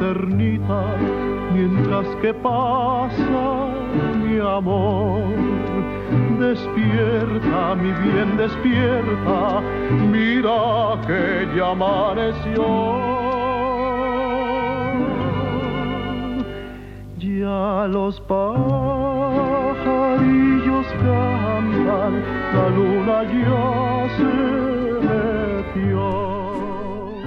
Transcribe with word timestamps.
linternita 0.00 0.96
mientras 1.52 2.06
que 2.20 2.34
pasa 2.34 3.68
mi 4.22 4.38
amor. 4.38 5.22
Despierta, 6.38 7.74
mi 7.76 7.92
bien, 7.92 8.36
despierta, 8.36 9.60
mira 10.10 11.00
que 11.06 11.48
ya 11.56 11.70
amaneció. 11.70 12.64
Ya 17.18 17.86
los 17.88 18.20
pajarillos 18.22 18.46
cantan, 21.02 22.22
la 22.54 22.68
luna 22.76 23.22
ya 23.24 24.08
se 24.16 24.24
metió. 25.06 26.33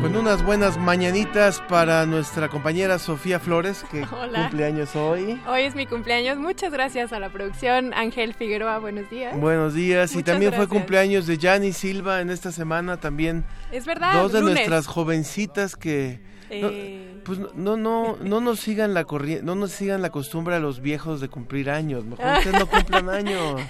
Con 0.08 0.16
unas 0.16 0.41
buenas 0.41 0.77
mañanitas 0.77 1.59
para 1.67 2.05
nuestra 2.05 2.47
compañera 2.47 2.97
Sofía 2.97 3.41
Flores, 3.41 3.83
que 3.91 4.03
Hola. 4.13 4.44
cumpleaños 4.44 4.95
hoy. 4.95 5.38
Hoy 5.45 5.63
es 5.63 5.75
mi 5.75 5.86
cumpleaños. 5.86 6.38
Muchas 6.38 6.72
gracias 6.72 7.11
a 7.11 7.19
la 7.19 7.30
producción. 7.30 7.94
Ángel 7.94 8.33
Figueroa, 8.33 8.80
buenos 8.80 9.09
días. 9.09 9.38
Buenos 9.38 9.73
días. 9.73 10.13
y 10.13 10.19
Muchas 10.19 10.31
también 10.31 10.52
fue 10.53 10.59
gracias. 10.59 10.78
cumpleaños 10.80 11.28
de 11.28 11.38
Yanni 11.38 11.73
Silva 11.73 12.22
en 12.22 12.30
esta 12.30 12.53
semana 12.53 12.95
también. 13.02 13.44
Es 13.69 13.85
verdad. 13.85 14.13
Dos 14.13 14.31
de 14.31 14.39
lunes. 14.39 14.55
nuestras 14.55 14.88
jovencitas 14.88 15.75
que 15.75 16.22
no, 16.50 16.70
Eh, 16.72 17.22
pues 17.23 17.40
no 17.56 17.78
no 17.78 18.17
no 18.22 18.42
nos 18.42 18.59
sigan 18.59 18.94
la 18.94 19.03
corriente, 19.03 19.44
no 19.44 19.56
nos 19.56 19.72
sigan 19.72 20.02
la 20.02 20.09
costumbre 20.09 20.56
a 20.56 20.59
los 20.59 20.80
viejos 20.80 21.20
de 21.22 21.30
cumplir 21.30 21.70
años. 21.70 22.06
Mejor 22.06 22.26
ustedes 22.38 22.59
no 22.59 22.67
cumplan 22.67 23.09
años. 23.09 23.62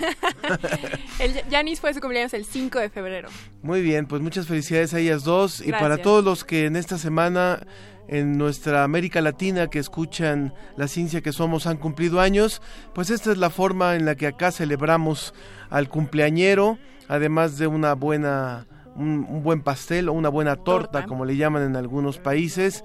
el 1.20 1.50
Yanis 1.50 1.80
fue 1.80 1.94
su 1.94 2.00
cumpleaños 2.00 2.34
el 2.34 2.46
5 2.46 2.80
de 2.80 2.90
febrero. 2.90 3.30
Muy 3.62 3.82
bien, 3.82 4.06
pues 4.06 4.22
muchas 4.22 4.48
felicidades 4.48 4.94
a 4.94 5.00
ellas 5.00 5.24
dos 5.24 5.62
y 5.66 5.72
para 5.72 5.98
todos 5.98 6.24
los 6.24 6.44
que 6.44 6.66
en 6.66 6.76
esta 6.76 6.98
semana 6.98 7.66
en 8.08 8.38
nuestra 8.38 8.84
América 8.84 9.22
Latina 9.22 9.68
que 9.68 9.80
escuchan 9.80 10.54
la 10.76 10.88
ciencia 10.88 11.22
que 11.22 11.34
somos 11.34 11.68
han 11.68 11.78
cumplido 11.78 12.22
años, 12.22 12.62
pues 12.94 13.10
esta 13.10 13.32
es 13.32 13.38
la 13.38 13.50
forma 13.50 13.96
en 13.96 14.06
la 14.06 14.16
que 14.16 14.28
acá 14.28 14.52
celebramos 14.52 15.34
al 15.70 15.90
cumpleañero, 15.90 16.78
además 17.08 17.58
de 17.58 17.68
una 17.68 17.94
buena 17.94 18.68
un, 18.98 19.26
un 19.30 19.44
buen 19.44 19.62
pastel 19.62 20.10
o 20.10 20.14
una 20.14 20.30
buena 20.30 20.56
torta, 20.56 20.92
Torta. 20.92 21.08
como 21.08 21.24
le 21.26 21.38
llaman 21.38 21.64
en 21.64 21.76
algunos 21.76 22.18
países. 22.20 22.84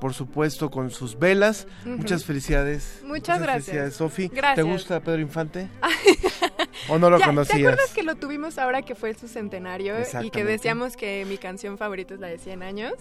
Por 0.00 0.14
supuesto, 0.14 0.70
con 0.70 0.90
sus 0.90 1.18
velas. 1.18 1.66
Muchas 1.84 2.24
felicidades. 2.24 3.02
Muchas 3.04 3.40
gracias. 3.40 3.64
felicidades, 3.64 3.94
Sofi. 3.94 4.28
¿Te 4.28 4.36
Gracias. 4.36 4.64
gusta 4.64 5.00
Pedro 5.00 5.20
Infante? 5.20 5.68
¿O 6.88 6.98
no 6.98 7.10
lo 7.10 7.18
Ya, 7.18 7.24
¿Te 7.24 7.30
conocías? 7.30 7.58
acuerdas 7.72 7.92
que 7.94 8.02
lo 8.04 8.14
tuvimos 8.14 8.58
ahora 8.58 8.82
que 8.82 8.94
fue 8.94 9.12
su 9.14 9.26
centenario 9.26 9.94
y 10.22 10.30
que 10.30 10.44
decíamos 10.44 10.96
que 10.96 11.26
mi 11.28 11.36
canción 11.36 11.78
favorita 11.78 12.14
es 12.14 12.20
la 12.20 12.28
de 12.28 12.38
100 12.38 12.62
años? 12.62 12.92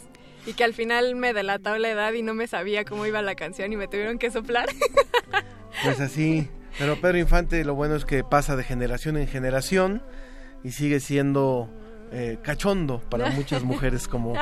Y 0.47 0.53
que 0.53 0.63
al 0.63 0.73
final 0.73 1.15
me 1.15 1.33
delató 1.33 1.77
la 1.77 1.89
edad 1.89 2.13
y 2.13 2.23
no 2.23 2.33
me 2.33 2.47
sabía 2.47 2.83
cómo 2.83 3.05
iba 3.05 3.21
la 3.21 3.35
canción 3.35 3.71
y 3.71 3.75
me 3.77 3.87
tuvieron 3.87 4.17
que 4.17 4.31
soplar. 4.31 4.67
Pues 5.83 5.99
así, 5.99 6.49
pero 6.79 6.99
Pedro 6.99 7.19
Infante 7.19 7.63
lo 7.63 7.75
bueno 7.75 7.95
es 7.95 8.03
que 8.05 8.23
pasa 8.23 8.55
de 8.55 8.63
generación 8.63 9.15
en 9.15 9.27
generación 9.27 10.01
y 10.63 10.71
sigue 10.71 10.99
siendo 10.99 11.69
eh, 12.11 12.37
cachondo 12.41 13.01
para 13.09 13.29
muchas 13.31 13.63
mujeres 13.63 14.07
como, 14.07 14.33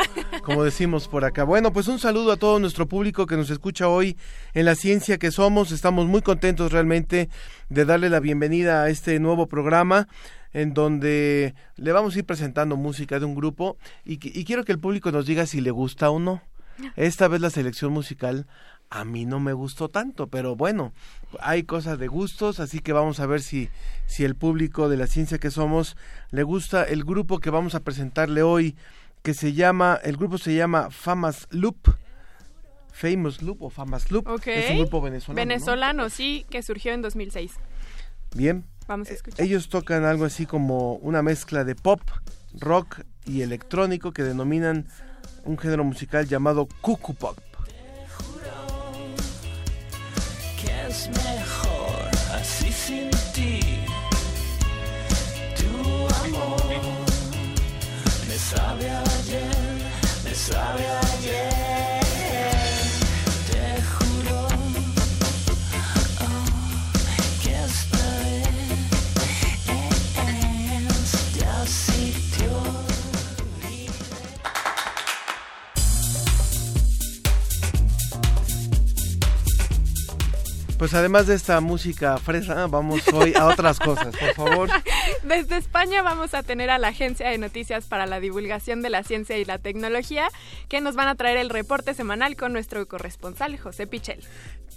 como 0.43 0.63
decimos 0.63 1.07
por 1.07 1.25
acá. 1.25 1.43
Bueno, 1.43 1.73
pues 1.73 1.87
un 1.87 1.99
saludo 1.99 2.31
a 2.31 2.37
todo 2.37 2.59
nuestro 2.59 2.87
público 2.87 3.25
que 3.25 3.37
nos 3.37 3.49
escucha 3.49 3.87
hoy 3.87 4.17
en 4.53 4.65
la 4.65 4.75
ciencia 4.75 5.17
que 5.17 5.31
somos. 5.31 5.71
Estamos 5.71 6.07
muy 6.07 6.21
contentos 6.21 6.71
realmente 6.71 7.29
de 7.69 7.85
darle 7.85 8.09
la 8.09 8.19
bienvenida 8.19 8.83
a 8.83 8.89
este 8.89 9.19
nuevo 9.19 9.47
programa 9.47 10.07
en 10.53 10.73
donde 10.73 11.53
le 11.75 11.91
vamos 11.91 12.15
a 12.15 12.19
ir 12.19 12.25
presentando 12.25 12.77
música 12.77 13.19
de 13.19 13.25
un 13.25 13.35
grupo 13.35 13.77
y, 14.05 14.13
y 14.13 14.45
quiero 14.45 14.63
que 14.63 14.71
el 14.71 14.79
público 14.79 15.11
nos 15.11 15.25
diga 15.25 15.45
si 15.45 15.61
le 15.61 15.71
gusta 15.71 16.09
o 16.09 16.19
no. 16.19 16.41
Esta 16.95 17.27
vez 17.27 17.41
la 17.41 17.49
selección 17.49 17.91
musical 17.91 18.47
a 18.90 19.06
mí 19.06 19.25
no 19.25 19.40
me 19.40 19.53
gustó 19.53 19.90
tanto, 19.90 20.28
pero 20.28 20.56
bueno, 20.56 20.94
hay 21.40 21.63
cosas 21.63 22.00
de 22.00 22.07
gustos, 22.07 22.59
así 22.59 22.79
que 22.79 22.94
vamos 22.94 23.19
a 23.19 23.25
ver 23.25 23.41
si, 23.41 23.69
si 24.06 24.23
el 24.23 24.35
público 24.35 24.90
de 24.90 24.97
la 24.97 25.07
ciencia 25.07 25.38
que 25.38 25.51
somos 25.51 25.97
le 26.31 26.44
gusta 26.44 26.84
el 26.84 27.03
grupo 27.03 27.40
que 27.40 27.50
vamos 27.50 27.75
a 27.75 27.81
presentarle 27.81 28.44
hoy, 28.44 28.75
que 29.22 29.34
se 29.34 29.53
llama, 29.53 30.00
el 30.03 30.18
grupo 30.18 30.38
se 30.38 30.56
llama 30.56 30.90
Famas 30.91 31.47
Loop. 31.50 31.95
Famous 32.91 33.41
Loop 33.41 33.62
o 33.63 33.69
Famas 33.69 34.09
Loop. 34.09 34.25
Es 34.45 34.72
un 34.72 34.78
grupo 34.78 35.01
venezolano. 35.01 35.34
¿no? 35.34 35.47
Venezolano, 35.50 36.09
sí, 36.09 36.45
que 36.50 36.63
surgió 36.63 36.94
en 36.94 37.01
2006. 37.01 37.51
Bien. 38.35 38.66
Vamos 38.88 39.09
a 39.09 39.13
escuchar. 39.13 39.44
Ellos 39.44 39.68
tocan 39.68 40.06
algo 40.06 40.24
así 40.24 40.45
como 40.45 40.94
una 40.97 41.22
mezcla 41.22 41.66
de 41.66 41.75
pop, 41.75 42.00
rock 42.53 43.01
y 43.25 43.41
electrónico 43.41 44.13
que 44.13 44.24
denominan 44.24 44.88
un 45.44 45.57
género 45.57 45.84
musical 45.84 46.28
llamado 46.28 46.68
cuckoo 46.81 47.13
pop. 47.13 47.38
Es 50.95 51.09
mejor 51.09 52.09
así 52.39 52.72
sin 52.72 53.09
ti. 53.33 53.59
Tu 55.59 55.73
amor 56.23 56.63
me 58.28 58.38
sabe 58.38 58.89
ayer, 58.89 59.57
me 60.23 60.33
sabe 60.33 60.83
ayer. 61.13 61.64
Pues 80.85 80.94
además 80.94 81.25
de 81.25 81.34
esta 81.34 81.62
música 81.62 82.16
fresa, 82.19 82.68
vamos 82.68 83.01
hoy 83.12 83.34
a 83.34 83.47
otras 83.47 83.79
cosas, 83.79 84.16
por 84.16 84.35
favor. 84.35 84.69
Desde 85.23 85.57
España 85.57 86.03
vamos 86.03 86.35
a 86.35 86.44
tener 86.44 86.69
a 86.69 86.78
la 86.78 86.90
Agencia 86.90 87.28
de 87.28 87.40
Noticias 87.40 87.85
para 87.85 88.06
la 88.06 88.19
Divulgación 88.19 88.84
de 88.84 88.91
la 88.91 89.01
Ciencia 89.01 89.35
y 89.40 89.45
la 89.45 89.57
Tecnología, 89.57 90.28
que 90.69 90.81
nos 90.81 90.94
van 90.94 91.07
a 91.07 91.15
traer 91.15 91.38
el 91.38 91.50
reporte 91.50 91.95
semanal 91.95 92.36
con 92.36 92.54
nuestro 92.54 92.88
corresponsal 92.88 93.57
José 93.57 93.88
Pichel. 93.88 94.19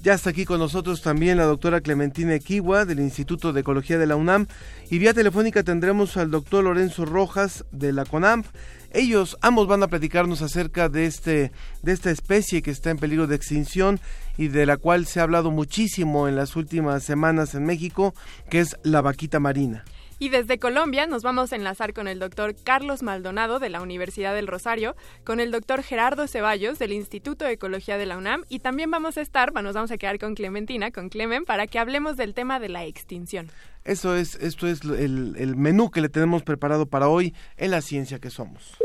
Ya 0.00 0.14
está 0.14 0.30
aquí 0.30 0.44
con 0.44 0.60
nosotros 0.60 1.02
también 1.02 1.36
la 1.36 1.44
doctora 1.44 1.80
Clementina 1.80 2.34
Equigua 2.34 2.84
del 2.84 3.00
Instituto 3.00 3.52
de 3.52 3.60
Ecología 3.60 3.98
de 3.98 4.06
la 4.06 4.14
UNAM 4.14 4.46
y 4.88 4.98
vía 4.98 5.12
telefónica 5.12 5.64
tendremos 5.64 6.16
al 6.16 6.30
doctor 6.30 6.64
Lorenzo 6.64 7.04
Rojas 7.04 7.64
de 7.72 7.92
la 7.92 8.04
CONAMP. 8.04 8.46
Ellos 8.92 9.36
ambos 9.42 9.66
van 9.66 9.82
a 9.82 9.88
platicarnos 9.88 10.40
acerca 10.40 10.88
de 10.88 11.04
este 11.04 11.52
de 11.82 11.92
esta 11.92 12.10
especie 12.10 12.62
que 12.62 12.70
está 12.70 12.90
en 12.90 12.98
peligro 12.98 13.26
de 13.26 13.34
extinción 13.34 14.00
y 14.38 14.48
de 14.48 14.64
la 14.64 14.78
cual 14.78 15.04
se 15.04 15.20
ha 15.20 15.24
hablado 15.24 15.50
muchísimo 15.50 16.28
en 16.28 16.36
las 16.36 16.56
últimas 16.56 17.02
semanas 17.02 17.54
en 17.54 17.66
México, 17.66 18.14
que 18.48 18.60
es 18.60 18.76
la 18.84 19.02
vaquita 19.02 19.40
marina. 19.40 19.84
Y 20.20 20.30
desde 20.30 20.58
Colombia 20.58 21.06
nos 21.06 21.22
vamos 21.22 21.52
a 21.52 21.56
enlazar 21.56 21.92
con 21.92 22.08
el 22.08 22.18
doctor 22.18 22.56
Carlos 22.64 23.04
Maldonado 23.04 23.60
de 23.60 23.68
la 23.68 23.80
Universidad 23.80 24.34
del 24.34 24.48
Rosario, 24.48 24.96
con 25.24 25.38
el 25.38 25.52
doctor 25.52 25.82
Gerardo 25.82 26.26
Ceballos 26.26 26.78
del 26.80 26.92
Instituto 26.92 27.44
de 27.44 27.52
Ecología 27.52 27.98
de 27.98 28.06
la 28.06 28.16
UNAM 28.16 28.42
y 28.48 28.58
también 28.58 28.90
vamos 28.90 29.16
a 29.16 29.20
estar, 29.20 29.52
bueno, 29.52 29.68
nos 29.68 29.76
vamos 29.76 29.92
a 29.92 29.98
quedar 29.98 30.18
con 30.18 30.34
Clementina, 30.34 30.90
con 30.90 31.08
Clemen, 31.08 31.44
para 31.44 31.68
que 31.68 31.78
hablemos 31.78 32.16
del 32.16 32.34
tema 32.34 32.58
de 32.58 32.68
la 32.68 32.84
extinción. 32.84 33.48
Eso 33.84 34.16
es, 34.16 34.34
esto 34.36 34.66
es 34.66 34.82
el, 34.82 35.36
el 35.38 35.56
menú 35.56 35.90
que 35.90 36.00
le 36.00 36.08
tenemos 36.08 36.42
preparado 36.42 36.86
para 36.86 37.08
hoy 37.08 37.34
en 37.56 37.70
la 37.70 37.80
ciencia 37.80 38.18
que 38.18 38.30
somos. 38.30 38.76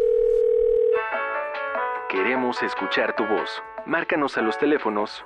Queremos 2.09 2.61
escuchar 2.61 3.15
tu 3.15 3.25
voz. 3.25 3.49
Márcanos 3.87 4.37
a 4.37 4.41
los 4.41 4.57
teléfonos 4.59 5.25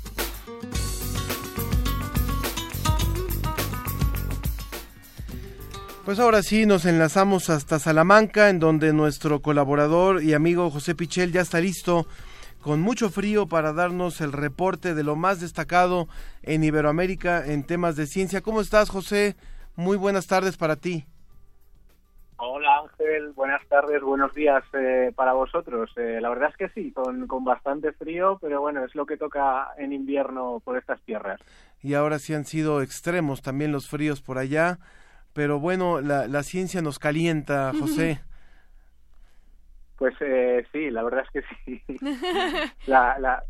Pues 6.11 6.19
ahora 6.19 6.43
sí 6.43 6.65
nos 6.65 6.85
enlazamos 6.85 7.49
hasta 7.49 7.79
Salamanca, 7.79 8.49
en 8.49 8.59
donde 8.59 8.91
nuestro 8.91 9.41
colaborador 9.41 10.21
y 10.21 10.33
amigo 10.33 10.69
José 10.69 10.93
Pichel 10.93 11.31
ya 11.31 11.39
está 11.39 11.61
listo 11.61 12.05
con 12.59 12.81
mucho 12.81 13.09
frío 13.09 13.47
para 13.47 13.71
darnos 13.71 14.19
el 14.19 14.33
reporte 14.33 14.93
de 14.93 15.05
lo 15.05 15.15
más 15.15 15.39
destacado 15.39 16.09
en 16.43 16.65
Iberoamérica 16.65 17.45
en 17.45 17.65
temas 17.65 17.95
de 17.95 18.07
ciencia. 18.07 18.41
¿Cómo 18.41 18.59
estás, 18.59 18.89
José? 18.89 19.37
Muy 19.77 19.95
buenas 19.95 20.27
tardes 20.27 20.57
para 20.57 20.75
ti. 20.75 21.05
Hola 22.35 22.79
Ángel, 22.79 23.31
buenas 23.31 23.65
tardes, 23.69 24.01
buenos 24.01 24.33
días 24.33 24.65
eh, 24.73 25.13
para 25.15 25.31
vosotros. 25.31 25.91
Eh, 25.95 26.19
la 26.19 26.27
verdad 26.27 26.49
es 26.49 26.57
que 26.57 26.69
sí, 26.73 26.91
con, 26.91 27.25
con 27.25 27.45
bastante 27.45 27.93
frío, 27.93 28.37
pero 28.41 28.59
bueno, 28.59 28.83
es 28.83 28.93
lo 28.95 29.05
que 29.05 29.15
toca 29.15 29.69
en 29.77 29.93
invierno 29.93 30.61
por 30.65 30.77
estas 30.77 30.99
tierras. 31.03 31.39
Y 31.81 31.93
ahora 31.93 32.19
sí 32.19 32.33
han 32.33 32.43
sido 32.43 32.81
extremos 32.81 33.41
también 33.41 33.71
los 33.71 33.87
fríos 33.87 34.21
por 34.21 34.39
allá, 34.39 34.77
pero 35.33 35.59
bueno, 35.59 36.01
la, 36.01 36.27
la 36.27 36.43
ciencia 36.43 36.81
nos 36.81 36.99
calienta, 36.99 37.71
José. 37.77 38.21
Pues 39.97 40.15
eh, 40.19 40.65
sí, 40.71 40.89
la 40.89 41.03
verdad 41.03 41.23
es 41.25 41.31
que 41.31 41.43
sí. 41.65 41.83
la, 42.87 43.19
la, 43.19 43.43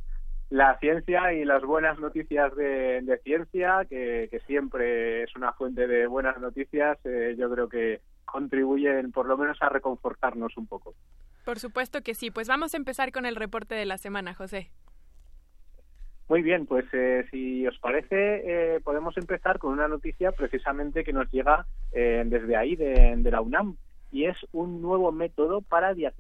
la 0.50 0.78
ciencia 0.80 1.32
y 1.34 1.46
las 1.46 1.64
buenas 1.64 1.98
noticias 1.98 2.54
de, 2.56 3.02
de 3.02 3.18
ciencia, 3.20 3.86
que, 3.90 4.28
que 4.30 4.40
siempre 4.42 5.24
es 5.24 5.36
una 5.36 5.54
fuente 5.54 5.88
de 5.88 6.08
buenas 6.08 6.38
noticias, 6.40 6.98
eh, 7.06 7.36
yo 7.38 7.50
creo 7.50 7.70
que 7.70 8.02
contribuyen 8.26 9.12
por 9.12 9.28
lo 9.28 9.38
menos 9.38 9.58
a 9.62 9.70
reconfortarnos 9.70 10.58
un 10.58 10.68
poco. 10.68 10.94
Por 11.46 11.60
supuesto 11.60 12.02
que 12.02 12.14
sí. 12.14 12.32
Pues 12.32 12.48
vamos 12.48 12.74
a 12.74 12.78
empezar 12.78 13.12
con 13.12 13.26
el 13.26 13.36
reporte 13.36 13.76
de 13.76 13.86
la 13.86 13.98
semana, 13.98 14.34
José. 14.34 14.72
Muy 16.32 16.44
bien, 16.44 16.66
pues 16.66 16.86
eh, 16.94 17.26
si 17.30 17.68
os 17.68 17.78
parece, 17.80 18.16
eh, 18.16 18.80
podemos 18.86 19.18
empezar 19.18 19.60
con 19.60 19.74
una 19.74 19.90
noticia 19.90 20.32
precisamente 20.32 21.04
que 21.04 21.12
nos 21.12 21.30
llega 21.30 21.66
eh, 21.92 22.24
desde 22.26 22.56
ahí, 22.56 22.78
de, 22.78 23.16
de 23.18 23.32
la 23.32 23.42
UNAM, 23.42 23.76
y 24.14 24.24
es 24.24 24.38
un 24.54 24.82
nuevo 24.82 25.12
método 25.12 25.60
para, 25.60 25.94
dia- 25.94 26.14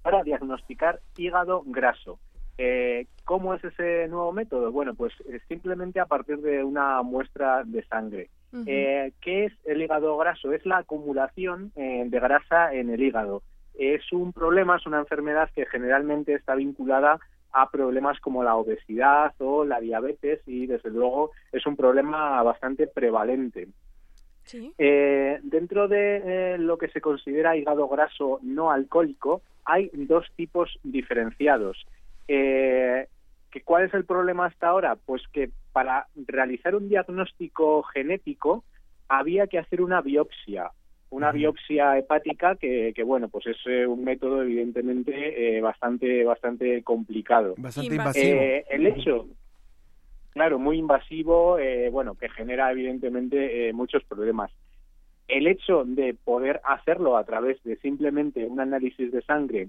para 0.00 0.22
diagnosticar 0.22 1.00
hígado 1.18 1.64
graso. 1.66 2.18
Eh, 2.56 3.08
¿Cómo 3.26 3.52
es 3.52 3.62
ese 3.62 4.08
nuevo 4.08 4.32
método? 4.32 4.72
Bueno, 4.72 4.94
pues 4.94 5.12
simplemente 5.48 6.00
a 6.00 6.06
partir 6.06 6.38
de 6.38 6.64
una 6.64 7.02
muestra 7.02 7.62
de 7.66 7.84
sangre. 7.84 8.30
Eh, 8.64 9.12
¿Qué 9.20 9.44
es 9.44 9.52
el 9.66 9.82
hígado 9.82 10.16
graso? 10.16 10.50
Es 10.54 10.64
la 10.64 10.78
acumulación 10.78 11.72
eh, 11.76 12.04
de 12.06 12.20
grasa 12.20 12.72
en 12.72 12.88
el 12.88 13.02
hígado. 13.02 13.42
Es 13.78 14.10
un 14.14 14.32
problema, 14.32 14.76
es 14.76 14.86
una 14.86 15.00
enfermedad 15.00 15.50
que 15.54 15.66
generalmente 15.66 16.32
está 16.32 16.54
vinculada 16.54 17.20
a 17.52 17.70
problemas 17.70 18.20
como 18.20 18.42
la 18.42 18.56
obesidad 18.56 19.34
o 19.38 19.64
la 19.64 19.80
diabetes 19.80 20.40
y 20.46 20.66
desde 20.66 20.90
luego 20.90 21.32
es 21.52 21.66
un 21.66 21.76
problema 21.76 22.42
bastante 22.42 22.86
prevalente. 22.86 23.68
Sí. 24.44 24.72
Eh, 24.78 25.40
dentro 25.42 25.88
de 25.88 26.22
eh, 26.54 26.58
lo 26.58 26.78
que 26.78 26.88
se 26.88 27.00
considera 27.00 27.56
hígado 27.56 27.86
graso 27.88 28.40
no 28.42 28.70
alcohólico, 28.70 29.42
hay 29.64 29.90
dos 29.92 30.26
tipos 30.36 30.78
diferenciados. 30.82 31.86
Eh, 32.26 33.06
que 33.50 33.62
¿Cuál 33.62 33.84
es 33.84 33.94
el 33.94 34.04
problema 34.04 34.46
hasta 34.46 34.68
ahora? 34.68 34.96
Pues 34.96 35.22
que 35.32 35.50
para 35.72 36.06
realizar 36.26 36.74
un 36.74 36.88
diagnóstico 36.88 37.82
genético 37.82 38.64
había 39.08 39.46
que 39.46 39.58
hacer 39.58 39.80
una 39.80 40.00
biopsia, 40.00 40.70
una 41.10 41.32
biopsia 41.32 41.98
hepática 41.98 42.56
que, 42.56 42.92
que, 42.94 43.02
bueno, 43.02 43.28
pues 43.28 43.46
es 43.46 43.56
eh, 43.66 43.86
un 43.86 44.04
método 44.04 44.42
evidentemente 44.42 45.56
eh, 45.56 45.60
bastante 45.60 46.24
bastante 46.24 46.82
complicado. 46.82 47.54
Bastante 47.56 47.94
invasivo. 47.94 48.40
Eh, 48.40 48.64
el 48.68 48.86
hecho, 48.86 49.26
claro, 50.30 50.58
muy 50.58 50.78
invasivo, 50.78 51.58
eh, 51.58 51.88
bueno, 51.90 52.14
que 52.14 52.28
genera 52.28 52.70
evidentemente 52.70 53.68
eh, 53.68 53.72
muchos 53.72 54.04
problemas. 54.04 54.50
El 55.28 55.46
hecho 55.46 55.84
de 55.84 56.14
poder 56.14 56.60
hacerlo 56.64 57.16
a 57.16 57.24
través 57.24 57.62
de 57.62 57.76
simplemente 57.76 58.46
un 58.46 58.60
análisis 58.60 59.10
de 59.10 59.22
sangre, 59.22 59.68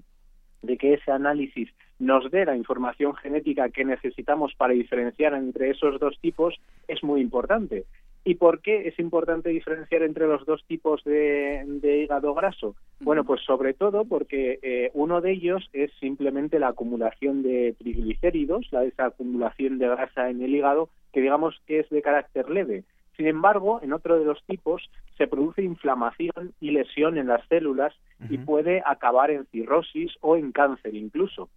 de 0.62 0.76
que 0.76 0.94
ese 0.94 1.10
análisis 1.10 1.70
nos 1.98 2.30
dé 2.30 2.44
la 2.44 2.56
información 2.56 3.14
genética 3.14 3.68
que 3.70 3.84
necesitamos 3.84 4.54
para 4.54 4.72
diferenciar 4.74 5.34
entre 5.34 5.70
esos 5.70 5.98
dos 6.00 6.18
tipos, 6.20 6.58
es 6.88 7.02
muy 7.02 7.20
importante. 7.20 7.84
¿Y 8.22 8.34
por 8.34 8.60
qué 8.60 8.86
es 8.86 8.98
importante 8.98 9.48
diferenciar 9.48 10.02
entre 10.02 10.26
los 10.26 10.44
dos 10.44 10.62
tipos 10.66 11.02
de, 11.04 11.62
de 11.66 12.02
hígado 12.02 12.34
graso? 12.34 12.76
Bueno, 13.00 13.24
pues 13.24 13.40
sobre 13.42 13.72
todo 13.72 14.04
porque 14.04 14.58
eh, 14.62 14.90
uno 14.92 15.22
de 15.22 15.32
ellos 15.32 15.70
es 15.72 15.90
simplemente 16.00 16.58
la 16.58 16.68
acumulación 16.68 17.42
de 17.42 17.74
triglicéridos, 17.78 18.66
la 18.72 18.84
esa 18.84 19.06
acumulación 19.06 19.78
de 19.78 19.88
grasa 19.88 20.28
en 20.28 20.42
el 20.42 20.54
hígado, 20.54 20.90
que 21.12 21.22
digamos 21.22 21.60
que 21.66 21.80
es 21.80 21.88
de 21.88 22.02
carácter 22.02 22.50
leve. 22.50 22.84
Sin 23.16 23.26
embargo, 23.26 23.80
en 23.82 23.92
otro 23.92 24.18
de 24.18 24.24
los 24.24 24.42
tipos 24.44 24.90
se 25.16 25.26
produce 25.26 25.62
inflamación 25.62 26.54
y 26.60 26.70
lesión 26.70 27.18
en 27.18 27.26
las 27.26 27.46
células 27.48 27.94
y 28.28 28.38
puede 28.38 28.82
acabar 28.84 29.30
en 29.30 29.46
cirrosis 29.46 30.12
o 30.20 30.36
en 30.36 30.52
cáncer 30.52 30.94
incluso. 30.94 31.48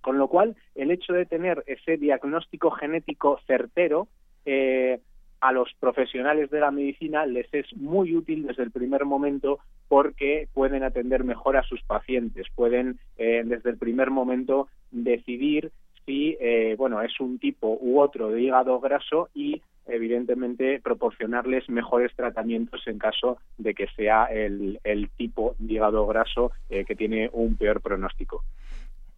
Con 0.00 0.18
lo 0.18 0.28
cual, 0.28 0.56
el 0.74 0.90
hecho 0.90 1.12
de 1.12 1.26
tener 1.26 1.62
ese 1.66 1.96
diagnóstico 1.96 2.70
genético 2.70 3.38
certero 3.46 4.08
eh, 4.44 5.00
a 5.40 5.52
los 5.52 5.68
profesionales 5.80 6.50
de 6.50 6.60
la 6.60 6.70
medicina 6.70 7.26
les 7.26 7.52
es 7.52 7.66
muy 7.76 8.14
útil 8.14 8.46
desde 8.46 8.62
el 8.62 8.70
primer 8.70 9.04
momento 9.04 9.58
porque 9.88 10.48
pueden 10.52 10.82
atender 10.82 11.24
mejor 11.24 11.56
a 11.56 11.62
sus 11.62 11.82
pacientes, 11.82 12.46
pueden 12.54 12.98
eh, 13.16 13.42
desde 13.44 13.70
el 13.70 13.78
primer 13.78 14.10
momento 14.10 14.68
decidir 14.90 15.72
si 16.06 16.36
eh, 16.40 16.74
bueno 16.76 17.00
es 17.02 17.18
un 17.20 17.38
tipo 17.38 17.78
u 17.80 18.00
otro 18.00 18.30
de 18.30 18.42
hígado 18.42 18.80
graso 18.80 19.28
y 19.34 19.62
evidentemente 19.86 20.80
proporcionarles 20.80 21.68
mejores 21.68 22.14
tratamientos 22.14 22.86
en 22.86 22.98
caso 22.98 23.38
de 23.58 23.74
que 23.74 23.86
sea 23.96 24.24
el, 24.26 24.78
el 24.84 25.10
tipo 25.10 25.54
de 25.58 25.74
hígado 25.74 26.06
graso 26.06 26.52
eh, 26.68 26.84
que 26.84 26.94
tiene 26.94 27.30
un 27.32 27.56
peor 27.56 27.80
pronóstico. 27.80 28.44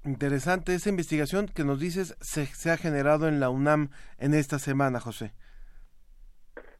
Interesante 0.04 0.74
esa 0.74 0.88
investigación 0.88 1.46
que 1.46 1.64
nos 1.64 1.78
dices 1.78 2.16
se, 2.20 2.46
se 2.46 2.70
ha 2.70 2.76
generado 2.76 3.28
en 3.28 3.38
la 3.38 3.50
UNAM 3.50 3.90
en 4.18 4.34
esta 4.34 4.58
semana, 4.58 4.98
José. 4.98 5.32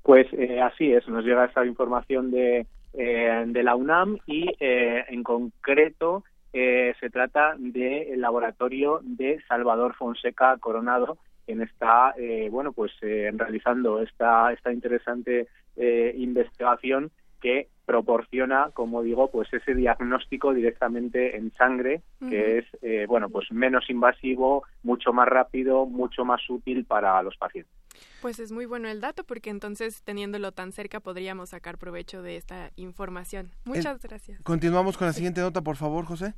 Pues 0.03 0.27
eh, 0.33 0.61
así 0.61 0.93
es, 0.93 1.07
nos 1.09 1.25
llega 1.25 1.45
esta 1.45 1.65
información 1.65 2.31
de, 2.31 2.67
eh, 2.95 3.45
de 3.47 3.63
la 3.63 3.77
UNAM 3.77 4.19
y 4.27 4.49
eh, 4.59 5.05
en 5.09 5.23
concreto 5.23 6.25
eh, 6.53 6.95
se 7.01 7.09
trata 7.09 7.55
del 7.59 8.21
laboratorio 8.21 9.01
de 9.03 9.41
Salvador 9.49 9.95
Fonseca 9.95 10.59
Coronado, 10.59 11.17
quien 11.47 11.63
está 11.63 12.15
eh, 12.19 12.49
bueno 12.51 12.73
pues 12.73 12.93
eh, 13.01 13.31
realizando 13.33 14.03
esta, 14.03 14.53
esta 14.53 14.73
interesante 14.73 15.49
investigación 15.75 17.11
que 17.41 17.69
proporciona, 17.85 18.71
como 18.75 19.03
digo, 19.03 19.31
pues 19.31 19.53
ese 19.53 19.75
diagnóstico 19.75 20.55
directamente 20.55 21.37
en 21.37 21.53
sangre, 21.55 22.03
que 22.21 22.59
es 22.59 22.65
eh, 22.83 23.07
bueno 23.09 23.29
pues 23.29 23.51
menos 23.51 23.91
invasivo, 23.91 24.65
mucho 24.83 25.13
más 25.13 25.29
rápido, 25.29 25.87
mucho 25.87 26.25
más 26.25 26.41
útil 26.49 26.85
para 26.85 27.23
los 27.23 27.37
pacientes. 27.37 27.73
Pues 28.21 28.39
es 28.39 28.53
muy 28.53 28.67
bueno 28.67 28.89
el 28.89 29.01
dato 29.01 29.25
porque 29.25 29.51
entonces 29.51 30.03
teniéndolo 30.03 30.53
tan 30.53 30.73
cerca 30.73 31.01
podríamos 31.01 31.51
sacar 31.51 31.79
provecho 31.79 32.23
de 32.23 32.37
esta 32.37 32.71
información. 32.77 33.51
Muchas 33.65 34.01
gracias. 34.03 34.41
Continuamos 34.43 34.97
con 34.97 35.09
la 35.09 35.13
siguiente 35.13 35.41
nota, 35.41 35.61
por 35.61 35.77
favor, 35.77 36.05
José. 36.05 36.35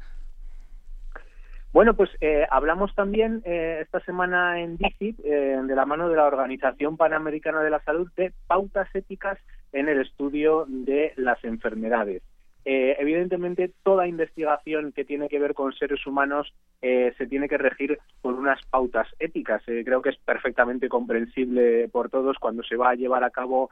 Bueno, 1.75 1.95
pues 1.95 2.09
eh, 2.21 2.47
hablamos 2.51 2.95
también 2.95 3.43
eh, 3.45 3.81
esta 3.83 3.99
semana 4.05 4.61
en 4.61 4.77
DICIT, 4.77 5.19
eh, 5.25 5.59
de 5.61 5.75
la 5.75 5.85
mano 5.85 6.09
de 6.09 6.15
la 6.15 6.25
Organización 6.27 6.97
Panamericana 6.97 7.63
de 7.63 7.71
la 7.71 7.83
Salud, 7.83 8.09
de 8.17 8.33
pautas 8.47 8.89
éticas 8.95 9.39
en 9.75 9.89
el 9.89 10.01
estudio 10.01 10.65
de 10.69 11.13
las 11.17 11.45
enfermedades. 11.45 12.23
Eh, 12.67 12.97
evidentemente, 12.99 13.73
toda 13.83 14.07
investigación 14.07 14.93
que 14.93 15.05
tiene 15.05 15.29
que 15.29 15.39
ver 15.39 15.53
con 15.53 15.75
seres 15.75 16.07
humanos 16.07 16.55
eh, 16.81 17.13
se 17.19 17.27
tiene 17.27 17.47
que 17.47 17.59
regir 17.59 17.99
por 18.23 18.35
unas 18.35 18.59
pautas 18.71 19.07
éticas. 19.19 19.63
Eh, 19.69 19.83
creo 19.85 20.01
que 20.01 20.09
es 20.11 20.17
perfectamente 20.17 20.89
comprensible 20.89 21.89
por 21.89 22.09
todos 22.09 22.39
cuando 22.39 22.63
se 22.63 22.77
va 22.77 22.91
a 22.91 22.95
llevar 22.95 23.23
a 23.25 23.31
cabo 23.31 23.71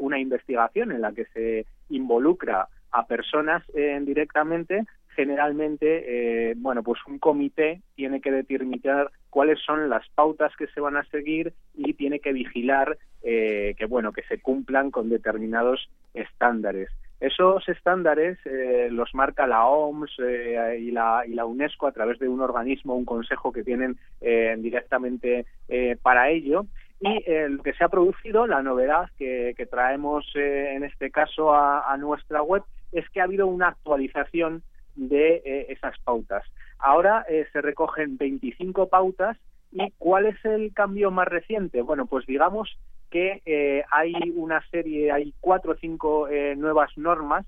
una 0.00 0.18
investigación 0.18 0.92
en 0.92 1.00
la 1.00 1.12
que 1.12 1.24
se 1.32 1.64
involucra 1.88 2.68
a 2.90 3.06
personas 3.06 3.62
directamente. 4.02 4.84
Generalmente, 5.16 6.52
bueno, 6.58 6.82
pues 6.82 7.00
un 7.06 7.18
comité 7.18 7.80
tiene 7.94 8.20
que 8.20 8.30
determinar 8.30 9.10
cuáles 9.32 9.58
son 9.60 9.88
las 9.88 10.06
pautas 10.10 10.54
que 10.58 10.66
se 10.66 10.80
van 10.80 10.98
a 10.98 11.04
seguir 11.04 11.54
y 11.74 11.94
tiene 11.94 12.20
que 12.20 12.34
vigilar 12.34 12.98
eh, 13.22 13.74
que, 13.78 13.86
bueno, 13.86 14.12
que 14.12 14.22
se 14.24 14.38
cumplan 14.38 14.90
con 14.90 15.08
determinados 15.08 15.88
estándares. 16.12 16.90
Esos 17.18 17.66
estándares 17.66 18.36
eh, 18.44 18.88
los 18.90 19.14
marca 19.14 19.46
la 19.46 19.64
OMS 19.64 20.10
eh, 20.18 20.76
y, 20.80 20.90
la, 20.90 21.24
UNESCO 21.46 21.86
a 21.86 21.92
través 21.92 22.18
de 22.18 22.28
un 22.28 22.42
organismo, 22.42 22.94
un 22.94 23.06
consejo 23.06 23.52
que 23.52 23.64
tienen 23.64 23.96
eh, 24.20 24.54
directamente 24.58 25.46
eh, 25.66 25.96
para 26.02 26.28
ello. 26.28 26.66
Y 27.00 27.24
lo 27.48 27.62
que 27.62 27.72
se 27.72 27.84
ha 27.84 27.88
producido, 27.88 28.46
la 28.46 28.62
novedad 28.62 29.08
que, 29.18 29.54
que 29.56 29.66
traemos 29.66 30.24
en 30.36 30.84
este 30.84 31.10
caso 31.10 31.52
a, 31.52 31.92
a 31.92 31.96
nuestra 31.96 32.42
web, 32.42 32.62
es 32.92 33.08
que 33.10 33.20
ha 33.20 33.24
habido 33.24 33.48
una 33.48 33.68
actualización 33.68 34.62
de 34.94 35.42
eh, 35.44 35.66
esas 35.70 35.98
pautas. 36.04 36.44
Ahora 36.78 37.24
eh, 37.28 37.46
se 37.52 37.60
recogen 37.60 38.16
25 38.16 38.88
pautas 38.88 39.36
y 39.70 39.90
¿cuál 39.98 40.26
es 40.26 40.44
el 40.44 40.72
cambio 40.74 41.10
más 41.10 41.28
reciente? 41.28 41.82
Bueno, 41.82 42.06
pues 42.06 42.26
digamos 42.26 42.76
que 43.10 43.42
eh, 43.44 43.84
hay 43.90 44.14
una 44.34 44.62
serie, 44.70 45.12
hay 45.12 45.34
cuatro 45.40 45.72
o 45.72 45.76
cinco 45.76 46.28
nuevas 46.56 46.90
normas 46.96 47.46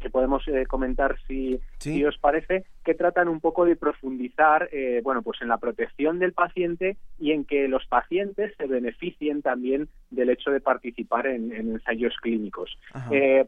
que 0.00 0.10
podemos 0.10 0.44
comentar 0.68 1.16
si, 1.26 1.58
si 1.78 2.04
os 2.04 2.18
parece, 2.18 2.64
que 2.84 2.94
tratan 2.94 3.26
un 3.28 3.40
poco 3.40 3.64
de 3.64 3.74
profundizar, 3.74 4.68
bueno, 5.02 5.22
pues 5.22 5.40
en 5.40 5.48
la 5.48 5.56
protección 5.56 6.18
del 6.18 6.34
paciente 6.34 6.98
y 7.18 7.32
en 7.32 7.46
que 7.46 7.68
los 7.68 7.86
pacientes 7.86 8.52
se 8.58 8.66
beneficien 8.66 9.40
también 9.40 9.88
del 10.10 10.28
hecho 10.28 10.50
de 10.50 10.60
participar 10.60 11.26
en, 11.26 11.54
en 11.54 11.72
ensayos 11.72 12.14
clínicos. 12.20 12.76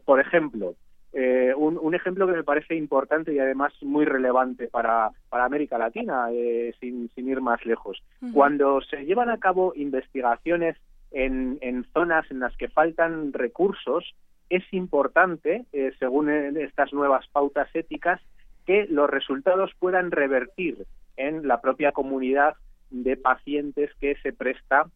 Por 0.03 0.19
ejemplo, 0.19 0.75
eh, 1.13 1.53
un, 1.55 1.77
un 1.81 1.95
ejemplo 1.95 2.27
que 2.27 2.33
me 2.33 2.43
parece 2.43 2.75
importante 2.75 3.33
y 3.33 3.39
además 3.39 3.73
muy 3.81 4.05
relevante 4.05 4.67
para, 4.67 5.09
para 5.29 5.45
América 5.45 5.77
Latina, 5.77 6.27
eh, 6.31 6.73
sin, 6.79 7.09
sin 7.15 7.29
ir 7.29 7.41
más 7.41 7.65
lejos. 7.65 8.03
Cuando 8.33 8.81
se 8.81 9.05
llevan 9.05 9.29
a 9.29 9.37
cabo 9.37 9.73
investigaciones 9.75 10.77
en, 11.11 11.57
en 11.61 11.85
zonas 11.93 12.29
en 12.29 12.39
las 12.39 12.55
que 12.57 12.67
faltan 12.67 13.33
recursos, 13.33 14.13
es 14.49 14.63
importante, 14.71 15.65
eh, 15.73 15.91
según 15.99 16.29
estas 16.29 16.93
nuevas 16.93 17.25
pautas 17.31 17.69
éticas, 17.73 18.21
que 18.65 18.85
los 18.89 19.09
resultados 19.09 19.71
puedan 19.79 20.11
revertir 20.11 20.85
en 21.15 21.47
la 21.47 21.61
propia 21.61 21.91
comunidad 21.93 22.55
de 22.89 23.17
pacientes 23.17 23.91
que 23.99 24.15
se 24.23 24.33
presta 24.33 24.87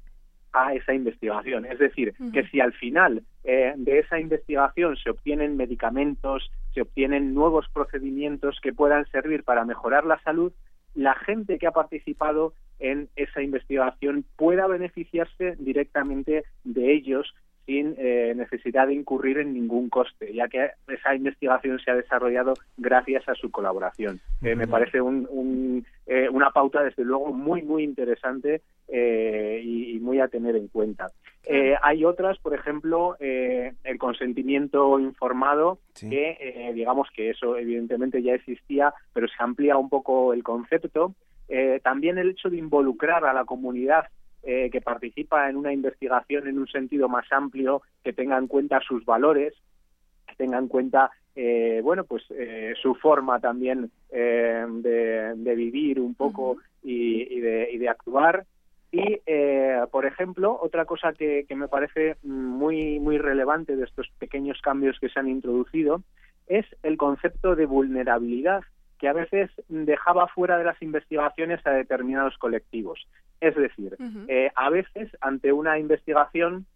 a 0.54 0.74
esa 0.74 0.94
investigación. 0.94 1.66
Es 1.66 1.80
decir, 1.80 2.14
que 2.34 2.46
si 2.48 2.60
al 2.60 2.74
final 2.74 3.24
eh, 3.44 3.74
de 3.78 4.00
esa 4.00 4.20
investigación 4.20 4.98
se 4.98 5.10
obtienen 5.10 5.58
medicamentos, 5.58 6.52
se 6.74 6.82
obtienen 6.82 7.34
nuevos 7.34 7.68
procedimientos 7.74 8.60
que 8.62 8.74
puedan 8.74 9.06
servir 9.08 9.44
para 9.44 9.66
mejorar 9.66 10.06
la 10.06 10.20
salud, 10.24 10.52
la 10.94 11.16
gente 11.16 11.58
que 11.58 11.68
ha 11.68 11.72
participado 11.72 12.54
en 12.80 13.10
esa 13.16 13.42
investigación 13.42 14.26
pueda 14.36 14.68
beneficiarse 14.68 15.56
directamente 15.60 16.44
de 16.64 16.94
ellos 16.94 17.34
sin 17.72 17.96
eh, 17.98 18.34
necesidad 18.36 18.88
de 18.88 18.94
incurrir 18.96 19.38
en 19.38 19.54
ningún 19.54 19.90
coste, 19.90 20.34
ya 20.34 20.50
que 20.50 20.72
esa 20.90 21.16
investigación 21.16 21.80
se 21.80 21.90
ha 21.92 21.96
desarrollado 21.96 22.54
gracias 22.78 23.28
a 23.30 23.36
su 23.36 23.50
colaboración. 23.50 24.20
Eh, 24.42 24.56
me 24.56 24.68
parece 24.68 25.00
un- 25.00 25.26
un, 25.30 25.86
eh, 26.06 26.28
una 26.30 26.50
pauta, 26.52 26.84
desde 26.84 27.06
luego, 27.06 27.32
muy, 27.32 27.62
muy 27.62 27.84
interesante 27.84 28.62
eh, 28.90 29.62
y, 29.64 29.96
y 29.96 30.00
muy 30.02 30.20
a 30.20 30.28
tener 30.28 30.58
en 30.58 30.68
cuenta. 30.68 31.08
Eh, 31.46 31.76
hay 31.82 32.04
otras, 32.04 32.38
por 32.40 32.54
ejemplo, 32.54 33.16
eh, 33.22 33.72
el 33.86 33.98
consentimiento 33.98 35.00
informado, 35.00 35.80
que 36.10 36.72
digamos 36.74 37.08
que 37.16 37.30
eso 37.30 37.56
evidentemente 37.58 38.22
ya 38.22 38.34
existía, 38.34 38.94
pero 39.14 39.28
se 39.30 39.36
amplía 39.40 39.78
un 39.78 39.88
poco 39.90 40.34
el 40.34 40.44
concepto. 40.44 41.16
Eh, 41.48 41.80
también 41.84 42.18
el 42.18 42.32
hecho 42.32 42.50
de 42.50 42.58
involucrar 42.58 43.24
a 43.26 43.34
la 43.34 43.46
comunidad 43.46 44.06
eh, 44.44 44.70
que 44.72 44.82
participa 44.82 45.50
en 45.50 45.56
una 45.56 45.74
investigación 45.74 46.48
en 46.48 46.60
un 46.60 46.68
sentido 46.68 47.08
más 47.08 47.32
amplio, 47.32 47.82
que 48.04 48.14
tenga 48.14 48.38
en 48.38 48.48
cuenta 48.48 48.80
sus 48.80 49.06
valores, 49.06 49.54
que 50.28 50.36
tenga 50.36 50.58
en 50.58 50.68
cuenta 50.68 51.12
eh, 51.36 51.80
bueno 51.84 52.04
pues 52.04 52.24
eh, 52.32 52.74
su 52.82 52.94
forma 52.96 53.40
también 53.40 53.90
eh, 54.10 54.66
de, 54.68 55.34
de 55.36 55.56
vivir 55.56 56.00
un 56.00 56.14
poco 56.16 56.58
y, 56.84 57.22
y 57.38 57.40
de, 57.40 57.70
y 57.72 57.78
de 57.78 57.90
actuar. 57.90 58.46
Y 58.92 59.22
eh, 59.26 59.80
por 59.92 60.06
ejemplo 60.06 60.58
otra 60.62 60.84
cosa 60.86 61.14
que, 61.14 61.46
que 61.48 61.56
me 61.56 61.70
parece 61.70 62.18
muy 62.24 63.00
muy 63.00 63.18
relevante 63.18 63.78
de 63.78 63.86
estos 63.86 64.10
pequeños 64.20 64.60
cambios 64.62 65.00
que 65.00 65.08
se 65.08 65.20
han 65.20 65.30
introducido 65.30 66.04
es 66.48 66.66
el 66.84 66.98
concepto 66.98 67.56
de 67.56 67.66
vulnerabilidad 67.66 68.64
que 69.02 69.08
a 69.08 69.14
veces 69.14 69.50
dejaba 69.68 70.28
fuera 70.28 70.60
de 70.60 70.64
las 70.64 70.80
investigaciones 70.80 71.66
a 71.66 71.72
determinados 71.72 72.38
colectivos. 72.38 73.08
Es 73.40 73.56
decir, 73.56 73.98
eh, 74.28 74.52
a 74.56 74.70
veces 74.70 75.10
ante 75.22 75.52
una 75.52 75.80
investigación 75.80 76.68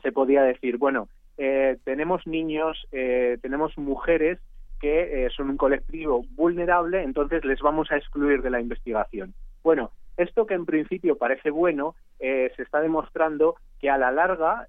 se 0.00 0.12
podía 0.12 0.44
decir, 0.44 0.76
bueno, 0.78 1.08
eh, 1.36 1.76
tenemos 1.82 2.28
niños, 2.28 2.86
eh, 2.92 3.38
tenemos 3.42 3.76
mujeres 3.76 4.38
que 4.80 5.26
eh, 5.26 5.30
son 5.30 5.50
un 5.50 5.56
colectivo 5.56 6.24
vulnerable, 6.36 7.02
entonces 7.02 7.44
les 7.44 7.58
vamos 7.60 7.90
a 7.90 7.96
excluir 7.96 8.40
de 8.42 8.50
la 8.50 8.60
investigación. 8.60 9.34
Bueno, 9.64 9.90
esto 10.16 10.46
que 10.46 10.54
en 10.54 10.66
principio 10.66 11.18
parece 11.18 11.50
bueno, 11.50 11.96
eh, 12.20 12.52
se 12.54 12.62
está 12.62 12.80
demostrando 12.82 13.56
que 13.80 13.90
a 13.90 13.98
la 13.98 14.12
larga 14.12 14.68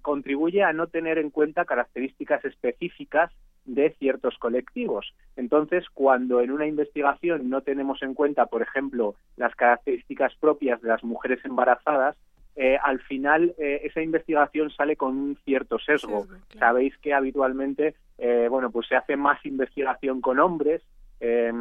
contribuye 0.00 0.62
a 0.62 0.72
no 0.72 0.86
tener 0.86 1.18
en 1.18 1.28
cuenta 1.28 1.66
características 1.66 2.42
específicas 2.46 3.30
de 3.64 3.90
ciertos 3.98 4.36
colectivos. 4.38 5.14
Entonces, 5.36 5.84
cuando 5.92 6.40
en 6.40 6.50
una 6.50 6.66
investigación 6.66 7.48
no 7.48 7.60
tenemos 7.60 8.02
en 8.02 8.14
cuenta, 8.14 8.46
por 8.46 8.62
ejemplo, 8.62 9.14
las 9.36 9.54
características 9.54 10.34
propias 10.40 10.80
de 10.82 10.88
las 10.88 11.04
mujeres 11.04 11.44
embarazadas, 11.44 12.16
eh, 12.56 12.76
al 12.82 13.00
final 13.00 13.54
eh, 13.58 13.82
esa 13.84 14.02
investigación 14.02 14.70
sale 14.70 14.96
con 14.96 15.16
un 15.16 15.36
cierto 15.44 15.78
sesgo. 15.78 16.26
Sabéis 16.58 16.96
que 16.98 17.14
habitualmente, 17.14 17.94
eh, 18.18 18.48
bueno, 18.50 18.70
pues 18.70 18.88
se 18.88 18.96
hace 18.96 19.16
más 19.16 19.44
investigación 19.46 20.20
con 20.20 20.38
hombres. 20.40 20.82
eh, 21.20 21.52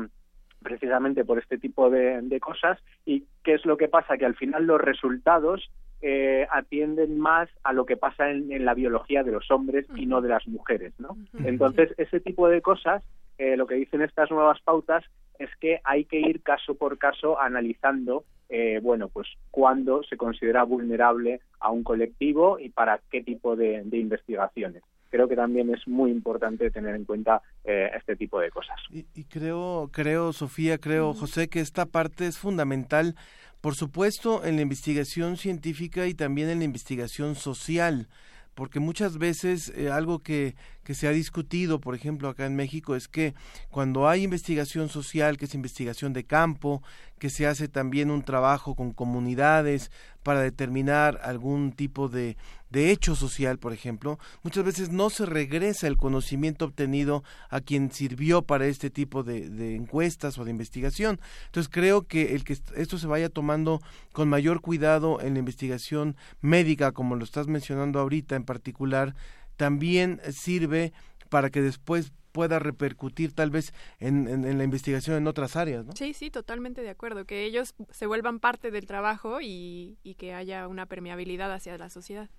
precisamente 0.61 1.23
por 1.23 1.39
este 1.39 1.57
tipo 1.57 1.89
de, 1.89 2.21
de 2.21 2.39
cosas 2.39 2.79
y 3.05 3.23
qué 3.43 3.53
es 3.53 3.65
lo 3.65 3.77
que 3.77 3.87
pasa 3.87 4.17
que 4.17 4.25
al 4.25 4.35
final 4.35 4.65
los 4.65 4.81
resultados 4.81 5.69
eh, 6.01 6.47
atienden 6.51 7.19
más 7.19 7.49
a 7.63 7.73
lo 7.73 7.85
que 7.85 7.97
pasa 7.97 8.29
en, 8.29 8.51
en 8.51 8.65
la 8.65 8.73
biología 8.73 9.23
de 9.23 9.31
los 9.31 9.49
hombres 9.51 9.85
y 9.95 10.05
no 10.05 10.21
de 10.21 10.29
las 10.29 10.47
mujeres 10.47 10.93
no 10.99 11.17
entonces 11.43 11.93
ese 11.97 12.19
tipo 12.19 12.47
de 12.47 12.61
cosas 12.61 13.03
eh, 13.37 13.55
lo 13.55 13.67
que 13.67 13.75
dicen 13.75 14.01
estas 14.01 14.31
nuevas 14.31 14.59
pautas 14.61 15.03
es 15.39 15.49
que 15.61 15.79
hay 15.83 16.05
que 16.05 16.19
ir 16.19 16.41
caso 16.41 16.75
por 16.75 16.97
caso 16.97 17.39
analizando 17.39 18.23
eh, 18.49 18.79
bueno 18.81 19.09
pues 19.09 19.27
cuándo 19.51 20.03
se 20.03 20.17
considera 20.17 20.63
vulnerable 20.63 21.39
a 21.59 21.71
un 21.71 21.83
colectivo 21.83 22.59
y 22.59 22.69
para 22.69 22.99
qué 23.11 23.21
tipo 23.21 23.55
de, 23.55 23.83
de 23.83 23.97
investigaciones. 23.97 24.83
Creo 25.11 25.27
que 25.27 25.35
también 25.35 25.73
es 25.73 25.87
muy 25.87 26.11
importante 26.11 26.69
tener 26.69 26.95
en 26.95 27.03
cuenta 27.03 27.41
eh, 27.63 27.89
este 27.97 28.15
tipo 28.15 28.39
de 28.39 28.51
cosas. 28.51 28.77
Y 28.91 29.23
creo, 29.23 29.89
creo, 29.91 30.33
Sofía, 30.33 30.77
creo, 30.77 31.13
José, 31.13 31.49
que 31.49 31.61
esta 31.61 31.87
parte 31.87 32.27
es 32.27 32.37
fundamental, 32.37 33.15
por 33.61 33.75
supuesto, 33.75 34.45
en 34.45 34.55
la 34.55 34.61
investigación 34.61 35.37
científica 35.37 36.07
y 36.07 36.13
también 36.13 36.49
en 36.49 36.59
la 36.59 36.65
investigación 36.65 37.35
social, 37.35 38.07
porque 38.55 38.79
muchas 38.79 39.17
veces 39.17 39.71
eh, 39.75 39.89
algo 39.89 40.19
que, 40.19 40.55
que 40.83 40.93
se 40.93 41.07
ha 41.07 41.11
discutido, 41.11 41.79
por 41.79 41.95
ejemplo, 41.95 42.29
acá 42.29 42.45
en 42.45 42.55
México, 42.55 42.95
es 42.95 43.07
que 43.07 43.33
cuando 43.69 44.07
hay 44.07 44.23
investigación 44.23 44.89
social, 44.89 45.37
que 45.37 45.45
es 45.45 45.53
investigación 45.55 46.13
de 46.13 46.25
campo, 46.25 46.83
que 47.19 47.29
se 47.29 47.47
hace 47.47 47.67
también 47.67 48.11
un 48.11 48.23
trabajo 48.23 48.75
con 48.75 48.91
comunidades 48.91 49.91
para 50.23 50.41
determinar 50.41 51.19
algún 51.23 51.71
tipo 51.71 52.09
de, 52.09 52.37
de 52.69 52.91
hecho 52.91 53.15
social, 53.15 53.57
por 53.57 53.73
ejemplo, 53.73 54.19
muchas 54.43 54.63
veces 54.63 54.89
no 54.91 55.09
se 55.09 55.25
regresa 55.25 55.87
el 55.87 55.97
conocimiento 55.97 56.65
obtenido 56.65 57.23
a 57.49 57.61
quien 57.61 57.91
sirvió 57.91 58.43
para 58.43 58.67
este 58.67 58.89
tipo 58.89 59.23
de, 59.23 59.75
encuestas 59.75 60.37
o 60.37 60.45
de 60.45 60.51
investigación. 60.51 61.19
Entonces 61.47 61.69
creo 61.71 62.03
que 62.07 62.35
el 62.35 62.43
que 62.43 62.53
est- 62.53 62.71
esto 62.75 62.97
se 62.97 63.07
vaya 63.07 63.29
tomando 63.29 63.81
con 64.11 64.29
mayor 64.29 64.61
cuidado 64.61 65.19
en 65.21 65.33
la 65.33 65.39
investigación 65.39 66.15
médica, 66.41 66.91
como 66.91 67.15
lo 67.15 67.23
estás 67.23 67.47
mencionando 67.47 67.99
ahorita 67.99 68.35
en 68.35 68.43
particular, 68.43 69.15
también 69.57 70.21
sirve 70.31 70.93
para 71.29 71.49
que 71.49 71.61
después 71.61 72.11
pueda 72.31 72.59
repercutir 72.59 73.33
tal 73.33 73.49
vez 73.49 73.73
en, 73.99 74.27
en- 74.27 74.45
en 74.45 74.57
la 74.59 74.63
investigación 74.63 75.17
en 75.17 75.25
otras 75.27 75.55
áreas, 75.55 75.83
¿no? 75.85 75.93
Sí, 75.95 76.13
sí, 76.13 76.29
totalmente 76.29 76.81
de 76.81 76.89
acuerdo. 76.91 77.25
Que 77.25 77.43
ellos 77.45 77.73
se 77.91 78.05
vuelvan 78.05 78.39
parte 78.39 78.69
del 78.69 78.85
trabajo 78.85 79.41
y, 79.41 79.97
y 80.03 80.13
que 80.13 80.33
haya 80.35 80.67
una 80.67 80.85
permeabilidad 80.85 81.51
hacia 81.51 81.75
la 81.79 81.89
sociedad. 81.89 82.29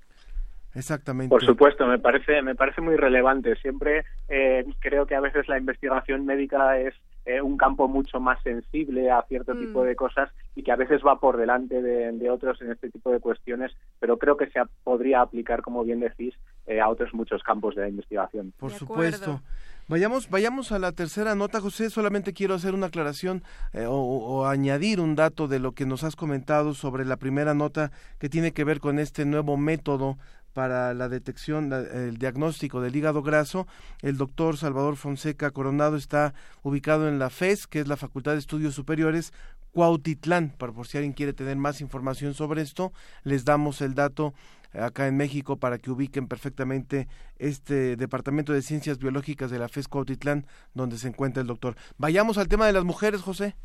Exactamente. 0.74 1.30
Por 1.30 1.44
supuesto, 1.44 1.86
me 1.86 1.98
parece, 1.98 2.42
me 2.42 2.54
parece 2.54 2.80
muy 2.80 2.96
relevante. 2.96 3.56
Siempre 3.56 4.04
eh, 4.28 4.64
creo 4.78 5.06
que 5.06 5.14
a 5.16 5.20
veces 5.20 5.48
la 5.48 5.58
investigación 5.58 6.24
médica 6.26 6.78
es 6.78 6.94
eh, 7.26 7.42
un 7.42 7.56
campo 7.56 7.88
mucho 7.88 8.20
más 8.20 8.42
sensible 8.42 9.10
a 9.10 9.22
cierto 9.28 9.54
Mm. 9.54 9.60
tipo 9.60 9.82
de 9.84 9.96
cosas 9.96 10.30
y 10.54 10.62
que 10.62 10.72
a 10.72 10.76
veces 10.76 11.02
va 11.06 11.18
por 11.18 11.36
delante 11.36 11.82
de, 11.82 12.12
de 12.12 12.30
otros 12.30 12.60
en 12.62 12.70
este 12.70 12.88
tipo 12.88 13.10
de 13.10 13.20
cuestiones, 13.20 13.72
pero 13.98 14.16
creo 14.18 14.36
que 14.36 14.46
se 14.50 14.60
podría 14.84 15.20
aplicar, 15.20 15.60
como 15.60 15.84
bien 15.84 16.00
decís, 16.00 16.34
eh, 16.66 16.80
a 16.80 16.88
otros 16.88 17.12
muchos 17.12 17.42
campos 17.42 17.74
de 17.74 17.82
la 17.82 17.88
investigación. 17.88 18.52
Por 18.58 18.70
supuesto. 18.70 19.40
Vayamos, 19.88 20.30
vayamos 20.30 20.70
a 20.70 20.78
la 20.78 20.92
tercera 20.92 21.34
nota, 21.34 21.60
José. 21.60 21.90
Solamente 21.90 22.32
quiero 22.32 22.54
hacer 22.54 22.74
una 22.74 22.86
aclaración 22.86 23.42
eh, 23.72 23.86
o, 23.86 23.94
o 23.96 24.46
añadir 24.46 25.00
un 25.00 25.16
dato 25.16 25.48
de 25.48 25.58
lo 25.58 25.72
que 25.72 25.84
nos 25.84 26.04
has 26.04 26.14
comentado 26.14 26.74
sobre 26.74 27.04
la 27.04 27.16
primera 27.16 27.54
nota 27.54 27.90
que 28.20 28.28
tiene 28.28 28.52
que 28.52 28.62
ver 28.62 28.78
con 28.78 29.00
este 29.00 29.24
nuevo 29.24 29.56
método 29.56 30.16
para 30.52 30.92
la 30.94 31.08
detección, 31.08 31.70
la- 31.70 31.80
el 31.80 32.18
diagnóstico 32.18 32.80
del 32.80 32.96
hígado 32.96 33.22
graso. 33.22 33.66
El 34.02 34.16
doctor 34.16 34.56
Salvador 34.56 34.96
Fonseca 34.96 35.50
Coronado 35.50 35.96
está 35.96 36.34
ubicado 36.62 37.08
en 37.08 37.18
la 37.18 37.30
FES, 37.30 37.66
que 37.66 37.80
es 37.80 37.88
la 37.88 37.96
Facultad 37.96 38.32
de 38.32 38.38
Estudios 38.38 38.74
Superiores 38.74 39.32
Cuautitlán. 39.72 40.50
Para 40.58 40.72
por 40.72 40.86
si 40.86 40.98
alguien 40.98 41.12
quiere 41.12 41.32
tener 41.32 41.56
más 41.56 41.80
información 41.80 42.34
sobre 42.34 42.62
esto, 42.62 42.92
les 43.22 43.44
damos 43.44 43.80
el 43.80 43.94
dato 43.94 44.34
acá 44.72 45.08
en 45.08 45.16
México 45.16 45.56
para 45.56 45.78
que 45.78 45.90
ubiquen 45.90 46.28
perfectamente 46.28 47.08
este 47.38 47.96
Departamento 47.96 48.52
de 48.52 48.62
Ciencias 48.62 48.98
Biológicas 48.98 49.50
de 49.50 49.58
la 49.58 49.68
FES 49.68 49.88
Cuautitlán, 49.88 50.46
donde 50.74 50.96
se 50.98 51.08
encuentra 51.08 51.40
el 51.40 51.48
doctor. 51.48 51.76
Vayamos 51.98 52.38
al 52.38 52.46
tema 52.48 52.66
de 52.66 52.72
las 52.72 52.84
mujeres, 52.84 53.20
José. 53.20 53.56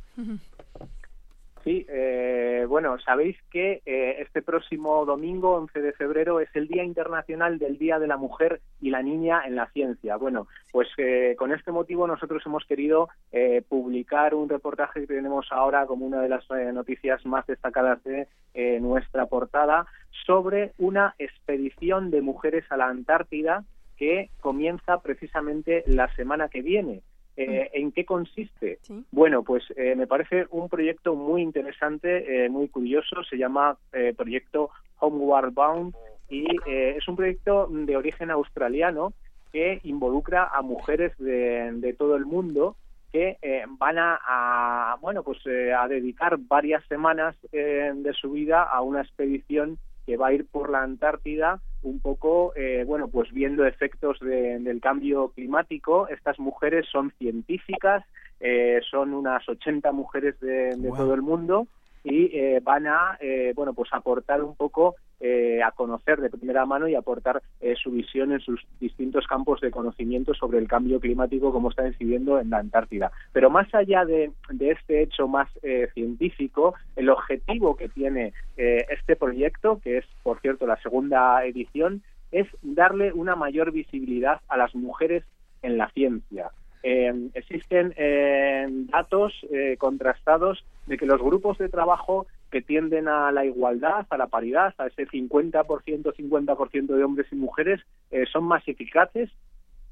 Sí, 1.66 1.84
eh, 1.90 2.68
bueno, 2.70 3.00
sabéis 3.00 3.36
que 3.50 3.82
eh, 3.88 4.18
este 4.20 4.44
próximo 4.44 5.04
domingo, 5.04 5.56
11 5.56 5.82
de 5.82 5.94
febrero, 5.94 6.40
es 6.40 6.48
el 6.54 6.68
Día 6.68 6.84
Internacional 6.84 7.58
del 7.58 7.80
Día 7.80 7.98
de 7.98 8.06
la 8.06 8.18
Mujer 8.18 8.62
y 8.80 8.92
la 8.92 9.02
Niña 9.02 9.42
en 9.48 9.56
la 9.56 9.66
Ciencia. 9.72 10.16
Bueno, 10.18 10.48
pues 10.72 10.88
eh, 11.00 11.36
con 11.40 11.52
este 11.52 11.72
motivo 11.72 12.06
nosotros 12.06 12.44
hemos 12.46 12.64
querido 12.66 13.10
eh, 13.32 13.64
publicar 13.68 14.36
un 14.36 14.48
reportaje 14.48 15.02
que 15.02 15.08
tenemos 15.08 15.48
ahora 15.50 15.88
como 15.88 16.06
una 16.06 16.22
de 16.22 16.30
las 16.30 16.44
eh, 16.52 16.72
noticias 16.72 17.26
más 17.26 17.48
destacadas 17.48 18.04
de 18.04 18.28
eh, 18.54 18.80
nuestra 18.80 19.26
portada 19.26 19.88
sobre 20.28 20.74
una 20.78 21.16
expedición 21.18 22.12
de 22.12 22.22
mujeres 22.22 22.66
a 22.70 22.78
la 22.78 22.90
Antártida 22.90 23.64
que 23.98 24.30
comienza 24.40 25.02
precisamente 25.02 25.84
la 25.88 26.14
semana 26.14 26.48
que 26.48 26.62
viene. 26.62 27.02
Eh, 27.38 27.70
¿En 27.74 27.92
qué 27.92 28.06
consiste? 28.06 28.80
Bueno, 29.12 29.44
pues 29.44 29.64
eh, 29.76 29.96
me 29.96 30.08
parece 30.08 30.46
un 30.52 30.70
proyecto 30.70 31.16
muy 31.16 31.42
interesante, 31.42 32.46
eh, 32.46 32.50
muy 32.50 32.70
curioso. 32.70 33.24
Se 33.30 33.38
llama 33.38 33.78
eh, 33.92 34.14
Proyecto 34.16 34.70
Homeward 35.00 35.54
Bound 35.54 35.94
y 36.30 36.46
eh, 36.66 36.96
es 36.98 37.08
un 37.08 37.16
proyecto 37.16 37.68
de 37.70 37.98
origen 37.98 38.32
australiano 38.32 39.14
que 39.52 39.80
involucra 39.84 40.46
a 40.46 40.62
mujeres 40.62 41.18
de, 41.18 41.72
de 41.74 41.94
todo 41.94 42.16
el 42.16 42.26
mundo 42.26 42.76
que 43.12 43.38
eh, 43.42 43.64
van 43.78 43.98
a, 43.98 44.20
a, 44.26 44.98
bueno 45.00 45.24
pues 45.24 45.40
eh, 45.46 45.74
a 45.74 45.88
dedicar 45.88 46.38
varias 46.38 46.86
semanas 46.88 47.36
eh, 47.54 47.92
de 47.96 48.14
su 48.14 48.32
vida 48.32 48.64
a 48.64 48.82
una 48.82 49.02
expedición 49.02 49.78
que 50.06 50.18
va 50.18 50.28
a 50.28 50.34
ir 50.34 50.46
por 50.46 50.70
la 50.70 50.84
Antártida 50.84 51.62
un 51.82 52.00
poco, 52.00 52.54
eh, 52.56 52.84
bueno, 52.86 53.08
pues 53.10 53.32
viendo 53.32 53.66
efectos 53.66 54.20
de- 54.20 54.60
del 54.60 54.82
cambio 54.82 55.30
climático. 55.30 56.08
Estas 56.08 56.40
mujeres 56.40 56.88
son 56.92 57.12
científicas, 57.20 58.04
eh, 58.40 58.80
son 58.90 59.14
unas 59.14 59.48
80 59.48 59.92
mujeres 59.92 60.40
de, 60.40 60.76
de 60.76 60.88
Wow. 60.90 60.98
todo 60.98 61.14
el 61.14 61.22
mundo 61.22 61.68
y 62.06 62.30
eh, 62.38 62.62
van 62.64 62.86
a, 62.86 63.18
eh, 63.20 63.52
bueno, 63.56 63.74
pues 63.74 63.90
aportar 63.92 64.44
un 64.44 64.56
poco 64.56 64.96
eh, 65.20 65.62
a 65.64 65.72
conocer 65.72 66.22
de 66.22 66.30
primera 66.30 66.66
mano 66.66 66.88
y 66.88 66.94
aportar 66.94 67.42
eh, 67.60 67.74
su 67.82 67.90
visión 67.90 68.32
en 68.32 68.40
sus 68.42 68.62
distintos 68.80 69.26
campos 69.26 69.60
de 69.60 69.72
conocimiento 69.72 70.36
sobre 70.36 70.60
el 70.60 70.68
cambio 70.68 71.00
climático, 71.00 71.52
como 71.52 71.72
está 71.72 71.88
incidiendo 71.88 72.40
en 72.40 72.52
la 72.52 72.60
Antártida. 72.60 73.12
Pero 73.34 73.50
más 73.50 73.74
allá 73.74 74.06
de, 74.06 74.32
de 74.52 74.72
este 74.72 75.02
hecho 75.02 75.28
más 75.28 75.50
eh, 75.64 75.88
científico, 75.96 76.76
el 76.96 77.10
objetivo 77.10 77.76
que 77.76 77.90
tiene 77.90 78.34
eh, 78.56 78.86
este 78.90 79.16
proyecto, 79.16 79.80
que 79.84 79.98
es, 79.98 80.06
por 80.22 80.40
cierto, 80.42 80.68
la 80.68 80.80
segunda 80.84 81.44
edición, 81.44 82.04
es 82.32 82.48
darle 82.62 83.14
una 83.14 83.36
mayor 83.36 83.72
visibilidad 83.72 84.42
a 84.48 84.58
las 84.58 84.76
mujeres 84.76 85.24
en 85.64 85.80
la 85.80 85.90
ciencia. 85.90 86.52
Eh, 86.88 87.30
existen 87.34 87.96
eh, 87.98 88.68
datos 88.70 89.34
eh, 89.52 89.76
contrastados 89.80 90.64
de 90.86 91.00
que 91.00 91.08
los 91.08 91.20
grupos 91.20 91.58
de 91.58 91.68
trabajo 91.68 92.28
que 92.52 92.62
tienden 92.62 93.08
a 93.08 93.32
la 93.32 93.44
igualdad, 93.44 94.06
a 94.08 94.18
la 94.18 94.28
paridad, 94.28 94.72
a 94.78 94.86
ese 94.86 95.08
50%, 95.08 95.66
50% 95.66 96.86
de 96.86 97.04
hombres 97.04 97.26
y 97.32 97.36
mujeres, 97.36 97.82
eh, 98.12 98.26
son 98.32 98.44
más 98.44 98.68
eficaces, 98.68 99.32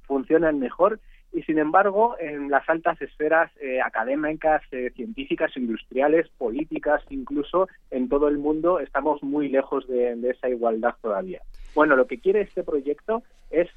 funcionan 0.04 0.60
mejor 0.60 1.00
y 1.32 1.42
sin 1.42 1.58
embargo 1.58 2.16
en 2.20 2.52
las 2.52 2.70
altas 2.70 3.02
esferas 3.02 3.52
eh, 3.60 3.82
académicas, 3.82 4.62
eh, 4.72 4.92
científicas, 4.96 5.58
industriales, 5.58 6.30
políticas, 6.38 7.02
incluso 7.10 7.70
en 7.90 8.08
todo 8.08 8.28
el 8.28 8.38
mundo 8.38 8.80
estamos 8.80 9.24
muy 9.24 9.50
lejos 9.50 9.88
de, 9.88 10.16
de 10.16 10.30
esa 10.30 10.48
igualdad 10.48 10.94
todavía. 11.02 11.42
Bueno, 11.74 11.96
lo 11.96 12.06
que 12.06 12.20
quiere 12.20 12.42
este 12.42 12.64
proyecto 12.64 13.24
es 13.50 13.68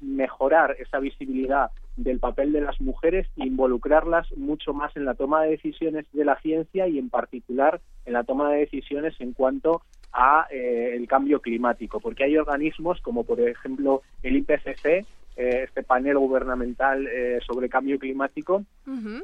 mejorar 0.00 0.76
esa 0.78 1.00
visibilidad 1.00 1.70
del 1.96 2.18
papel 2.18 2.52
de 2.52 2.60
las 2.60 2.80
mujeres 2.80 3.26
e 3.36 3.46
involucrarlas 3.46 4.30
mucho 4.36 4.72
más 4.72 4.96
en 4.96 5.04
la 5.04 5.14
toma 5.14 5.42
de 5.42 5.50
decisiones 5.50 6.06
de 6.12 6.24
la 6.24 6.38
ciencia 6.40 6.88
y 6.88 6.98
en 6.98 7.10
particular 7.10 7.80
en 8.04 8.14
la 8.14 8.24
toma 8.24 8.50
de 8.50 8.58
decisiones 8.58 9.14
en 9.20 9.32
cuanto 9.32 9.82
a 10.12 10.46
eh, 10.50 10.94
el 10.94 11.06
cambio 11.08 11.40
climático, 11.40 12.00
porque 12.00 12.24
hay 12.24 12.36
organismos 12.36 13.00
como 13.00 13.24
por 13.24 13.40
ejemplo 13.40 14.02
el 14.22 14.36
IPCC, 14.36 15.04
eh, 15.36 15.64
este 15.64 15.82
panel 15.82 16.18
gubernamental 16.18 17.06
eh, 17.06 17.40
sobre 17.46 17.68
cambio 17.68 17.98
climático, 17.98 18.64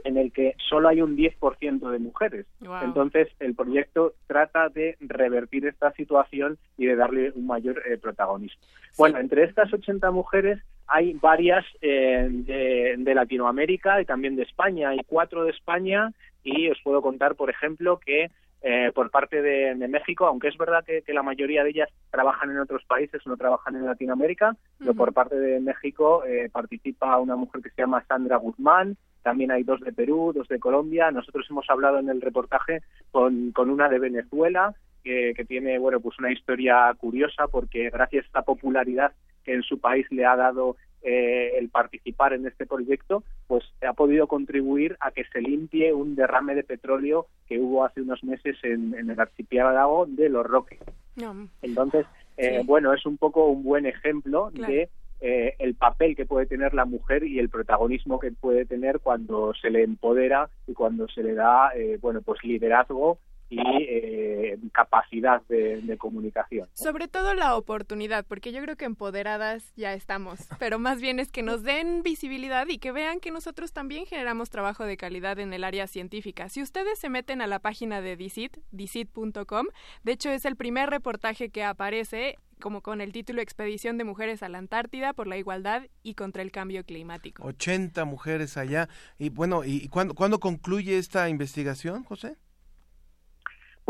en 0.05 0.17
el 0.17 0.33
que 0.33 0.55
solo 0.69 0.89
hay 0.89 1.03
un 1.03 1.17
10% 1.17 1.91
de 1.91 1.99
mujeres. 1.99 2.47
Wow. 2.61 2.83
Entonces, 2.83 3.29
el 3.39 3.55
proyecto 3.55 4.15
trata 4.27 4.69
de 4.69 4.97
revertir 5.01 5.67
esta 5.67 5.93
situación 5.93 6.59
y 6.77 6.87
de 6.87 6.97
darle 6.97 7.31
un 7.35 7.47
mayor 7.47 7.83
eh, 7.87 7.99
protagonismo. 7.99 8.61
Bueno, 8.99 9.19
entre 9.19 9.45
estas 9.45 9.73
80 9.73 10.11
mujeres 10.11 10.61
hay 10.87 11.13
varias 11.15 11.65
eh, 11.81 12.27
de, 12.31 12.97
de 12.99 13.15
Latinoamérica 13.15 14.01
y 14.01 14.05
también 14.05 14.35
de 14.35 14.43
España. 14.43 14.91
Hay 14.91 15.01
cuatro 15.07 15.45
de 15.45 15.51
España 15.51 16.13
y 16.43 16.69
os 16.69 16.79
puedo 16.83 17.01
contar, 17.03 17.37
por 17.37 17.51
ejemplo, 17.51 18.01
que 18.05 18.31
eh, 18.63 18.93
por 18.95 19.11
parte 19.11 19.41
de, 19.41 19.75
de 19.75 19.89
México, 19.89 20.27
aunque 20.27 20.49
es 20.49 20.59
verdad 20.59 20.85
que, 20.85 21.03
que 21.03 21.15
la 21.15 21.23
mayoría 21.23 21.65
de 21.65 21.71
ellas 21.71 21.89
trabajan 22.11 22.51
en 22.51 22.59
otros 22.59 22.85
países, 22.85 23.23
no 23.27 23.37
trabajan 23.37 23.77
en 23.77 23.87
Latinoamérica, 23.87 24.57
pero 24.79 24.95
por 24.95 25.13
parte 25.13 25.37
de 25.37 25.61
México 25.61 26.25
eh, 26.25 26.49
participa 26.53 27.19
una 27.19 27.37
mujer 27.37 27.63
que 27.63 27.71
se 27.71 27.83
llama 27.83 28.05
Sandra 28.07 28.37
Guzmán, 28.37 28.97
también 29.23 29.51
hay 29.51 29.63
dos 29.63 29.81
de 29.81 29.93
Perú, 29.93 30.33
dos 30.35 30.49
de 30.49 30.59
Colombia. 30.59 31.11
Nosotros 31.11 31.47
hemos 31.51 31.69
hablado 31.69 31.99
en 31.99 32.09
el 32.09 32.21
reportaje 32.21 32.81
con, 33.11 33.53
con 33.53 33.69
una 33.71 33.89
de 33.89 33.99
Venezuela, 33.99 34.75
que, 35.03 35.33
que 35.35 35.45
tiene 35.45 35.79
bueno 35.79 36.01
pues 36.01 36.19
una 36.19 36.33
historia 36.33 36.93
curiosa 36.99 37.49
porque 37.49 37.91
gracias 37.91 38.25
a 38.25 38.27
esta 38.27 38.43
popularidad 38.43 39.13
que 39.45 39.55
en 39.55 39.63
su 39.63 39.81
país 39.81 40.07
le 40.11 40.27
ha 40.27 40.37
dado 40.37 40.77
eh, 41.03 41.53
el 41.59 41.69
participar 41.71 42.33
en 42.35 42.47
este 42.47 42.67
proyecto, 42.67 43.23
pues 43.47 43.65
ha 43.87 43.93
podido 43.95 44.27
contribuir 44.27 44.97
a 45.01 45.11
que 45.11 45.25
se 45.33 45.41
limpie 45.41 45.93
un 45.93 46.15
derrame 46.15 46.55
de 46.55 46.63
petróleo 46.65 47.27
que 47.49 47.59
hubo 47.59 47.85
hace 47.85 48.03
unos 48.03 48.23
meses 48.25 48.57
en, 48.63 48.95
en 48.95 49.11
el 49.11 49.19
archipiélago 49.21 50.07
de 50.07 50.29
Los 50.29 50.47
Roques. 50.47 50.79
No. 51.17 51.49
Entonces, 51.63 52.07
eh, 52.37 52.59
Sí. 52.61 52.67
bueno, 52.67 52.93
es 52.95 53.05
un 53.07 53.17
poco 53.17 53.47
un 53.49 53.63
buen 53.63 53.87
ejemplo 53.87 54.51
Claro. 54.55 54.73
de 54.73 54.89
eh, 55.23 55.55
el 55.59 55.75
papel 55.75 56.17
que 56.17 56.25
puede 56.25 56.47
tener 56.47 56.73
la 56.73 56.87
mujer 56.87 57.25
y 57.25 57.39
el 57.39 57.51
protagonismo 57.51 58.19
que 58.19 58.33
puede 58.33 58.65
tener 58.65 59.01
cuando 59.01 59.53
se 59.53 59.69
le 59.69 59.83
empodera 59.83 60.49
y 60.67 60.73
cuando 60.73 61.09
se 61.09 61.23
le 61.23 61.35
da, 61.35 61.73
eh, 61.77 61.99
bueno, 62.01 62.23
pues 62.23 62.43
liderazgo 62.43 63.19
y 63.51 63.59
eh, 63.61 64.59
capacidad 64.73 65.43
de, 65.49 65.83
de 65.83 65.99
comunicación. 65.99 66.69
Sobre 66.73 67.09
todo 67.09 67.35
la 67.35 67.57
oportunidad, 67.57 68.25
porque 68.25 68.53
yo 68.53 68.63
creo 68.63 68.77
que 68.77 68.85
empoderadas 68.85 69.73
ya 69.77 69.93
estamos, 69.93 70.49
pero 70.59 70.79
más 70.79 71.01
bien 71.01 71.19
es 71.19 71.31
que 71.31 71.43
nos 71.43 71.63
den 71.63 72.03
visibilidad 72.03 72.69
y 72.69 72.79
que 72.79 72.93
vean 72.93 73.21
que 73.21 73.31
nosotros 73.31 73.73
también 73.73 74.07
generamos 74.07 74.51
trabajo 74.51 74.85
de 74.85 74.97
calidad 74.97 75.39
en 75.39 75.53
el 75.53 75.65
área 75.65 75.87
científica. 75.87 76.49
Si 76.49 76.63
ustedes 76.63 76.99
se 76.99 77.09
meten 77.09 77.43
a 77.43 77.47
la 77.47 77.59
página 77.59 78.01
de 78.01 78.17
DICIT, 78.17 78.59
dicit.com, 78.71 79.67
de 80.05 80.13
hecho 80.13 80.31
es 80.31 80.45
el 80.45 80.57
primer 80.57 80.89
reportaje 80.89 81.51
que 81.51 81.65
aparece 81.65 82.37
como 82.61 82.83
con 82.83 83.01
el 83.01 83.13
título 83.13 83.41
Expedición 83.41 83.99
de 83.99 84.05
Mujeres 84.05 84.43
a 84.43 84.49
la 84.49 84.59
Antártida 84.59 85.15
por 85.15 85.27
la 85.27 85.39
Igualdad 85.39 85.85
y 86.03 86.15
contra 86.15 86.43
el 86.43 86.53
Cambio 86.53 86.85
Climático. 86.85 87.43
80 87.43 88.05
mujeres 88.05 88.57
allá. 88.57 88.89
Y 89.19 89.31
bueno, 89.31 89.65
¿y 89.65 89.89
cuándo, 89.89 90.15
cuándo 90.15 90.39
concluye 90.39 90.99
esta 90.99 91.29
investigación, 91.29 92.05
José? 92.05 92.37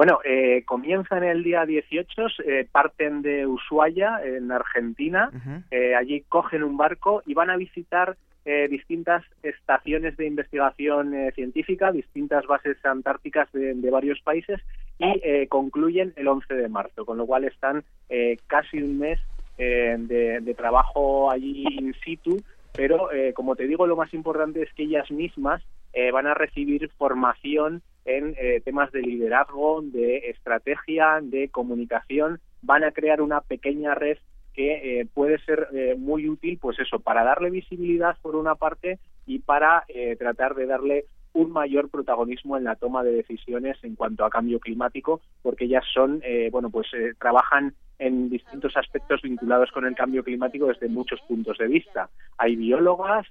Bueno, 0.01 0.21
eh, 0.25 0.63
comienzan 0.65 1.25
el 1.25 1.43
día 1.43 1.67
18, 1.67 2.23
eh, 2.47 2.67
parten 2.73 3.21
de 3.21 3.47
Ushuaia, 3.47 4.19
en 4.25 4.51
Argentina, 4.51 5.31
eh, 5.71 5.95
allí 5.95 6.25
cogen 6.27 6.63
un 6.63 6.79
barco 6.79 7.23
y 7.27 7.35
van 7.35 7.51
a 7.51 7.59
visitar 7.59 8.17
eh, 8.47 8.67
distintas 8.71 9.23
estaciones 9.43 10.17
de 10.17 10.25
investigación 10.25 11.13
eh, 11.13 11.33
científica, 11.33 11.93
distintas 11.93 12.47
bases 12.47 12.83
antárticas 12.83 13.53
de, 13.53 13.75
de 13.75 13.91
varios 13.91 14.19
países 14.23 14.59
y 14.99 15.21
eh, 15.23 15.49
concluyen 15.49 16.15
el 16.17 16.29
11 16.29 16.55
de 16.55 16.69
marzo, 16.71 17.05
con 17.05 17.19
lo 17.19 17.27
cual 17.27 17.45
están 17.45 17.85
eh, 18.09 18.39
casi 18.47 18.83
un 18.83 19.01
mes 19.01 19.21
eh, 19.59 19.97
de, 19.99 20.41
de 20.41 20.55
trabajo 20.55 21.31
allí 21.31 21.67
in 21.79 21.95
situ, 22.03 22.43
pero 22.73 23.13
eh, 23.13 23.35
como 23.35 23.55
te 23.55 23.67
digo, 23.67 23.87
lo 23.87 23.97
más 23.97 24.15
importante 24.15 24.63
es 24.63 24.73
que 24.73 24.85
ellas 24.85 25.11
mismas 25.11 25.63
eh, 25.93 26.11
van 26.11 26.27
a 26.27 26.33
recibir 26.33 26.89
formación 26.97 27.83
en 28.05 28.35
eh, 28.39 28.61
temas 28.65 28.91
de 28.93 29.03
liderazgo, 29.03 29.83
de 29.83 30.31
estrategia, 30.31 31.19
de 31.23 31.49
comunicación, 31.49 32.41
van 32.63 32.85
a 32.85 32.93
crear 32.93 33.21
una 33.21 33.41
pequeña 33.41 33.95
red 33.95 34.19
que 34.55 35.01
eh, 35.01 35.07
puede 35.13 35.39
ser 35.41 35.69
eh, 35.73 35.95
muy 35.97 36.29
útil, 36.29 36.59
pues 36.61 36.79
eso, 36.79 36.99
para 36.99 37.25
darle 37.25 37.51
visibilidad 37.51 38.17
por 38.21 38.37
una 38.37 38.55
parte 38.55 38.99
y 39.27 39.39
para 39.39 39.85
tratar 40.19 40.57
de 40.57 40.67
darle 40.67 41.05
un 41.35 41.53
mayor 41.53 41.89
protagonismo 41.89 42.57
en 42.57 42.65
la 42.65 42.75
toma 42.75 43.05
de 43.05 43.13
decisiones 43.13 43.79
en 43.85 43.95
cuanto 43.95 44.25
a 44.25 44.31
cambio 44.31 44.59
climático, 44.59 45.21
porque 45.43 45.67
ellas 45.67 45.85
son, 45.95 46.21
bueno, 46.51 46.71
pues 46.71 46.89
trabajan 47.21 47.75
en 48.01 48.29
distintos 48.29 48.77
aspectos 48.77 49.23
vinculados 49.23 49.71
con 49.71 49.87
el 49.87 49.95
cambio 49.95 50.25
climático 50.25 50.67
desde 50.67 50.89
muchos 50.89 51.21
puntos 51.29 51.59
de 51.59 51.69
vista. 51.69 52.11
Hay 52.39 52.57
biólogas, 52.57 53.29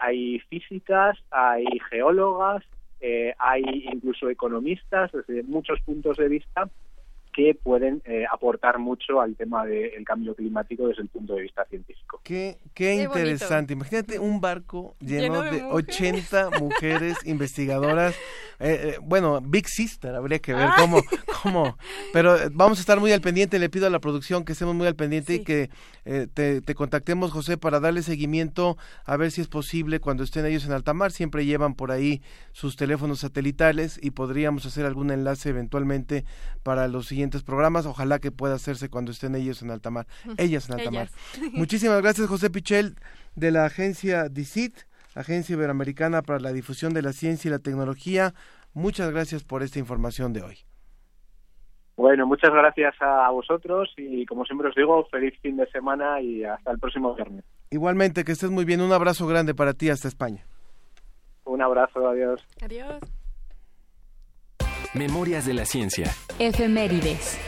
hay 0.00 0.38
físicas, 0.48 1.18
hay 1.30 1.66
geólogas, 1.90 2.64
eh, 3.00 3.34
hay 3.38 3.62
incluso 3.92 4.28
economistas 4.28 5.10
desde 5.12 5.42
muchos 5.44 5.80
puntos 5.82 6.16
de 6.16 6.28
vista 6.28 6.68
que 7.38 7.54
pueden 7.54 8.02
eh, 8.04 8.24
aportar 8.32 8.80
mucho 8.80 9.20
al 9.20 9.36
tema 9.36 9.64
del 9.64 10.04
cambio 10.04 10.34
climático 10.34 10.88
desde 10.88 11.02
el 11.02 11.08
punto 11.08 11.36
de 11.36 11.42
vista 11.42 11.64
científico. 11.66 12.20
Qué, 12.24 12.58
qué 12.74 12.96
Qué 12.96 13.02
interesante. 13.04 13.74
Imagínate 13.74 14.18
un 14.18 14.40
barco 14.40 14.96
lleno, 14.98 15.22
Lleno 15.22 15.42
de 15.42 15.50
de, 15.52 15.62
mujeres. 15.62 15.88
80 15.88 16.50
mujeres 16.58 17.16
investigadoras. 17.26 18.16
Eh, 18.60 18.94
eh, 18.94 18.98
bueno, 19.00 19.40
Big 19.40 19.68
Sister, 19.68 20.16
habría 20.16 20.40
que 20.40 20.52
ver 20.52 20.68
cómo, 20.76 21.00
cómo. 21.42 21.78
Pero 22.12 22.36
eh, 22.36 22.48
vamos 22.52 22.78
a 22.78 22.80
estar 22.80 22.98
muy 22.98 23.12
al 23.12 23.20
pendiente. 23.20 23.60
Le 23.60 23.68
pido 23.68 23.86
a 23.86 23.90
la 23.90 24.00
producción 24.00 24.44
que 24.44 24.52
estemos 24.52 24.74
muy 24.74 24.88
al 24.88 24.96
pendiente 24.96 25.34
y 25.34 25.44
que 25.44 25.70
eh, 26.04 26.26
te, 26.32 26.60
te 26.60 26.74
contactemos, 26.74 27.30
José, 27.30 27.56
para 27.56 27.78
darle 27.78 28.02
seguimiento 28.02 28.76
a 29.04 29.16
ver 29.16 29.30
si 29.30 29.40
es 29.40 29.46
posible 29.46 30.00
cuando 30.00 30.24
estén 30.24 30.44
ellos 30.44 30.66
en 30.66 30.72
alta 30.72 30.92
mar. 30.92 31.12
Siempre 31.12 31.46
llevan 31.46 31.74
por 31.74 31.92
ahí 31.92 32.20
sus 32.50 32.74
teléfonos 32.74 33.20
satelitales 33.20 34.00
y 34.02 34.10
podríamos 34.10 34.66
hacer 34.66 34.86
algún 34.86 35.12
enlace 35.12 35.50
eventualmente 35.50 36.24
para 36.64 36.88
los 36.88 37.06
siguientes 37.06 37.27
programas. 37.44 37.86
Ojalá 37.86 38.18
que 38.18 38.30
pueda 38.30 38.54
hacerse 38.54 38.88
cuando 38.88 39.10
estén 39.10 39.34
ellos 39.34 39.62
en 39.62 39.70
alta 39.70 39.90
mar. 39.90 40.06
Ellas 40.36 40.68
en 40.68 40.78
alta 40.78 40.90
mar. 40.90 41.08
Muchísimas 41.52 42.00
gracias, 42.02 42.28
José 42.28 42.50
Pichel, 42.50 42.96
de 43.34 43.50
la 43.50 43.64
agencia 43.66 44.28
DICIT, 44.28 44.76
Agencia 45.14 45.54
Iberoamericana 45.54 46.22
para 46.22 46.38
la 46.40 46.52
Difusión 46.52 46.94
de 46.94 47.02
la 47.02 47.12
Ciencia 47.12 47.48
y 47.48 47.52
la 47.52 47.58
Tecnología. 47.58 48.34
Muchas 48.74 49.10
gracias 49.10 49.44
por 49.44 49.62
esta 49.62 49.78
información 49.78 50.32
de 50.32 50.42
hoy. 50.42 50.58
Bueno, 51.96 52.26
muchas 52.28 52.52
gracias 52.52 52.94
a 53.00 53.28
vosotros 53.30 53.92
y 53.96 54.24
como 54.26 54.44
siempre 54.44 54.68
os 54.68 54.74
digo, 54.76 55.04
feliz 55.10 55.34
fin 55.42 55.56
de 55.56 55.68
semana 55.70 56.20
y 56.20 56.44
hasta 56.44 56.70
el 56.70 56.78
próximo 56.78 57.12
viernes. 57.14 57.44
Igualmente, 57.70 58.24
que 58.24 58.32
estés 58.32 58.50
muy 58.50 58.64
bien. 58.64 58.80
Un 58.80 58.92
abrazo 58.92 59.26
grande 59.26 59.52
para 59.52 59.74
ti 59.74 59.90
hasta 59.90 60.06
España. 60.06 60.44
Un 61.44 61.60
abrazo, 61.60 62.06
adiós. 62.06 62.46
Adiós. 62.62 63.17
Memorias 64.94 65.44
de 65.44 65.52
la 65.52 65.66
ciencia. 65.66 66.14
Efemérides. 66.38 67.38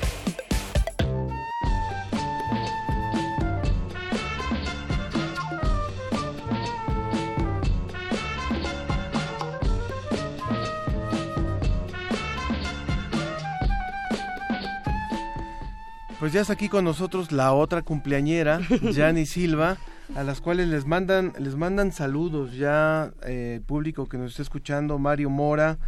Pues 16.18 16.34
ya 16.34 16.42
está 16.42 16.52
aquí 16.52 16.68
con 16.68 16.84
nosotros 16.84 17.32
la 17.32 17.54
otra 17.54 17.80
cumpleañera, 17.80 18.60
Yanni 18.92 19.24
Silva, 19.24 19.78
a 20.14 20.22
las 20.22 20.42
cuales 20.42 20.68
les 20.68 20.84
mandan, 20.84 21.32
les 21.38 21.56
mandan 21.56 21.92
saludos 21.92 22.52
ya 22.52 23.12
eh, 23.24 23.54
el 23.56 23.62
público 23.62 24.06
que 24.06 24.18
nos 24.18 24.32
está 24.32 24.42
escuchando, 24.42 24.98
Mario 24.98 25.30
Mora 25.30 25.78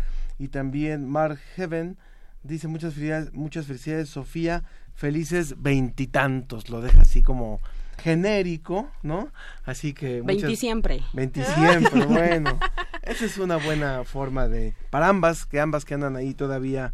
y 0.43 0.49
también 0.49 1.09
Mark 1.09 1.39
Heaven. 1.55 1.97
Dice 2.43 2.67
muchas 2.67 2.95
felicidades, 2.95 3.33
muchas 3.33 3.67
felicidades, 3.67 4.09
Sofía, 4.09 4.65
felices 4.93 5.63
veintitantos, 5.63 6.69
lo 6.69 6.81
deja 6.81 7.03
así 7.03 7.23
como 7.23 7.61
genérico, 7.99 8.91
¿no? 9.05 9.29
Así 9.65 9.93
que 9.93 10.21
Veintisiempre. 10.23 11.05
Veintisiempre, 11.13 12.07
bueno. 12.07 12.59
Esa 13.03 13.25
es 13.25 13.39
una 13.39 13.57
buena 13.57 14.03
forma 14.03 14.49
de 14.49 14.75
para 14.91 15.07
ambas, 15.07 15.47
que 15.47 15.61
ambas 15.61 15.85
que 15.85 15.95
andan 15.95 16.17
ahí 16.17 16.35
todavía 16.35 16.93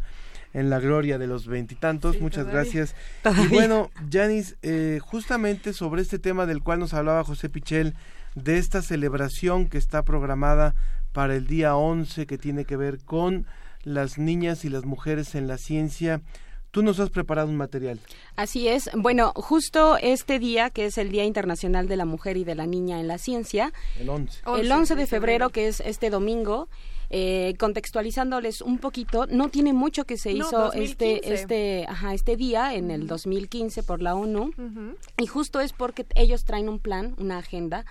en 0.53 0.69
la 0.69 0.79
gloria 0.79 1.17
de 1.17 1.25
los 1.25 1.47
veintitantos. 1.47 2.21
Muchas 2.21 2.45
todavía. 2.45 2.61
gracias. 2.61 2.95
Todavía. 3.23 3.45
Y 3.45 3.47
bueno, 3.47 3.89
Janis, 4.11 4.57
eh, 4.61 4.99
justamente 5.01 5.73
sobre 5.73 6.03
este 6.03 6.19
tema 6.19 6.45
del 6.45 6.61
cual 6.61 6.77
nos 6.77 6.93
hablaba 6.93 7.23
José 7.23 7.49
Pichel, 7.49 7.95
de 8.35 8.59
esta 8.59 8.83
celebración 8.83 9.67
que 9.67 9.79
está 9.79 10.03
programada 10.03 10.75
para 11.13 11.35
el 11.35 11.47
día 11.47 11.75
11 11.75 12.25
que 12.27 12.37
tiene 12.37 12.65
que 12.65 12.77
ver 12.77 12.99
con 13.03 13.45
las 13.83 14.17
niñas 14.17 14.65
y 14.65 14.69
las 14.69 14.85
mujeres 14.85 15.35
en 15.35 15.47
la 15.47 15.57
ciencia. 15.57 16.21
Tú 16.71 16.83
nos 16.83 16.99
has 16.99 17.09
preparado 17.09 17.47
un 17.49 17.57
material. 17.57 17.99
Así 18.35 18.67
es. 18.67 18.91
Bueno, 18.95 19.31
justo 19.35 19.97
este 19.97 20.37
día, 20.37 20.69
que 20.69 20.85
es 20.85 20.99
el 20.99 21.09
Día 21.09 21.25
Internacional 21.25 21.87
de 21.87 21.97
la 21.97 22.05
Mujer 22.05 22.37
y 22.37 22.43
de 22.43 22.53
la 22.53 22.67
Niña 22.67 22.99
en 22.99 23.07
la 23.07 23.17
Ciencia, 23.17 23.73
El 23.99 24.07
11. 24.09 24.41
el 24.59 24.71
11 24.71 24.95
de 24.95 25.07
febrero, 25.07 25.49
que 25.49 25.67
es 25.67 25.79
este 25.79 26.11
domingo, 26.11 26.69
eh, 27.09 27.55
contextualizándoles 27.57 28.61
un 28.61 28.77
poquito, 28.77 29.25
no 29.25 29.49
tiene 29.49 29.73
mucho 29.73 30.05
que 30.05 30.15
se 30.15 30.31
No, 30.35 30.45
hizo 30.45 30.59
2015. 30.59 30.91
este 31.15 31.33
este 31.33 31.85
ajá, 31.89 32.13
este 32.13 32.35
día 32.37 32.75
en 32.75 32.91
el 32.91 33.07
2015 33.07 33.81
por 33.81 33.99
la 34.03 34.13
ONU 34.13 34.51
y 35.17 35.25
justo 35.25 35.59
es 35.59 35.73
porque 35.73 36.05
ellos 36.13 36.45
traen 36.45 36.69
un 36.69 36.77
plan, 36.77 37.15
una 37.17 37.39
agenda 37.39 37.83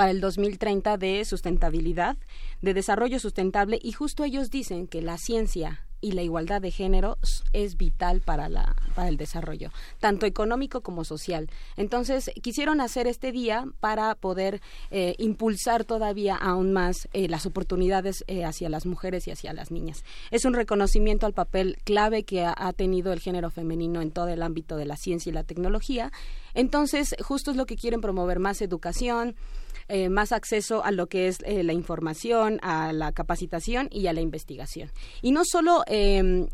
para 0.00 0.12
el 0.12 0.22
2030 0.22 0.96
de 0.96 1.26
sustentabilidad, 1.26 2.16
de 2.62 2.72
desarrollo 2.72 3.20
sustentable 3.20 3.78
y 3.82 3.92
justo 3.92 4.24
ellos 4.24 4.48
dicen 4.48 4.86
que 4.86 5.02
la 5.02 5.18
ciencia 5.18 5.84
y 6.00 6.12
la 6.12 6.22
igualdad 6.22 6.62
de 6.62 6.70
género 6.70 7.18
es 7.52 7.76
vital 7.76 8.22
para 8.22 8.48
la 8.48 8.74
para 8.94 9.08
el 9.08 9.18
desarrollo, 9.18 9.70
tanto 9.98 10.24
económico 10.24 10.80
como 10.80 11.04
social. 11.04 11.50
Entonces, 11.76 12.30
quisieron 12.42 12.80
hacer 12.80 13.06
este 13.06 13.30
día 13.30 13.66
para 13.80 14.14
poder 14.14 14.62
eh, 14.90 15.16
impulsar 15.18 15.84
todavía 15.84 16.34
aún 16.34 16.72
más 16.72 17.06
eh, 17.12 17.28
las 17.28 17.44
oportunidades 17.44 18.24
eh, 18.26 18.46
hacia 18.46 18.70
las 18.70 18.86
mujeres 18.86 19.28
y 19.28 19.32
hacia 19.32 19.52
las 19.52 19.70
niñas. 19.70 20.02
Es 20.30 20.46
un 20.46 20.54
reconocimiento 20.54 21.26
al 21.26 21.34
papel 21.34 21.76
clave 21.84 22.24
que 22.24 22.46
ha 22.46 22.72
tenido 22.72 23.12
el 23.12 23.20
género 23.20 23.50
femenino 23.50 24.00
en 24.00 24.12
todo 24.12 24.28
el 24.28 24.42
ámbito 24.42 24.78
de 24.78 24.86
la 24.86 24.96
ciencia 24.96 25.28
y 25.28 25.34
la 25.34 25.44
tecnología. 25.44 26.10
Entonces, 26.54 27.14
justo 27.22 27.50
es 27.50 27.58
lo 27.58 27.66
que 27.66 27.76
quieren 27.76 28.00
promover 28.00 28.38
más 28.38 28.62
educación, 28.62 29.36
eh, 29.90 30.08
más 30.08 30.32
acceso 30.32 30.84
a 30.84 30.90
lo 30.90 31.08
que 31.08 31.28
es 31.28 31.38
eh, 31.44 31.62
la 31.62 31.72
información, 31.72 32.58
a 32.62 32.92
la 32.92 33.12
capacitación 33.12 33.88
y 33.90 34.06
a 34.06 34.12
la 34.12 34.20
investigación. 34.20 34.90
Y 35.20 35.32
no 35.32 35.42
solo 35.44 35.82
eh, 35.86 36.48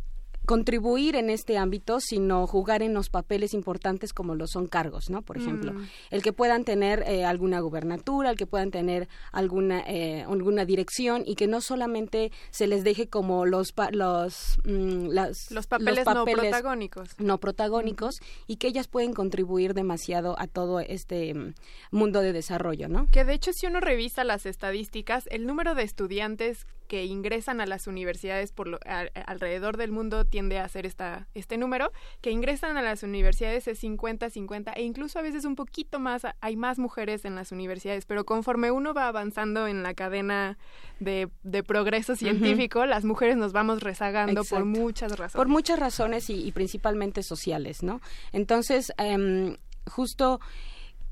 contribuir 0.47 1.17
en 1.17 1.29
este 1.29 1.59
ámbito, 1.59 1.99
sino 2.01 2.47
jugar 2.47 2.83
en 2.83 2.95
los 2.95 3.11
papeles 3.11 3.53
importantes 3.53 4.13
como 4.13 4.35
lo 4.35 4.47
son 4.47 4.67
cargos, 4.69 5.11
¿no? 5.11 5.23
Por 5.23 5.37
ejemplo, 5.37 5.73
Mm. 5.75 5.89
el 6.11 6.23
que 6.23 6.33
puedan 6.33 6.65
tener 6.65 7.03
eh, 7.07 7.25
alguna 7.25 7.61
gubernatura, 7.61 8.31
el 8.31 8.37
que 8.37 8.47
puedan 8.47 8.71
tener 8.71 9.09
alguna 9.33 9.81
eh, 9.87 10.23
alguna 10.23 10.65
dirección 10.65 11.23
y 11.27 11.35
que 11.35 11.47
no 11.47 11.61
solamente 11.61 12.31
se 12.51 12.67
les 12.67 12.85
deje 12.85 13.09
como 13.09 13.45
los 13.45 13.73
pa- 13.73 13.91
los 13.91 14.59
mm, 14.65 15.09
las- 15.09 15.51
Los 15.51 15.67
papeles 15.67 16.07
no 16.07 16.25
protagónicos. 16.25 17.09
no 17.19 17.39
protagónicos 17.39 18.15
y 18.47 18.57
que 18.57 18.69
ellas 18.69 18.87
pueden 18.89 19.13
contribuir 19.13 19.75
demasiado 19.75 20.37
a 20.39 20.47
todo 20.47 20.81
este 20.81 21.35
mm, 21.35 21.55
mundo 21.91 22.21
de 22.21 22.33
desarrollo, 22.33 22.89
¿no? 22.89 23.07
Que 23.13 23.25
de 23.25 23.35
hecho 23.35 23.51
si 23.53 23.67
uno 23.67 23.81
revisa 23.81 24.23
las 24.25 24.47
estadísticas, 24.47 25.25
el 25.31 25.45
número 25.47 25.75
de 25.75 25.83
estudiantes 25.83 26.67
que 26.87 27.05
ingresan 27.05 27.61
a 27.61 27.67
las 27.67 27.87
universidades 27.87 28.53
por 28.53 28.69
lo- 28.69 28.79
a- 28.87 29.07
alrededor 29.27 29.77
del 29.77 29.93
mundo 29.93 30.25
tiende 30.25 30.59
a 30.59 30.69
ser 30.69 30.87
esta, 30.87 31.29
este 31.35 31.57
número, 31.59 31.93
que 32.21 32.31
ingresan 32.31 32.77
a 32.77 32.83
las 32.83 33.03
universidades 33.03 33.69
es 33.69 33.83
50-50 33.83 34.73
e 34.77 34.83
incluso 34.83 35.19
a 35.19 35.23
veces 35.23 35.45
un 35.45 35.57
poquito 35.57 35.99
más, 35.99 36.23
hay 36.41 36.57
más 36.57 36.79
mujeres 36.79 37.25
en 37.25 37.35
las 37.35 37.53
universidades, 37.53 38.07
pero 38.07 38.25
conforme 38.25 38.71
uno 38.71 38.95
va 38.95 39.09
avanzando 39.09 39.67
en 39.67 39.83
la 39.83 39.95
cadena 39.95 40.59
de, 41.01 41.29
de 41.43 41.63
progreso 41.63 42.17
científico, 42.17 42.87
las 42.87 43.05
mujeres 43.05 43.37
nos 43.37 43.53
vamos 43.53 43.83
rezagando 43.83 44.43
por 44.45 44.65
muchas 44.65 45.13
razones. 45.13 45.37
Por 45.37 45.49
muchas 45.49 45.79
razones 45.79 46.31
y, 46.31 46.47
y 46.47 46.53
principalmente 46.53 47.23
sociales, 47.23 47.83
¿no? 47.83 48.01
Entonces, 48.33 48.93
em, 48.99 49.57
justo 49.87 50.41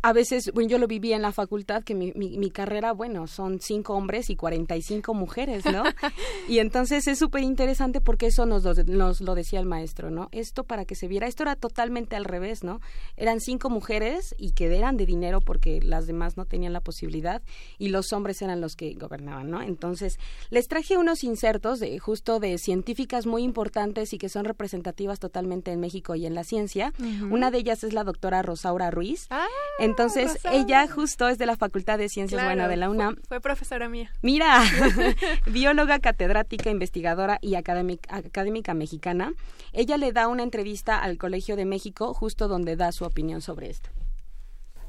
a 0.04 0.12
veces, 0.12 0.50
bueno, 0.52 0.68
yo 0.68 0.76
lo 0.76 0.86
viví 0.86 1.14
en 1.14 1.22
la 1.22 1.32
facultad, 1.32 1.82
que 1.82 1.94
mi, 1.94 2.12
mi, 2.14 2.36
mi 2.36 2.50
carrera, 2.50 2.92
bueno, 2.92 3.26
son 3.26 3.58
cinco 3.58 3.94
hombres 3.94 4.28
y 4.28 4.36
45 4.36 5.14
mujeres, 5.14 5.64
¿no? 5.64 5.82
y 6.46 6.58
entonces 6.58 7.06
es 7.06 7.18
súper 7.18 7.42
interesante 7.42 8.02
porque 8.02 8.26
eso 8.26 8.44
nos 8.44 8.64
lo, 8.64 8.74
nos 8.84 9.22
lo 9.22 9.34
decía 9.34 9.60
el 9.60 9.64
maestro, 9.64 10.10
¿no? 10.10 10.28
Esto 10.30 10.64
para 10.64 10.84
que 10.84 10.94
se 10.94 11.08
viera, 11.08 11.26
esto 11.26 11.44
era 11.44 11.56
totalmente 11.56 12.16
al 12.16 12.26
revés, 12.26 12.64
¿no? 12.64 12.82
Eran 13.16 13.40
cinco 13.40 13.70
mujeres 13.70 14.34
y 14.36 14.52
que 14.52 14.66
eran 14.76 14.98
de 14.98 15.06
dinero 15.06 15.40
porque 15.40 15.80
las 15.80 16.06
demás 16.06 16.36
no 16.36 16.44
tenían 16.44 16.74
la 16.74 16.82
posibilidad 16.82 17.40
y 17.78 17.88
los 17.88 18.12
hombres 18.12 18.42
eran 18.42 18.60
los 18.60 18.76
que 18.76 18.92
gobernaban, 18.92 19.48
¿no? 19.48 19.62
Entonces, 19.62 20.18
les 20.50 20.68
traje 20.68 20.98
unos 20.98 21.24
insertos 21.24 21.80
de 21.80 21.98
justo 21.98 22.40
de 22.40 22.58
científicas 22.58 23.24
muy 23.24 23.42
importantes 23.42 24.12
y 24.12 24.18
que 24.18 24.28
son 24.28 24.44
representativas 24.44 25.18
totalmente 25.18 25.72
en 25.72 25.80
México 25.80 26.14
y 26.14 26.26
en 26.26 26.34
la 26.34 26.44
ciencia. 26.44 26.92
Una 27.30 27.50
de 27.50 27.56
ellas 27.56 27.84
es 27.84 27.94
la 27.94 28.04
doctora 28.04 28.42
Rosaura 28.42 28.90
Ruiz. 28.90 29.28
Ah, 29.30 29.46
Entonces, 29.94 30.40
ella 30.50 30.88
justo 30.88 31.28
es 31.28 31.38
de 31.38 31.46
la 31.46 31.56
Facultad 31.56 31.98
de 31.98 32.08
Ciencias 32.08 32.40
Claro, 32.40 32.56
bueno, 32.56 32.68
de 32.68 32.76
la 32.76 32.90
UNAM. 32.90 33.16
Fue, 33.28 33.40
profesora 33.40 33.88
mía. 33.88 34.10
Mira, 34.22 34.60
bióloga, 35.46 36.00
catedrática, 36.00 36.68
investigadora 36.68 37.38
y 37.40 37.54
académica, 37.54 38.16
académica 38.16 38.74
mexicana. 38.74 39.32
Ella 39.72 39.96
le 39.96 40.12
da 40.12 40.26
una 40.26 40.42
entrevista 40.42 40.98
al 40.98 41.16
Colegio 41.16 41.54
de 41.54 41.64
México 41.64 42.12
justo 42.12 42.48
donde 42.48 42.74
da 42.74 42.90
su 42.90 43.04
opinión 43.04 43.40
sobre 43.40 43.70
esto. 43.70 43.88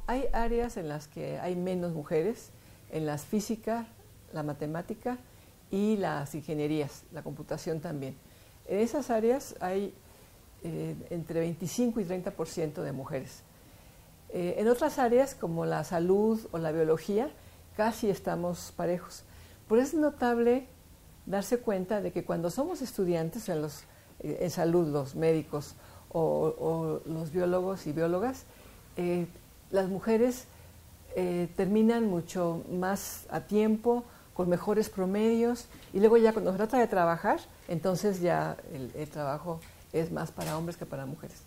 Hay 0.07 0.23
áreas 0.33 0.75
en 0.75 0.89
las 0.89 1.07
que 1.07 1.37
hay 1.39 1.55
menos 1.55 1.93
mujeres, 1.93 2.49
en 2.91 3.05
las 3.05 3.25
física, 3.25 3.85
la 4.33 4.41
matemática 4.41 5.19
y 5.69 5.97
las 5.97 6.33
ingenierías, 6.33 7.03
la 7.11 7.21
computación 7.21 7.79
también. 7.79 8.15
En 8.67 8.79
esas 8.79 9.11
áreas 9.11 9.55
hay 9.59 9.93
eh, 10.63 10.95
entre 11.11 11.41
25 11.41 11.99
y 11.99 12.05
30% 12.05 12.81
de 12.81 12.91
mujeres. 12.91 13.43
Eh, 14.37 14.55
en 14.59 14.67
otras 14.67 14.99
áreas, 14.99 15.33
como 15.33 15.65
la 15.65 15.85
salud 15.85 16.45
o 16.51 16.57
la 16.57 16.73
biología, 16.73 17.29
casi 17.77 18.09
estamos 18.09 18.73
parejos. 18.75 19.23
Por 19.69 19.79
eso 19.79 19.95
es 19.95 20.01
notable 20.01 20.67
darse 21.25 21.59
cuenta 21.59 22.01
de 22.01 22.11
que 22.11 22.25
cuando 22.25 22.49
somos 22.49 22.81
estudiantes 22.81 23.47
en, 23.47 23.65
eh, 24.19 24.49
salud, 24.49 24.89
los 24.89 25.15
médicos 25.15 25.75
o, 26.11 26.99
los 27.05 27.31
biólogos 27.31 27.87
y 27.87 27.93
biólogas, 27.93 28.43
eh, 28.97 29.25
las 29.71 29.87
mujeres 29.87 30.47
terminan 31.55 32.07
mucho 32.07 32.61
más 32.69 33.25
a 33.29 33.39
tiempo, 33.39 34.03
con 34.33 34.49
mejores 34.49 34.89
promedios, 34.89 35.67
y 35.93 36.01
luego 36.01 36.17
ya 36.17 36.33
cuando 36.33 36.51
se 36.51 36.57
trata 36.57 36.77
de 36.77 36.87
trabajar, 36.87 37.39
entonces 37.69 38.19
ya 38.19 38.57
el 38.73 39.09
trabajo 39.09 39.61
es 39.93 40.11
más 40.11 40.31
para 40.31 40.57
hombres 40.57 40.75
que 40.75 40.85
para 40.85 41.05
mujeres. 41.05 41.44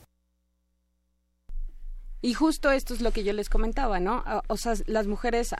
Y 2.21 2.35
justo 2.35 2.73
esto 2.73 2.95
es 2.95 3.01
lo 3.01 3.13
que 3.13 3.23
yo 3.23 3.33
les 3.33 3.49
comentaba, 3.49 4.01
¿no? 4.01 4.25
O- 4.27 4.43
O 4.55 4.57
sea, 4.57 4.75
las 4.87 5.07
mujeres 5.07 5.55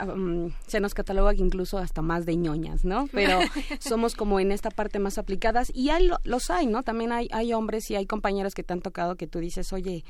se 0.67 0.79
nos 0.81 0.93
cataloga 0.93 1.33
incluso 1.33 1.77
hasta 1.77 2.01
más 2.01 2.25
de 2.25 2.35
ñoñas, 2.35 2.83
¿no? 2.83 3.07
Pero 3.13 3.39
somos 3.79 4.13
como 4.15 4.39
en 4.41 4.51
esta 4.51 4.69
parte 4.69 4.99
más 4.99 5.17
aplicadas 5.17 5.71
y 5.73 5.89
hay, 5.89 6.07
lo- 6.07 6.19
los 6.25 6.49
hay, 6.49 6.65
¿no? 6.67 6.83
También 6.83 7.13
hay, 7.13 7.29
hay 7.31 7.53
hombres 7.53 7.89
y 7.91 7.95
hay 7.95 8.05
compañeros 8.05 8.55
que 8.55 8.63
te 8.63 8.73
han 8.73 8.81
tocado 8.81 9.15
que 9.15 9.25
tú 9.27 9.39
dices, 9.39 9.71
oye, 9.71 10.03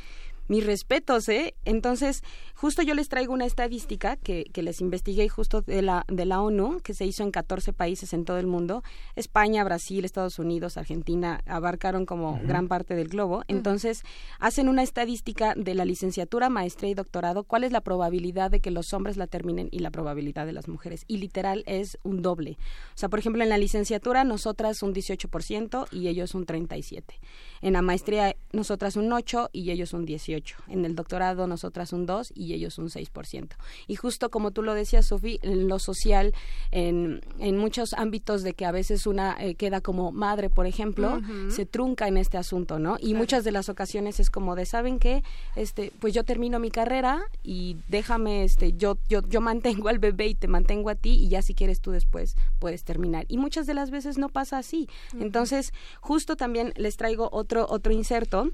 mis 0.49 0.65
respetos, 0.65 1.29
¿eh? 1.29 1.55
Entonces, 1.63 2.23
justo 2.55 2.81
yo 2.81 2.95
les 2.95 3.07
traigo 3.07 3.31
una 3.31 3.45
estadística 3.45 4.17
que, 4.17 4.45
que 4.51 4.63
les 4.63 4.81
investigué 4.81 5.29
justo 5.29 5.61
de 5.61 5.81
la, 5.81 6.03
de 6.07 6.25
la 6.25 6.41
ONU, 6.41 6.79
que 6.81 6.93
se 6.93 7.05
hizo 7.05 7.23
en 7.23 7.31
14 7.31 7.71
países 7.71 8.13
en 8.13 8.25
todo 8.25 8.39
el 8.39 8.47
mundo. 8.47 8.83
España, 9.15 9.63
Brasil, 9.63 10.03
Estados 10.03 10.39
Unidos, 10.39 10.77
Argentina, 10.77 11.41
abarcaron 11.45 12.05
como 12.05 12.39
gran 12.43 12.67
parte 12.67 12.95
del 12.95 13.07
globo. 13.09 13.43
Entonces, 13.47 14.03
hacen 14.39 14.69
una 14.69 14.83
estadística 14.83 15.53
de 15.55 15.75
la 15.75 15.85
licenciatura, 15.85 16.49
maestría 16.49 16.89
y 16.89 16.95
doctorado, 16.95 17.43
cuál 17.43 17.63
es 17.63 17.71
la 17.71 17.81
probabilidad 17.81 18.51
de 18.51 18.59
que 18.59 18.71
los 18.71 18.93
hombres 18.93 19.17
la 19.17 19.27
terminen 19.27 19.69
y 19.71 19.79
la 19.79 19.91
probabilidad 19.91 20.47
de 20.47 20.53
las 20.53 20.67
mujeres. 20.67 21.05
Y 21.07 21.17
literal 21.17 21.63
es 21.67 21.99
un 22.03 22.23
doble. 22.23 22.57
O 22.95 22.97
sea, 22.97 23.07
por 23.07 23.19
ejemplo, 23.19 23.43
en 23.43 23.49
la 23.49 23.57
licenciatura 23.59 24.23
nosotras 24.23 24.81
un 24.81 24.95
18% 24.95 25.87
y 25.91 26.07
ellos 26.07 26.33
un 26.33 26.45
37%. 26.45 27.03
En 27.61 27.73
la 27.73 27.81
maestría 27.81 28.35
nosotras 28.51 28.95
un 28.95 29.09
8% 29.09 29.49
y 29.51 29.69
ellos 29.71 29.93
un 29.93 30.07
18%. 30.07 30.38
En 30.67 30.85
el 30.85 30.95
doctorado 30.95 31.47
nosotras 31.47 31.93
un 31.93 32.07
2% 32.07 32.31
y 32.35 32.53
ellos 32.53 32.77
un 32.77 32.89
6%. 32.89 33.49
Y 33.87 33.95
justo 33.95 34.29
como 34.29 34.51
tú 34.51 34.61
lo 34.61 34.73
decías, 34.73 35.07
Sofi, 35.07 35.39
en 35.41 35.67
lo 35.67 35.79
social, 35.79 36.33
en, 36.71 37.21
en 37.39 37.57
muchos 37.57 37.93
ámbitos 37.93 38.43
de 38.43 38.53
que 38.53 38.65
a 38.65 38.71
veces 38.71 39.07
una 39.07 39.35
eh, 39.39 39.55
queda 39.55 39.81
como 39.81 40.11
madre, 40.11 40.49
por 40.49 40.65
ejemplo, 40.65 41.19
se 41.49 41.65
trunca 41.65 42.07
en 42.07 42.17
este 42.17 42.37
asunto, 42.37 42.79
¿no? 42.79 42.97
Y 42.99 43.13
muchas 43.13 43.43
de 43.43 43.51
las 43.51 43.69
ocasiones 43.69 44.19
es 44.19 44.29
como 44.29 44.55
de, 44.55 44.65
¿saben 44.65 44.99
qué? 44.99 45.23
Este, 45.55 45.91
pues 45.99 46.13
yo 46.13 46.23
termino 46.23 46.59
mi 46.59 46.71
carrera 46.71 47.21
y 47.43 47.77
déjame, 47.87 48.43
este, 48.43 48.73
yo, 48.73 48.97
yo, 49.07 49.21
yo 49.27 49.41
mantengo 49.41 49.89
al 49.89 49.99
bebé 49.99 50.27
y 50.27 50.35
te 50.35 50.47
mantengo 50.47 50.89
a 50.89 50.95
ti 50.95 51.11
y 51.11 51.29
ya 51.29 51.41
si 51.41 51.53
quieres 51.53 51.81
tú 51.81 51.91
después 51.91 52.35
puedes 52.59 52.83
terminar. 52.83 53.25
Y 53.27 53.37
muchas 53.37 53.67
de 53.67 53.73
las 53.73 53.91
veces 53.91 54.17
no 54.17 54.29
pasa 54.29 54.57
así. 54.57 54.87
Entonces, 55.19 55.73
justo 55.99 56.35
también 56.35 56.73
les 56.75 56.97
traigo 56.97 57.29
otro, 57.31 57.65
otro 57.69 57.93
inserto 57.93 58.51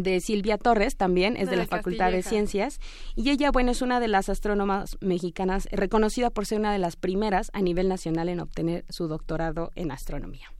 de 0.00 0.20
Silvia 0.20 0.58
Torres 0.58 0.96
también, 0.96 1.36
es 1.36 1.46
de, 1.46 1.52
De 1.52 1.56
la 1.56 1.62
la 1.62 1.68
Facultad 1.68 2.12
de. 2.12 2.22
Ciencias 2.22 2.80
y 3.14 3.30
ella, 3.30 3.50
bueno, 3.50 3.70
es 3.70 3.82
una 3.82 4.00
de 4.00 4.08
las 4.08 4.28
astrónomas 4.28 4.96
mexicanas 5.00 5.68
reconocida 5.70 6.30
por 6.30 6.46
ser 6.46 6.58
una 6.58 6.72
de 6.72 6.78
las 6.78 6.96
primeras 6.96 7.50
a 7.52 7.62
nivel 7.62 7.88
nacional 7.88 8.28
en 8.28 8.40
obtener 8.40 8.84
su 8.88 9.08
doctorado 9.08 9.70
en 9.74 9.90
astronomía. 9.90 10.52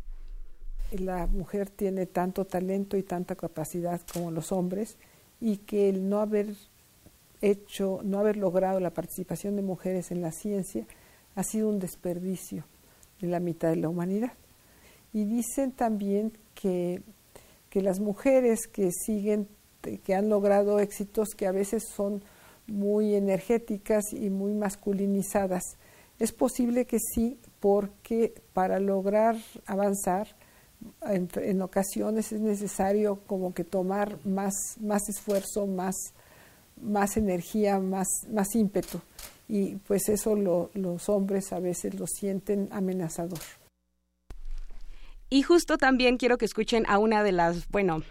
la 0.93 1.27
mujer 1.27 1.71
tiene 1.71 2.07
tanto 2.07 2.45
talento 2.45 2.97
y 2.97 3.03
tanta 3.03 3.35
capacidad 3.35 4.01
como 4.13 4.31
los 4.31 4.53
hombres 4.53 4.97
y 5.41 5.59
que 5.59 5.89
el 5.89 6.09
no 6.09 6.21
haber 6.21 6.55
hecho, 7.43 8.01
no 8.03 8.19
haber 8.19 8.37
logrado 8.37 8.81
la 8.81 8.91
participación 8.91 9.57
de 9.57 9.63
mujeres 9.63 10.11
en 10.11 10.23
la 10.23 10.33
ciencia 10.33 10.87
ha 11.35 11.43
sido 11.43 11.69
un 11.69 11.79
desperdicio 11.79 12.65
de 13.21 13.29
la 13.29 13.41
mitad 13.41 13.69
de 13.69 13.77
la 13.77 13.89
humanidad. 13.89 14.33
Y 15.13 15.25
dicen 15.25 15.73
también 15.73 16.33
que, 16.55 17.03
que 17.77 17.83
las 17.83 18.01
mujeres 18.01 18.67
que 18.69 18.91
siguen, 18.91 19.49
que 20.03 20.15
han 20.15 20.31
logrado 20.31 20.79
éxitos 20.81 21.35
que 21.37 21.47
a 21.47 21.53
veces 21.53 21.85
son 21.95 22.23
muy 22.67 23.15
energéticas 23.15 24.15
y 24.15 24.31
muy 24.31 24.55
masculinizadas, 24.55 25.77
es 26.19 26.33
posible 26.33 26.87
que 26.87 26.97
sí, 26.99 27.39
porque 27.61 28.33
para 28.55 28.81
lograr 28.81 29.37
avanzar, 29.67 30.27
en, 31.03 31.29
en 31.35 31.61
ocasiones 31.61 32.33
es 32.33 32.41
necesario 32.41 33.21
como 33.27 33.53
que 33.53 33.65
tomar 33.65 34.17
más, 34.25 34.55
más 34.81 35.07
esfuerzo, 35.11 35.67
más, 35.67 35.95
más 36.81 37.19
energía, 37.19 37.79
más, 37.79 38.09
más 38.33 38.55
ímpetu. 38.55 39.01
Y 39.49 39.77
pues 39.87 40.09
eso 40.09 40.35
lo- 40.35 40.71
los 40.73 41.11
hombres 41.11 41.53
a 41.53 41.59
veces 41.59 41.93
lo 42.01 42.07
sienten 42.07 42.69
amenazador. 42.73 43.39
Y 45.29 45.43
justo 45.43 45.77
también 45.77 46.19
quiero 46.19 46.39
que 46.39 46.45
escuchen 46.45 46.85
a 46.89 46.99
una 46.99 47.23
de 47.23 47.33
las, 47.33 47.69
bueno, 47.69 48.03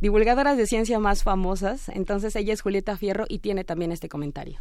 divulgadoras 0.00 0.56
de 0.56 0.66
ciencia 0.66 0.98
más 0.98 1.22
famosas. 1.22 1.88
Entonces 1.88 2.36
ella 2.36 2.52
es 2.52 2.62
Julieta 2.62 2.96
Fierro 2.96 3.24
y 3.28 3.40
tiene 3.40 3.64
también 3.64 3.92
este 3.92 4.08
comentario. 4.08 4.58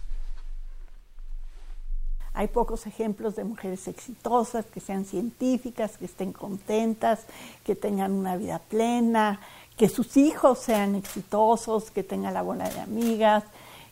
Hay 2.34 2.48
pocos 2.48 2.88
ejemplos 2.88 3.36
de 3.36 3.44
mujeres 3.44 3.88
exitosas, 3.88 4.66
que 4.66 4.80
sean 4.80 5.04
científicas, 5.04 5.98
que 5.98 6.06
estén 6.06 6.32
contentas, 6.32 7.26
que 7.66 7.76
tengan 7.76 8.14
una 8.14 8.38
vida 8.38 8.60
plena, 8.60 9.42
que 9.76 9.90
sus 9.90 10.16
hijos 10.16 10.60
sean 10.60 10.96
exitosos, 10.96 11.92
que 11.92 12.04
tengan 12.04 12.34
la 12.34 12.42
bola 12.42 12.70
de 12.70 12.80
amigas, 12.80 13.44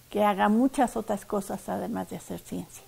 que 0.09 0.23
hagan 0.23 0.57
muchas 0.57 0.95
otras 0.95 1.25
cosas 1.25 1.67
además 1.67 2.09
de 2.09 2.17
hacer 2.17 2.39
ciencia. 2.39 2.83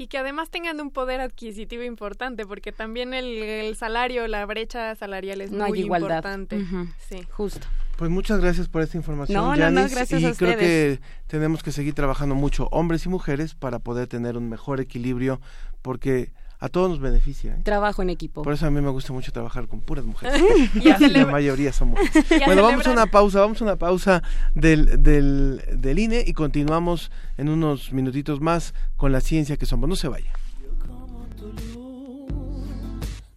Y 0.00 0.06
que 0.06 0.16
además 0.16 0.48
tengan 0.48 0.80
un 0.80 0.90
poder 0.90 1.20
adquisitivo 1.20 1.82
importante, 1.82 2.46
porque 2.46 2.72
también 2.72 3.12
el, 3.12 3.26
el 3.42 3.76
salario, 3.76 4.26
la 4.28 4.46
brecha 4.46 4.94
salarial 4.94 5.42
es 5.42 5.50
No 5.52 5.64
hay 5.64 5.70
muy 5.72 5.80
igualdad. 5.80 6.08
importante. 6.16 6.56
Ujú. 6.56 6.86
Sí. 7.06 7.18
Justo. 7.30 7.66
Pues 7.98 8.10
muchas 8.10 8.40
gracias 8.40 8.66
por 8.66 8.80
esta 8.80 8.96
información, 8.96 9.36
No, 9.36 9.54
no, 9.54 9.70
no, 9.70 9.80
Yanis, 9.80 9.94
gracias 9.94 10.22
y 10.22 10.24
a 10.24 10.32
creo 10.32 10.52
ustedes. 10.52 10.98
que 11.00 11.04
tenemos 11.26 11.62
que 11.62 11.70
seguir 11.70 11.92
trabajando 11.92 12.34
mucho, 12.34 12.66
hombres 12.72 13.04
y 13.04 13.10
mujeres, 13.10 13.54
para 13.54 13.78
poder 13.78 14.06
tener 14.08 14.38
un 14.38 14.48
mejor 14.48 14.80
equilibrio, 14.80 15.38
porque 15.82 16.32
a 16.60 16.68
todos 16.68 16.90
nos 16.90 17.00
beneficia. 17.00 17.54
¿eh? 17.54 17.62
Trabajo 17.64 18.02
en 18.02 18.10
equipo. 18.10 18.42
Por 18.42 18.52
eso 18.52 18.66
a 18.66 18.70
mí 18.70 18.80
me 18.80 18.90
gusta 18.90 19.12
mucho 19.12 19.32
trabajar 19.32 19.66
con 19.66 19.80
puras 19.80 20.04
mujeres. 20.04 20.40
La 21.00 21.26
mayoría 21.26 21.72
son 21.72 21.88
mujeres. 21.88 22.10
Bueno, 22.46 22.62
vamos 22.62 22.86
a 22.86 22.90
una 22.90 23.06
pausa, 23.06 23.40
vamos 23.40 23.60
a 23.60 23.64
una 23.64 23.76
pausa 23.76 24.22
del, 24.54 25.02
del, 25.02 25.62
del 25.72 25.98
INE 25.98 26.22
y 26.26 26.32
continuamos 26.32 27.10
en 27.38 27.48
unos 27.48 27.92
minutitos 27.92 28.40
más 28.40 28.74
con 28.96 29.10
la 29.12 29.20
ciencia 29.20 29.56
que 29.56 29.66
somos. 29.66 29.88
No 29.88 29.96
se 29.96 30.08
vaya. 30.08 30.32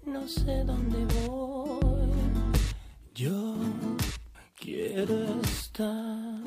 no 0.05 0.27
sé 0.27 0.63
dónde 0.63 1.05
voy. 1.15 2.11
Yo 3.13 3.55
quiero 4.59 5.41
estar 5.43 6.39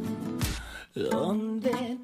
donde 0.95 1.99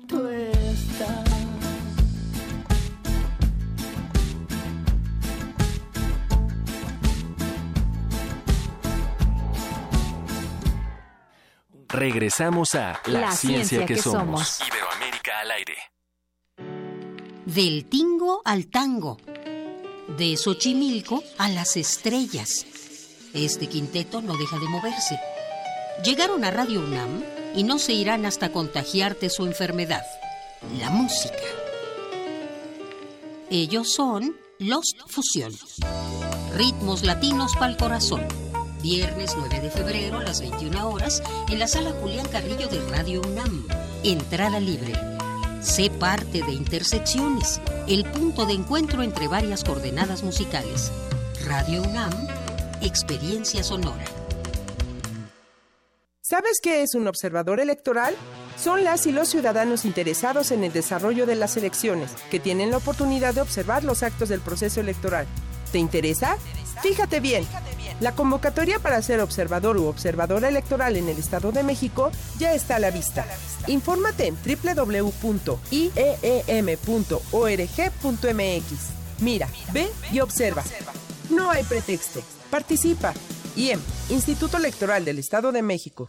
Regresamos 11.93 12.75
a 12.75 13.01
La, 13.07 13.21
La 13.21 13.33
ciencia, 13.33 13.79
ciencia 13.79 13.87
que, 13.87 13.95
que 13.95 14.03
somos. 14.03 14.49
somos. 14.49 14.69
Iberoamérica 14.69 15.39
al 15.41 15.51
aire. 15.51 15.77
Del 17.45 17.85
tingo 17.87 18.41
al 18.45 18.67
tango. 18.69 19.19
De 20.17 20.37
Xochimilco 20.37 21.23
a 21.39 21.49
las 21.49 21.77
estrellas. 21.77 22.67
Este 23.35 23.67
quinteto 23.69 24.21
no 24.23 24.37
deja 24.37 24.59
de 24.59 24.67
moverse. 24.69 25.19
Llegaron 26.05 26.45
a 26.45 26.51
Radio 26.51 26.81
UNAM 26.81 27.23
y 27.55 27.65
no 27.65 27.79
se 27.79 27.93
irán 27.93 28.25
hasta 28.27 28.51
contagiarte 28.51 29.29
su 29.29 29.45
enfermedad, 29.47 30.03
la 30.79 30.91
música. 30.91 31.35
Ellos 33.51 33.93
son 33.93 34.37
Lost 34.59 34.99
Fusión. 35.09 35.53
Ritmos 36.55 37.03
latinos 37.03 37.53
para 37.55 37.73
el 37.73 37.77
corazón. 37.77 38.27
Viernes 38.83 39.35
9 39.37 39.61
de 39.61 39.71
febrero 39.71 40.19
a 40.19 40.25
las 40.25 40.41
21 40.41 40.91
horas 40.91 41.23
en 41.49 41.61
la 41.61 41.69
sala 41.69 41.93
Julián 42.01 42.27
Carrillo 42.27 42.67
de 42.67 42.81
Radio 42.91 43.21
UNAM. 43.21 43.65
Entrada 44.03 44.59
libre. 44.59 44.93
Sé 45.61 45.89
parte 45.89 46.43
de 46.43 46.51
Intersecciones, 46.51 47.61
el 47.87 48.05
punto 48.11 48.45
de 48.45 48.55
encuentro 48.55 49.05
entre 49.05 49.29
varias 49.29 49.63
coordenadas 49.63 50.25
musicales. 50.25 50.91
Radio 51.47 51.83
UNAM, 51.83 52.11
experiencia 52.81 53.63
sonora. 53.63 54.05
¿Sabes 56.21 56.61
qué 56.61 56.83
es 56.83 56.97
un 56.97 57.07
observador 57.07 57.61
electoral? 57.61 58.17
Son 58.57 58.83
las 58.83 59.07
y 59.07 59.13
los 59.13 59.29
ciudadanos 59.29 59.85
interesados 59.85 60.51
en 60.51 60.65
el 60.65 60.73
desarrollo 60.73 61.25
de 61.25 61.37
las 61.37 61.57
elecciones, 61.57 62.11
que 62.33 62.41
tienen 62.41 62.73
la 62.73 62.79
oportunidad 62.79 63.33
de 63.33 63.43
observar 63.43 63.85
los 63.85 64.03
actos 64.03 64.29
del 64.29 64.41
proceso 64.41 64.81
electoral. 64.81 65.29
¿Te 65.71 65.79
interesa? 65.79 66.37
Fíjate 66.83 67.21
bien. 67.21 67.47
La 68.01 68.13
convocatoria 68.13 68.79
para 68.79 69.03
ser 69.03 69.21
observador 69.21 69.77
u 69.77 69.87
observadora 69.87 70.49
electoral 70.49 70.97
en 70.97 71.09
el 71.09 71.19
Estado 71.19 71.53
de 71.53 71.63
México 71.63 72.11
ya 72.39 72.55
está 72.55 72.77
a 72.77 72.79
la 72.81 72.91
vista. 72.91 73.27
Infórmate 73.67 74.27
en 74.27 74.37
www.ieem.org.mx. 74.37 75.23
Mira, 79.21 79.49
ve 79.73 79.89
y 80.11 80.21
observa. 80.21 80.65
No 81.31 81.51
hay 81.51 81.63
pretexto. 81.65 82.23
Participa. 82.51 83.15
IEM, 83.55 83.81
Instituto 84.09 84.57
Electoral 84.57 85.05
del 85.05 85.19
Estado 85.19 85.53
de 85.53 85.63
México. 85.63 86.09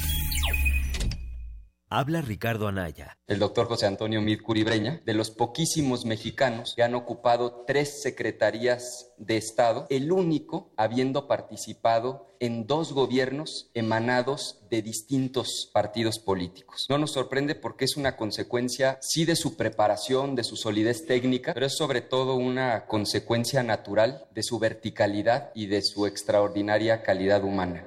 Habla 1.93 2.21
Ricardo 2.21 2.69
Anaya. 2.69 3.17
El 3.27 3.39
doctor 3.39 3.67
José 3.67 3.85
Antonio 3.85 4.21
Mid 4.21 4.39
Curibreña, 4.39 5.01
de 5.05 5.13
los 5.13 5.29
poquísimos 5.29 6.05
mexicanos 6.05 6.71
que 6.73 6.83
han 6.83 6.95
ocupado 6.95 7.65
tres 7.67 8.01
secretarías 8.01 9.11
de 9.17 9.35
Estado, 9.35 9.87
el 9.89 10.09
único 10.13 10.71
habiendo 10.77 11.27
participado 11.27 12.33
en 12.39 12.65
dos 12.65 12.93
gobiernos 12.93 13.71
emanados 13.73 14.61
de 14.69 14.81
distintos 14.81 15.69
partidos 15.73 16.17
políticos. 16.17 16.85
No 16.89 16.97
nos 16.97 17.11
sorprende 17.11 17.55
porque 17.55 17.83
es 17.83 17.97
una 17.97 18.15
consecuencia, 18.15 18.97
sí, 19.01 19.25
de 19.25 19.35
su 19.35 19.57
preparación, 19.57 20.33
de 20.35 20.45
su 20.45 20.55
solidez 20.55 21.05
técnica, 21.05 21.53
pero 21.53 21.65
es 21.65 21.75
sobre 21.75 21.99
todo 21.99 22.35
una 22.35 22.85
consecuencia 22.85 23.63
natural 23.63 24.27
de 24.33 24.43
su 24.43 24.59
verticalidad 24.59 25.51
y 25.55 25.65
de 25.65 25.81
su 25.81 26.07
extraordinaria 26.07 27.03
calidad 27.03 27.43
humana. 27.43 27.85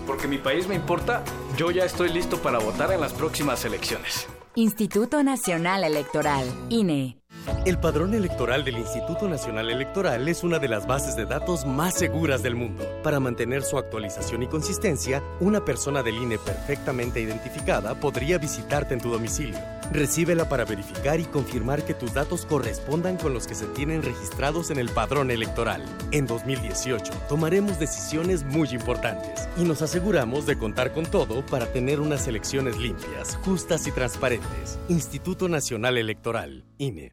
Porque 0.06 0.28
mi 0.28 0.38
país 0.38 0.66
me 0.66 0.74
importa, 0.74 1.22
yo 1.56 1.70
ya 1.70 1.84
estoy 1.84 2.12
listo 2.12 2.38
para 2.38 2.58
votar 2.58 2.92
en 2.92 3.00
las 3.00 3.12
próximas 3.12 3.64
elecciones. 3.64 4.26
Instituto 4.54 5.22
Nacional 5.22 5.84
Electoral, 5.84 6.46
INE. 6.68 7.21
El 7.64 7.78
padrón 7.78 8.14
electoral 8.14 8.64
del 8.64 8.78
Instituto 8.78 9.28
Nacional 9.28 9.70
Electoral 9.70 10.28
es 10.28 10.42
una 10.42 10.58
de 10.58 10.68
las 10.68 10.86
bases 10.86 11.16
de 11.16 11.26
datos 11.26 11.64
más 11.64 11.94
seguras 11.94 12.42
del 12.42 12.54
mundo. 12.54 12.84
Para 13.02 13.20
mantener 13.20 13.62
su 13.62 13.78
actualización 13.78 14.42
y 14.42 14.48
consistencia, 14.48 15.22
una 15.40 15.64
persona 15.64 16.02
del 16.02 16.16
INE 16.16 16.38
perfectamente 16.38 17.20
identificada 17.20 17.94
podría 17.94 18.38
visitarte 18.38 18.94
en 18.94 19.00
tu 19.00 19.10
domicilio. 19.10 19.58
Recíbela 19.92 20.48
para 20.48 20.64
verificar 20.64 21.20
y 21.20 21.24
confirmar 21.24 21.84
que 21.84 21.94
tus 21.94 22.14
datos 22.14 22.46
correspondan 22.46 23.16
con 23.16 23.34
los 23.34 23.46
que 23.46 23.54
se 23.54 23.66
tienen 23.66 24.02
registrados 24.02 24.70
en 24.70 24.78
el 24.78 24.88
padrón 24.88 25.30
electoral. 25.30 25.84
En 26.12 26.26
2018 26.26 27.12
tomaremos 27.28 27.78
decisiones 27.78 28.44
muy 28.44 28.68
importantes 28.70 29.48
y 29.56 29.64
nos 29.64 29.82
aseguramos 29.82 30.46
de 30.46 30.56
contar 30.56 30.92
con 30.92 31.06
todo 31.06 31.44
para 31.46 31.66
tener 31.66 32.00
unas 32.00 32.26
elecciones 32.26 32.78
limpias, 32.78 33.36
justas 33.44 33.86
y 33.86 33.92
transparentes. 33.92 34.78
Instituto 34.88 35.48
Nacional 35.48 35.98
Electoral, 35.98 36.64
INE. 36.78 37.12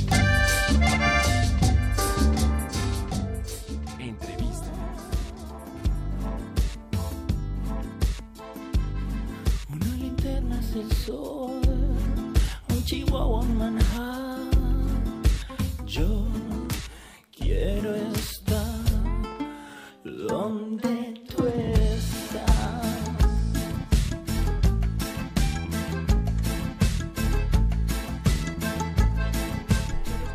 El 10.75 10.91
sol, 10.91 11.61
un 12.69 12.83
chihuahua 12.85 13.43
Manhattan. 13.43 14.49
Yo 15.85 16.27
quiero 17.35 17.93
estar 17.95 18.85
donde 20.03 21.21
tú 21.27 21.45
estás. 21.47 22.51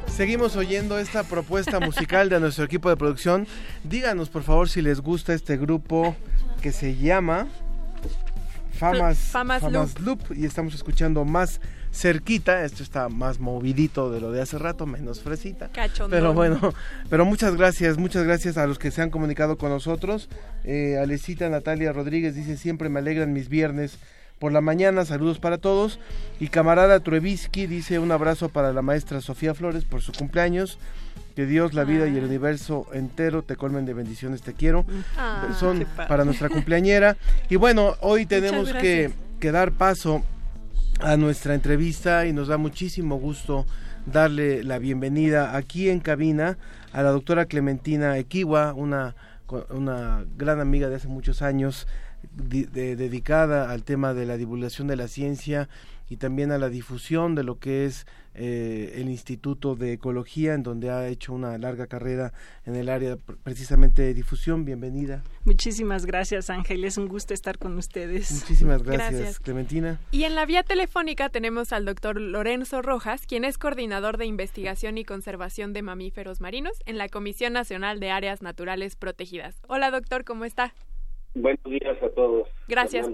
Seguimos 0.09 0.57
oyendo 0.57 0.99
esta 0.99 1.25
propuesta 1.25 1.81
musical 1.81 2.29
de 2.29 2.41
nuestro 2.41 2.65
equipo 2.65 2.91
de 2.91 2.97
producción. 2.97 3.47
Díganos 3.85 4.29
por 4.29 4.43
favor 4.43 4.69
si 4.69 4.83
les 4.83 5.01
gusta 5.01 5.33
este 5.33 5.57
grupo 5.57 6.15
que 6.61 6.73
se 6.73 6.97
llama 6.97 7.47
Famas, 8.77 9.19
Famas 9.19 10.01
Loop. 10.01 10.21
y 10.35 10.45
estamos 10.45 10.75
escuchando 10.75 11.25
más 11.25 11.61
cerquita, 11.93 12.65
esto 12.65 12.83
está 12.83 13.09
más 13.09 13.41
movidito 13.41 14.11
de 14.11 14.21
lo 14.21 14.31
de 14.31 14.43
hace 14.43 14.59
rato, 14.59 14.87
menos 14.87 15.23
fresita. 15.23 15.69
Cachondón. 15.73 16.11
Pero 16.11 16.35
bueno, 16.35 16.75
pero 17.11 17.25
muchas 17.25 17.57
gracias, 17.57 17.97
muchas 17.97 18.25
gracias 18.25 18.59
a 18.59 18.67
los 18.67 18.79
que 18.79 18.91
se 18.91 19.03
han 19.03 19.11
comunicado 19.11 19.57
con 19.57 19.71
nosotros. 19.71 20.29
Eh, 20.65 20.99
Alecita 21.01 21.49
Natalia 21.49 21.93
Rodríguez 21.93 22.35
dice, 22.35 22.57
siempre 22.57 22.89
me 22.89 22.99
alegran 22.99 23.33
mis 23.33 23.49
viernes 23.49 23.99
por 24.39 24.53
la 24.53 24.61
mañana, 24.61 25.05
saludos 25.05 25.39
para 25.39 25.59
todos. 25.59 25.99
Y 26.39 26.49
camarada 26.49 27.01
Truevisky 27.01 27.67
dice 27.67 27.99
un 27.99 28.13
abrazo 28.13 28.51
para 28.51 28.73
la 28.73 28.83
maestra 28.83 29.21
Sofía 29.21 29.55
Flores 29.55 29.85
por 29.85 30.03
su 30.03 30.13
cumpleaños. 30.13 30.79
Que 31.37 31.45
Dios, 31.47 31.75
la 31.75 31.85
vida 31.85 32.09
y 32.09 32.17
el 32.17 32.25
universo 32.25 32.87
entero 32.95 33.43
te 33.43 33.57
colmen 33.57 33.85
de 33.85 33.93
bendiciones, 33.93 34.41
te 34.41 34.55
quiero. 34.55 34.87
Ah, 35.19 35.49
Son 35.61 35.85
para 36.09 36.25
nuestra 36.25 36.49
cumpleañera. 36.49 37.17
Y 37.51 37.57
bueno, 37.57 37.95
hoy 38.01 38.25
tenemos 38.27 38.73
que, 38.73 39.13
dar 39.53 39.71
paso 39.73 40.25
a 41.01 41.17
nuestra 41.19 41.55
entrevista 41.55 42.27
y 42.27 42.33
nos 42.33 42.49
da 42.49 42.57
muchísimo 42.57 43.17
gusto 43.19 43.67
darle 44.07 44.65
la 44.65 44.79
bienvenida 44.79 45.57
aquí 45.57 45.91
en 45.91 46.01
cabina 46.01 46.57
a 46.93 47.03
la 47.03 47.11
doctora 47.11 47.45
Clementina 47.45 48.17
Equiwa, 48.17 48.73
una, 48.73 49.15
gran 50.37 50.59
amiga 50.61 50.89
de 50.89 50.97
hace 50.97 51.09
muchos 51.09 51.43
años, 51.43 51.87
di- 52.35 52.65
de- 52.65 52.97
dedicada 52.97 53.71
al 53.71 53.83
tema 53.85 54.15
de 54.15 54.25
la 54.27 54.37
divulgación 54.39 54.89
de 54.89 54.97
la 54.97 55.07
ciencia 55.07 55.69
y 56.09 56.17
también 56.17 56.51
a 56.51 56.59
la 56.59 56.71
difusión 56.71 57.35
de 57.35 57.43
lo 57.45 57.59
que 57.59 57.85
es 57.85 58.07
eh, 58.37 58.93
el 59.01 59.09
Instituto 59.09 59.75
de 59.75 59.95
Ecología, 59.95 60.55
en 60.55 60.63
donde 60.63 60.91
ha 60.91 61.09
hecho 61.09 61.33
una 61.33 61.57
larga 61.59 61.87
carrera 61.87 62.33
en 62.65 62.77
el 62.77 62.89
área 62.89 63.17
pr- 63.17 63.37
precisamente 63.43 64.03
de 64.03 64.15
difusión. 64.15 64.65
Bienvenida. 64.65 65.23
Muchísimas 65.45 66.07
gracias, 66.07 66.51
Ángel. 66.51 66.85
Es 66.85 66.99
un 66.99 67.09
gusto 67.09 67.35
estar 67.35 67.59
con 67.59 67.77
ustedes. 67.77 68.31
Muchísimas 68.33 68.83
gracias, 68.83 69.13
Gracias. 69.13 69.41
Clementina. 69.41 69.99
Y 70.13 70.25
en 70.25 70.35
la 70.35 70.47
vía 70.47 70.63
telefónica 70.63 71.29
tenemos 71.29 71.73
al 71.73 71.85
doctor 71.85 72.21
Lorenzo 72.21 72.83
Rojas, 72.83 73.27
quien 73.27 73.45
es 73.45 73.59
coordinador 73.59 74.17
de 74.19 74.27
investigación 74.27 74.99
y 74.99 75.05
conservación 75.05 75.73
de 75.73 75.83
mamíferos 75.83 76.41
marinos 76.41 76.83
en 76.87 76.99
la 76.99 77.09
Comisión 77.09 77.53
Nacional 77.55 78.01
de 78.01 78.11
Áreas 78.11 78.43
Naturales 78.43 78.97
Protegidas. 78.97 79.57
Hola 79.69 79.91
doctor, 79.91 80.25
¿cómo 80.25 80.45
está? 80.45 80.75
Buenos 81.35 81.65
días 81.65 81.97
a 82.03 82.09
todos. 82.15 82.49
Gracias. 82.69 83.07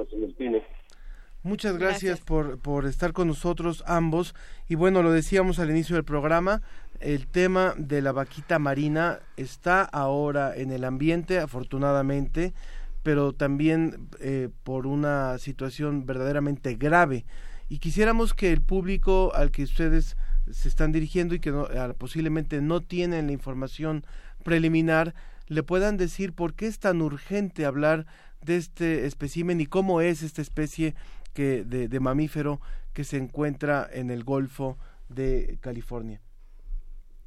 Muchas 1.43 1.76
gracias, 1.76 2.20
Por, 2.20 2.59
por 2.59 2.86
estar 2.86 3.12
con 3.12 3.26
nosotros 3.28 3.82
ambos. 3.86 4.34
Y 4.68 4.76
bueno, 4.76 5.03
lo 5.03 5.11
decíamos 5.11 5.59
al 5.59 5.70
inicio 5.70 5.97
del 5.97 6.05
programa, 6.05 6.62
el 7.01 7.26
tema 7.26 7.74
de 7.76 8.01
la 8.01 8.12
vaquita 8.12 8.61
marina 8.61 9.18
está 9.36 9.82
ahora 9.82 10.55
en 10.57 10.70
el 10.70 10.84
ambiente, 10.84 11.40
afortunadamente, 11.40 12.55
pero 13.03 13.32
también 13.32 14.09
eh, 14.20 14.51
por 14.62 14.86
una 14.86 15.36
situación 15.38 16.07
verdaderamente 16.07 16.76
grave. 16.76 17.24
Y 17.68 17.78
quisiéramos 17.78 18.34
que 18.34 18.53
el 18.53 18.61
público 18.61 19.32
al 19.34 19.51
que 19.51 19.64
ustedes 19.64 20.16
se 20.51 20.68
están 20.68 20.93
dirigiendo 20.93 21.34
y 21.34 21.40
que 21.40 21.51
no- 21.51 21.66
ah, 21.76 21.93
posiblemente 21.99 22.61
no 22.61 22.80
tienen 22.82 23.26
la 23.26 23.32
información 23.32 24.05
preliminar, 24.45 25.14
le 25.49 25.64
puedan 25.64 25.97
decir 25.97 26.32
por 26.32 26.55
qué 26.55 26.66
es 26.68 26.78
tan 26.78 27.03
urgente 27.03 27.64
hablar 27.64 28.07
de 28.43 28.57
este 28.57 29.07
espécimen 29.07 29.61
y 29.61 29.66
cómo 29.66 30.01
es 30.01 30.22
esta 30.22 30.43
especie 30.43 30.95
que 31.33 31.64
de, 31.64 31.89
de 31.89 32.01
mamífero 32.01 32.61
que 32.93 33.05
se 33.05 33.16
encuentra 33.16 33.89
en 33.93 34.11
el 34.11 34.24
Golfo 34.24 34.78
de 35.09 35.59
California. 35.61 36.20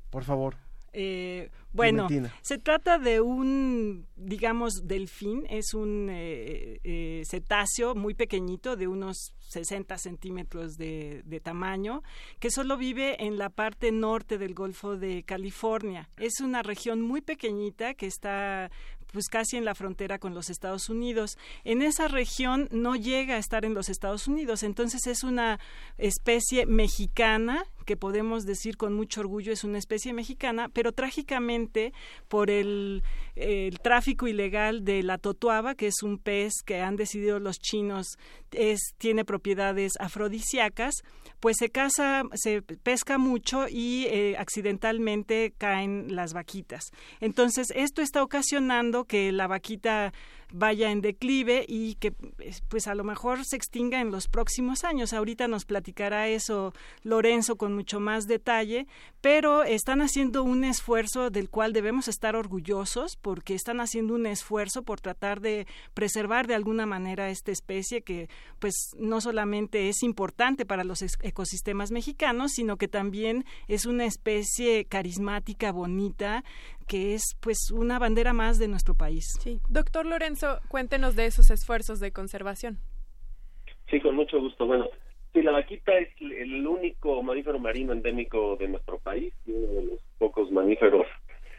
Por 0.10 0.24
favor. 0.24 0.56
Eh, 0.98 1.50
bueno, 1.74 2.08
Clementina. 2.08 2.34
se 2.42 2.58
trata 2.58 2.98
de 2.98 3.20
un, 3.20 4.08
digamos, 4.16 4.88
delfín, 4.88 5.46
es 5.50 5.74
un 5.74 6.08
eh, 6.10 6.80
eh, 6.86 7.24
cetáceo 7.26 7.96
muy 7.96 8.14
pequeñito, 8.14 8.78
de 8.78 8.88
unos 8.88 9.34
60 9.50 9.98
centímetros 9.98 10.78
de, 10.78 11.22
de 11.26 11.40
tamaño, 11.42 12.02
que 12.40 12.50
solo 12.50 12.78
vive 12.78 13.26
en 13.26 13.38
la 13.38 13.50
parte 13.50 13.92
norte 13.92 14.38
del 14.38 14.54
Golfo 14.54 14.96
de 14.96 15.24
California. 15.24 16.10
Es 16.16 16.40
una 16.40 16.64
región 16.64 17.02
muy 17.02 17.20
pequeñita 17.20 17.94
que 17.94 18.06
está 18.06 18.72
pues 19.12 19.28
casi 19.28 19.58
en 19.58 19.66
la 19.66 19.76
frontera 19.76 20.20
con 20.20 20.34
los 20.34 20.50
Estados 20.50 20.90
Unidos. 20.90 21.38
En 21.64 21.82
esa 21.82 22.08
región 22.08 22.68
no 22.72 22.96
llega 22.96 23.36
a 23.36 23.40
estar 23.40 23.66
en 23.66 23.74
los 23.74 23.90
Estados 23.90 24.28
Unidos, 24.28 24.64
entonces 24.64 25.08
es 25.08 25.24
una 25.24 25.60
especie 25.98 26.66
mexicana 26.66 27.66
que 27.86 27.96
podemos 27.96 28.46
decir 28.46 28.78
con 28.78 28.94
mucho 28.94 29.22
orgullo 29.22 29.54
es 29.54 29.64
una 29.64 29.78
especie 29.78 30.14
mexicana, 30.14 30.70
pero 30.70 30.92
trágicamente 30.92 31.94
por 32.28 32.50
el, 32.50 33.04
tráfico 33.82 34.28
ilegal 34.28 34.84
de 34.84 35.04
la 35.04 35.18
totuaba, 35.18 35.76
que 35.76 35.88
es 35.88 36.02
un 36.04 36.18
pez 36.18 36.54
que 36.66 36.82
han 36.82 36.96
decidido 36.96 37.40
los 37.40 37.60
chinos 37.60 38.18
es, 38.52 38.80
tiene 38.98 39.26
propiedades 39.26 39.94
afrodisíacas, 40.00 40.96
pues 41.40 41.58
se 41.60 41.70
caza, 41.70 42.24
se 42.34 42.62
pesca 42.62 43.18
mucho 43.18 43.68
y 43.70 44.06
eh, 44.08 44.36
accidentalmente 44.38 45.54
caen 45.58 46.16
las 46.16 46.34
vaquitas. 46.34 46.92
Entonces, 47.20 47.68
esto 47.76 48.02
está 48.02 48.24
ocasionando 48.24 49.06
que 49.06 49.32
la 49.32 49.48
vaquita 49.48 50.14
vaya 50.52 50.92
en 50.92 51.02
declive 51.02 51.66
y 51.68 51.96
que 51.96 52.12
pues 52.68 52.88
a 52.88 52.96
lo 52.96 53.04
mejor 53.04 53.46
se 53.46 53.56
extinga 53.56 54.02
en 54.02 54.12
los 54.12 54.28
próximos 54.28 54.84
años. 54.84 55.14
Ahorita 55.14 55.48
nos 55.48 55.66
platicará 55.66 56.28
eso 56.28 56.74
Lorenzo 57.04 57.56
con 57.58 57.74
mucho 57.74 58.00
más 58.00 58.26
detalle, 58.26 58.88
pero 59.22 59.64
están 59.64 60.02
haciendo 60.02 60.44
un 60.44 60.64
esfuerzo 60.64 61.30
del 61.30 61.50
cual 61.50 61.74
debemos 61.74 62.08
estar 62.08 62.36
orgullosos 62.36 63.18
porque 63.18 63.54
están 63.56 63.80
haciendo 63.80 64.16
un 64.16 64.26
esfuerzo 64.26 64.84
por 64.84 65.02
tratar 65.02 65.42
de 65.42 65.68
preservar 65.94 66.48
de 66.48 66.56
alguna 66.56 66.86
manera 66.86 67.30
esta 67.30 67.52
especie 67.52 68.02
que 68.02 68.30
pues 68.60 68.92
no 68.98 69.22
solamente 69.22 69.90
es 69.90 70.04
importante 70.04 70.66
para 70.66 70.84
los 70.84 71.02
ecosistemas 71.02 71.92
mexicanos, 71.92 72.54
sino 72.54 72.78
que 72.78 72.88
también 72.88 73.46
es 73.68 73.86
una 73.86 74.06
especie 74.06 74.86
carismática, 74.86 75.72
bonita, 75.72 76.44
que 76.88 77.14
es 77.14 77.24
pues 77.42 77.72
una 77.72 78.00
bandera 78.00 78.34
más 78.34 78.60
de 78.60 78.68
nuestro 78.68 78.94
país. 78.94 79.26
Sí. 79.42 79.60
Doctor 79.70 80.06
Lorenzo, 80.06 80.60
cuéntenos 80.68 81.16
de 81.16 81.26
esos 81.26 81.52
esfuerzos 81.52 82.00
de 82.00 82.12
conservación. 82.12 82.78
Sí, 83.90 84.00
con 84.00 84.16
mucho 84.16 84.40
gusto. 84.40 84.66
Bueno, 84.66 84.90
sí, 85.34 85.42
la 85.42 85.52
vaquita 85.52 85.98
es 85.98 86.10
el 86.20 86.66
único 86.66 87.22
mamífero 87.22 87.60
marino 87.60 87.94
endémico 87.94 88.56
de 88.58 88.68
nuestro 88.68 89.00
país 89.00 89.34
y 89.46 89.52
uno 89.52 89.68
de 89.68 89.84
los 89.86 90.00
pocos 90.18 90.52
mamíferos 90.52 91.08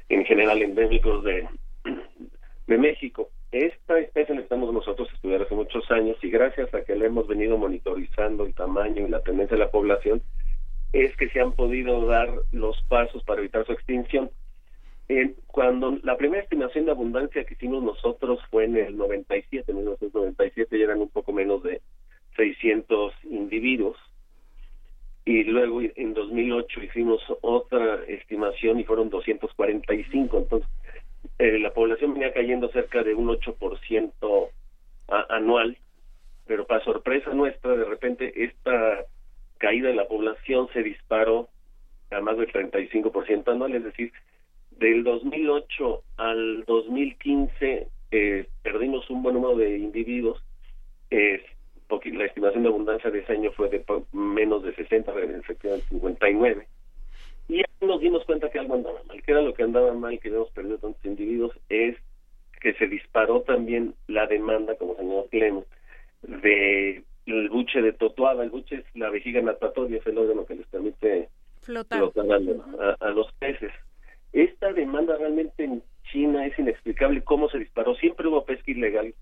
en 0.08 0.24
general 0.24 0.62
endémicos 0.62 1.24
de, 1.24 1.48
de 2.66 2.78
México. 2.78 3.30
Esta 3.52 3.98
especie 3.98 4.34
necesitamos 4.34 4.72
nosotros 4.72 5.08
estudiar 5.14 5.42
hace 5.42 5.54
muchos 5.54 5.88
años 5.90 6.16
y 6.22 6.30
gracias 6.30 6.72
a 6.74 6.82
que 6.82 6.96
le 6.96 7.06
hemos 7.06 7.26
venido 7.26 7.56
monitorizando 7.56 8.44
el 8.44 8.54
tamaño 8.54 9.06
y 9.06 9.10
la 9.10 9.22
tendencia 9.22 9.56
de 9.56 9.64
la 9.64 9.70
población, 9.70 10.20
es 10.92 11.16
que 11.16 11.28
se 11.28 11.40
han 11.40 11.52
podido 11.52 12.06
dar 12.06 12.28
los 12.52 12.80
pasos 12.88 13.22
para 13.24 13.40
evitar 13.40 13.64
su 13.66 13.72
extinción. 13.72 14.30
Eh, 15.08 15.34
cuando 15.46 15.98
la 16.02 16.16
primera 16.16 16.42
estimación 16.42 16.84
de 16.86 16.90
abundancia 16.90 17.44
que 17.44 17.54
hicimos 17.54 17.82
nosotros 17.82 18.40
fue 18.50 18.64
en 18.64 18.76
el 18.76 18.96
97, 18.96 19.70
en 19.70 19.78
1997 19.78 20.76
y 20.76 20.82
eran 20.82 21.00
un 21.00 21.08
poco 21.08 21.32
menos 21.32 21.62
de 21.62 21.80
600 22.36 23.12
individuos. 23.24 23.96
Y 25.24 25.44
luego 25.44 25.80
en 25.82 26.14
2008 26.14 26.82
hicimos 26.84 27.22
otra 27.40 28.02
estimación 28.06 28.78
y 28.80 28.84
fueron 28.84 29.10
245. 29.10 30.38
Entonces, 30.38 30.68
eh, 31.38 31.58
la 31.58 31.72
población 31.72 32.14
venía 32.14 32.32
cayendo 32.32 32.68
cerca 32.70 33.02
de 33.02 33.14
un 33.14 33.28
8% 33.28 34.50
a- 35.08 35.26
anual, 35.36 35.76
pero 36.46 36.66
para 36.66 36.84
sorpresa 36.84 37.30
nuestra, 37.32 37.76
de 37.76 37.84
repente 37.84 38.44
esta 38.44 39.04
caída 39.58 39.88
de 39.88 39.94
la 39.94 40.06
población 40.06 40.68
se 40.72 40.82
disparó 40.82 41.48
a 42.10 42.20
más 42.20 42.36
del 42.38 42.52
35% 42.52 43.50
anual, 43.52 43.74
es 43.74 43.84
decir, 43.84 44.12
del 44.78 45.04
2008 45.04 46.02
al 46.18 46.64
2015 46.66 47.88
eh, 48.10 48.46
perdimos 48.62 49.08
un 49.10 49.22
buen 49.22 49.34
número 49.34 49.56
de 49.56 49.78
individuos. 49.78 50.42
Eh, 51.10 51.42
porque 51.88 52.10
la 52.10 52.24
estimación 52.24 52.64
de 52.64 52.68
abundancia 52.68 53.10
de 53.10 53.20
ese 53.20 53.32
año 53.32 53.52
fue 53.52 53.68
de 53.68 53.84
menos 54.12 54.64
de 54.64 54.74
60, 54.74 55.12
efectivamente 55.38 55.86
59. 55.90 56.66
Y 57.48 57.58
ahí 57.58 57.64
nos 57.80 58.00
dimos 58.00 58.24
cuenta 58.24 58.50
que 58.50 58.58
algo 58.58 58.74
andaba 58.74 59.00
mal. 59.06 59.22
que 59.22 59.30
era 59.30 59.40
lo 59.40 59.54
que 59.54 59.62
andaba 59.62 59.92
mal, 59.94 60.18
que 60.18 60.28
habíamos 60.28 60.50
perdido 60.50 60.78
tantos 60.78 61.04
individuos? 61.04 61.52
Es 61.68 61.96
que 62.60 62.74
se 62.74 62.88
disparó 62.88 63.42
también 63.42 63.94
la 64.08 64.26
demanda, 64.26 64.74
como 64.74 64.96
señor 64.96 65.28
Clem, 65.30 65.62
de 66.22 67.04
el 67.26 67.48
buche 67.50 67.80
de 67.82 67.92
totuaba. 67.92 68.42
El 68.42 68.50
buche 68.50 68.76
es 68.76 68.84
la 68.94 69.10
vejiga 69.10 69.40
natatoria, 69.40 69.98
es 69.98 70.06
el 70.06 70.18
órgano 70.18 70.44
que 70.44 70.56
les 70.56 70.66
permite 70.66 71.28
Flotar. 71.60 71.98
flotar 72.00 72.26
a, 72.32 72.84
a- 72.90 72.96
a 73.00 73.10
los 73.10 73.32
peces. 73.34 73.72
Esta 74.36 74.70
demanda 74.74 75.16
realmente 75.16 75.64
en 75.64 75.82
China 76.12 76.44
es 76.44 76.58
inexplicable 76.58 77.22
cómo 77.22 77.48
se 77.48 77.58
disparó. 77.58 77.94
Siempre 77.94 78.28
hubo 78.28 78.44
pesca 78.44 78.70
ilegal 78.70 79.14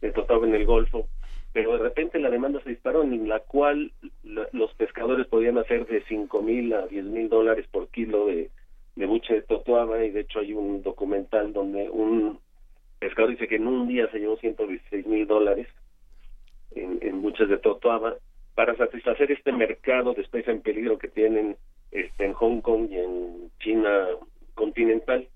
de 0.00 0.10
totuaba 0.10 0.46
en 0.46 0.54
el 0.54 0.64
Golfo, 0.64 1.06
pero 1.52 1.74
de 1.74 1.82
repente 1.82 2.18
la 2.18 2.30
demanda 2.30 2.58
se 2.62 2.70
disparó 2.70 3.02
en 3.02 3.28
la 3.28 3.40
cual 3.40 3.92
los 4.22 4.72
pescadores 4.76 5.26
podían 5.26 5.58
hacer 5.58 5.86
de 5.86 6.02
cinco 6.08 6.40
mil 6.40 6.72
a 6.72 6.86
diez 6.86 7.04
mil 7.04 7.28
dólares 7.28 7.66
por 7.70 7.88
kilo 7.88 8.28
de, 8.28 8.48
de 8.96 9.04
buche 9.04 9.34
de 9.34 9.42
totoaba 9.42 10.02
y 10.02 10.10
de 10.10 10.20
hecho 10.20 10.38
hay 10.38 10.54
un 10.54 10.82
documental 10.82 11.52
donde 11.52 11.90
un 11.90 12.38
pescador 13.00 13.32
dice 13.32 13.48
que 13.48 13.56
en 13.56 13.66
un 13.66 13.86
día 13.86 14.10
se 14.10 14.18
llevó 14.18 14.38
116 14.38 15.06
mil 15.06 15.26
dólares 15.26 15.68
en, 16.70 17.20
buches 17.20 17.50
de 17.50 17.58
totoaba 17.58 18.14
para 18.54 18.74
satisfacer 18.78 19.30
este 19.30 19.52
mercado 19.52 20.14
de 20.14 20.22
especies 20.22 20.56
en 20.56 20.62
peligro 20.62 20.96
que 20.96 21.08
tienen 21.08 21.58
este, 21.92 22.24
en 22.24 22.32
Hong 22.32 22.60
Kong 22.60 22.88
y 22.90 22.96
en 22.96 23.50
China 23.60 24.06
continental. 24.54 25.28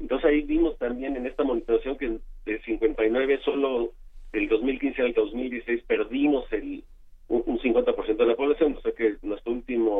Entonces 0.00 0.30
ahí 0.30 0.42
vimos 0.42 0.76
también 0.78 1.16
en 1.16 1.26
esta 1.26 1.44
monitorización 1.44 1.96
que 1.98 2.18
de 2.46 2.60
59 2.62 3.40
solo 3.44 3.92
del 4.32 4.48
2015 4.48 5.02
al 5.02 5.12
2016 5.12 5.82
perdimos 5.86 6.50
el 6.52 6.82
un, 7.28 7.60
50% 7.60 8.16
de 8.16 8.26
la 8.26 8.34
población, 8.34 8.76
o 8.76 8.80
sea 8.80 8.92
que 8.92 9.16
nuestra 9.22 9.52
última 9.52 9.92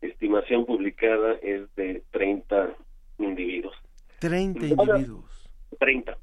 estimación 0.00 0.66
publicada 0.66 1.34
es 1.42 1.72
de 1.76 2.02
30 2.10 2.74
individuos. 3.18 3.74
30 4.18 4.66
individuos. 4.66 5.48
30. 5.78 6.16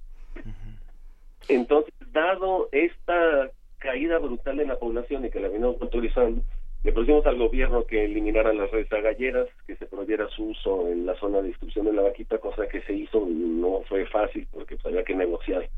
Entonces, 1.47 1.93
dado 2.11 2.67
esta 2.71 3.51
caída 3.77 4.19
brutal 4.19 4.59
en 4.59 4.67
la 4.67 4.77
población 4.77 5.25
y 5.25 5.29
que 5.29 5.39
la 5.39 5.47
venimos 5.47 5.81
autorizando, 5.81 6.41
le 6.83 6.93
pusimos 6.93 7.25
al 7.25 7.37
gobierno 7.37 7.85
que 7.85 8.05
eliminara 8.05 8.53
las 8.53 8.71
redes 8.71 8.91
agalleras, 8.91 9.47
que 9.67 9.75
se 9.75 9.85
prohibiera 9.85 10.27
su 10.29 10.45
uso 10.45 10.87
en 10.87 11.05
la 11.05 11.15
zona 11.15 11.41
de 11.41 11.49
distribución 11.49 11.85
de 11.85 11.93
la 11.93 12.03
vaquita, 12.03 12.37
cosa 12.37 12.67
que 12.67 12.81
se 12.81 12.93
hizo, 12.93 13.25
no 13.27 13.81
fue 13.89 14.05
fácil 14.05 14.47
porque 14.51 14.75
pues, 14.75 14.85
había 14.85 15.03
que 15.03 15.15
negociar 15.15 15.69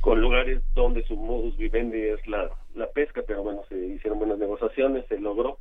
con 0.00 0.20
lugares 0.20 0.62
donde 0.74 1.02
su 1.04 1.16
modus 1.16 1.56
vivendi 1.58 2.00
es 2.00 2.26
la, 2.26 2.50
la 2.74 2.86
pesca, 2.90 3.22
pero 3.26 3.42
bueno, 3.42 3.62
se 3.68 3.76
hicieron 3.76 4.18
buenas 4.18 4.38
negociaciones, 4.38 5.04
se 5.08 5.18
logró, 5.18 5.58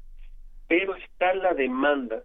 pero 0.67 0.95
está 0.95 1.33
la 1.33 1.53
demanda 1.53 2.23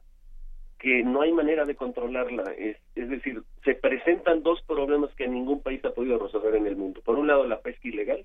que 0.78 1.02
no 1.02 1.22
hay 1.22 1.32
manera 1.32 1.64
de 1.64 1.74
controlarla, 1.74 2.52
es, 2.58 2.76
es 2.94 3.08
decir, 3.08 3.42
se 3.64 3.74
presentan 3.74 4.42
dos 4.42 4.60
problemas 4.62 5.10
que 5.14 5.26
ningún 5.26 5.62
país 5.62 5.84
ha 5.84 5.94
podido 5.94 6.18
resolver 6.18 6.54
en 6.54 6.66
el 6.66 6.76
mundo. 6.76 7.00
Por 7.02 7.18
un 7.18 7.26
lado, 7.26 7.46
la 7.46 7.60
pesca 7.60 7.88
ilegal, 7.88 8.24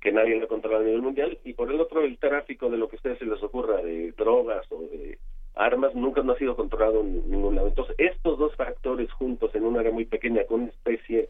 que 0.00 0.12
nadie 0.12 0.40
la 0.40 0.46
controla 0.46 0.78
a 0.78 0.82
nivel 0.82 1.02
mundial, 1.02 1.38
y 1.44 1.52
por 1.52 1.70
el 1.70 1.80
otro, 1.80 2.02
el 2.02 2.18
tráfico 2.18 2.70
de 2.70 2.78
lo 2.78 2.88
que 2.88 2.96
a 2.96 2.98
ustedes 2.98 3.18
se 3.18 3.26
les 3.26 3.42
ocurra, 3.42 3.82
de 3.82 4.12
drogas 4.12 4.64
o 4.70 4.82
de 4.82 5.18
armas, 5.54 5.94
nunca 5.94 6.22
no 6.22 6.32
ha 6.32 6.38
sido 6.38 6.56
controlado 6.56 7.00
en 7.00 7.30
ningún 7.30 7.54
lado. 7.54 7.68
Entonces, 7.68 7.94
estos 7.98 8.38
dos 8.38 8.54
factores 8.56 9.12
juntos 9.12 9.54
en 9.54 9.64
un 9.64 9.78
área 9.78 9.92
muy 9.92 10.06
pequeña, 10.06 10.44
con 10.44 10.62
una 10.62 10.70
especie 10.70 11.28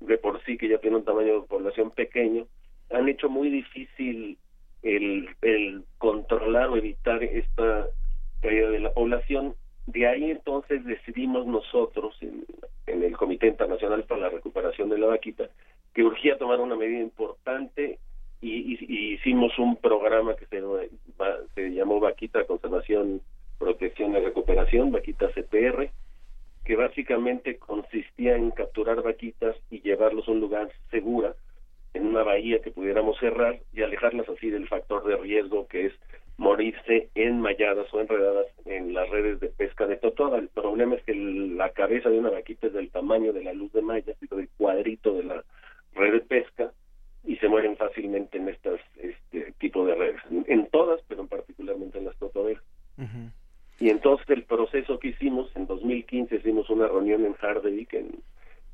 de 0.00 0.16
por 0.16 0.42
sí 0.44 0.56
que 0.56 0.68
ya 0.68 0.78
tiene 0.78 0.96
un 0.96 1.04
tamaño 1.04 1.40
de 1.40 1.46
población 1.46 1.90
pequeño, 1.90 2.46
han 2.90 3.08
hecho 3.08 3.28
muy 3.28 3.50
difícil 3.50 4.38
el, 4.82 5.28
el 5.42 5.82
controlar 5.98 6.70
o 6.70 6.76
evitar 6.76 7.22
esta 7.22 7.88
caída 8.40 8.70
de 8.70 8.80
la 8.80 8.92
población. 8.92 9.54
De 9.86 10.06
ahí 10.06 10.30
entonces 10.30 10.84
decidimos 10.84 11.46
nosotros, 11.46 12.16
en 12.86 13.02
el 13.02 13.16
Comité 13.16 13.48
Internacional 13.48 14.04
para 14.04 14.22
la 14.22 14.28
Recuperación 14.30 14.88
de 14.88 14.98
la 14.98 15.08
Vaquita, 15.08 15.50
que 15.98 16.04
urgía 16.04 16.38
tomar 16.38 16.60
una 16.60 16.76
medida 16.76 17.00
importante 17.00 17.98
y, 18.40 18.78
y, 18.78 19.14
hicimos 19.14 19.58
un 19.58 19.74
programa 19.74 20.36
que 20.36 20.46
se, 20.46 20.62
se 21.56 21.70
llamó 21.70 21.98
Vaquita 21.98 22.44
Conservación, 22.44 23.20
Protección 23.58 24.12
y 24.12 24.20
Recuperación, 24.20 24.92
Vaquita 24.92 25.26
CPR, 25.34 25.90
que 26.64 26.76
básicamente 26.76 27.56
consistía 27.56 28.36
en 28.36 28.52
capturar 28.52 29.02
vaquitas 29.02 29.56
y 29.72 29.80
llevarlos 29.80 30.28
a 30.28 30.30
un 30.30 30.38
lugar 30.38 30.70
segura, 30.92 31.34
en 31.94 32.06
una 32.06 32.22
bahía 32.22 32.60
que 32.60 32.70
pudiéramos 32.70 33.18
cerrar 33.18 33.58
y 33.72 33.82
alejarlas 33.82 34.28
así 34.28 34.50
del 34.50 34.68
factor 34.68 35.04
de 35.04 35.16
riesgo 35.16 35.66
que 35.66 35.86
es 35.86 35.92
morirse 36.36 37.08
enmalladas 37.16 37.92
o 37.92 38.00
enredadas 38.00 38.46
en 38.66 38.94
las 38.94 39.10
redes 39.10 39.40
de 39.40 39.48
pesca 39.48 39.88
de 39.88 39.96
totoaba. 39.96 40.38
El 40.38 40.46
problema 40.46 40.94
es 40.94 41.02
que 41.02 41.14
la 41.16 41.70
cabeza 41.70 42.08
de 42.08 42.20
una 42.20 42.30
vaquita 42.30 42.68
es 42.68 42.72
del 42.72 42.88
tamaño 42.92 43.32
de 43.32 43.42
la 43.42 43.52
luz 43.52 43.72
de 43.72 43.82
malla, 43.82 44.14
del 44.20 44.48
cuadrito 44.56 45.14
de 45.14 45.24
la 45.24 45.44
red 45.98 46.12
de 46.12 46.20
pesca, 46.20 46.72
y 47.24 47.36
se 47.36 47.48
mueren 47.48 47.76
fácilmente 47.76 48.38
en 48.38 48.48
estas 48.48 48.80
este 48.96 49.52
tipo 49.58 49.84
de 49.84 49.94
redes, 49.94 50.20
en, 50.30 50.66
todas, 50.70 51.00
pero 51.08 51.22
en 51.22 51.28
particularmente 51.28 51.98
en 51.98 52.06
las 52.06 52.16
totoberas. 52.16 52.62
Y 53.80 53.90
entonces 53.90 54.28
el 54.30 54.44
proceso 54.44 54.98
que 54.98 55.08
hicimos, 55.08 55.54
en 55.54 55.66
2015 55.66 56.36
hicimos 56.36 56.68
una 56.68 56.88
reunión 56.88 57.24
en 57.24 57.34
Harderwijk, 57.34 57.92
en, 57.94 58.22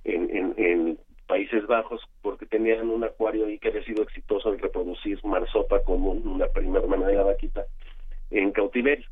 en, 0.05 0.55
en, 0.57 0.99
Países 1.27 1.67
Bajos, 1.67 2.03
porque 2.21 2.45
tenían 2.45 2.91
un 2.91 3.03
acuario 3.03 3.47
ahí 3.47 3.59
que 3.59 3.69
había 3.69 3.83
sido 3.85 4.03
exitoso 4.03 4.53
en 4.53 4.59
reproducir 4.59 5.19
marsopa 5.25 5.83
común, 5.83 6.23
una 6.27 6.49
primera 6.49 6.87
manera 6.87 7.09
de 7.09 7.25
vaquita, 7.25 7.65
en 8.31 8.53
cautiverio. 8.53 9.07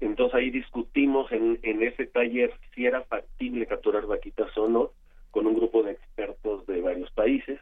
Entonces 0.00 0.34
ahí 0.34 0.50
discutimos 0.50 1.32
en, 1.32 1.58
en 1.62 1.82
ese 1.82 2.06
taller 2.06 2.52
si 2.74 2.84
era 2.84 3.02
factible 3.04 3.66
capturar 3.66 4.06
vaquitas 4.06 4.56
o 4.58 4.68
no, 4.68 4.92
con 5.30 5.46
un 5.46 5.54
grupo 5.54 5.82
de 5.82 5.92
expertos 5.92 6.66
de 6.66 6.82
varios 6.82 7.10
países. 7.12 7.58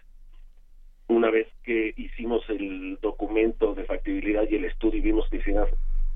Una 1.06 1.30
vez 1.30 1.48
que 1.62 1.94
hicimos 1.96 2.42
el 2.48 2.98
documento 3.00 3.74
de 3.74 3.84
factibilidad 3.84 4.37
y 4.50 4.56
el 4.56 4.64
estudio 4.64 4.98
y 4.98 5.02
vimos 5.02 5.28
que 5.30 5.42
si 5.42 5.50
era 5.50 5.66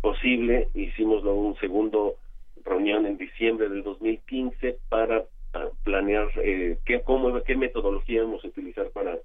posible, 0.01 0.69
hicimos 0.75 1.25
un 1.25 1.57
segundo 1.57 2.17
reunión 2.65 3.07
en 3.07 3.17
diciembre 3.17 3.69
del 3.69 3.83
2015 3.83 4.79
para 4.89 5.25
ah, 5.55 5.69
planear 5.85 6.29
eh, 6.37 6.79
qué, 6.85 7.01
cómo, 7.03 7.43
qué 7.43 7.57
metodología 7.57 8.23
vamos 8.23 8.45
a 8.45 8.49
utilizar 8.49 8.91
para 8.91 9.19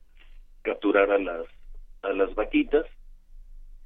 capturar 0.62 1.12
a 1.12 1.18
las, 1.18 1.46
a 2.02 2.10
las 2.10 2.34
vaquitas. 2.36 2.86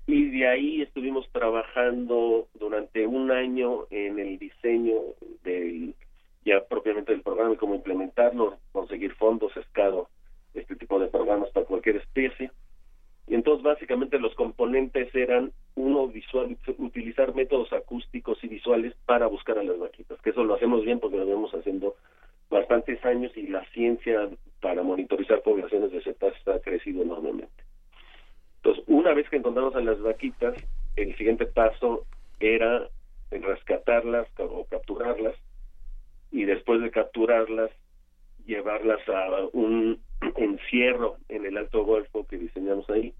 Y 0.08 0.30
de 0.32 0.48
ahí 0.48 0.82
estuvimos 0.82 1.30
trabajando 1.32 2.48
durante 2.56 3.06
un 3.06 3.32
año 3.32 3.86
en 3.92 4.20
el 4.20 4.40
diseño 4.40 4.96
del, 5.44 5.94
ya 6.44 6.64
propiamente 6.66 7.12
del 7.12 7.22
programa 7.22 7.54
y 7.54 7.58
cómo 7.58 7.76
implementarlo, 7.76 8.58
conseguir 8.72 9.14
fondos, 9.16 9.56
escado, 9.56 10.10
este 10.54 10.76
tipo 10.76 11.00
de 11.00 11.08
programas 11.08 11.50
para 11.52 11.66
cualquier 11.66 11.98
especie. 11.98 12.51
Básicamente 13.92 14.20
los 14.20 14.36
componentes 14.36 15.14
eran 15.14 15.52
uno 15.76 16.08
visual, 16.08 16.56
utilizar 16.78 17.36
métodos 17.36 17.74
acústicos 17.74 18.42
y 18.42 18.48
visuales 18.48 18.96
para 19.06 19.28
buscar 19.28 19.58
a 19.60 19.64
las 19.64 19.78
vaquitas, 19.78 20.18
que 20.22 20.30
eso 20.30 20.46
lo 20.46 20.56
hacemos 20.56 20.86
bien 20.86 21.02
porque 21.02 21.18
lo 21.18 21.26
venimos 21.26 21.54
haciendo 21.54 21.98
bastantes 22.50 23.04
años 23.04 23.36
y 23.36 23.48
la 23.48 23.66
ciencia 23.72 24.30
para 24.62 24.82
monitorizar 24.82 25.42
poblaciones 25.42 25.92
de 25.92 26.02
cetáceos 26.04 26.48
ha 26.48 26.62
crecido 26.62 27.02
enormemente. 27.02 27.66
Entonces, 28.64 28.82
una 28.88 29.14
vez 29.14 29.28
que 29.30 29.36
encontramos 29.36 29.76
a 29.76 29.82
las 29.82 30.00
vaquitas, 30.02 30.56
el 30.96 31.14
siguiente 31.18 31.46
paso 31.46 32.06
era 32.40 32.88
rescatarlas 33.30 34.26
o 34.38 34.64
capturarlas 34.70 35.36
y 36.32 36.46
después 36.46 36.82
de 36.82 36.92
capturarlas 36.92 37.72
llevarlas 38.46 39.02
a 39.10 39.50
un 39.52 40.00
encierro 40.38 41.18
en 41.28 41.46
el 41.46 41.58
Alto 41.58 41.84
Golfo 41.84 42.26
que 42.26 42.38
diseñamos 42.38 42.90
ahí 42.90 43.14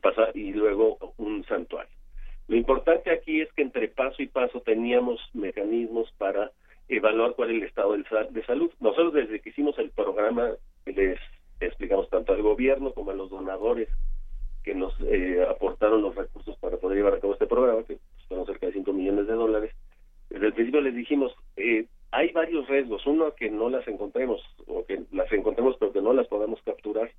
si 0.00 0.14
pasa 0.14 0.30
y 0.34 0.52
luego 0.52 0.98
un 1.18 1.44
santuario. 1.44 1.92
Lo 2.48 2.56
importante 2.56 3.10
aquí 3.10 3.40
es 3.40 3.52
que 3.52 3.62
entre 3.62 3.88
paso 3.88 4.22
y 4.22 4.26
paso 4.26 4.60
teníamos 4.60 5.20
mecanismos 5.34 6.10
para 6.18 6.50
evaluar 6.88 7.34
cuál 7.34 7.50
es 7.50 7.56
el 7.56 7.62
estado 7.64 7.96
de 7.96 8.44
salud. 8.44 8.70
Nosotros 8.80 9.14
desde 9.14 9.40
que 9.40 9.50
hicimos 9.50 9.78
el 9.78 9.90
programa 9.90 10.50
les 10.86 11.20
explicamos 11.60 12.08
tanto 12.08 12.32
al 12.32 12.42
gobierno 12.42 12.92
como 12.92 13.10
a 13.10 13.14
los 13.14 13.30
donadores 13.30 13.88
que 14.64 14.74
nos 14.74 14.92
eh, 15.00 15.46
aportaron 15.48 16.02
los 16.02 16.14
recursos 16.14 16.56
para 16.58 16.76
poder 16.76 16.98
llevar 16.98 17.14
a 17.14 17.20
cabo 17.20 17.34
este 17.34 17.46
programa, 17.46 17.82
que 17.84 17.98
fueron 18.28 18.46
cerca 18.46 18.66
de 18.66 18.72
5 18.72 18.92
millones 18.92 19.26
de 19.26 19.32
dólares. 19.34 19.74
Desde 20.28 20.46
el 20.46 20.52
principio 20.52 20.80
les 20.80 20.94
dijimos, 20.94 21.32
eh, 21.56 21.86
hay 22.10 22.32
varios 22.32 22.68
riesgos. 22.68 23.06
Uno, 23.06 23.34
que 23.34 23.50
no 23.50 23.70
las 23.70 23.86
encontremos, 23.88 24.42
o 24.66 24.84
que 24.84 25.02
las 25.12 25.32
encontremos 25.32 25.76
pero 25.78 25.92
que 25.92 26.02
no 26.02 26.12
las 26.12 26.26
podamos 26.26 26.60
capturar. 26.62 27.10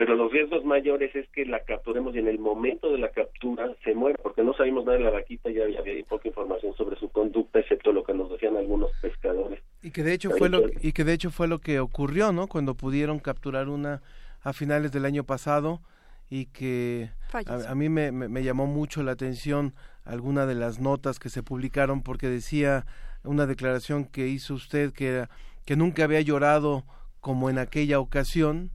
Pero 0.00 0.16
los 0.16 0.32
riesgos 0.32 0.64
mayores 0.64 1.14
es 1.14 1.28
que 1.28 1.44
la 1.44 1.62
capturemos 1.62 2.14
y 2.14 2.20
en 2.20 2.26
el 2.26 2.38
momento 2.38 2.90
de 2.90 2.96
la 2.96 3.10
captura 3.10 3.70
se 3.84 3.94
muera, 3.94 4.18
porque 4.22 4.42
no 4.42 4.54
sabemos 4.54 4.86
nada 4.86 4.96
de 4.96 5.04
la 5.04 5.10
vaquita, 5.10 5.50
ya 5.50 5.64
había, 5.64 5.82
poca 6.08 6.26
información 6.26 6.74
sobre 6.74 6.98
su 6.98 7.10
conducta, 7.10 7.58
excepto 7.58 7.92
lo 7.92 8.02
que 8.02 8.14
nos 8.14 8.30
decían 8.30 8.56
algunos 8.56 8.90
pescadores. 9.02 9.60
Y 9.82 9.90
que 9.90 10.02
de 10.02 10.14
hecho 10.14 10.30
fue 10.30 10.48
lo 10.48 10.62
y 10.80 10.92
que 10.92 11.04
de 11.04 11.12
hecho 11.12 11.30
fue 11.30 11.48
lo 11.48 11.58
que 11.58 11.80
ocurrió, 11.80 12.32
¿no? 12.32 12.46
Cuando 12.46 12.74
pudieron 12.76 13.18
capturar 13.18 13.68
una 13.68 14.00
a 14.42 14.54
finales 14.54 14.90
del 14.90 15.04
año 15.04 15.24
pasado 15.24 15.82
y 16.30 16.46
que 16.46 17.10
a, 17.46 17.74
mí 17.74 17.90
me, 17.90 18.10
me, 18.10 18.42
llamó 18.42 18.66
mucho 18.66 19.02
la 19.02 19.12
atención 19.12 19.74
alguna 20.06 20.46
de 20.46 20.54
las 20.54 20.80
notas 20.80 21.18
que 21.18 21.28
se 21.28 21.42
publicaron 21.42 22.02
porque 22.02 22.28
decía 22.28 22.86
una 23.22 23.44
declaración 23.44 24.06
que 24.06 24.28
hizo 24.28 24.54
usted 24.54 24.94
que 24.94 25.26
que 25.66 25.76
nunca 25.76 26.04
había 26.04 26.22
llorado 26.22 26.84
como 27.20 27.50
en 27.50 27.58
aquella 27.58 28.00
ocasión 28.00 28.70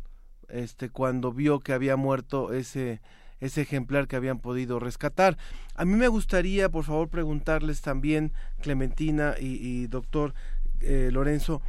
este 0.50 0.90
cuando 0.90 1.32
vio 1.32 1.60
que 1.60 1.74
había 1.74 1.96
muerto 1.96 2.54
ese 2.54 3.02
ese 3.42 3.62
ejemplar 3.62 4.08
que 4.08 4.16
habían 4.16 4.40
podido 4.40 4.80
rescatar. 4.80 5.38
A 5.76 5.86
mí 5.86 5.94
me 5.96 6.08
gustaría, 6.08 6.70
por 6.70 6.86
favor, 6.86 7.10
preguntarles 7.10 7.82
también, 7.82 8.32
Clementina 8.62 9.36
y, 9.38 9.88
doctor 9.88 10.34
eh, 10.80 11.10
Lorenzo, 11.12 11.62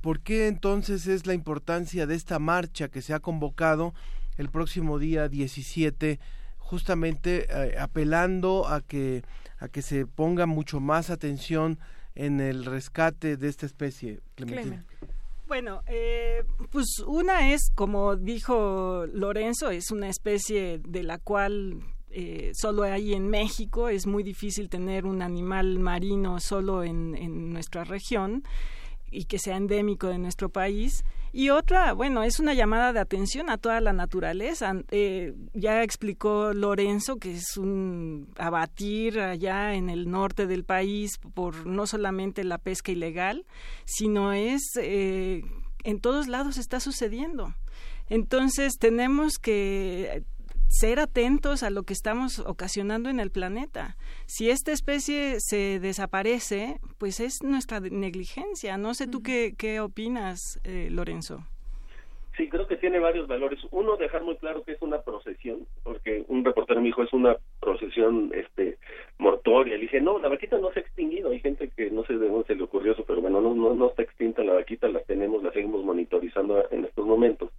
¿por 0.00 0.20
qué 0.20 0.46
entonces 0.46 1.06
es 1.06 1.26
la 1.26 1.34
importancia 1.34 2.06
de 2.06 2.14
esta 2.14 2.38
marcha 2.38 2.88
que 2.88 3.02
se 3.02 3.14
ha 3.14 3.20
convocado 3.20 3.94
el 4.36 4.48
próximo 4.48 4.98
día 4.98 5.28
17 5.28 6.20
justamente 6.58 7.46
eh, 7.50 7.78
apelando 7.78 8.68
a 8.68 8.80
que 8.80 9.22
a 9.58 9.68
que 9.68 9.82
se 9.82 10.06
ponga 10.06 10.46
mucho 10.46 10.78
más 10.78 11.10
atención 11.10 11.78
en 12.14 12.40
el 12.40 12.64
rescate 12.64 13.36
de 13.36 13.48
esta 13.48 13.66
especie, 13.66 14.20
Clementina. 14.34 14.84
Bueno, 15.48 15.80
eh, 15.86 16.44
pues 16.70 16.98
una 17.06 17.54
es, 17.54 17.72
como 17.74 18.16
dijo 18.16 19.06
Lorenzo, 19.06 19.70
es 19.70 19.90
una 19.90 20.10
especie 20.10 20.78
de 20.86 21.02
la 21.02 21.16
cual 21.16 21.80
eh, 22.10 22.50
solo 22.52 22.82
hay 22.82 23.14
en 23.14 23.28
México, 23.28 23.88
es 23.88 24.06
muy 24.06 24.22
difícil 24.22 24.68
tener 24.68 25.06
un 25.06 25.22
animal 25.22 25.78
marino 25.78 26.38
solo 26.38 26.84
en, 26.84 27.14
en 27.16 27.50
nuestra 27.50 27.84
región 27.84 28.42
y 29.10 29.24
que 29.24 29.38
sea 29.38 29.56
endémico 29.56 30.08
de 30.08 30.18
nuestro 30.18 30.48
país. 30.48 31.04
Y 31.32 31.50
otra, 31.50 31.92
bueno, 31.92 32.22
es 32.22 32.40
una 32.40 32.54
llamada 32.54 32.92
de 32.92 33.00
atención 33.00 33.50
a 33.50 33.58
toda 33.58 33.80
la 33.80 33.92
naturaleza. 33.92 34.72
Eh, 34.90 35.34
ya 35.52 35.82
explicó 35.82 36.52
Lorenzo 36.54 37.16
que 37.16 37.34
es 37.34 37.56
un 37.56 38.28
abatir 38.38 39.20
allá 39.20 39.74
en 39.74 39.90
el 39.90 40.10
norte 40.10 40.46
del 40.46 40.64
país 40.64 41.18
por 41.34 41.66
no 41.66 41.86
solamente 41.86 42.44
la 42.44 42.58
pesca 42.58 42.92
ilegal, 42.92 43.44
sino 43.84 44.32
es 44.32 44.62
eh, 44.80 45.42
en 45.84 46.00
todos 46.00 46.28
lados 46.28 46.56
está 46.56 46.80
sucediendo. 46.80 47.54
Entonces 48.08 48.78
tenemos 48.78 49.38
que 49.38 50.24
ser 50.68 51.00
atentos 51.00 51.62
a 51.62 51.70
lo 51.70 51.82
que 51.82 51.94
estamos 51.94 52.38
ocasionando 52.40 53.08
en 53.08 53.20
el 53.20 53.30
planeta. 53.30 53.96
Si 54.26 54.50
esta 54.50 54.72
especie 54.72 55.40
se 55.40 55.80
desaparece, 55.80 56.78
pues 56.98 57.20
es 57.20 57.42
nuestra 57.42 57.80
negligencia. 57.80 58.76
No 58.76 58.94
sé 58.94 59.08
tú 59.08 59.22
qué, 59.22 59.54
qué 59.58 59.80
opinas, 59.80 60.60
eh, 60.64 60.88
Lorenzo. 60.90 61.44
Sí, 62.36 62.48
creo 62.48 62.68
que 62.68 62.76
tiene 62.76 63.00
varios 63.00 63.26
valores. 63.26 63.58
Uno, 63.72 63.96
dejar 63.96 64.22
muy 64.22 64.36
claro 64.36 64.62
que 64.62 64.70
es 64.72 64.80
una 64.80 65.00
procesión, 65.00 65.66
porque 65.82 66.24
un 66.28 66.44
reportero 66.44 66.80
me 66.80 66.86
dijo 66.86 67.02
es 67.02 67.12
una 67.12 67.36
procesión 67.58 68.30
este 68.32 68.78
mortoria. 69.18 69.74
Le 69.74 69.82
dije, 69.82 70.00
no, 70.00 70.20
la 70.20 70.28
vaquita 70.28 70.56
no 70.58 70.70
se 70.70 70.78
ha 70.78 70.82
extinguido. 70.82 71.30
Hay 71.30 71.40
gente 71.40 71.68
que 71.76 71.90
no 71.90 72.04
sé 72.04 72.16
de 72.16 72.28
dónde 72.28 72.46
se 72.46 72.54
le 72.54 72.62
ocurrió 72.62 72.92
eso, 72.92 73.04
pero 73.04 73.20
bueno, 73.20 73.40
no, 73.40 73.54
no, 73.54 73.74
no 73.74 73.88
está 73.88 74.02
extinta 74.02 74.44
la 74.44 74.52
vaquita, 74.52 74.86
la 74.88 75.00
tenemos, 75.00 75.42
la 75.42 75.50
seguimos 75.50 75.84
monitorizando 75.84 76.64
en 76.70 76.84
estos 76.84 77.04
momentos 77.04 77.50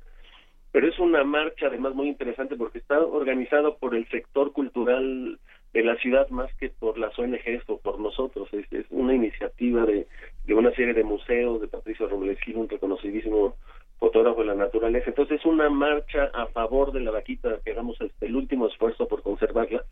pero 0.71 0.87
es 0.87 0.99
una 0.99 1.23
marcha 1.23 1.67
además 1.67 1.95
muy 1.95 2.07
interesante 2.07 2.55
porque 2.55 2.77
está 2.77 2.99
organizado 2.99 3.77
por 3.77 3.95
el 3.95 4.07
sector 4.09 4.51
cultural 4.51 5.39
de 5.73 5.83
la 5.83 5.95
ciudad 5.97 6.29
más 6.29 6.53
que 6.55 6.69
por 6.69 6.97
las 6.97 7.17
ONGs 7.17 7.63
o 7.67 7.77
por 7.77 7.99
nosotros. 7.99 8.47
Es, 8.53 8.71
es 8.71 8.85
una 8.89 9.13
iniciativa 9.13 9.85
de, 9.85 10.07
de, 10.45 10.53
una 10.53 10.71
serie 10.71 10.93
de 10.93 11.03
museos 11.03 11.61
de 11.61 11.67
Patricio 11.67 12.07
Robles 12.07 12.39
Gil, 12.41 12.57
un 12.57 12.69
reconocidísimo 12.69 13.55
fotógrafo 13.99 14.41
de 14.41 14.47
la 14.47 14.55
naturaleza. 14.55 15.09
Entonces 15.09 15.39
es 15.39 15.45
una 15.45 15.69
marcha 15.69 16.31
a 16.33 16.47
favor 16.47 16.91
de 16.91 17.01
la 17.01 17.11
vaquita, 17.11 17.59
que 17.63 17.71
hagamos 17.71 17.99
este, 18.01 18.27
el 18.27 18.35
último 18.35 18.67
esfuerzo 18.67 19.07
por 19.07 19.21
conservarla. 19.21 19.83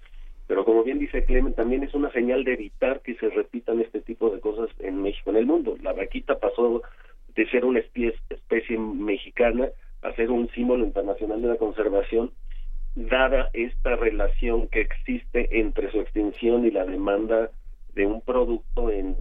Pero 0.48 0.64
como 0.64 0.84
bien 0.84 1.00
dice 1.00 1.26
Clemen, 1.26 1.54
también 1.54 1.84
es 1.84 1.94
una 1.94 2.12
señal 2.12 2.44
de 2.44 2.54
evitar 2.54 3.02
que 3.02 3.16
se 3.16 3.30
repitan 3.30 3.82
este 3.82 4.02
tipo 4.02 4.30
de 4.30 4.40
cosas 4.40 4.70
en 4.80 5.02
México, 5.02 5.30
en 5.32 5.38
el 5.38 5.46
mundo. 5.46 5.76
La 5.84 5.92
vaquita 5.92 6.40
pasó 6.40 6.82
de 7.36 7.50
ser 7.50 7.66
una 7.66 7.80
especie 7.80 8.78
mexicana 8.78 9.68
hacer 10.08 10.32
un 10.32 10.50
símbolo 10.50 10.86
internacional 10.86 11.42
de 11.42 11.48
la 11.50 11.58
conservación, 11.58 12.32
dada 12.96 13.50
esta 13.54 13.96
relación 13.96 14.68
que 14.68 14.82
existe 14.82 15.60
entre 15.60 15.92
su 15.92 16.00
extinción 16.00 16.66
y 16.66 16.72
la 16.72 16.86
demanda 16.86 17.52
de 17.94 18.06
un 18.06 18.22
producto 18.22 18.90
en, 18.90 19.16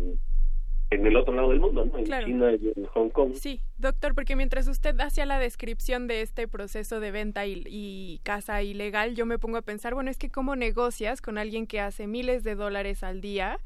en 0.91 1.07
el 1.07 1.17
otro 1.17 1.35
lado 1.35 1.51
del 1.51 1.61
mundo, 1.61 1.85
¿no? 1.85 1.99
en 1.99 2.05
China 2.05 2.53
y 2.53 2.73
en 2.75 2.87
Hong 2.87 3.11
Kong. 3.11 3.33
Sí, 3.35 3.61
doctor, 3.77 4.15
porque 4.15 4.37
mientras 4.37 4.69
usted 4.69 4.99
hacía 5.01 5.27
la 5.27 5.39
descripción 5.39 6.07
de 6.07 6.23
este 6.23 6.49
proceso 6.49 7.01
de 7.01 7.11
venta 7.11 7.47
y, 7.47 7.63
y 7.67 8.21
caza 8.23 8.63
ilegal, 8.63 9.15
yo 9.15 9.27
me 9.27 9.39
pongo 9.39 9.59
a 9.59 9.63
pensar, 9.63 9.95
bueno, 9.95 10.11
es 10.11 10.19
que 10.19 10.31
cómo 10.31 10.57
negocias 10.57 11.21
con 11.21 11.37
alguien 11.39 11.67
que 11.67 11.81
hace 11.81 12.07
miles 12.07 12.45
de 12.45 12.55
dólares 12.55 13.03
al 13.03 13.21
día 13.21 13.59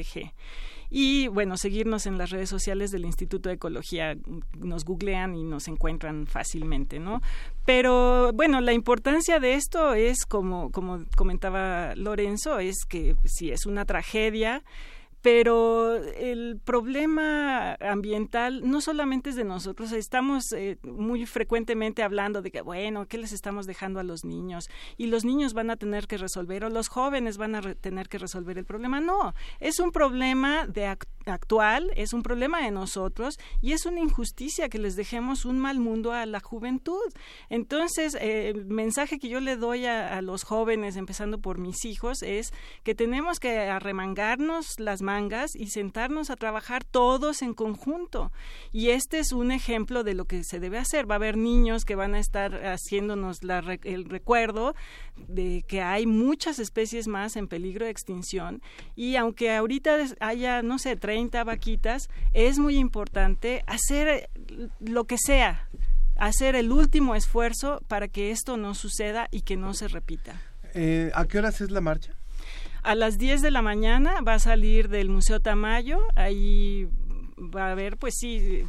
Y 0.93 1.29
bueno, 1.29 1.55
seguirnos 1.55 2.05
en 2.05 2.17
las 2.17 2.31
redes 2.31 2.49
sociales 2.49 2.91
del 2.91 3.05
Instituto 3.05 3.47
de 3.47 3.55
Ecología, 3.55 4.17
nos 4.59 4.83
googlean 4.83 5.35
y 5.35 5.43
nos 5.43 5.69
encuentran 5.69 6.27
fácilmente, 6.27 6.99
¿no? 6.99 7.21
Pero 7.65 8.33
bueno, 8.33 8.59
la 8.59 8.73
importancia 8.73 9.39
de 9.39 9.53
esto 9.53 9.93
es, 9.93 10.25
como, 10.25 10.69
como 10.71 11.05
comentaba 11.15 11.95
Lorenzo, 11.95 12.59
es 12.59 12.83
que 12.83 13.15
si 13.23 13.51
es 13.51 13.65
una 13.65 13.85
tragedia, 13.85 14.63
pero 15.21 15.95
el 15.95 16.59
problema 16.63 17.75
ambiental 17.75 18.67
no 18.67 18.81
solamente 18.81 19.29
es 19.29 19.35
de 19.35 19.43
nosotros, 19.43 19.91
estamos 19.91 20.51
eh, 20.51 20.79
muy 20.83 21.25
frecuentemente 21.27 22.01
hablando 22.01 22.41
de 22.41 22.49
que, 22.49 22.61
bueno, 22.61 23.07
¿qué 23.07 23.19
les 23.19 23.31
estamos 23.31 23.67
dejando 23.67 23.99
a 23.99 24.03
los 24.03 24.25
niños? 24.25 24.69
Y 24.97 25.07
los 25.07 25.23
niños 25.23 25.53
van 25.53 25.69
a 25.69 25.77
tener 25.77 26.07
que 26.07 26.17
resolver, 26.17 26.65
o 26.65 26.69
los 26.69 26.87
jóvenes 26.87 27.37
van 27.37 27.55
a 27.55 27.61
tener 27.75 28.09
que 28.09 28.17
resolver 28.17 28.57
el 28.57 28.65
problema. 28.65 28.99
No, 28.99 29.35
es 29.59 29.79
un 29.79 29.91
problema 29.91 30.65
de 30.65 30.87
actual, 31.27 31.91
es 31.95 32.13
un 32.13 32.23
problema 32.23 32.63
de 32.63 32.71
nosotros 32.71 33.37
y 33.61 33.73
es 33.73 33.85
una 33.85 33.99
injusticia 33.99 34.69
que 34.69 34.79
les 34.79 34.95
dejemos 34.95 35.45
un 35.45 35.59
mal 35.59 35.79
mundo 35.79 36.13
a 36.13 36.25
la 36.25 36.39
juventud. 36.39 36.99
Entonces, 37.49 38.15
eh, 38.15 38.49
el 38.49 38.65
mensaje 38.65 39.19
que 39.19 39.29
yo 39.29 39.39
le 39.39 39.55
doy 39.55 39.85
a, 39.85 40.17
a 40.17 40.21
los 40.23 40.43
jóvenes, 40.43 40.95
empezando 40.95 41.39
por 41.39 41.59
mis 41.59 41.85
hijos, 41.85 42.23
es 42.23 42.51
que 42.83 42.95
tenemos 42.95 43.39
que 43.39 43.59
arremangarnos 43.59 44.79
las 44.79 45.03
manos 45.03 45.10
y 45.55 45.67
sentarnos 45.67 46.29
a 46.29 46.35
trabajar 46.35 46.83
todos 46.83 47.41
en 47.41 47.53
conjunto. 47.53 48.31
Y 48.71 48.89
este 48.89 49.19
es 49.19 49.31
un 49.31 49.51
ejemplo 49.51 50.03
de 50.03 50.13
lo 50.13 50.25
que 50.25 50.43
se 50.43 50.59
debe 50.59 50.77
hacer. 50.77 51.09
Va 51.09 51.15
a 51.15 51.17
haber 51.17 51.37
niños 51.37 51.85
que 51.85 51.95
van 51.95 52.15
a 52.15 52.19
estar 52.19 52.53
haciéndonos 52.65 53.39
el 53.83 54.05
recuerdo 54.05 54.75
de 55.27 55.63
que 55.67 55.81
hay 55.81 56.05
muchas 56.05 56.59
especies 56.59 57.07
más 57.07 57.35
en 57.35 57.47
peligro 57.47 57.85
de 57.85 57.91
extinción 57.91 58.61
y 58.95 59.15
aunque 59.15 59.53
ahorita 59.53 59.97
haya, 60.19 60.61
no 60.61 60.79
sé, 60.79 60.95
30 60.95 61.43
vaquitas, 61.43 62.09
es 62.33 62.57
muy 62.57 62.77
importante 62.77 63.63
hacer 63.67 64.29
lo 64.79 65.05
que 65.05 65.17
sea, 65.17 65.67
hacer 66.17 66.55
el 66.55 66.71
último 66.71 67.15
esfuerzo 67.15 67.81
para 67.87 68.07
que 68.07 68.31
esto 68.31 68.57
no 68.57 68.75
suceda 68.75 69.27
y 69.31 69.41
que 69.41 69.57
no 69.57 69.73
se 69.73 69.87
repita. 69.87 70.41
Eh, 70.73 71.11
¿A 71.13 71.25
qué 71.25 71.39
horas 71.39 71.61
es 71.61 71.71
la 71.71 71.81
marcha? 71.81 72.15
A 72.83 72.95
las 72.95 73.17
10 73.17 73.41
de 73.41 73.51
la 73.51 73.61
mañana 73.61 74.21
va 74.21 74.35
a 74.35 74.39
salir 74.39 74.89
del 74.89 75.09
Museo 75.09 75.39
Tamayo, 75.39 75.99
ahí 76.15 76.87
va 77.41 77.67
a 77.67 77.71
haber, 77.71 77.97
pues 77.97 78.15
sí, 78.17 78.63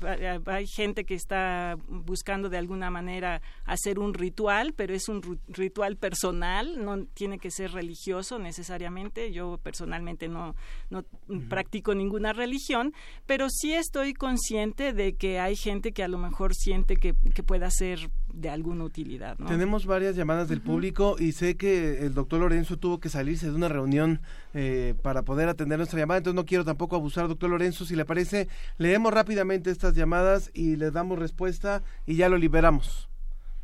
hay 0.46 0.66
gente 0.66 1.04
que 1.04 1.14
está 1.14 1.76
buscando 1.88 2.48
de 2.48 2.58
alguna 2.58 2.90
manera 2.90 3.42
hacer 3.64 3.98
un 3.98 4.14
ritual, 4.14 4.72
pero 4.74 4.94
es 4.94 5.08
un 5.08 5.40
ritual 5.48 5.96
personal, 5.96 6.84
no 6.84 7.04
tiene 7.06 7.38
que 7.38 7.50
ser 7.50 7.72
religioso 7.72 8.38
necesariamente. 8.38 9.32
Yo 9.32 9.58
personalmente 9.62 10.28
no, 10.28 10.54
no 10.90 11.04
practico 11.48 11.94
ninguna 11.94 12.32
religión, 12.32 12.94
pero 13.26 13.48
sí 13.50 13.74
estoy 13.74 14.14
consciente 14.14 14.92
de 14.92 15.14
que 15.14 15.38
hay 15.38 15.56
gente 15.56 15.92
que 15.92 16.02
a 16.02 16.08
lo 16.08 16.18
mejor 16.18 16.54
siente 16.54 16.96
que, 16.96 17.14
que 17.34 17.42
pueda 17.42 17.70
ser 17.70 18.10
de 18.33 18.51
alguna 18.51 18.85
utilidad. 18.85 19.37
Tenemos 19.47 19.87
varias 19.87 20.16
llamadas 20.16 20.49
del 20.49 20.61
público 20.61 21.16
y 21.18 21.33
sé 21.33 21.57
que 21.57 22.05
el 22.07 22.14
doctor 22.14 22.41
Lorenzo 22.41 22.78
tuvo 22.78 23.01
que 23.01 23.09
salirse 23.09 23.47
de 23.47 23.55
una 23.55 23.68
reunión 23.68 24.20
eh, 24.55 24.95
para 25.03 25.22
poder 25.22 25.49
atender 25.49 25.78
nuestra 25.78 25.99
llamada, 25.99 26.18
entonces 26.18 26.37
no 26.37 26.47
quiero 26.47 26.64
tampoco 26.64 26.97
abusar, 26.97 27.28
doctor 27.28 27.51
Lorenzo, 27.51 27.85
si 27.85 27.97
le 27.97 28.05
parece, 28.05 28.49
leemos 28.78 29.12
rápidamente 29.12 29.70
estas 29.70 29.95
llamadas 29.95 30.51
y 30.55 30.76
le 30.76 30.91
damos 30.91 31.18
respuesta 31.18 31.83
y 32.07 32.16
ya 32.16 32.28
lo 32.28 32.39
liberamos. 32.39 33.11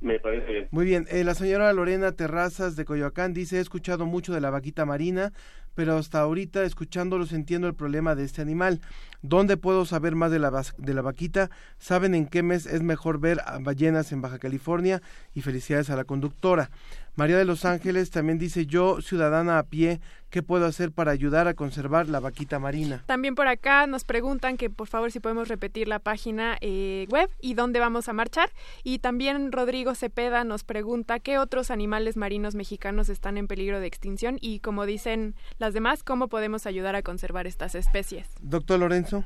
Me 0.01 0.21
parece 0.21 0.53
bien. 0.53 0.69
Muy 0.71 0.85
bien. 0.85 1.07
Eh, 1.11 1.25
la 1.25 1.35
señora 1.35 1.73
Lorena 1.73 2.13
Terrazas 2.13 2.77
de 2.77 2.85
Coyoacán 2.85 3.35
dice, 3.35 3.59
he 3.59 3.61
escuchado 3.61 4.07
mucho 4.07 4.33
de 4.33 4.41
la 4.41 4.51
vaquita 4.51 4.85
marina, 4.85 5.33
pero 5.75 5.97
hasta 5.97 6.21
ahorita 6.21 6.63
escuchándolos 6.63 7.33
entiendo 7.33 7.67
el 7.67 7.75
problema 7.75 8.15
de 8.15 8.25
este 8.25 8.43
animal. 8.43 8.81
¿Dónde 9.23 9.57
puedo 9.57 9.85
saber 9.85 10.15
más 10.15 10.31
de 10.31 10.39
la, 10.39 10.63
de 10.77 10.95
la 10.95 11.03
vaquita? 11.03 11.51
¿Saben 11.79 12.15
en 12.15 12.27
qué 12.27 12.43
mes 12.43 12.67
es 12.67 12.83
mejor 12.83 13.19
ver 13.19 13.41
ballenas 13.61 14.13
en 14.13 14.21
Baja 14.21 14.39
California? 14.39 15.03
Y 15.35 15.43
felicidades 15.43 15.91
a 15.91 15.97
la 15.97 16.05
conductora. 16.05 16.71
María 17.19 17.37
de 17.37 17.45
los 17.45 17.65
Ángeles 17.65 18.13
también 18.13 18.39
dice, 18.39 18.65
yo, 18.65 19.01
ciudadana 19.01 19.59
a 19.59 19.65
pie, 19.65 19.99
¿qué 20.31 20.41
puedo 20.41 20.67
hacer 20.67 20.93
para 20.93 21.11
ayudar 21.11 21.49
a 21.49 21.55
conservar 21.55 22.09
la 22.09 22.21
vaquita 22.21 22.61
marina? 22.61 23.03
También 23.07 23.35
por 23.35 23.49
acá 23.49 23.89
nos 23.89 24.05
preguntan 24.05 24.57
que 24.57 24.71
por 24.71 24.87
favor 24.87 25.11
si 25.11 25.19
podemos 25.19 25.49
repetir 25.49 25.89
la 25.89 25.99
página 25.99 26.57
eh, 26.61 27.09
web 27.11 27.29
y 27.41 27.55
dónde 27.55 27.81
vamos 27.81 28.09
a 28.09 28.13
marchar. 28.13 28.51
Y 28.85 29.01
también 29.01 29.51
Rodrigo 29.51 29.97
Cepeda 29.97 30.45
nos 30.45 30.63
pregunta 30.63 31.19
qué 31.19 31.39
otros 31.39 31.73
animales 31.73 32.17
marinos 32.17 32.55
mexicanos 32.55 33.09
están 33.09 33.37
en 33.37 33.49
peligro 33.49 33.81
de 33.81 33.89
extinción 33.89 34.39
y 34.41 34.61
como 34.61 34.87
dicen 34.87 35.35
las 35.59 35.75
demás, 35.75 36.05
¿cómo 36.05 36.29
podemos 36.29 36.67
ayudar 36.67 36.95
a 36.95 37.03
conservar 37.03 37.49
estas 37.49 37.75
especies? 37.75 38.33
Doctor 38.41 38.79
Lorenzo. 38.79 39.25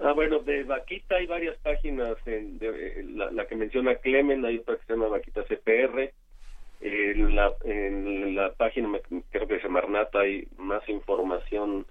Ah, 0.00 0.10
bueno, 0.14 0.40
de 0.40 0.64
Vaquita 0.64 1.14
hay 1.14 1.26
varias 1.26 1.56
páginas, 1.58 2.16
en, 2.26 2.58
de, 2.58 3.04
la, 3.14 3.30
la, 3.30 3.46
que 3.46 3.54
menciona 3.54 3.94
Clemen, 3.94 4.44
hay 4.44 4.58
otra 4.58 4.76
que 4.76 4.84
se 4.84 4.92
llama 4.92 5.06
Vaquita 5.06 5.44
CPR, 5.44 6.12
en 6.80 7.34
la, 7.34 7.52
en 7.64 8.34
la 8.34 8.52
página, 8.52 8.98
creo 9.30 9.48
que 9.48 9.56
es 9.56 9.70
Marnata, 9.70 10.20
hay 10.20 10.46
más 10.58 10.86
información 10.88 11.86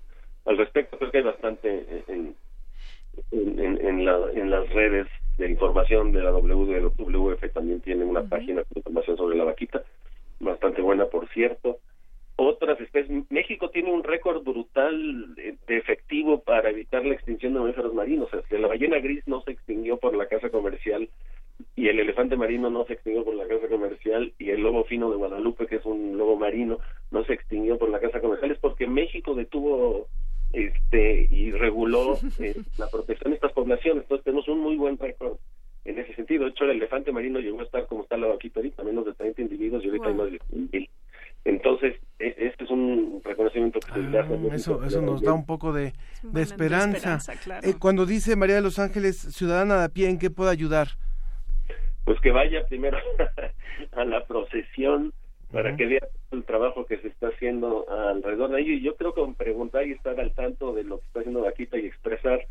al 0.45 0.57
respecto. 0.57 0.97
Creo 0.97 1.11
que 1.11 1.17
hay 1.19 1.23
bastante 1.23 2.03
en, 2.07 2.35
en, 3.31 3.85
en, 3.85 4.05
la, 4.05 4.19
en 4.33 4.49
las 4.49 4.69
redes 4.69 5.07
de 5.37 5.49
información 5.49 6.11
de 6.11 6.21
la 6.21 6.31
WWF 6.31 7.53
también 7.53 7.81
tiene 7.81 8.05
una 8.05 8.23
página 8.23 8.63
con 8.63 8.77
información 8.77 9.17
sobre 9.17 9.37
la 9.37 9.43
vaquita, 9.43 9.83
bastante 10.39 10.81
buena, 10.81 11.05
por 11.05 11.27
cierto. 11.29 11.79
Otras 12.37 12.79
especies, 12.81 13.23
México 13.29 13.69
tiene 13.69 13.91
un 13.91 14.03
récord 14.03 14.43
brutal 14.43 15.35
de, 15.35 15.57
efectivo 15.67 16.41
para 16.41 16.69
evitar 16.69 17.05
la 17.05 17.13
extinción 17.13 17.53
de 17.53 17.59
mamíferos 17.59 17.93
marinos. 17.93 18.33
O 18.33 18.41
sea, 18.47 18.59
la 18.59 18.67
ballena 18.67 18.99
gris 18.99 19.25
no 19.25 19.41
se 19.41 19.51
extinguió 19.51 19.97
por 19.97 20.15
la 20.15 20.27
casa 20.27 20.49
comercial 20.49 21.09
y 21.75 21.87
el 21.87 21.99
elefante 21.99 22.35
marino 22.35 22.69
no 22.69 22.85
se 22.85 22.93
extinguió 22.93 23.23
por 23.23 23.35
la 23.35 23.47
casa 23.47 23.67
comercial 23.67 24.33
y 24.39 24.49
el 24.49 24.61
lobo 24.61 24.83
fino 24.85 25.09
de 25.09 25.17
Guadalupe, 25.17 25.67
que 25.67 25.77
es 25.77 25.85
un 25.85 26.17
lobo 26.17 26.37
marino, 26.37 26.79
no 27.11 27.23
se 27.25 27.33
extinguió 27.33 27.77
por 27.77 27.89
la 27.89 27.99
casa 27.99 28.21
comercial, 28.21 28.51
es 28.51 28.59
porque 28.59 28.87
México 28.87 29.35
detuvo 29.35 30.07
este 30.53 31.27
y 31.29 31.51
reguló 31.51 32.17
eh, 32.39 32.55
la 32.77 32.87
protección 32.87 33.31
de 33.31 33.35
estas 33.35 33.51
poblaciones. 33.53 34.03
Entonces 34.03 34.23
tenemos 34.23 34.47
un 34.47 34.59
muy 34.59 34.77
buen 34.77 34.97
récord 34.97 35.37
en 35.85 35.99
ese 35.99 36.15
sentido. 36.15 36.45
De 36.45 36.51
hecho, 36.51 36.65
el 36.65 36.71
elefante 36.71 37.11
marino 37.11 37.39
llegó 37.39 37.59
a 37.59 37.63
estar 37.63 37.85
como 37.87 38.03
está 38.03 38.17
la 38.17 38.27
vaquita 38.27 38.59
ahorita, 38.59 38.83
menos 38.83 39.05
de 39.05 39.13
30 39.13 39.41
individuos 39.41 39.83
y 39.83 39.87
ahorita 39.87 40.07
hay 40.07 40.13
más 40.13 40.31
de 40.31 40.39
mil. 40.51 40.89
Entonces, 41.45 41.95
e, 42.17 42.35
este 42.39 42.63
es 42.63 42.71
un 42.71 43.21
reconocimiento 43.23 43.79
que 43.79 43.93
se 43.93 44.17
ah, 44.17 44.27
Eso, 44.53 44.83
eso 44.83 45.01
nos 45.01 45.21
da 45.21 45.33
un 45.33 45.45
poco 45.45 45.71
de, 45.73 45.93
de 46.23 46.41
esperanza. 46.41 47.19
eh, 47.61 47.75
cuando 47.79 48.05
dice 48.05 48.35
María 48.35 48.55
de 48.55 48.61
los 48.61 48.79
Ángeles, 48.79 49.17
ciudadana 49.17 49.77
de 49.77 49.85
a 49.85 49.89
pie, 49.89 50.09
¿en 50.09 50.17
qué 50.17 50.31
puede 50.31 50.49
ayudar? 50.51 50.87
Pues 52.05 52.19
que 52.21 52.31
vaya 52.31 52.65
primero 52.67 52.97
a 53.91 54.05
la 54.05 54.25
procesión 54.25 55.13
para 55.51 55.75
que 55.75 55.85
vea 55.85 56.07
el 56.31 56.43
trabajo 56.43 56.85
que 56.85 56.97
se 56.97 57.07
está 57.07 57.27
haciendo 57.27 57.85
alrededor 57.89 58.51
de 58.51 58.61
ello 58.61 58.73
y 58.73 58.81
yo 58.81 58.95
creo 58.95 59.13
que 59.13 59.21
preguntar 59.37 59.87
y 59.87 59.93
estar 59.93 60.19
al 60.19 60.33
tanto 60.33 60.73
de 60.73 60.83
lo 60.83 60.99
que 60.99 61.05
está 61.05 61.19
haciendo 61.19 61.41
Vaquita 61.41 61.77
y 61.77 61.85
expresar 61.85 62.41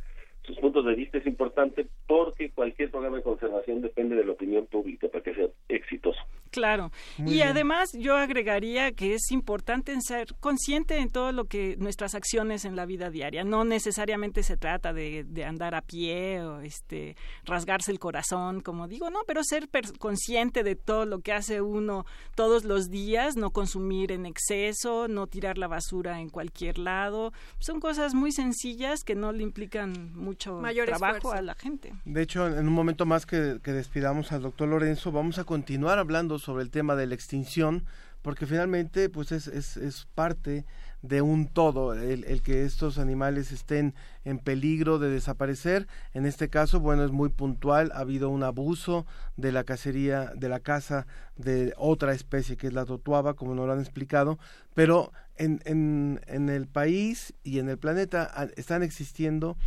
sus 0.43 0.59
puntos 0.59 0.85
de 0.85 0.95
vista 0.95 1.19
es 1.19 1.27
importante 1.27 1.87
porque 2.07 2.51
cualquier 2.51 2.91
programa 2.91 3.17
de 3.17 3.23
conservación 3.23 3.81
depende 3.81 4.17
de 4.17 4.25
la 4.25 4.33
opinión 4.33 4.67
pública 4.67 5.09
para 5.09 5.25
que 5.25 5.35
sea 5.35 5.47
exitoso. 5.69 6.21
Claro. 6.55 6.93
y 7.19 7.41
además 7.41 7.91
yo 7.95 8.17
agregaría 8.17 8.93
que 8.93 9.15
es 9.15 9.33
importante 9.33 9.93
ser 10.01 10.37
consciente 10.39 10.99
en 10.99 11.11
todo 11.11 11.33
lo 11.33 11.47
que 11.47 11.77
nuestras 11.79 12.15
acciones 12.15 12.65
en 12.65 12.77
la 12.77 12.87
vida 12.87 13.11
diaria. 13.11 13.43
No 13.43 13.65
necesariamente 13.65 14.45
se 14.45 14.57
trata 14.57 14.93
de, 14.93 15.27
andar 15.45 15.75
a 15.75 15.83
pie 15.83 16.43
o 16.43 16.61
este 16.61 17.17
rasgarse 17.45 17.91
el 17.91 17.99
corazón, 17.99 18.61
como 18.61 18.87
digo, 18.87 19.11
no, 19.11 19.21
pero 19.27 19.43
ser 19.43 19.69
consciente 19.99 20.63
de 20.63 20.77
todo 20.77 21.07
lo 21.07 21.19
que 21.23 21.33
hace 21.33 21.61
uno 21.61 22.07
todos 22.37 22.63
los 22.63 22.89
días, 22.89 23.37
no 23.37 23.51
consumir 23.51 24.13
en 24.13 24.25
exceso, 24.25 25.09
no 25.09 25.27
tirar 25.27 25.59
la 25.59 25.67
basura 25.67 26.21
en 26.21 26.29
cualquier 26.29 26.79
lado. 26.79 27.33
Son 27.59 27.81
cosas 27.81 28.15
muy 28.15 28.31
sencillas 28.31 29.03
que 29.03 29.17
no 29.17 29.33
le 29.33 29.43
implican 29.43 30.15
mucho 30.15 30.63
trabajo 30.87 31.33
a 31.33 31.43
la 31.43 31.57
gente. 31.57 31.95
De 32.05 32.23
hecho, 32.23 32.47
en 32.47 32.69
un 32.69 32.75
momento 32.75 33.07
más 33.07 33.27
que, 33.27 33.59
que 33.61 33.73
despidamos 33.73 34.31
al 34.31 34.43
doctor 34.43 34.69
Lorenzo, 34.69 35.11
vamos 35.11 35.39
a 35.39 35.45
continuar 35.45 35.99
hablando 35.99 36.39
sobre 36.45 36.63
el 36.63 36.71
tema 36.71 36.95
de 36.95 37.07
la 37.07 37.15
extinción, 37.15 37.85
porque 38.23 38.47
finalmente 38.47 39.11
pues 39.11 39.33
es, 39.33 39.49
es, 39.49 40.07
parte 40.15 40.65
de 41.03 41.21
un 41.21 41.47
todo, 41.47 41.93
el, 41.93 42.25
el, 42.25 42.41
que 42.41 42.65
estos 42.65 42.97
animales 42.97 43.53
estén 43.53 43.95
en 44.25 44.39
peligro 44.39 44.99
de 44.99 45.11
desaparecer. 45.11 45.87
En 46.15 46.25
este 46.25 46.49
caso, 46.49 46.81
bueno, 46.81 47.05
es 47.05 47.11
muy 47.11 47.29
puntual, 47.29 47.93
ha 47.95 47.99
habido 47.99 48.31
un 48.31 48.43
abuso 48.43 49.05
de 49.37 49.53
la 49.53 49.65
cacería, 49.65 50.33
de 50.35 50.49
la 50.49 50.61
caza 50.61 51.07
de 51.37 51.75
otra 51.77 52.15
especie 52.15 52.57
que 52.57 52.69
es 52.69 52.73
la 52.73 52.87
totuaba, 52.87 53.35
como 53.35 53.55
nos 53.55 53.67
lo 53.67 53.75
han 53.75 53.81
explicado, 53.81 54.39
pero 54.73 55.13
en, 55.37 55.61
en, 55.67 56.21
en 56.27 56.49
el 56.49 56.67
país 56.67 57.35
y 57.43 57.59
en 57.59 57.69
el 57.69 57.77
planeta 57.77 58.49
están 58.57 58.83
existiendo 58.83 59.59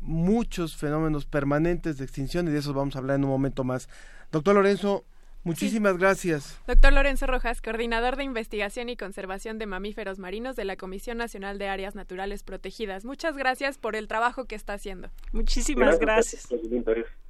muchos 0.00 0.76
fenómenos 0.76 1.26
permanentes 1.26 1.98
de 1.98 2.04
extinción 2.04 2.48
y 2.48 2.50
de 2.50 2.58
eso 2.58 2.72
vamos 2.72 2.96
a 2.96 3.00
hablar 3.00 3.16
en 3.16 3.24
un 3.24 3.30
momento 3.30 3.64
más. 3.64 3.88
Doctor 4.32 4.54
Lorenzo, 4.54 5.04
Muchísimas 5.46 5.96
gracias. 5.96 6.58
Doctor 6.66 6.92
Lorenzo 6.92 7.28
Rojas, 7.28 7.62
coordinador 7.62 8.16
de 8.16 8.24
investigación 8.24 8.88
y 8.88 8.96
conservación 8.96 9.58
de 9.58 9.66
mamíferos 9.66 10.18
marinos 10.18 10.56
de 10.56 10.64
la 10.64 10.74
Comisión 10.74 11.18
Nacional 11.18 11.56
de 11.58 11.68
Áreas 11.68 11.94
Naturales 11.94 12.42
Protegidas. 12.42 13.04
Muchas 13.04 13.36
gracias 13.36 13.78
por 13.78 13.94
el 13.94 14.08
trabajo 14.08 14.46
que 14.46 14.56
está 14.56 14.72
haciendo. 14.72 15.08
Muchísimas 15.30 16.00
gracias. 16.00 16.48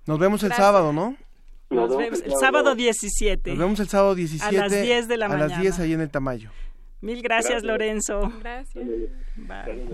Nos 0.06 0.18
vemos 0.18 0.42
el 0.44 0.52
sábado, 0.52 0.94
¿no? 0.94 1.14
Nos 1.68 1.94
vemos 1.94 2.22
el 2.22 2.32
sábado 2.40 2.74
17. 2.74 3.50
Nos 3.50 3.58
vemos 3.58 3.80
el 3.80 3.88
sábado 3.88 4.14
17. 4.14 4.56
A 4.56 4.60
las 4.62 4.72
10 4.72 5.08
de 5.08 5.16
la 5.18 5.28
mañana. 5.28 5.44
A 5.44 5.48
las 5.48 5.60
10 5.60 5.80
ahí 5.80 5.92
en 5.92 6.00
el 6.00 6.08
Tamayo. 6.08 6.50
Mil 7.02 7.20
gracias, 7.20 7.64
Lorenzo. 7.64 8.32
Gracias. 8.40 8.86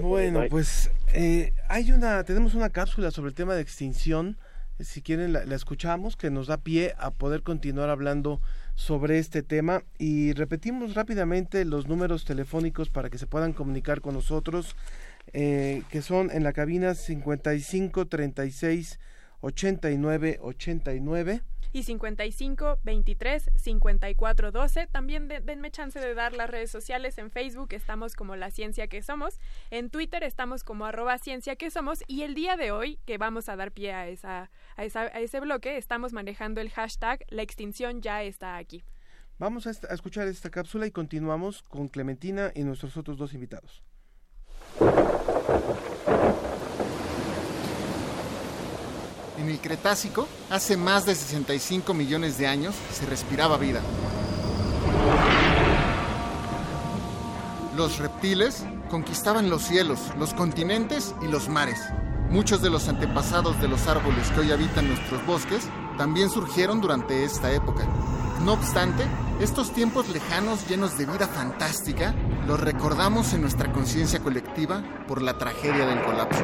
Bueno, 0.00 0.44
pues 0.48 0.92
eh, 1.12 1.52
hay 1.68 1.90
una, 1.90 2.22
tenemos 2.22 2.54
una 2.54 2.70
cápsula 2.70 3.10
sobre 3.10 3.30
el 3.30 3.34
tema 3.34 3.56
de 3.56 3.62
extinción 3.62 4.38
si 4.84 5.02
quieren 5.02 5.32
la, 5.32 5.42
escuchamos, 5.54 6.16
que 6.16 6.30
nos 6.30 6.46
da 6.46 6.58
pie 6.58 6.94
a 6.98 7.10
poder 7.10 7.42
continuar 7.42 7.90
hablando 7.90 8.40
sobre 8.74 9.18
este 9.18 9.42
tema. 9.42 9.82
Y 9.98 10.32
repetimos 10.32 10.94
rápidamente 10.94 11.64
los 11.64 11.86
números 11.86 12.24
telefónicos 12.24 12.90
para 12.90 13.10
que 13.10 13.18
se 13.18 13.26
puedan 13.26 13.52
comunicar 13.52 14.00
con 14.00 14.14
nosotros, 14.14 14.76
eh, 15.32 15.82
que 15.90 16.02
son 16.02 16.30
en 16.30 16.42
la 16.44 16.52
cabina 16.52 16.94
55 16.94 18.06
36 18.06 18.98
89 19.40 20.38
89 20.40 21.42
y 21.72 21.82
55 21.82 22.80
23 22.82 23.50
54 23.54 24.52
12. 24.52 24.86
También 24.88 25.28
denme 25.28 25.70
chance 25.70 25.98
de 25.98 26.14
dar 26.14 26.34
las 26.34 26.50
redes 26.50 26.70
sociales. 26.70 27.18
En 27.18 27.30
Facebook 27.30 27.68
estamos 27.72 28.14
como 28.14 28.36
La 28.36 28.50
Ciencia 28.50 28.86
que 28.88 29.02
Somos. 29.02 29.40
En 29.70 29.90
Twitter 29.90 30.22
estamos 30.22 30.64
como 30.64 30.86
arroba 30.86 31.18
Ciencia 31.18 31.56
que 31.56 31.70
Somos. 31.70 32.04
Y 32.06 32.22
el 32.22 32.34
día 32.34 32.56
de 32.56 32.72
hoy, 32.72 32.98
que 33.06 33.18
vamos 33.18 33.48
a 33.48 33.56
dar 33.56 33.72
pie 33.72 33.92
a, 33.92 34.08
esa, 34.08 34.50
a, 34.76 34.84
esa, 34.84 35.02
a 35.02 35.20
ese 35.20 35.40
bloque, 35.40 35.76
estamos 35.76 36.12
manejando 36.12 36.60
el 36.60 36.70
hashtag 36.70 37.24
La 37.28 37.42
extinción 37.42 38.02
ya 38.02 38.22
está 38.22 38.56
aquí. 38.56 38.84
Vamos 39.38 39.66
a, 39.66 39.70
a 39.70 39.94
escuchar 39.94 40.28
esta 40.28 40.50
cápsula 40.50 40.86
y 40.86 40.90
continuamos 40.90 41.62
con 41.62 41.88
Clementina 41.88 42.52
y 42.54 42.62
nuestros 42.62 42.96
otros 42.96 43.16
dos 43.16 43.34
invitados. 43.34 43.82
En 49.38 49.48
el 49.48 49.58
Cretácico, 49.60 50.28
hace 50.50 50.76
más 50.76 51.06
de 51.06 51.14
65 51.14 51.94
millones 51.94 52.36
de 52.38 52.46
años, 52.46 52.74
se 52.92 53.06
respiraba 53.06 53.56
vida. 53.56 53.80
Los 57.76 57.98
reptiles 57.98 58.64
conquistaban 58.90 59.48
los 59.48 59.62
cielos, 59.62 59.98
los 60.18 60.34
continentes 60.34 61.14
y 61.22 61.28
los 61.28 61.48
mares. 61.48 61.80
Muchos 62.28 62.60
de 62.60 62.68
los 62.68 62.88
antepasados 62.88 63.60
de 63.60 63.68
los 63.68 63.86
árboles 63.86 64.28
que 64.30 64.40
hoy 64.40 64.52
habitan 64.52 64.88
nuestros 64.88 65.24
bosques 65.26 65.62
también 65.96 66.28
surgieron 66.28 66.80
durante 66.80 67.24
esta 67.24 67.50
época. 67.52 67.86
No 68.44 68.52
obstante, 68.52 69.04
estos 69.40 69.72
tiempos 69.72 70.08
lejanos 70.08 70.68
llenos 70.68 70.98
de 70.98 71.06
vida 71.06 71.26
fantástica 71.26 72.14
los 72.46 72.60
recordamos 72.60 73.32
en 73.32 73.40
nuestra 73.40 73.72
conciencia 73.72 74.20
colectiva 74.20 74.82
por 75.08 75.22
la 75.22 75.38
tragedia 75.38 75.86
del 75.86 76.02
colapso. 76.02 76.42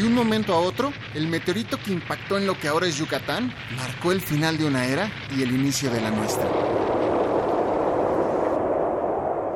De 0.00 0.06
un 0.06 0.14
momento 0.14 0.54
a 0.54 0.60
otro, 0.60 0.94
el 1.12 1.26
meteorito 1.26 1.76
que 1.76 1.92
impactó 1.92 2.38
en 2.38 2.46
lo 2.46 2.58
que 2.58 2.68
ahora 2.68 2.86
es 2.86 2.96
Yucatán 2.96 3.54
marcó 3.76 4.12
el 4.12 4.22
final 4.22 4.56
de 4.56 4.64
una 4.64 4.86
era 4.86 5.12
y 5.36 5.42
el 5.42 5.52
inicio 5.52 5.90
de 5.90 6.00
la 6.00 6.10
nuestra. 6.10 6.48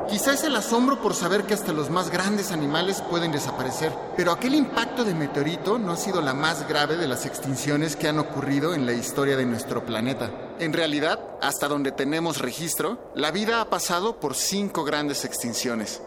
Quizá 0.07 0.33
es 0.33 0.43
el 0.43 0.55
asombro 0.55 1.01
por 1.01 1.15
saber 1.15 1.45
que 1.45 1.55
hasta 1.55 1.73
los 1.73 1.89
más 1.89 2.11
grandes 2.11 2.51
animales 2.51 3.01
pueden 3.01 3.31
desaparecer, 3.31 3.91
pero 4.15 4.31
aquel 4.31 4.53
impacto 4.53 5.03
de 5.03 5.15
meteorito 5.15 5.79
no 5.79 5.93
ha 5.93 5.97
sido 5.97 6.21
la 6.21 6.35
más 6.35 6.67
grave 6.67 6.95
de 6.95 7.07
las 7.07 7.25
extinciones 7.25 7.95
que 7.95 8.07
han 8.07 8.19
ocurrido 8.19 8.75
en 8.75 8.85
la 8.85 8.93
historia 8.93 9.37
de 9.37 9.47
nuestro 9.47 9.83
planeta. 9.83 10.29
En 10.59 10.73
realidad, 10.73 11.19
hasta 11.41 11.67
donde 11.67 11.91
tenemos 11.91 12.37
registro, 12.37 13.11
la 13.15 13.31
vida 13.31 13.61
ha 13.61 13.69
pasado 13.71 14.19
por 14.19 14.35
cinco 14.35 14.83
grandes 14.83 15.25
extinciones. 15.25 16.03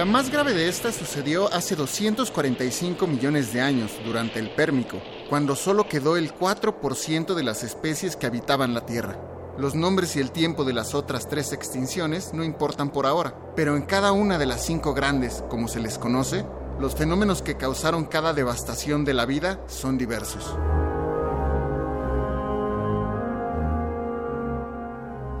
La 0.00 0.06
más 0.06 0.30
grave 0.30 0.54
de 0.54 0.66
estas 0.66 0.94
sucedió 0.94 1.52
hace 1.52 1.76
245 1.76 3.06
millones 3.06 3.52
de 3.52 3.60
años, 3.60 3.92
durante 4.02 4.38
el 4.38 4.48
Pérmico, 4.48 4.98
cuando 5.28 5.54
solo 5.54 5.90
quedó 5.90 6.16
el 6.16 6.32
4% 6.32 7.34
de 7.34 7.42
las 7.42 7.62
especies 7.62 8.16
que 8.16 8.26
habitaban 8.26 8.72
la 8.72 8.86
Tierra. 8.86 9.20
Los 9.58 9.74
nombres 9.74 10.16
y 10.16 10.20
el 10.20 10.30
tiempo 10.30 10.64
de 10.64 10.72
las 10.72 10.94
otras 10.94 11.28
tres 11.28 11.52
extinciones 11.52 12.32
no 12.32 12.44
importan 12.44 12.88
por 12.88 13.04
ahora, 13.04 13.34
pero 13.54 13.76
en 13.76 13.82
cada 13.82 14.12
una 14.12 14.38
de 14.38 14.46
las 14.46 14.64
cinco 14.64 14.94
grandes, 14.94 15.44
como 15.50 15.68
se 15.68 15.80
les 15.80 15.98
conoce, 15.98 16.46
los 16.78 16.94
fenómenos 16.94 17.42
que 17.42 17.58
causaron 17.58 18.06
cada 18.06 18.32
devastación 18.32 19.04
de 19.04 19.12
la 19.12 19.26
vida 19.26 19.60
son 19.66 19.98
diversos. 19.98 20.56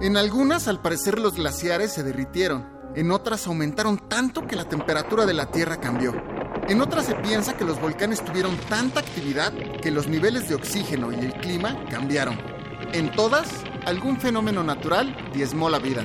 En 0.02 0.18
algunas, 0.18 0.68
al 0.68 0.82
parecer, 0.82 1.18
los 1.18 1.36
glaciares 1.36 1.92
se 1.92 2.02
derritieron, 2.02 2.79
en 2.94 3.10
otras 3.10 3.46
aumentaron 3.46 4.08
tanto 4.08 4.46
que 4.46 4.56
la 4.56 4.68
temperatura 4.68 5.26
de 5.26 5.34
la 5.34 5.50
Tierra 5.50 5.80
cambió. 5.80 6.12
En 6.68 6.80
otras 6.80 7.06
se 7.06 7.14
piensa 7.16 7.56
que 7.56 7.64
los 7.64 7.80
volcanes 7.80 8.24
tuvieron 8.24 8.56
tanta 8.68 9.00
actividad 9.00 9.52
que 9.80 9.90
los 9.90 10.08
niveles 10.08 10.48
de 10.48 10.54
oxígeno 10.54 11.12
y 11.12 11.16
el 11.16 11.32
clima 11.34 11.84
cambiaron. 11.90 12.38
En 12.92 13.10
todas, 13.12 13.48
algún 13.86 14.20
fenómeno 14.20 14.62
natural 14.62 15.30
diezmó 15.32 15.70
la 15.70 15.78
vida. 15.78 16.04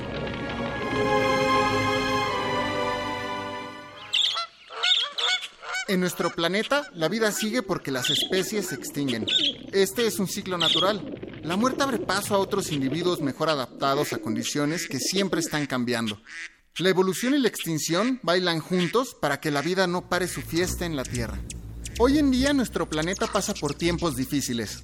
En 5.88 6.00
nuestro 6.00 6.30
planeta, 6.30 6.90
la 6.94 7.08
vida 7.08 7.30
sigue 7.30 7.62
porque 7.62 7.92
las 7.92 8.10
especies 8.10 8.66
se 8.66 8.74
extinguen. 8.74 9.24
Este 9.72 10.06
es 10.06 10.18
un 10.18 10.26
ciclo 10.26 10.58
natural. 10.58 11.40
La 11.44 11.56
muerte 11.56 11.84
abre 11.84 11.98
paso 11.98 12.34
a 12.34 12.38
otros 12.38 12.72
individuos 12.72 13.20
mejor 13.20 13.48
adaptados 13.48 14.12
a 14.12 14.18
condiciones 14.18 14.88
que 14.88 14.98
siempre 14.98 15.38
están 15.38 15.66
cambiando. 15.66 16.20
La 16.78 16.90
evolución 16.90 17.34
y 17.34 17.38
la 17.38 17.48
extinción 17.48 18.20
bailan 18.22 18.60
juntos 18.60 19.16
para 19.18 19.40
que 19.40 19.50
la 19.50 19.62
vida 19.62 19.86
no 19.86 20.10
pare 20.10 20.28
su 20.28 20.42
fiesta 20.42 20.84
en 20.84 20.94
la 20.94 21.04
Tierra. 21.04 21.38
Hoy 21.98 22.18
en 22.18 22.30
día 22.30 22.52
nuestro 22.52 22.86
planeta 22.86 23.26
pasa 23.28 23.54
por 23.54 23.74
tiempos 23.74 24.14
difíciles. 24.14 24.82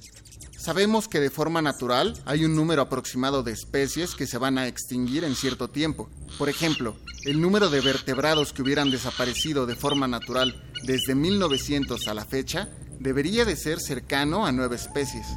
Sabemos 0.57 1.07
que 1.07 1.19
de 1.19 1.29
forma 1.29 1.61
natural 1.61 2.19
hay 2.25 2.45
un 2.45 2.55
número 2.55 2.81
aproximado 2.81 3.43
de 3.43 3.51
especies 3.51 4.15
que 4.15 4.25
se 4.25 4.39
van 4.39 4.57
a 4.57 4.65
extinguir 4.65 5.23
en 5.23 5.35
cierto 5.35 5.69
tiempo. 5.69 6.09
Por 6.39 6.49
ejemplo, 6.49 6.95
el 7.25 7.39
número 7.39 7.69
de 7.69 7.81
vertebrados 7.81 8.53
que 8.53 8.63
hubieran 8.63 8.89
desaparecido 8.89 9.67
de 9.67 9.75
forma 9.75 10.07
natural 10.07 10.63
desde 10.85 11.13
1900 11.13 12.07
a 12.07 12.15
la 12.15 12.25
fecha 12.25 12.69
debería 12.99 13.45
de 13.45 13.55
ser 13.55 13.79
cercano 13.79 14.47
a 14.47 14.51
nueve 14.51 14.77
especies. 14.77 15.27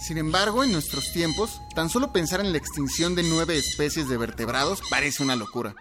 Sin 0.00 0.16
embargo, 0.16 0.64
en 0.64 0.72
nuestros 0.72 1.12
tiempos, 1.12 1.60
tan 1.74 1.90
solo 1.90 2.14
pensar 2.14 2.40
en 2.40 2.52
la 2.52 2.58
extinción 2.58 3.14
de 3.14 3.24
nueve 3.24 3.58
especies 3.58 4.08
de 4.08 4.16
vertebrados 4.16 4.80
parece 4.88 5.22
una 5.22 5.36
locura. 5.36 5.74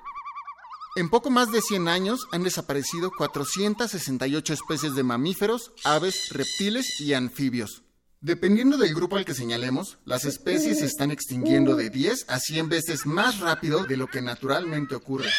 En 0.98 1.10
poco 1.10 1.30
más 1.30 1.52
de 1.52 1.62
100 1.62 1.90
años 1.90 2.28
han 2.32 2.42
desaparecido 2.42 3.12
468 3.16 4.52
especies 4.52 4.96
de 4.96 5.04
mamíferos, 5.04 5.72
aves, 5.84 6.30
reptiles 6.32 7.00
y 7.00 7.14
anfibios. 7.14 7.84
Dependiendo 8.20 8.78
del 8.78 8.96
grupo 8.96 9.16
al 9.16 9.24
que 9.24 9.36
señalemos, 9.36 10.00
las 10.06 10.26
especies 10.26 10.80
se 10.80 10.88
están 10.88 11.12
extinguiendo 11.12 11.76
de 11.76 11.92
10 11.92 12.26
a 12.30 12.40
100 12.40 12.70
veces 12.70 13.06
más 13.06 13.42
rápido 13.42 13.84
de 13.84 13.96
lo 13.96 14.08
que 14.08 14.24
naturalmente 14.24 14.96
ocurre. 14.96 15.30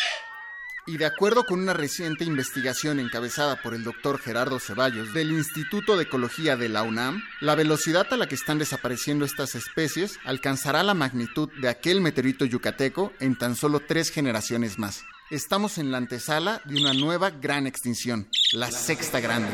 Y 0.87 0.97
de 0.97 1.07
acuerdo 1.07 1.43
con 1.43 1.59
una 1.59 1.73
reciente 1.73 2.23
investigación 2.23 3.01
encabezada 3.01 3.61
por 3.61 3.75
el 3.75 3.83
doctor 3.83 4.21
Gerardo 4.21 4.61
Ceballos 4.61 5.13
del 5.13 5.33
Instituto 5.33 5.97
de 5.97 6.05
Ecología 6.05 6.57
de 6.57 6.69
la 6.69 6.85
UNAM, 6.85 7.21
la 7.41 7.57
velocidad 7.57 8.07
a 8.13 8.17
la 8.17 8.29
que 8.29 8.37
están 8.37 8.61
desapareciendo 8.61 9.25
estas 9.25 9.57
especies 9.57 10.21
alcanzará 10.25 10.85
la 10.85 10.95
magnitud 10.95 11.51
de 11.61 11.69
aquel 11.69 12.01
meteorito 12.01 12.45
yucateco 12.45 13.13
en 13.19 13.37
tan 13.37 13.57
solo 13.57 13.81
tres 13.81 14.11
generaciones 14.11 14.79
más. 14.79 15.03
Estamos 15.31 15.77
en 15.77 15.93
la 15.93 15.99
antesala 15.99 16.63
de 16.65 16.81
una 16.81 16.95
nueva 16.95 17.29
gran 17.29 17.67
extinción, 17.67 18.27
la 18.55 18.71
sexta 18.71 19.21
grande. 19.21 19.51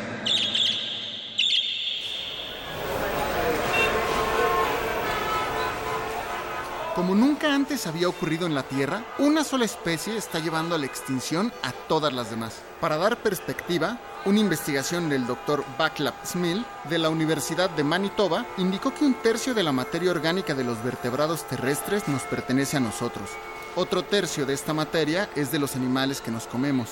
Como 6.95 7.17
nunca 7.17 7.53
antes 7.53 7.89
había 7.89 8.09
ocurrido 8.09 8.47
en 8.47 8.55
la 8.55 8.63
Tierra, 8.63 9.05
una 9.19 9.43
sola 9.43 9.65
especie 9.65 10.17
está 10.17 10.39
llevando 10.39 10.77
a 10.77 10.79
la 10.79 10.87
extinción 10.87 11.53
a 11.65 11.73
todas 11.73 12.13
las 12.13 12.31
demás. 12.31 12.63
Para 12.81 12.97
dar 12.97 13.17
perspectiva, 13.17 13.99
una 14.27 14.39
investigación 14.39 15.09
del 15.09 15.27
Dr. 15.27 15.65
Baclav 15.77 16.15
Smil 16.25 16.65
de 16.89 16.99
la 16.99 17.09
Universidad 17.09 17.69
de 17.71 17.83
Manitoba 17.83 18.47
indicó 18.59 18.95
que 18.95 19.05
un 19.05 19.15
tercio 19.15 19.55
de 19.55 19.65
la 19.65 19.73
materia 19.73 20.13
orgánica 20.13 20.55
de 20.55 20.63
los 20.63 20.85
vertebrados 20.85 21.49
terrestres 21.49 22.07
nos 22.07 22.23
pertenece 22.23 22.77
a 22.77 22.81
nosotros, 22.81 23.29
otro 23.77 24.05
tercio 24.05 24.47
de 24.47 24.55
esta 24.55 24.73
materia 24.73 25.29
es 25.35 25.51
de 25.51 25.59
los 25.59 25.77
animales 25.77 26.21
que 26.21 26.31
nos 26.31 26.47
comemos. 26.47 26.91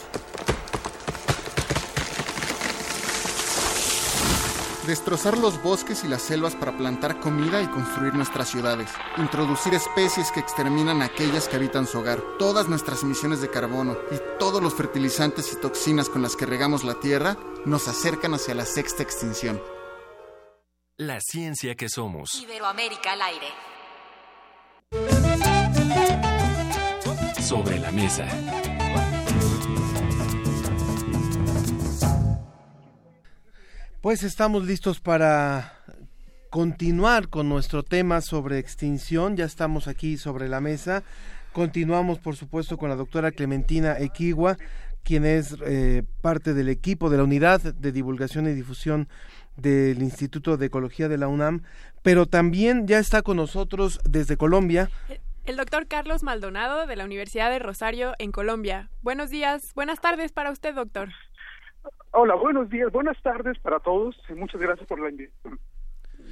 Destrozar 4.86 5.38
los 5.38 5.62
bosques 5.62 6.02
y 6.02 6.08
las 6.08 6.22
selvas 6.22 6.56
para 6.56 6.76
plantar 6.76 7.20
comida 7.20 7.62
y 7.62 7.68
construir 7.68 8.14
nuestras 8.14 8.50
ciudades. 8.50 8.90
Introducir 9.16 9.74
especies 9.74 10.32
que 10.32 10.40
exterminan 10.40 11.02
a 11.02 11.04
aquellas 11.04 11.46
que 11.46 11.54
habitan 11.54 11.86
su 11.86 12.00
hogar. 12.00 12.20
Todas 12.36 12.68
nuestras 12.68 13.04
emisiones 13.04 13.40
de 13.40 13.48
carbono 13.48 13.96
y 14.10 14.16
todos 14.40 14.60
los 14.60 14.74
fertilizantes 14.74 15.52
y 15.52 15.60
toxinas 15.60 16.08
con 16.08 16.20
las 16.20 16.34
que 16.34 16.46
regamos 16.46 16.82
la 16.82 16.94
tierra 16.94 17.36
nos 17.64 17.86
acercan 17.86 18.34
hacia 18.34 18.56
la 18.56 18.64
sexta 18.64 19.04
extinción. 19.04 19.62
La 20.96 21.20
ciencia 21.20 21.76
que 21.76 21.88
somos. 21.88 22.34
Iberoamérica 22.34 23.12
al 23.12 23.22
aire. 23.22 25.61
Sobre 27.52 27.78
la 27.78 27.92
mesa. 27.92 28.26
Pues 34.00 34.22
estamos 34.22 34.64
listos 34.64 35.00
para 35.00 35.74
continuar 36.48 37.28
con 37.28 37.50
nuestro 37.50 37.82
tema 37.82 38.22
sobre 38.22 38.58
extinción. 38.58 39.36
Ya 39.36 39.44
estamos 39.44 39.86
aquí 39.86 40.16
sobre 40.16 40.48
la 40.48 40.62
mesa. 40.62 41.02
Continuamos, 41.52 42.18
por 42.20 42.36
supuesto, 42.36 42.78
con 42.78 42.88
la 42.88 42.96
doctora 42.96 43.32
Clementina 43.32 43.98
Equigua, 43.98 44.56
quien 45.02 45.26
es 45.26 45.54
eh, 45.66 46.04
parte 46.22 46.54
del 46.54 46.70
equipo 46.70 47.10
de 47.10 47.18
la 47.18 47.24
Unidad 47.24 47.60
de 47.60 47.92
Divulgación 47.92 48.48
y 48.48 48.54
Difusión 48.54 49.08
del 49.58 50.02
Instituto 50.02 50.56
de 50.56 50.66
Ecología 50.66 51.10
de 51.10 51.18
la 51.18 51.28
UNAM, 51.28 51.64
pero 52.02 52.24
también 52.24 52.86
ya 52.86 52.98
está 52.98 53.20
con 53.20 53.36
nosotros 53.36 54.00
desde 54.08 54.38
Colombia 54.38 54.88
el 55.44 55.56
doctor 55.56 55.86
Carlos 55.88 56.22
Maldonado 56.22 56.86
de 56.86 56.96
la 56.96 57.04
Universidad 57.04 57.50
de 57.50 57.58
Rosario 57.58 58.14
en 58.18 58.32
Colombia. 58.32 58.90
Buenos 59.02 59.30
días, 59.30 59.72
buenas 59.74 60.00
tardes 60.00 60.32
para 60.32 60.50
usted, 60.50 60.74
doctor. 60.74 61.08
Hola, 62.12 62.34
buenos 62.34 62.68
días, 62.68 62.92
buenas 62.92 63.20
tardes 63.22 63.58
para 63.60 63.80
todos 63.80 64.14
y 64.28 64.34
muchas 64.34 64.60
gracias 64.60 64.86
por 64.86 65.00
la 65.00 65.10
invitación. 65.10 65.58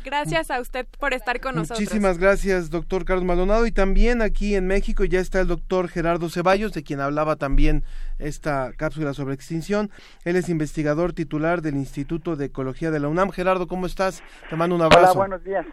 Gracias 0.04 0.50
a 0.50 0.60
usted 0.60 0.86
por 0.98 1.12
estar 1.12 1.40
con 1.40 1.56
nosotros. 1.56 1.80
Muchísimas 1.80 2.18
gracias, 2.18 2.70
doctor 2.70 3.04
Carlos 3.04 3.24
Maldonado. 3.24 3.66
Y 3.66 3.72
también 3.72 4.22
aquí 4.22 4.54
en 4.54 4.66
México 4.66 5.04
ya 5.04 5.20
está 5.20 5.40
el 5.40 5.48
doctor 5.48 5.88
Gerardo 5.88 6.30
Ceballos, 6.30 6.72
de 6.72 6.82
quien 6.82 7.00
hablaba 7.00 7.36
también 7.36 7.84
esta 8.20 8.72
cápsula 8.76 9.14
sobre 9.14 9.34
extinción. 9.34 9.90
Él 10.24 10.36
es 10.36 10.48
investigador 10.48 11.12
titular 11.12 11.62
del 11.62 11.76
Instituto 11.76 12.36
de 12.36 12.46
Ecología 12.46 12.90
de 12.90 13.00
la 13.00 13.08
UNAM. 13.08 13.30
Gerardo, 13.30 13.66
¿cómo 13.66 13.86
estás? 13.86 14.22
Te 14.48 14.56
mando 14.56 14.76
un 14.76 14.82
abrazo. 14.82 15.12
Hola, 15.12 15.14
buenos 15.14 15.44
días. 15.44 15.66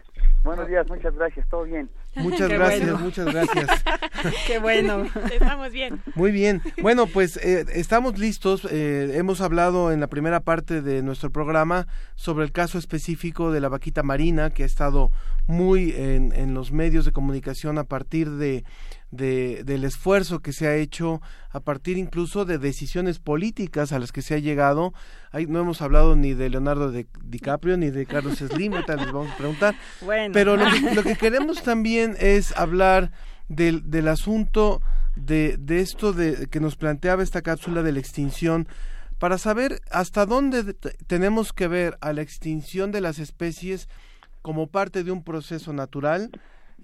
Buenos 0.44 0.68
días, 0.68 0.88
muchas 0.88 1.14
gracias, 1.14 1.46
todo 1.48 1.64
bien. 1.64 1.90
Muchas 2.14 2.48
gracias, 2.48 3.00
muchas 3.00 3.26
gracias. 3.26 3.68
Qué 4.46 4.58
bueno. 4.58 5.04
Estamos 5.32 5.72
bien. 5.72 6.00
Muy 6.14 6.30
bien. 6.30 6.62
Bueno, 6.80 7.06
pues 7.06 7.36
eh, 7.38 7.66
estamos 7.74 8.18
listos. 8.18 8.66
Eh, 8.70 9.12
hemos 9.14 9.40
hablado 9.40 9.92
en 9.92 10.00
la 10.00 10.06
primera 10.06 10.40
parte 10.40 10.80
de 10.80 11.02
nuestro 11.02 11.30
programa 11.30 11.86
sobre 12.14 12.44
el 12.44 12.52
caso 12.52 12.78
específico 12.78 13.52
de 13.52 13.60
la 13.60 13.68
vaquita 13.68 14.02
marina, 14.02 14.50
que 14.50 14.62
ha 14.62 14.66
estado 14.66 15.10
muy 15.46 15.92
en, 15.96 16.32
en 16.32 16.54
los 16.54 16.72
medios 16.72 17.04
de 17.04 17.12
comunicación 17.12 17.78
a 17.78 17.84
partir 17.84 18.30
de 18.30 18.64
de, 19.10 19.64
del 19.64 19.84
esfuerzo 19.84 20.40
que 20.40 20.52
se 20.52 20.66
ha 20.66 20.76
hecho 20.76 21.20
a 21.50 21.60
partir 21.60 21.96
incluso 21.96 22.44
de 22.44 22.58
decisiones 22.58 23.18
políticas 23.18 23.92
a 23.92 23.98
las 23.98 24.12
que 24.12 24.22
se 24.22 24.34
ha 24.34 24.38
llegado. 24.38 24.92
Ahí 25.30 25.46
no 25.46 25.60
hemos 25.60 25.80
hablado 25.82 26.16
ni 26.16 26.34
de 26.34 26.50
Leonardo 26.50 26.90
de, 26.90 27.06
DiCaprio 27.24 27.76
ni 27.76 27.90
de 27.90 28.06
Carlos 28.06 28.38
Slim, 28.38 28.74
tal 28.86 28.98
les 28.98 29.12
vamos 29.12 29.32
a 29.32 29.36
preguntar. 29.36 29.74
Pero 30.32 30.56
lo 30.56 31.02
que, 31.02 31.16
queremos 31.20 31.62
también 31.62 32.16
es 32.18 32.56
hablar 32.56 33.12
del, 33.48 33.90
del 33.90 34.08
asunto 34.08 34.82
de, 35.16 35.56
de 35.58 35.80
esto 35.80 36.12
de, 36.12 36.48
que 36.48 36.60
nos 36.60 36.76
planteaba 36.76 37.22
esta 37.22 37.42
cápsula 37.42 37.82
de 37.82 37.92
la 37.92 37.98
extinción 37.98 38.68
para 39.18 39.38
saber 39.38 39.80
hasta 39.90 40.26
dónde 40.26 40.74
tenemos 41.06 41.52
que 41.52 41.66
ver 41.66 41.98
a 42.00 42.12
la 42.12 42.22
extinción 42.22 42.92
de 42.92 43.00
las 43.00 43.18
especies 43.18 43.88
como 44.42 44.68
parte 44.68 45.02
de 45.02 45.10
un 45.10 45.24
proceso 45.24 45.72
natural 45.72 46.30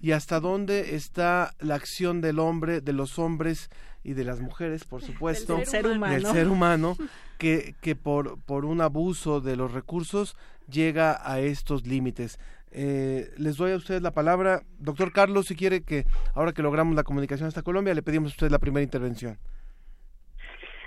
y 0.01 0.11
hasta 0.11 0.39
dónde 0.39 0.95
está 0.95 1.53
la 1.59 1.75
acción 1.75 2.21
del 2.21 2.39
hombre, 2.39 2.81
de 2.81 2.93
los 2.93 3.19
hombres 3.19 3.69
y 4.03 4.13
de 4.13 4.23
las 4.23 4.39
mujeres, 4.39 4.85
por 4.85 5.01
supuesto, 5.01 5.57
del 5.57 5.65
ser 5.65 5.87
humano, 5.87 6.13
del 6.13 6.25
ser 6.25 6.47
humano 6.47 6.95
que, 7.37 7.75
que 7.81 7.95
por, 7.95 8.39
por 8.43 8.65
un 8.65 8.81
abuso 8.81 9.41
de 9.41 9.55
los 9.55 9.73
recursos 9.73 10.37
llega 10.69 11.19
a 11.23 11.39
estos 11.39 11.87
límites. 11.87 12.39
Eh, 12.71 13.31
les 13.37 13.57
doy 13.57 13.71
a 13.71 13.77
ustedes 13.77 14.01
la 14.01 14.11
palabra. 14.11 14.63
Doctor 14.79 15.13
Carlos, 15.13 15.47
si 15.47 15.55
quiere 15.55 15.81
que 15.81 16.05
ahora 16.33 16.51
que 16.51 16.61
logramos 16.61 16.95
la 16.95 17.03
comunicación 17.03 17.47
hasta 17.47 17.63
Colombia, 17.63 17.93
le 17.93 18.03
pedimos 18.03 18.31
a 18.31 18.35
usted 18.35 18.51
la 18.51 18.59
primera 18.59 18.83
intervención. 18.83 19.37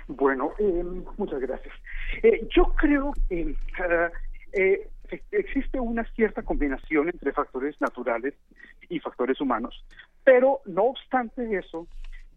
Bueno, 0.09 0.53
eh, 0.57 0.83
muchas 1.17 1.39
gracias. 1.39 1.73
Eh, 2.23 2.47
yo 2.55 2.73
creo 2.75 3.13
que 3.27 3.55
eh, 4.53 4.89
existe 5.31 5.79
una 5.79 6.03
cierta 6.13 6.43
combinación 6.43 7.09
entre 7.09 7.31
factores 7.31 7.79
naturales 7.81 8.33
y 8.89 8.99
factores 8.99 9.39
humanos, 9.41 9.83
pero 10.23 10.61
no 10.65 10.83
obstante 10.83 11.57
eso, 11.57 11.87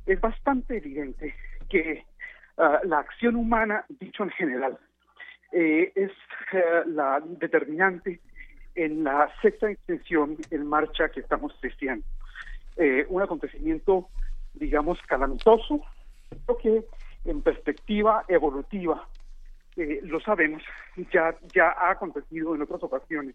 es 0.07 0.21
bastante 0.21 0.77
evidente 0.79 1.35
que 1.69 2.05
ah, 2.59 2.81
la 2.85 2.99
acción 2.99 3.37
humana, 3.37 3.85
dicho 3.89 4.25
en 4.25 4.31
general, 4.31 4.79
es 5.53 6.11
la 6.87 7.23
determinante 7.25 8.21
en 8.75 9.05
la 9.05 9.31
sexta 9.43 9.71
extensión 9.71 10.39
en 10.51 10.67
marcha 10.67 11.11
que 11.11 11.21
estamos 11.21 11.59
testeando. 11.61 12.07
un 13.09 13.23
acontecimiento, 13.23 14.09
digamos, 14.55 14.99
calamitoso, 15.03 15.83
creo 16.47 16.59
que 16.59 16.87
en 17.25 17.43
perspectiva 17.43 18.25
evolutiva, 18.29 19.07
eh, 19.77 20.01
lo 20.03 20.21
sabemos, 20.21 20.63
ya, 21.13 21.35
ya 21.55 21.71
ha 21.71 21.93
acontecido 21.93 22.55
en 22.55 22.63
otras 22.63 22.83
ocasiones. 22.83 23.35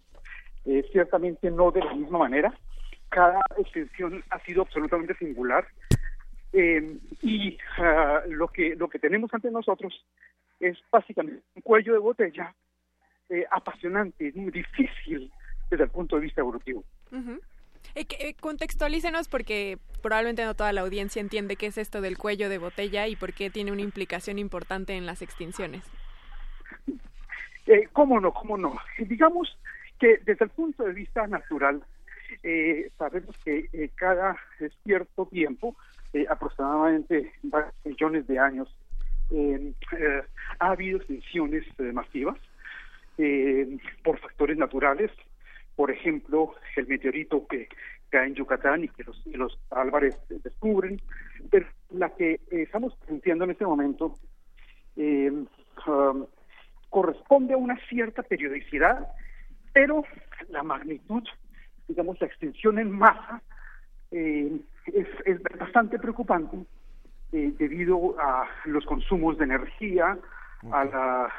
Eh, 0.66 0.84
ciertamente 0.92 1.50
no 1.50 1.72
de 1.72 1.84
la 1.84 1.94
misma 1.94 2.20
manera. 2.20 2.54
Cada 3.10 3.40
extensión 3.58 4.24
ha 4.30 4.40
sido 4.40 4.64
absolutamente 4.64 5.16
singular. 5.16 5.68
Eh, 6.54 6.98
y 7.22 7.58
ah, 7.78 8.22
lo 8.28 8.48
que 8.48 8.76
lo 8.76 8.88
que 8.90 9.00
tenemos 9.00 9.34
ante 9.34 9.52
nosotros 9.52 10.06
es 10.60 10.78
básicamente 10.92 11.44
un 11.56 11.62
cuello 11.62 11.94
de 11.94 12.00
botella 12.00 12.54
apasionante, 13.52 14.32
muy 14.36 14.52
difícil 14.52 15.30
desde 15.70 15.84
el 15.84 15.90
punto 15.90 16.16
de 16.16 16.22
vista 16.22 16.42
evolutivo. 16.42 16.84
Eh, 17.96 18.06
eh, 18.20 18.34
contextualícenos 18.40 19.28
porque 19.28 19.78
probablemente 20.02 20.46
no 20.46 20.54
toda 20.56 20.74
la 20.74 20.82
audiencia 20.82 21.20
entiende 21.20 21.56
qué 21.56 21.68
es 21.68 21.78
esto 21.78 22.02
del 22.02 22.18
cuello 22.18 22.50
de 22.50 22.58
botella 22.58 23.08
y 23.08 23.16
por 23.16 23.34
qué 23.34 23.50
tiene 23.50 23.72
una 23.72 23.82
implicación 23.82 24.40
importante 24.40 24.94
en 24.94 25.06
las 25.06 25.22
extinciones. 25.22 25.84
Eh, 27.68 27.90
¿Cómo 27.92 28.20
no? 28.20 28.34
¿Cómo 28.34 28.58
no? 28.58 28.78
Digamos 28.98 29.58
que 30.00 30.20
desde 30.26 30.46
el 30.46 30.52
punto 30.52 30.84
de 30.84 30.94
vista 30.94 31.28
natural, 31.28 31.84
eh, 32.44 32.90
sabemos 32.98 33.36
que 33.44 33.68
eh, 33.74 33.90
cada 33.96 34.38
cierto 34.84 35.26
tiempo, 35.26 35.76
aproximadamente 36.30 37.32
millones 37.84 38.26
de 38.28 38.40
años, 38.40 38.74
ha 40.60 40.72
habido 40.72 40.98
extinciones 40.98 41.66
masivas 41.94 42.38
por 44.04 44.18
factores 44.20 44.58
naturales, 44.58 45.12
por 45.76 45.92
ejemplo, 45.92 46.56
el 46.78 46.88
meteorito 46.88 47.46
que 47.48 47.68
cae 48.10 48.28
en 48.28 48.36
Yucatán 48.36 48.86
y 48.86 48.88
que 48.88 49.04
los, 49.04 49.60
Álvarez 49.70 50.18
descubren, 50.30 51.02
la 51.92 52.10
que 52.16 52.40
estamos 52.50 52.96
planteando 53.06 53.44
en 53.44 53.52
este 53.52 53.66
momento 53.66 54.16
eh, 54.98 55.32
um, 55.86 56.26
corresponde 56.90 57.54
a 57.54 57.58
una 57.58 57.78
cierta 57.88 58.24
periodicidad, 58.24 59.08
pero 59.74 60.04
la 60.50 60.64
magnitud, 60.64 61.24
digamos, 61.88 62.20
la 62.20 62.28
extensión 62.28 62.80
en 62.80 62.92
masa 62.92 63.42
eh, 64.12 64.60
es, 64.86 65.08
es, 65.26 65.42
bastante 65.60 66.00
preocupante 66.00 66.58
eh, 67.34 67.54
debido 67.58 68.20
a 68.20 68.48
los 68.66 68.86
consumos 68.86 69.38
de 69.38 69.46
energía, 69.46 70.18
a 70.72 70.86
la, 70.86 71.32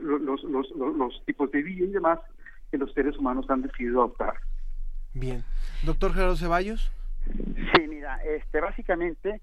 los, 0.00 0.44
los, 0.44 0.44
los, 0.44 0.96
los 0.96 1.24
tipos 1.26 1.50
de 1.50 1.62
vida 1.62 1.84
y 1.84 1.90
demás, 1.90 2.18
que 2.70 2.78
los 2.78 2.92
seres 2.92 3.16
humanos 3.18 3.48
han 3.50 3.62
decidido 3.62 4.00
adoptar. 4.00 4.34
Bien. 5.14 5.42
Doctor 5.84 6.12
Gerardo 6.12 6.36
Ceballos. 6.36 6.90
Sí, 7.74 7.86
mira, 7.88 8.22
este, 8.24 8.60
básicamente 8.60 9.40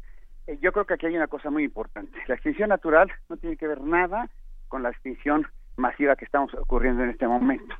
eh, 0.48 0.58
yo 0.62 0.72
creo 0.72 0.86
que 0.86 0.94
aquí 0.94 1.06
hay 1.06 1.16
una 1.16 1.28
cosa 1.28 1.50
muy 1.50 1.64
importante. 1.64 2.18
La 2.28 2.36
extinción 2.36 2.70
natural 2.70 3.12
no 3.30 3.38
tiene 3.38 3.58
que 3.58 3.68
ver 3.68 3.82
nada 3.82 4.30
con 4.76 4.84
la 4.84 4.90
extinción 4.90 5.48
masiva 5.78 6.18
que 6.18 6.26
estamos 6.26 6.54
ocurriendo 6.54 7.02
en 7.02 7.12
este 7.12 7.26
momento. 7.26 7.74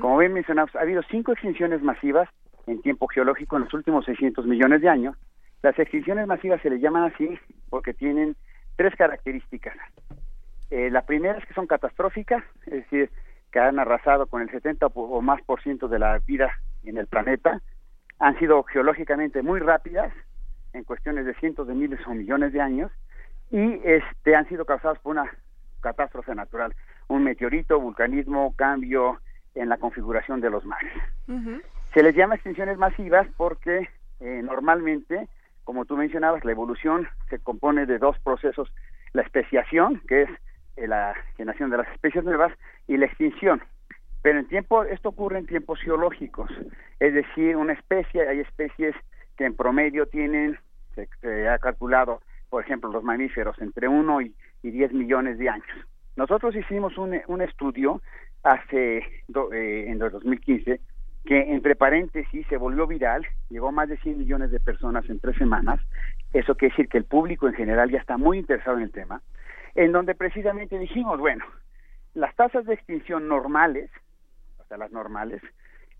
Como 0.00 0.18
bien 0.18 0.32
mencionamos, 0.32 0.74
ha 0.74 0.80
habido 0.80 1.00
cinco 1.08 1.30
extinciones 1.30 1.80
masivas 1.80 2.28
en 2.66 2.82
tiempo 2.82 3.06
geológico 3.06 3.54
en 3.56 3.62
los 3.62 3.72
últimos 3.72 4.04
600 4.04 4.46
millones 4.46 4.80
de 4.80 4.88
años. 4.88 5.16
Las 5.62 5.78
extinciones 5.78 6.26
masivas 6.26 6.60
se 6.60 6.70
les 6.70 6.80
llaman 6.80 7.04
así 7.04 7.38
porque 7.68 7.94
tienen 7.94 8.34
tres 8.74 8.96
características. 8.96 9.76
Eh, 10.70 10.90
la 10.90 11.02
primera 11.02 11.38
es 11.38 11.46
que 11.46 11.54
son 11.54 11.68
catastróficas, 11.68 12.42
es 12.66 12.72
decir, 12.72 13.10
que 13.52 13.60
han 13.60 13.78
arrasado 13.78 14.26
con 14.26 14.42
el 14.42 14.50
70 14.50 14.86
o 14.86 15.22
más 15.22 15.40
por 15.42 15.62
ciento 15.62 15.86
de 15.86 16.00
la 16.00 16.18
vida 16.18 16.50
en 16.82 16.98
el 16.98 17.06
planeta, 17.06 17.62
han 18.18 18.36
sido 18.40 18.64
geológicamente 18.64 19.40
muy 19.42 19.60
rápidas, 19.60 20.12
en 20.72 20.82
cuestiones 20.82 21.26
de 21.26 21.34
cientos 21.34 21.68
de 21.68 21.74
miles 21.74 22.00
o 22.08 22.10
millones 22.10 22.52
de 22.52 22.60
años, 22.60 22.90
y 23.52 23.80
este 23.84 24.34
han 24.34 24.48
sido 24.48 24.64
causadas 24.64 24.98
por 24.98 25.12
una 25.12 25.30
catástrofe 25.80 26.34
natural, 26.34 26.74
un 27.08 27.24
meteorito, 27.24 27.80
vulcanismo, 27.80 28.54
cambio 28.56 29.20
en 29.54 29.68
la 29.68 29.78
configuración 29.78 30.40
de 30.40 30.50
los 30.50 30.64
mares. 30.64 30.92
Se 31.92 32.02
les 32.02 32.14
llama 32.14 32.36
extinciones 32.36 32.78
masivas 32.78 33.26
porque 33.36 33.88
eh, 34.20 34.42
normalmente, 34.44 35.28
como 35.64 35.84
tú 35.84 35.96
mencionabas, 35.96 36.44
la 36.44 36.52
evolución 36.52 37.08
se 37.28 37.38
compone 37.38 37.86
de 37.86 37.98
dos 37.98 38.18
procesos, 38.20 38.72
la 39.12 39.22
especiación, 39.22 40.00
que 40.06 40.22
es 40.22 40.30
eh, 40.76 40.86
la 40.86 41.14
generación 41.36 41.70
de 41.70 41.78
las 41.78 41.88
especies 41.88 42.24
nuevas 42.24 42.52
y 42.86 42.96
la 42.96 43.06
extinción. 43.06 43.62
Pero 44.22 44.38
en 44.38 44.46
tiempo, 44.46 44.84
esto 44.84 45.08
ocurre 45.08 45.38
en 45.38 45.46
tiempos 45.46 45.80
geológicos, 45.80 46.50
es 47.00 47.14
decir, 47.14 47.56
una 47.56 47.72
especie, 47.72 48.28
hay 48.28 48.40
especies 48.40 48.94
que 49.36 49.46
en 49.46 49.56
promedio 49.56 50.06
tienen, 50.06 50.58
se, 50.94 51.48
ha 51.48 51.58
calculado, 51.58 52.20
por 52.50 52.62
ejemplo, 52.62 52.90
los 52.90 53.02
mamíferos 53.02 53.58
entre 53.60 53.88
1 53.88 54.20
y, 54.20 54.34
y 54.62 54.70
10 54.70 54.92
millones 54.92 55.38
de 55.38 55.48
años. 55.48 55.66
Nosotros 56.16 56.54
hicimos 56.54 56.98
un, 56.98 57.18
un 57.28 57.40
estudio 57.40 58.02
hace 58.42 58.98
eh, 58.98 59.84
en 59.88 59.98
2015 59.98 60.80
que 61.24 61.52
entre 61.52 61.76
paréntesis 61.76 62.46
se 62.48 62.56
volvió 62.56 62.86
viral, 62.86 63.26
llegó 63.50 63.68
a 63.68 63.72
más 63.72 63.88
de 63.88 63.98
100 63.98 64.18
millones 64.18 64.50
de 64.50 64.58
personas 64.58 65.08
en 65.08 65.20
tres 65.20 65.36
semanas. 65.36 65.78
Eso 66.32 66.54
quiere 66.56 66.72
decir 66.72 66.88
que 66.88 66.98
el 66.98 67.04
público 67.04 67.46
en 67.46 67.54
general 67.54 67.90
ya 67.90 67.98
está 67.98 68.16
muy 68.16 68.38
interesado 68.38 68.78
en 68.78 68.84
el 68.84 68.90
tema 68.90 69.22
en 69.74 69.92
donde 69.92 70.14
precisamente 70.14 70.78
dijimos, 70.78 71.18
bueno, 71.18 71.44
las 72.14 72.34
tasas 72.34 72.66
de 72.66 72.74
extinción 72.74 73.28
normales, 73.28 73.90
o 74.58 74.64
sea, 74.64 74.76
las 74.76 74.90
normales, 74.92 75.42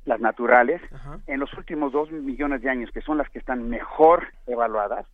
las 0.05 0.21
naturales, 0.21 0.81
en 1.27 1.41
los 1.41 1.53
últimos 1.55 1.93
dos 1.93 2.11
millones 2.11 2.63
de 2.63 2.71
años, 2.71 2.91
que 2.91 3.03
son 3.03 3.19
las 3.19 3.29
que 3.31 3.39
están 3.39 3.69
mejor 3.69 4.29
evaluadas, 4.47 5.07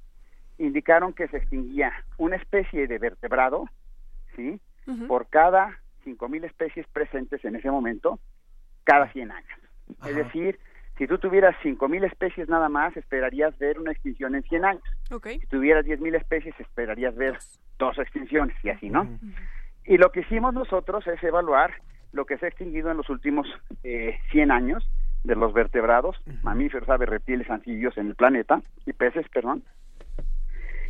indicaron 0.59 1.13
que 1.13 1.29
se 1.29 1.39
extinguía 1.39 1.93
una 2.19 2.37
especie 2.37 2.87
de 2.87 2.99
vertebrado, 2.99 3.67
¿sí? 4.35 4.61
Por 5.09 5.29
cada 5.29 5.81
cinco 6.05 6.29
mil 6.29 6.45
especies 6.45 6.87
presentes 6.89 7.45
en 7.45 7.57
ese 7.57 7.71
momento, 7.71 8.21
cada 8.85 9.11
100 9.13 9.33
años. 9.33 9.59
Es 10.07 10.15
decir, 10.15 10.59
si 10.97 11.07
tú 11.07 11.19
tuvieras 11.19 11.57
cinco 11.63 11.89
mil 11.89 12.05
especies 12.05 12.49
nada 12.49 12.69
más, 12.69 12.97
esperarías 12.97 13.59
ver 13.59 13.79
una 13.81 13.93
extinción 13.93 14.35
en 14.35 14.43
100 14.45 14.65
años. 14.65 14.85
Si 15.41 15.47
tuvieras 15.49 15.85
diez 15.85 16.01
mil 16.01 16.15
especies, 16.15 16.55
esperarías 16.61 17.15
ver 17.17 17.37
dos 17.79 17.99
extinciones 17.99 18.57
y 18.65 18.71
así, 18.71 18.89
¿no? 18.89 19.09
Y 19.85 19.99
lo 19.99 20.11
que 20.11 20.21
hicimos 20.21 20.55
nosotros 20.55 21.07
es 21.07 21.23
evaluar 21.23 21.75
lo 22.13 22.25
que 22.25 22.39
se 22.39 22.47
ha 22.47 22.49
extinguido 22.49 22.91
en 22.91 22.97
los 22.97 23.11
últimos 23.11 23.47
eh, 23.85 24.19
100 24.31 24.51
años 24.51 24.89
de 25.25 25.35
los 25.35 25.53
vertebrados, 25.53 26.17
mamíferos, 26.43 26.89
aves, 26.89 27.09
reptiles, 27.09 27.51
anfibios 27.51 27.99
en 27.99 28.07
el 28.09 28.15
planeta, 28.15 28.61
y 28.87 28.93
peces, 28.93 29.29
perdón. 29.29 29.65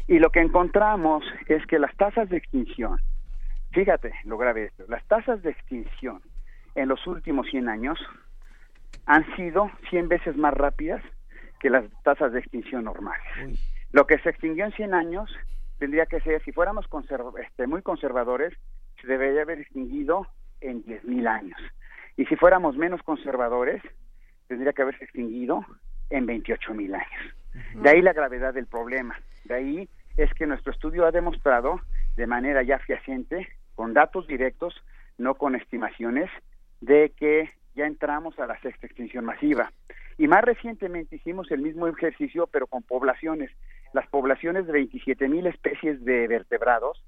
Y 0.09 0.19
lo 0.19 0.31
que 0.31 0.41
encontramos 0.41 1.25
es 1.49 1.67
que 1.67 1.79
las 1.79 1.95
tasas 1.97 2.29
de 2.29 2.37
extinción, 2.37 2.99
fíjate 3.73 4.13
lo 4.25 4.39
grave 4.39 4.67
esto, 4.67 4.85
las 4.89 5.05
tasas 5.07 5.43
de 5.43 5.51
extinción 5.51 6.23
en 6.75 6.89
los 6.89 7.07
últimos 7.07 7.47
100 7.49 7.69
años 7.69 7.99
han 9.07 9.25
sido 9.37 9.71
100 9.91 10.09
veces 10.09 10.37
más 10.37 10.55
rápidas 10.55 11.03
que 11.59 11.71
las 11.71 11.85
tasas 12.03 12.33
de 12.33 12.41
extinción 12.41 12.85
normales. 12.85 13.59
Lo 13.93 14.07
que 14.07 14.19
se 14.19 14.31
extinguió 14.31 14.65
en 14.65 14.73
100 14.73 14.95
años 14.95 15.31
tendría 15.79 16.07
que 16.07 16.21
ser, 16.21 16.43
si 16.45 16.53
fuéramos 16.53 16.87
este, 17.41 17.67
muy 17.67 17.83
conservadores, 17.83 18.55
se 19.01 19.07
debería 19.07 19.43
haber 19.43 19.61
extinguido 19.61 20.27
en 20.61 20.85
10.000 20.85 21.29
años. 21.29 21.59
Y 22.17 22.27
si 22.27 22.37
fuéramos 22.37 22.77
menos 22.77 23.03
conservadores, 23.03 23.83
tendría 24.49 24.73
que 24.73 24.83
haberse 24.83 25.05
extinguido 25.05 25.65
en 26.11 26.27
28.000 26.27 26.95
años. 26.95 27.35
De 27.75 27.91
ahí 27.91 28.03
la 28.03 28.13
gravedad 28.13 28.55
del 28.55 28.67
problema. 28.67 29.19
De 29.45 29.55
ahí 29.55 29.89
es 30.17 30.33
que 30.35 30.47
nuestro 30.47 30.73
estudio 30.73 31.07
ha 31.07 31.11
demostrado 31.11 31.81
de 32.17 32.27
manera 32.27 32.63
ya 32.63 32.79
fehaciente, 32.79 33.49
con 33.75 33.93
datos 33.93 34.27
directos, 34.27 34.75
no 35.19 35.35
con 35.35 35.55
estimaciones, 35.55 36.31
de 36.81 37.13
que 37.17 37.51
ya 37.75 37.87
entramos 37.87 38.39
a 38.39 38.47
la 38.47 38.59
sexta 38.61 38.87
extinción 38.87 39.25
masiva. 39.25 39.71
Y 40.19 40.29
más 40.29 40.43
recientemente 40.43 41.17
hicimos 41.17 41.51
el 41.51 41.61
mismo 41.61 41.87
ejercicio, 41.87 42.47
pero 42.47 42.67
con 42.67 42.83
poblaciones, 42.83 43.51
las 43.93 44.07
poblaciones 44.09 44.67
de 44.67 44.73
27 44.73 45.29
mil 45.29 45.47
especies 45.47 46.03
de 46.05 46.27
vertebrados, 46.27 47.03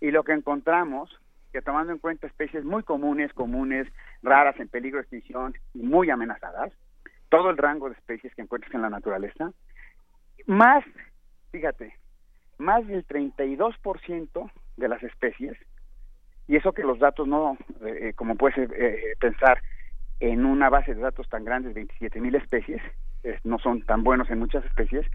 y 0.00 0.10
lo 0.10 0.22
que 0.22 0.32
encontramos, 0.32 1.10
que 1.52 1.62
tomando 1.62 1.92
en 1.92 1.98
cuenta 1.98 2.26
especies 2.26 2.64
muy 2.64 2.82
comunes, 2.84 3.32
comunes, 3.32 3.88
raras, 4.22 4.58
en 4.58 4.68
peligro 4.68 4.98
de 4.98 5.02
extinción 5.02 5.54
y 5.74 5.82
muy 5.82 6.10
amenazadas, 6.10 6.72
todo 7.28 7.50
el 7.50 7.56
rango 7.56 7.88
de 7.88 7.94
especies 7.94 8.34
que 8.34 8.42
encuentras 8.42 8.74
en 8.74 8.82
la 8.82 8.90
naturaleza, 8.90 9.52
más, 10.46 10.84
fíjate, 11.50 11.94
más 12.58 12.86
del 12.86 13.06
32% 13.06 14.50
de 14.76 14.88
las 14.88 15.02
especies, 15.02 15.56
y 16.48 16.56
eso 16.56 16.72
que 16.72 16.82
los 16.82 16.98
datos 16.98 17.26
no, 17.26 17.56
eh, 17.84 18.08
eh, 18.08 18.12
como 18.14 18.36
puedes 18.36 18.58
eh, 18.58 19.14
pensar, 19.20 19.62
en 20.20 20.44
una 20.44 20.68
base 20.68 20.94
de 20.94 21.00
datos 21.00 21.28
tan 21.28 21.44
grande, 21.44 21.72
27 21.72 22.20
mil 22.20 22.34
especies, 22.34 22.80
no 23.44 23.58
son 23.58 23.82
tan 23.82 24.04
buenos 24.04 24.30
en 24.30 24.38
muchas 24.38 24.64
especies, 24.64 25.06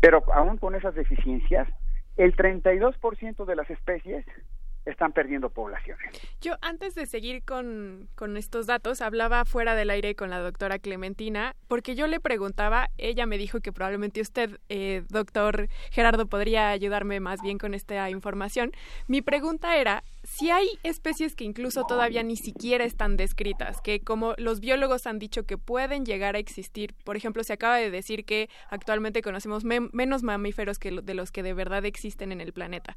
pero 0.00 0.22
aún 0.32 0.58
con 0.58 0.74
esas 0.74 0.94
deficiencias, 0.94 1.68
el 2.16 2.34
32% 2.36 3.44
de 3.44 3.56
las 3.56 3.68
especies 3.70 4.24
están 4.86 5.12
perdiendo 5.12 5.50
poblaciones. 5.50 6.10
Yo 6.40 6.54
antes 6.60 6.94
de 6.94 7.06
seguir 7.06 7.42
con, 7.42 8.08
con, 8.14 8.36
estos 8.36 8.66
datos, 8.66 9.00
hablaba 9.00 9.44
fuera 9.44 9.74
del 9.74 9.90
aire 9.90 10.14
con 10.14 10.30
la 10.30 10.40
doctora 10.40 10.78
Clementina, 10.78 11.56
porque 11.68 11.94
yo 11.94 12.06
le 12.06 12.20
preguntaba, 12.20 12.90
ella 12.98 13.26
me 13.26 13.38
dijo 13.38 13.60
que 13.60 13.72
probablemente 13.72 14.20
usted, 14.20 14.58
eh, 14.68 15.04
doctor 15.08 15.68
Gerardo, 15.90 16.26
podría 16.26 16.70
ayudarme 16.70 17.20
más 17.20 17.40
bien 17.40 17.58
con 17.58 17.74
esta 17.74 18.10
información. 18.10 18.72
Mi 19.08 19.22
pregunta 19.22 19.76
era 19.76 20.04
si 20.22 20.50
hay 20.50 20.66
especies 20.82 21.34
que 21.34 21.44
incluso 21.44 21.84
todavía 21.84 22.22
ni 22.22 22.36
siquiera 22.36 22.84
están 22.84 23.16
descritas, 23.16 23.80
que 23.80 24.00
como 24.00 24.34
los 24.38 24.60
biólogos 24.60 25.06
han 25.06 25.18
dicho 25.18 25.44
que 25.44 25.58
pueden 25.58 26.04
llegar 26.04 26.34
a 26.34 26.38
existir, 26.38 26.94
por 27.04 27.16
ejemplo, 27.16 27.44
se 27.44 27.52
acaba 27.52 27.76
de 27.76 27.90
decir 27.90 28.24
que 28.24 28.48
actualmente 28.70 29.22
conocemos 29.22 29.64
menos 29.64 30.22
mamíferos 30.22 30.78
que 30.78 30.90
de 30.90 31.14
los 31.14 31.30
que 31.30 31.42
de 31.42 31.54
verdad 31.54 31.84
existen 31.84 32.32
en 32.32 32.40
el 32.40 32.52
planeta 32.52 32.96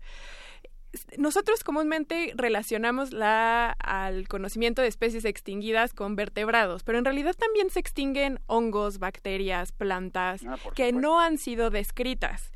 nosotros 1.17 1.63
comúnmente 1.63 2.33
relacionamos 2.35 3.11
la, 3.11 3.71
al 3.71 4.27
conocimiento 4.27 4.81
de 4.81 4.87
especies 4.87 5.25
extinguidas 5.25 5.93
con 5.93 6.15
vertebrados, 6.15 6.83
pero 6.83 6.97
en 6.97 7.05
realidad 7.05 7.35
también 7.35 7.69
se 7.69 7.79
extinguen 7.79 8.39
hongos, 8.47 8.99
bacterias, 8.99 9.71
plantas 9.71 10.41
ah, 10.47 10.57
que 10.75 10.91
no 10.91 11.19
han 11.19 11.37
sido 11.37 11.69
descritas. 11.69 12.51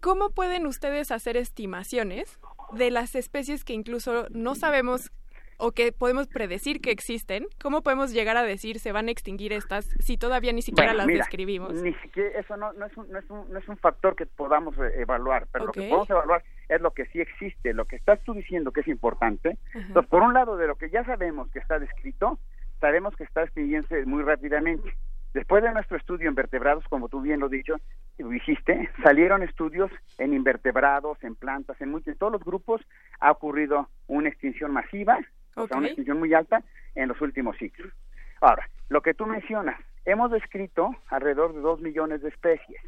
¿Cómo 0.00 0.30
pueden 0.30 0.66
ustedes 0.66 1.10
hacer 1.10 1.36
estimaciones 1.36 2.38
de 2.72 2.90
las 2.90 3.14
especies 3.14 3.64
que 3.64 3.72
incluso 3.72 4.26
no 4.30 4.54
sabemos 4.54 5.10
o 5.58 5.72
que 5.72 5.92
podemos 5.92 6.28
predecir 6.28 6.80
que 6.80 6.90
existen, 6.90 7.46
¿cómo 7.62 7.82
podemos 7.82 8.12
llegar 8.12 8.36
a 8.36 8.42
decir 8.42 8.78
se 8.78 8.92
van 8.92 9.08
a 9.08 9.10
extinguir 9.10 9.52
estas 9.52 9.86
si 10.00 10.16
todavía 10.16 10.52
ni 10.52 10.62
siquiera 10.62 10.94
las 10.94 11.06
describimos? 11.06 11.74
Ni 11.82 11.94
siquiera, 11.94 12.38
eso 12.38 12.56
no, 12.56 12.72
no, 12.72 12.86
es 12.86 12.96
un, 12.96 13.10
no, 13.10 13.18
es 13.18 13.30
un, 13.30 13.52
no 13.52 13.58
es 13.58 13.68
un 13.68 13.76
factor 13.76 14.16
que 14.16 14.26
podamos 14.26 14.76
eh, 14.78 15.00
evaluar, 15.00 15.46
pero 15.52 15.66
lo 15.66 15.72
que 15.72 15.88
podemos 15.88 16.10
evaluar 16.10 16.42
es 16.68 16.80
lo 16.80 16.92
que 16.92 17.06
sí 17.06 17.20
existe, 17.20 17.72
lo 17.74 17.84
que 17.84 17.96
estás 17.96 18.20
tú 18.24 18.34
diciendo 18.34 18.72
que 18.72 18.80
es 18.80 18.88
importante. 18.88 19.58
Entonces, 19.74 20.10
por 20.10 20.22
un 20.22 20.34
lado, 20.34 20.56
de 20.56 20.66
lo 20.66 20.76
que 20.76 20.90
ya 20.90 21.04
sabemos 21.04 21.50
que 21.50 21.58
está 21.58 21.78
descrito, 21.78 22.38
sabemos 22.80 23.14
que 23.16 23.24
está 23.24 23.42
extinguiéndose 23.42 24.04
muy 24.06 24.22
rápidamente. 24.22 24.94
Después 25.34 25.64
de 25.64 25.72
nuestro 25.72 25.96
estudio 25.96 26.28
en 26.28 26.36
vertebrados, 26.36 26.84
como 26.88 27.08
tú 27.08 27.20
bien 27.20 27.40
lo 27.40 27.48
dicho, 27.48 27.74
dijiste, 28.18 28.88
salieron 29.02 29.42
estudios 29.42 29.90
en 30.18 30.32
invertebrados, 30.32 31.22
en 31.24 31.34
plantas, 31.34 31.80
en, 31.80 32.00
en 32.06 32.16
todos 32.16 32.32
los 32.32 32.44
grupos 32.44 32.80
ha 33.18 33.32
ocurrido 33.32 33.88
una 34.06 34.28
extinción 34.28 34.72
masiva 34.72 35.18
o 35.56 35.66
sea, 35.66 35.78
una 35.78 35.88
extinción 35.88 36.18
muy 36.18 36.34
alta 36.34 36.62
en 36.94 37.08
los 37.08 37.20
últimos 37.20 37.56
siglos. 37.56 37.92
Ahora, 38.40 38.68
lo 38.88 39.02
que 39.02 39.14
tú 39.14 39.26
mencionas, 39.26 39.80
hemos 40.04 40.30
descrito 40.30 40.90
alrededor 41.08 41.54
de 41.54 41.60
dos 41.60 41.80
millones 41.80 42.22
de 42.22 42.28
especies, 42.28 42.80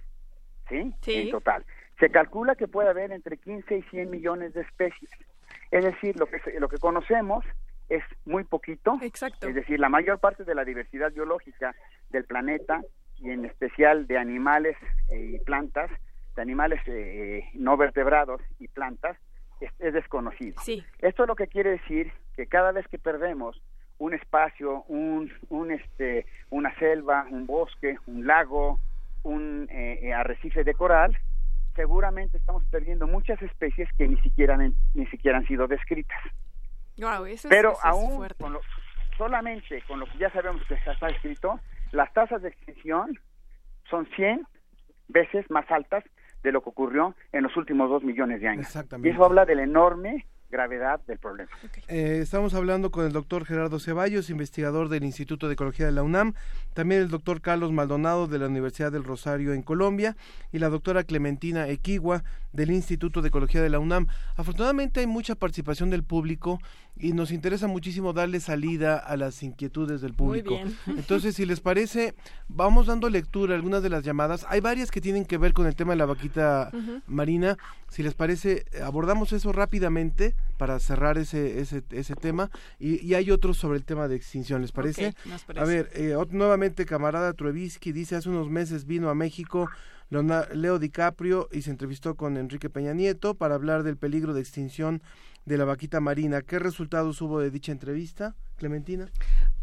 ¿sí? 0.69 0.93
En 1.07 1.31
total. 1.31 1.65
Se 1.99 2.11
calcula 2.11 2.57
que 2.57 2.69
puede 2.69 2.91
haber 2.91 3.13
entre 3.13 3.39
15 3.39 3.79
y 3.79 3.83
100 3.83 4.11
millones 4.11 4.53
de 4.55 4.63
especies. 4.63 5.11
Es 5.71 5.85
decir, 5.85 6.19
lo 6.19 6.27
que, 6.27 6.39
lo 6.59 6.69
que 6.69 6.79
conocemos 6.79 7.45
es 7.89 8.03
muy 8.25 8.45
poquito. 8.45 8.99
Exacto. 9.03 9.49
Es 9.49 9.55
decir, 9.55 9.81
la 9.81 9.89
mayor 9.89 10.19
parte 10.19 10.45
de 10.45 10.55
la 10.55 10.65
diversidad 10.65 11.13
biológica 11.13 11.75
del 12.11 12.25
planeta 12.25 12.83
y 13.19 13.31
en 13.31 13.45
especial 13.45 14.07
de 14.07 14.19
animales 14.19 14.77
eh, 15.09 15.33
y 15.35 15.39
plantas, 15.39 15.91
de 16.35 16.43
animales 16.43 16.81
eh, 16.87 17.45
no 17.55 17.77
vertebrados 17.77 18.43
y 18.59 18.69
plantas, 18.69 19.17
es, 19.61 19.95
desconocido. 19.95 20.61
Sí. 20.63 20.85
Esto 20.99 21.23
es 21.23 21.29
lo 21.29 21.35
que 21.35 21.47
quiere 21.47 21.71
decir 21.71 22.13
que 22.37 22.47
cada 22.47 22.73
vez 22.73 22.87
que 22.89 22.99
perdemos 22.99 23.61
un 23.99 24.15
espacio, 24.15 24.85
un, 24.89 25.33
un 25.49 25.71
este, 25.71 26.27
una 26.51 26.75
selva, 26.79 27.27
un 27.31 27.47
bosque, 27.47 27.97
un 28.07 28.27
lago, 28.27 28.79
un 29.23 29.67
eh, 29.71 30.01
eh, 30.03 30.13
arrecife 30.13 30.65
de 30.65 30.75
coral, 30.75 31.17
seguramente 31.75 32.37
estamos 32.37 32.65
perdiendo 32.67 33.07
muchas 33.07 33.41
especies 33.43 33.89
que 33.97 34.07
ni 34.07 34.21
siquiera 34.21 34.57
ni 34.95 35.07
siquiera 35.07 35.39
han 35.39 35.47
sido 35.47 35.67
descritas. 35.67 36.21
Pero 37.49 37.77
aún 37.83 38.27
con 38.39 38.59
solamente 39.17 39.83
con 39.87 40.01
lo 40.01 40.07
que 40.07 40.19
ya 40.19 40.31
sabemos 40.31 40.63
que 40.67 40.75
está 40.75 41.09
escrito, 41.09 41.59
las 41.93 42.13
tasas 42.13 42.43
de 42.43 42.49
extinción 42.49 43.19
son 43.89 44.07
100 44.17 44.47
veces 45.09 45.51
más 45.51 45.71
altas 45.71 46.05
de 46.43 46.53
lo 46.53 46.63
que 46.63 46.71
ocurrió 46.71 47.15
en 47.33 47.43
los 47.43 47.57
últimos 47.57 47.89
dos 47.89 48.03
millones 48.03 48.41
de 48.41 48.49
años. 48.49 48.77
Y 49.03 49.09
eso 49.09 49.25
habla 49.25 49.45
del 49.45 49.61
enorme 49.61 50.27
gravedad 50.57 51.01
del 51.07 51.19
problema. 51.19 51.51
Eh, 51.87 52.21
estamos 52.23 52.55
hablando 52.55 52.91
con 52.91 53.05
el 53.05 53.13
doctor 53.13 53.45
Gerardo 53.45 53.79
Ceballos, 53.79 54.31
investigador 54.31 54.89
del 54.89 55.05
Instituto 55.05 55.49
de 55.49 55.53
Ecología 55.53 55.85
de 55.85 55.93
la 55.93 56.03
UNAM, 56.03 56.33
también 56.73 57.03
el 57.03 57.11
doctor 57.11 57.43
Carlos 57.43 57.73
Maldonado 57.73 58.27
de 58.27 58.39
la 58.39 58.47
Universidad 58.47 58.91
del 58.91 59.05
Rosario 59.05 59.53
en 59.53 59.63
Colombia 59.63 60.17
y 60.53 60.59
la 60.59 60.71
doctora 60.71 61.05
Clementina 61.05 61.69
Equigua 61.69 62.25
del 62.55 62.71
Instituto 62.71 63.21
de 63.21 63.29
Ecología 63.29 63.61
de 63.61 63.69
la 63.69 63.79
UNAM. 63.79 64.07
Afortunadamente 64.37 65.01
hay 65.01 65.07
mucha 65.07 65.35
participación 65.35 65.91
del 65.91 66.05
público 66.05 66.59
y 66.99 67.13
nos 67.13 67.31
interesa 67.31 67.67
muchísimo 67.67 68.13
darle 68.13 68.41
salida 68.41 68.97
a 68.97 69.17
las 69.17 69.43
inquietudes 69.43 70.01
del 70.01 70.15
público. 70.15 70.59
Entonces, 70.87 71.37
si 71.37 71.45
les 71.45 71.61
parece, 71.61 72.15
vamos 72.49 72.87
dando 72.87 73.11
lectura 73.11 73.55
a 73.55 73.57
algunas 73.57 73.83
de 73.83 73.91
las 73.91 74.03
llamadas. 74.03 74.47
Hay 74.49 74.61
varias 74.61 74.91
que 74.91 75.01
tienen 75.01 75.27
que 75.27 75.37
ver 75.37 75.53
con 75.53 75.67
el 75.67 75.77
tema 75.77 75.93
de 75.93 75.99
la 75.99 76.07
vaquita 76.07 76.71
marina. 77.07 77.57
Si 77.89 78.03
les 78.03 78.15
parece, 78.15 78.65
abordamos 78.83 79.33
eso 79.33 79.53
rápidamente 79.53 80.35
para 80.57 80.79
cerrar 80.79 81.19
ese, 81.19 81.61
ese, 81.61 81.83
ese 81.91 82.15
tema 82.15 82.51
y, 82.79 83.15
hay 83.17 83.31
otros 83.31 83.57
sobre 83.57 83.79
el 83.79 83.85
tema 83.85 84.09
de 84.09 84.17
extinción, 84.17 84.61
¿les 84.61 84.73
parece? 84.73 85.15
A 85.57 85.65
ver, 85.65 85.89
eh, 85.95 86.15
nuevamente 86.31 86.85
camarada 86.85 87.33
Truevisky 87.33 87.93
dice, 87.93 88.17
hace 88.17 88.29
unos 88.29 88.51
meses 88.51 88.85
vino 88.85 89.09
a 89.09 89.15
México 89.15 89.71
Leo 90.11 90.79
DiCaprio 90.79 91.49
y 91.51 91.63
se 91.63 91.71
entrevistó 91.71 92.15
con 92.15 92.37
Enrique 92.37 92.71
Peña 92.71 92.93
Nieto 92.93 93.35
para 93.35 93.55
hablar 93.55 93.83
del 93.83 93.97
peligro 93.97 94.35
de 94.35 94.41
extinción 94.41 95.03
de 95.47 95.57
la 95.57 95.65
vaquita 95.65 96.01
marina. 96.01 96.43
¿Qué 96.43 96.59
resultados 96.59 97.23
hubo 97.23 97.41
de 97.41 97.51
dicha 97.51 97.73
entrevista, 97.73 98.35
Clementina? 98.57 99.09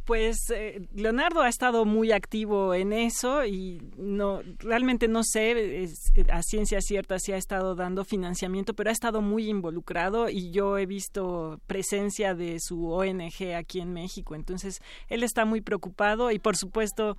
Pues 0.05 0.49
eh, 0.49 0.81
Leonardo 0.93 1.41
ha 1.41 1.47
estado 1.47 1.85
muy 1.85 2.11
activo 2.11 2.73
en 2.73 2.91
eso 2.91 3.45
y 3.45 3.81
no 3.97 4.41
realmente 4.59 5.07
no 5.07 5.23
sé 5.23 5.87
a 6.29 6.41
ciencia 6.41 6.81
cierta 6.81 7.19
si 7.19 7.31
ha 7.31 7.37
estado 7.37 7.73
dando 7.75 8.03
financiamiento, 8.03 8.73
pero 8.73 8.89
ha 8.89 8.93
estado 8.93 9.21
muy 9.21 9.47
involucrado 9.47 10.29
y 10.29 10.51
yo 10.51 10.77
he 10.77 10.85
visto 10.85 11.61
presencia 11.67 12.33
de 12.35 12.57
su 12.59 12.89
ONG 12.89 13.53
aquí 13.55 13.79
en 13.79 13.93
México. 13.93 14.35
Entonces 14.35 14.81
él 15.07 15.23
está 15.23 15.45
muy 15.45 15.61
preocupado 15.61 16.31
y 16.31 16.39
por 16.39 16.57
supuesto 16.57 17.15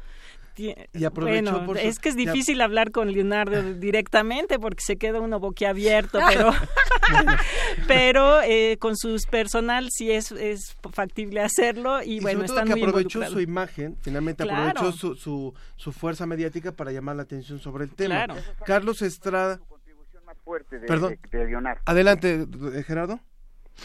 y 0.57 0.75
bueno, 1.15 1.75
es 1.75 1.99
que 1.99 2.09
es 2.11 2.17
difícil 2.17 2.61
hablar 2.61 2.91
con 2.91 3.13
Leonardo 3.13 3.63
directamente 3.75 4.59
porque 4.59 4.83
se 4.83 4.97
queda 4.97 5.21
uno 5.21 5.41
boquiabierto, 5.41 6.19
pero 6.29 6.51
pero 7.89 8.41
eh, 8.43 8.77
con 8.79 8.97
su 8.97 9.17
personal 9.31 9.89
sí 9.91 10.11
es, 10.11 10.33
es 10.33 10.77
factible 10.93 11.41
hacerlo 11.41 12.03
y, 12.03 12.21
bueno, 12.21 12.45
están 12.45 12.67
que 12.67 12.73
aprovechó 12.73 13.25
su 13.25 13.41
imagen, 13.41 13.97
finalmente 14.01 14.45
aprovechó 14.45 14.93
su, 14.93 15.15
su, 15.15 15.55
su, 15.77 15.93
fuerza 15.93 16.27
mediática 16.27 16.73
para 16.73 16.93
llamar 16.93 17.17
la 17.17 17.23
atención 17.23 17.59
sobre 17.59 17.85
el 17.85 17.95
tema. 17.95 18.27
Carlos 18.65 19.03
Estrada. 19.03 19.61
perdón, 20.87 21.19
Adelante, 21.85 22.47
eh, 22.75 22.83
Gerardo. 22.83 23.21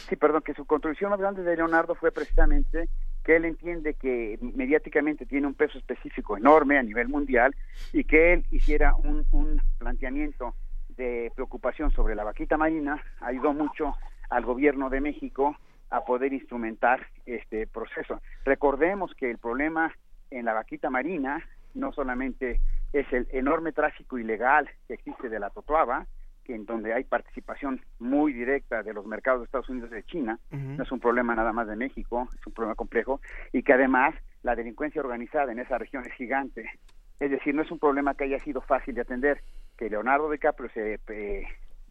Sí, 0.08 0.16
perdón, 0.16 0.44
que 0.44 0.54
su 0.54 0.66
contribución 0.66 1.10
más 1.10 1.20
grande 1.20 1.42
de 1.42 1.56
Leonardo 1.56 1.96
fue 1.96 2.12
precisamente 2.12 2.90
que 3.30 3.36
él 3.36 3.46
entiende 3.46 3.94
que 3.94 4.40
mediáticamente 4.42 5.28
tiene 5.28 5.46
un 5.46 5.54
peso 5.54 5.78
específico 5.78 6.36
enorme 6.36 6.80
a 6.80 6.82
nivel 6.82 7.10
mundial 7.10 7.56
y 7.94 8.04
que 8.04 8.34
él 8.34 8.44
hiciera 8.50 8.96
un, 8.96 9.24
un 9.32 9.62
planteamiento 9.78 10.56
de 10.98 11.32
preocupación 11.36 11.92
sobre 11.92 12.16
la 12.16 12.24
vaquita 12.24 12.58
marina 12.58 13.00
ayudó 13.22 13.54
mucho 13.54 13.94
al 14.32 14.46
gobierno 14.46 14.90
de 14.90 15.02
México 15.02 15.56
a 15.92 16.04
poder 16.06 16.34
instrumentar 16.34 17.06
este 17.28 17.68
proceso. 17.68 18.20
Recordemos 18.46 19.14
que 19.14 19.30
el 19.30 19.38
problema 19.38 19.94
en 20.32 20.46
la 20.46 20.54
vaquita 20.54 20.90
marina 20.90 21.48
no 21.76 21.92
solamente 21.94 22.60
es 22.94 23.06
el 23.14 23.28
enorme 23.30 23.74
tráfico 23.74 24.18
ilegal 24.18 24.68
que 24.88 24.96
existe 24.96 25.30
de 25.30 25.40
la 25.40 25.52
totuaba, 25.52 26.08
en 26.54 26.66
donde 26.66 26.94
hay 26.94 27.04
participación 27.04 27.82
muy 28.00 28.34
directa 28.34 28.84
de 28.84 28.94
los 28.94 29.06
mercados 29.06 29.42
de 29.42 29.46
Estados 29.46 29.70
Unidos 29.70 29.90
y 29.92 29.96
de 29.96 30.04
China, 30.04 30.40
no 30.52 30.84
es 30.84 30.92
un 30.92 31.00
problema 31.00 31.36
nada 31.36 31.54
más 31.54 31.68
de 31.68 31.76
México, 31.76 32.28
es 32.34 32.48
un 32.48 32.54
problema 32.54 32.76
complejo, 32.76 33.22
y 33.54 33.64
que 33.64 33.74
además 33.74 34.16
la 34.44 34.56
delincuencia 34.56 35.02
organizada 35.02 35.52
en 35.52 35.60
esa 35.60 35.78
región 35.78 36.06
es 36.06 36.14
gigante. 36.14 36.70
Es 37.20 37.32
decir, 37.32 37.54
no 37.54 37.62
es 37.62 37.72
un 37.72 37.80
problema 37.80 38.14
que 38.14 38.24
haya 38.24 38.40
sido 38.40 38.62
fácil 38.62 38.96
de 38.96 39.02
atender. 39.02 39.42
Que 39.78 39.90
Leonardo 39.90 40.30
DiCaprio 40.30 40.70
se 40.70 40.94
eh, 40.94 41.44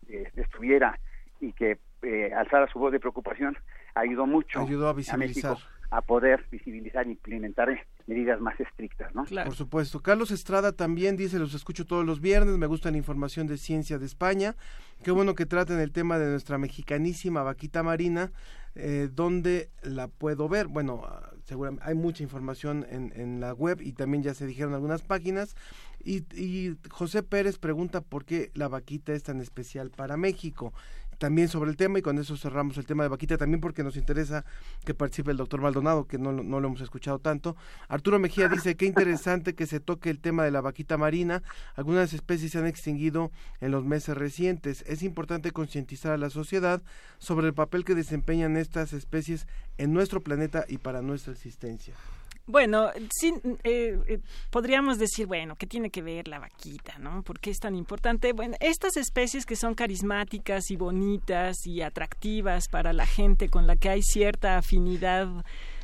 eh, 0.09 0.33
estuviera 0.37 0.99
y 1.41 1.53
que 1.53 1.79
eh, 2.03 2.33
alzara 2.35 2.67
su 2.69 2.79
voz 2.79 2.93
de 2.93 3.01
preocupación 3.01 3.57
ayudó 3.95 4.27
mucho 4.27 4.61
Ayudó 4.61 4.89
a 4.89 4.93
visibilizar. 4.93 5.53
México 5.53 5.78
a 5.91 6.03
poder 6.03 6.45
visibilizar 6.51 7.07
e 7.07 7.11
implementar 7.11 7.69
medidas 8.07 8.41
más 8.41 8.59
estrictas, 8.61 9.15
¿no? 9.15 9.25
Por 9.25 9.55
supuesto. 9.55 10.01
Carlos 10.01 10.31
Estrada 10.31 10.73
también 10.73 11.17
dice, 11.17 11.39
los 11.39 11.55
escucho 11.55 11.87
todos 11.87 12.05
los 12.05 12.21
viernes, 12.21 12.59
me 12.59 12.67
gusta 12.67 12.91
la 12.91 12.99
información 12.99 13.47
de 13.47 13.57
ciencia 13.57 13.99
de 13.99 14.07
España. 14.07 14.57
Qué 15.03 15.11
bueno 15.11 15.35
que 15.35 15.47
traten 15.47 15.79
el 15.79 15.93
tema 15.93 16.19
de 16.19 16.31
nuestra 16.31 16.59
mexicanísima 16.59 17.43
vaquita 17.43 17.83
marina, 17.83 18.33
eh, 18.75 19.09
¿dónde 19.13 19.71
la 19.83 20.09
puedo 20.09 20.49
ver? 20.49 20.67
Bueno, 20.67 21.03
ah, 21.07 21.31
seguramente 21.45 21.85
hay 21.87 21.95
mucha 21.95 22.23
información 22.23 22.87
en, 22.91 23.13
en 23.17 23.41
la 23.41 23.55
web 23.55 23.81
y 23.81 23.93
también 23.93 24.23
ya 24.23 24.35
se 24.35 24.47
dijeron 24.47 24.75
algunas 24.75 25.03
páginas. 25.03 25.57
Y, 26.05 26.25
y 26.35 26.77
José 26.91 27.23
Pérez 27.23 27.59
pregunta 27.59 28.03
por 28.03 28.25
qué 28.25 28.51
la 28.55 28.69
vaquita 28.69 29.13
es 29.15 29.23
tan 29.23 29.41
especial 29.41 29.91
para 29.91 30.17
México 30.17 30.73
también 31.19 31.49
sobre 31.49 31.71
el 31.71 31.77
tema 31.77 31.99
y 31.99 32.03
con 32.03 32.19
eso 32.19 32.37
cerramos 32.37 32.79
el 32.79 32.87
tema 32.87 33.03
de 33.03 33.09
vaquita 33.09 33.37
también 33.37 33.61
porque 33.61 33.83
nos 33.83 33.97
interesa 33.97 34.45
que 34.85 34.95
participe 34.95 35.31
el 35.31 35.37
doctor 35.37 35.61
Maldonado 35.61 36.07
que 36.07 36.19
no, 36.19 36.33
no 36.33 36.61
lo 36.61 36.69
hemos 36.69 36.81
escuchado 36.81 37.19
tanto. 37.19 37.57
Arturo 37.89 38.19
Mejía 38.19 38.49
dice 38.49 38.77
qué 38.77 38.87
interesante 38.87 39.55
que 39.55 39.67
se 39.67 39.81
toque 39.81 40.11
el 40.11 40.21
tema 40.21 40.45
de 40.45 40.51
la 40.51 40.61
vaquita 40.61 40.97
marina. 40.97 41.43
Algunas 41.75 42.13
especies 42.13 42.53
se 42.53 42.59
han 42.59 42.67
extinguido 42.67 43.31
en 43.61 43.73
los 43.73 43.85
meses 43.85 44.17
recientes. 44.17 44.85
Es 44.87 45.03
importante 45.03 45.51
concientizar 45.51 46.13
a 46.13 46.19
la 46.19 46.31
sociedad 46.31 46.83
sobre 47.19 47.49
el 47.49 47.55
papel 47.55 47.85
que 47.85 47.95
desempeñan 47.95 48.57
estas 48.57 48.93
especies 48.93 49.47
en 49.77 49.93
nuestro 49.93 50.23
planeta 50.23 50.65
y 50.69 50.79
para 50.79 51.03
nuestra 51.03 51.33
existencia 51.33 51.95
bueno, 52.49 52.91
sí, 53.11 53.35
eh, 53.63 53.99
eh, 54.07 54.21
podríamos 54.51 54.99
decir, 54.99 55.27
bueno, 55.27 55.55
¿qué 55.55 55.67
tiene 55.67 55.91
que 55.91 56.01
ver 56.01 56.29
la 56.29 56.39
vaquita, 56.39 56.99
no? 56.99 57.23
¿Por 57.23 57.41
qué 57.41 57.51
es 57.51 57.59
tan 57.59 57.75
importante? 57.75 58.33
Bueno, 58.33 58.57
estas 58.61 58.97
especies 58.97 59.45
que 59.45 59.55
son 59.55 59.75
carismáticas 59.75 60.71
y 60.71 60.77
bonitas 60.77 61.67
y 61.67 61.83
atractivas 61.83 62.69
para 62.69 62.95
la 62.95 63.05
gente 63.05 63.51
con 63.51 63.67
la 63.67 63.77
que 63.77 63.91
hay 63.91 64.03
cierta 64.03 64.57
afinidad, 64.57 65.29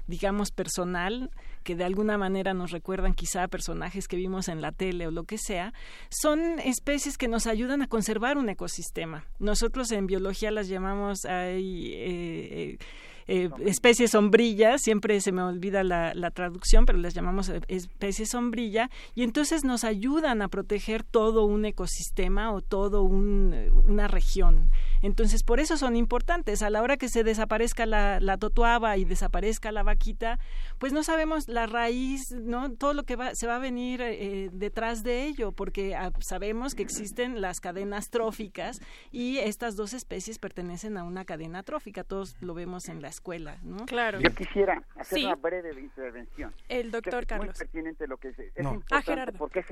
digamos, 0.06 0.52
personal, 0.52 1.30
que 1.64 1.76
de 1.76 1.84
alguna 1.84 2.16
manera 2.16 2.54
nos 2.54 2.70
recuerdan 2.70 3.12
quizá 3.12 3.42
a 3.42 3.48
personajes 3.48 4.08
que 4.08 4.16
vimos 4.16 4.48
en 4.48 4.62
la 4.62 4.72
tele 4.72 5.06
o 5.06 5.10
lo 5.10 5.24
que 5.24 5.36
sea, 5.36 5.74
son 6.08 6.58
especies 6.60 7.18
que 7.18 7.28
nos 7.28 7.46
ayudan 7.46 7.82
a 7.82 7.88
conservar 7.88 8.38
un 8.38 8.48
ecosistema. 8.48 9.26
Nosotros 9.38 9.92
en 9.92 10.06
biología 10.06 10.50
las 10.50 10.68
llamamos... 10.68 11.26
Hay, 11.26 11.92
eh, 11.94 12.78
eh, 13.26 13.50
especies 13.64 14.10
sombrilla, 14.10 14.78
siempre 14.78 15.20
se 15.20 15.32
me 15.32 15.42
olvida 15.42 15.82
la, 15.82 16.30
traducción, 16.30 16.86
pero 16.86 16.98
las 16.98 17.14
llamamos 17.14 17.48
eh, 17.48 17.60
especies 17.68 18.30
sombrilla, 18.30 18.90
y 19.14 19.22
entonces 19.22 19.64
nos 19.64 19.84
ayudan 19.84 20.42
a 20.42 20.48
proteger 20.48 21.02
todo 21.02 21.44
un 21.44 21.64
ecosistema 21.64 22.52
o 22.52 22.60
todo 22.60 23.02
una 23.02 24.08
región. 24.08 24.70
Entonces, 25.04 25.42
por 25.42 25.60
eso 25.60 25.76
son 25.76 25.96
importantes. 25.96 26.62
A 26.62 26.70
la 26.70 26.80
hora 26.80 26.96
que 26.96 27.10
se 27.10 27.24
desaparezca 27.24 27.84
la, 27.84 28.20
la 28.20 28.38
totuaba 28.38 28.96
y 28.96 29.04
desaparezca 29.04 29.70
la 29.70 29.82
vaquita, 29.82 30.38
pues 30.78 30.94
no 30.94 31.02
sabemos 31.02 31.46
la 31.46 31.66
raíz, 31.66 32.32
¿no? 32.32 32.72
Todo 32.72 32.94
lo 32.94 33.02
que 33.02 33.14
va, 33.14 33.34
se 33.34 33.46
va 33.46 33.56
a 33.56 33.58
venir 33.58 34.00
eh, 34.00 34.48
detrás 34.50 35.02
de 35.02 35.24
ello, 35.24 35.52
porque 35.52 35.94
ah, 35.94 36.10
sabemos 36.20 36.74
que 36.74 36.82
existen 36.82 37.42
las 37.42 37.60
cadenas 37.60 38.08
tróficas 38.08 38.80
y 39.12 39.36
estas 39.40 39.76
dos 39.76 39.92
especies 39.92 40.38
pertenecen 40.38 40.96
a 40.96 41.04
una 41.04 41.26
cadena 41.26 41.62
trófica. 41.62 42.02
Todos 42.02 42.40
lo 42.40 42.54
vemos 42.54 42.88
en 42.88 43.02
la 43.02 43.08
escuela, 43.08 43.58
¿no? 43.62 43.84
Claro. 43.84 44.20
Yo 44.20 44.34
quisiera 44.34 44.82
hacer 44.96 45.22
una 45.22 45.34
breve 45.34 45.78
intervención. 45.78 46.54
El 46.70 46.90
doctor 46.90 47.26
Carlos. 47.26 47.50
Es 47.50 47.60
muy 47.60 47.66
pertinente 47.66 48.06
lo 48.06 48.16
que 48.16 48.28
es. 48.28 48.38
es 48.38 48.64
importante 48.64 49.32
porque 49.36 49.58
es, 49.60 49.66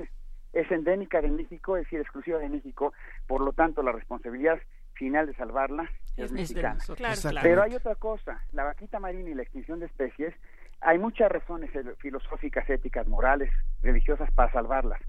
es 0.53 0.71
endémica 0.71 1.21
de 1.21 1.29
México, 1.29 1.75
es 1.75 1.85
decir, 1.85 2.01
exclusiva 2.01 2.37
de 2.37 2.49
México, 2.49 2.93
por 3.25 3.41
lo 3.41 3.51
tanto 3.53 3.81
la 3.81 3.91
responsabilidad 3.91 4.59
final 4.93 5.27
de 5.27 5.33
salvarla 5.35 5.89
es, 6.17 6.31
mexicana. 6.31 6.79
Pero 7.41 7.63
hay 7.63 7.75
otra 7.75 7.95
cosa, 7.95 8.41
la 8.51 8.63
vaquita 8.63 8.99
marina 8.99 9.29
y 9.29 9.33
la 9.33 9.43
extinción 9.43 9.79
de 9.79 9.87
especies, 9.87 10.33
hay 10.81 10.99
muchas 10.99 11.31
razones 11.31 11.71
filosóficas, 11.97 12.69
éticas, 12.69 13.07
morales, 13.07 13.51
religiosas 13.81 14.29
para 14.31 14.51
salvarlas. 14.51 15.01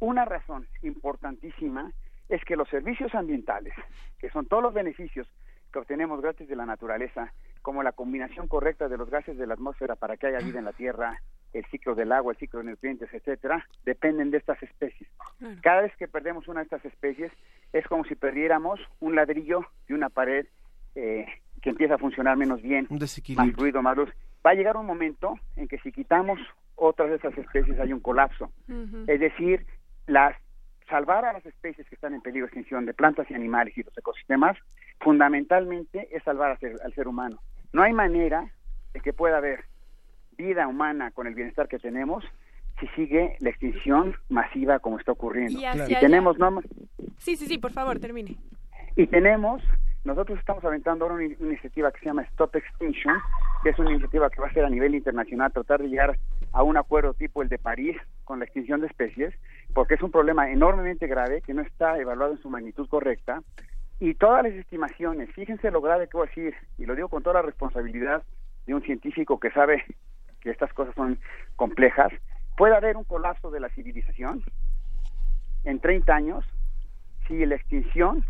Una 0.00 0.24
razón 0.24 0.66
importantísima 0.82 1.92
es 2.28 2.44
que 2.44 2.56
los 2.56 2.68
servicios 2.68 3.14
ambientales, 3.14 3.74
que 4.18 4.30
son 4.30 4.46
todos 4.46 4.62
los 4.62 4.74
beneficios 4.74 5.28
que 5.72 5.78
obtenemos 5.78 6.20
gracias 6.20 6.48
de 6.48 6.56
la 6.56 6.66
naturaleza, 6.66 7.32
como 7.62 7.82
la 7.82 7.92
combinación 7.92 8.46
correcta 8.46 8.88
de 8.88 8.96
los 8.96 9.10
gases 9.10 9.36
de 9.36 9.46
la 9.46 9.54
atmósfera 9.54 9.96
para 9.96 10.16
que 10.16 10.26
haya 10.26 10.38
vida 10.38 10.58
en 10.58 10.64
la 10.66 10.72
Tierra, 10.72 11.20
el 11.52 11.64
ciclo 11.66 11.94
del 11.94 12.12
agua, 12.12 12.32
el 12.32 12.38
ciclo 12.38 12.60
de 12.60 12.70
nutrientes, 12.70 13.12
etcétera, 13.12 13.66
dependen 13.84 14.30
de 14.30 14.38
estas 14.38 14.62
especies. 14.62 15.08
Cada 15.62 15.82
vez 15.82 15.94
que 15.96 16.08
perdemos 16.08 16.48
una 16.48 16.60
de 16.60 16.64
estas 16.64 16.84
especies 16.84 17.32
es 17.72 17.86
como 17.86 18.04
si 18.04 18.14
perdiéramos 18.14 18.80
un 19.00 19.14
ladrillo 19.14 19.66
de 19.88 19.94
una 19.94 20.08
pared 20.08 20.46
eh, 20.94 21.26
que 21.60 21.70
empieza 21.70 21.94
a 21.94 21.98
funcionar 21.98 22.36
menos 22.36 22.62
bien, 22.62 22.86
más 23.36 23.52
ruido, 23.54 23.82
más 23.82 23.96
luz. 23.96 24.10
Va 24.44 24.50
a 24.50 24.54
llegar 24.54 24.76
un 24.76 24.86
momento 24.86 25.38
en 25.56 25.68
que 25.68 25.78
si 25.78 25.92
quitamos 25.92 26.38
otras 26.74 27.10
de 27.10 27.16
esas 27.16 27.36
especies 27.38 27.78
hay 27.78 27.92
un 27.92 28.00
colapso. 28.00 28.50
Es 29.06 29.20
decir, 29.20 29.64
las 30.06 30.34
salvar 30.92 31.24
a 31.24 31.32
las 31.32 31.46
especies 31.46 31.88
que 31.88 31.94
están 31.94 32.12
en 32.12 32.20
peligro 32.20 32.44
de 32.44 32.48
extinción 32.48 32.84
de 32.84 32.92
plantas 32.92 33.28
y 33.30 33.34
animales 33.34 33.76
y 33.78 33.82
los 33.82 33.96
ecosistemas, 33.96 34.58
fundamentalmente 35.00 36.06
es 36.14 36.22
salvar 36.22 36.58
al 36.84 36.94
ser, 36.94 37.08
humano. 37.08 37.38
No 37.72 37.82
hay 37.82 37.94
manera 37.94 38.50
de 38.92 39.00
que 39.00 39.14
pueda 39.14 39.38
haber 39.38 39.64
vida 40.36 40.68
humana 40.68 41.10
con 41.10 41.26
el 41.26 41.34
bienestar 41.34 41.66
que 41.66 41.78
tenemos 41.78 42.22
si 42.78 42.88
sigue 42.88 43.36
la 43.40 43.48
extinción 43.48 44.14
masiva 44.28 44.80
como 44.80 44.98
está 44.98 45.12
ocurriendo. 45.12 45.58
Y, 45.88 45.94
tenemos 45.94 46.38
no 46.38 46.60
Sí, 47.16 47.36
sí, 47.36 47.46
sí, 47.46 47.56
por 47.56 47.72
favor, 47.72 47.98
termine. 47.98 48.36
Y 48.94 49.06
tenemos 49.06 49.62
nosotros 50.04 50.38
estamos 50.40 50.64
aventando 50.64 51.04
ahora 51.04 51.14
una, 51.14 51.24
iniciativa 51.24 51.92
que 51.92 52.00
se 52.00 52.06
llama 52.06 52.22
Stop 52.22 52.56
Extinction, 52.56 53.14
que 53.62 53.70
es 53.70 53.78
una 53.78 53.92
iniciativa 53.92 54.28
que 54.30 54.40
va 54.40 54.48
a 54.48 54.52
ser 54.52 54.64
a 54.64 54.70
nivel 54.70 54.96
internacional, 54.96 55.52
tratar 55.52 55.80
de 55.80 55.88
llegar 55.88 56.18
a 56.52 56.62
un 56.64 56.76
acuerdo 56.76 57.14
tipo 57.14 57.40
el 57.40 57.48
de 57.48 57.58
París 57.58 57.96
con 58.24 58.40
la 58.40 58.44
extinción 58.44 58.80
de 58.80 58.88
especies, 58.88 59.32
porque 59.74 59.94
es 59.94 60.02
un 60.02 60.10
problema 60.10 60.50
enormemente 60.50 61.06
grave 61.06 61.42
que 61.42 61.54
no 61.54 61.62
está 61.62 61.98
evaluado 61.98 62.32
en 62.32 62.42
su 62.42 62.50
magnitud 62.50 62.88
correcta. 62.88 63.42
Y 64.00 64.14
todas 64.14 64.42
las 64.42 64.52
estimaciones, 64.52 65.30
fíjense 65.32 65.70
lo 65.70 65.80
grave 65.80 66.08
que 66.08 66.16
voy 66.16 66.26
a 66.26 66.30
decir, 66.30 66.54
y 66.78 66.86
lo 66.86 66.94
digo 66.94 67.08
con 67.08 67.22
toda 67.22 67.34
la 67.34 67.42
responsabilidad 67.42 68.22
de 68.66 68.74
un 68.74 68.82
científico 68.82 69.38
que 69.38 69.50
sabe 69.50 69.84
que 70.40 70.50
estas 70.50 70.72
cosas 70.72 70.94
son 70.94 71.18
complejas, 71.56 72.12
puede 72.56 72.74
haber 72.74 72.96
un 72.96 73.04
colapso 73.04 73.50
de 73.50 73.60
la 73.60 73.68
civilización 73.70 74.42
en 75.64 75.78
30 75.78 76.14
años 76.14 76.44
si 77.28 77.46
la 77.46 77.54
extinción 77.54 78.24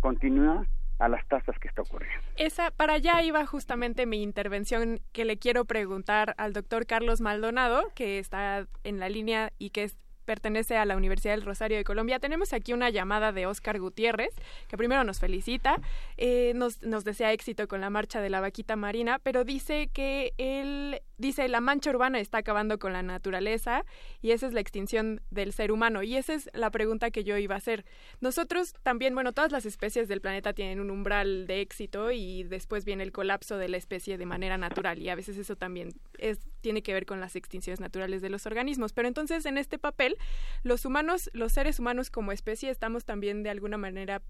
continúa 0.00 0.66
a 0.98 1.08
las 1.08 1.26
tasas 1.26 1.58
que 1.58 1.68
está 1.68 1.82
ocurriendo. 1.82 2.22
Esa, 2.36 2.70
para 2.70 2.94
allá 2.94 3.22
iba 3.22 3.44
justamente 3.46 4.06
mi 4.06 4.22
intervención 4.22 5.00
que 5.12 5.24
le 5.24 5.38
quiero 5.38 5.64
preguntar 5.64 6.34
al 6.38 6.52
doctor 6.52 6.86
Carlos 6.86 7.20
Maldonado, 7.20 7.90
que 7.94 8.18
está 8.18 8.66
en 8.84 9.00
la 9.00 9.08
línea 9.08 9.52
y 9.58 9.70
que 9.70 9.84
es 9.84 9.96
pertenece 10.24 10.76
a 10.76 10.84
la 10.84 10.96
Universidad 10.96 11.34
del 11.34 11.44
Rosario 11.44 11.76
de 11.76 11.84
Colombia. 11.84 12.18
Tenemos 12.18 12.52
aquí 12.52 12.72
una 12.72 12.90
llamada 12.90 13.32
de 13.32 13.46
Oscar 13.46 13.78
Gutiérrez, 13.78 14.34
que 14.68 14.76
primero 14.76 15.04
nos 15.04 15.20
felicita, 15.20 15.80
eh, 16.16 16.52
nos, 16.54 16.82
nos 16.82 17.04
desea 17.04 17.32
éxito 17.32 17.68
con 17.68 17.80
la 17.80 17.90
marcha 17.90 18.20
de 18.20 18.30
la 18.30 18.40
vaquita 18.40 18.76
marina, 18.76 19.18
pero 19.18 19.44
dice 19.44 19.88
que 19.92 20.32
él, 20.38 21.00
dice, 21.18 21.48
la 21.48 21.60
mancha 21.60 21.90
urbana 21.90 22.20
está 22.20 22.38
acabando 22.38 22.78
con 22.78 22.92
la 22.92 23.02
naturaleza 23.02 23.84
y 24.22 24.32
esa 24.32 24.46
es 24.46 24.52
la 24.52 24.60
extinción 24.60 25.20
del 25.30 25.52
ser 25.52 25.72
humano. 25.72 26.02
Y 26.02 26.16
esa 26.16 26.34
es 26.34 26.50
la 26.54 26.70
pregunta 26.70 27.10
que 27.10 27.24
yo 27.24 27.36
iba 27.36 27.54
a 27.54 27.58
hacer. 27.58 27.84
Nosotros 28.20 28.74
también, 28.82 29.14
bueno, 29.14 29.32
todas 29.32 29.52
las 29.52 29.66
especies 29.66 30.08
del 30.08 30.20
planeta 30.20 30.52
tienen 30.52 30.80
un 30.80 30.90
umbral 30.90 31.46
de 31.46 31.60
éxito 31.60 32.10
y 32.10 32.44
después 32.44 32.84
viene 32.84 33.02
el 33.02 33.12
colapso 33.12 33.56
de 33.56 33.68
la 33.68 33.76
especie 33.76 34.18
de 34.18 34.26
manera 34.26 34.58
natural 34.58 34.98
y 34.98 35.08
a 35.08 35.14
veces 35.14 35.36
eso 35.36 35.56
también 35.56 35.90
es, 36.18 36.38
tiene 36.64 36.82
que 36.82 36.94
ver 36.94 37.04
con 37.04 37.20
las 37.20 37.36
extinciones 37.36 37.78
naturales 37.78 38.22
de 38.22 38.30
los 38.30 38.46
organismos. 38.46 38.94
Pero 38.94 39.06
entonces 39.06 39.44
en 39.44 39.58
este 39.58 39.78
papel 39.78 40.16
los 40.62 40.86
humanos, 40.86 41.28
los 41.34 41.52
seres 41.52 41.78
humanos 41.78 42.10
como 42.10 42.32
especie, 42.32 42.70
estamos 42.70 43.04
también 43.04 43.42
de 43.42 43.50
alguna 43.50 43.76
manera 43.76 44.22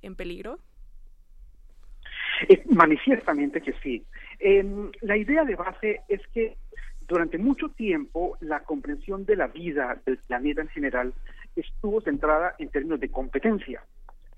en 0.00 0.16
peligro. 0.16 0.58
Eh, 2.48 2.62
manifiestamente 2.70 3.60
que 3.60 3.74
sí. 3.82 4.06
Em, 4.38 4.90
la 5.02 5.18
idea 5.18 5.44
de 5.44 5.54
base 5.54 6.00
es 6.08 6.22
que 6.28 6.56
durante 7.06 7.36
mucho 7.36 7.68
tiempo 7.68 8.38
la 8.40 8.60
comprensión 8.60 9.26
de 9.26 9.36
la 9.36 9.48
vida 9.48 10.00
del 10.06 10.16
planeta 10.16 10.62
en 10.62 10.68
general 10.68 11.12
estuvo 11.54 12.00
centrada 12.00 12.54
en 12.58 12.70
términos 12.70 13.00
de 13.00 13.10
competencia. 13.10 13.84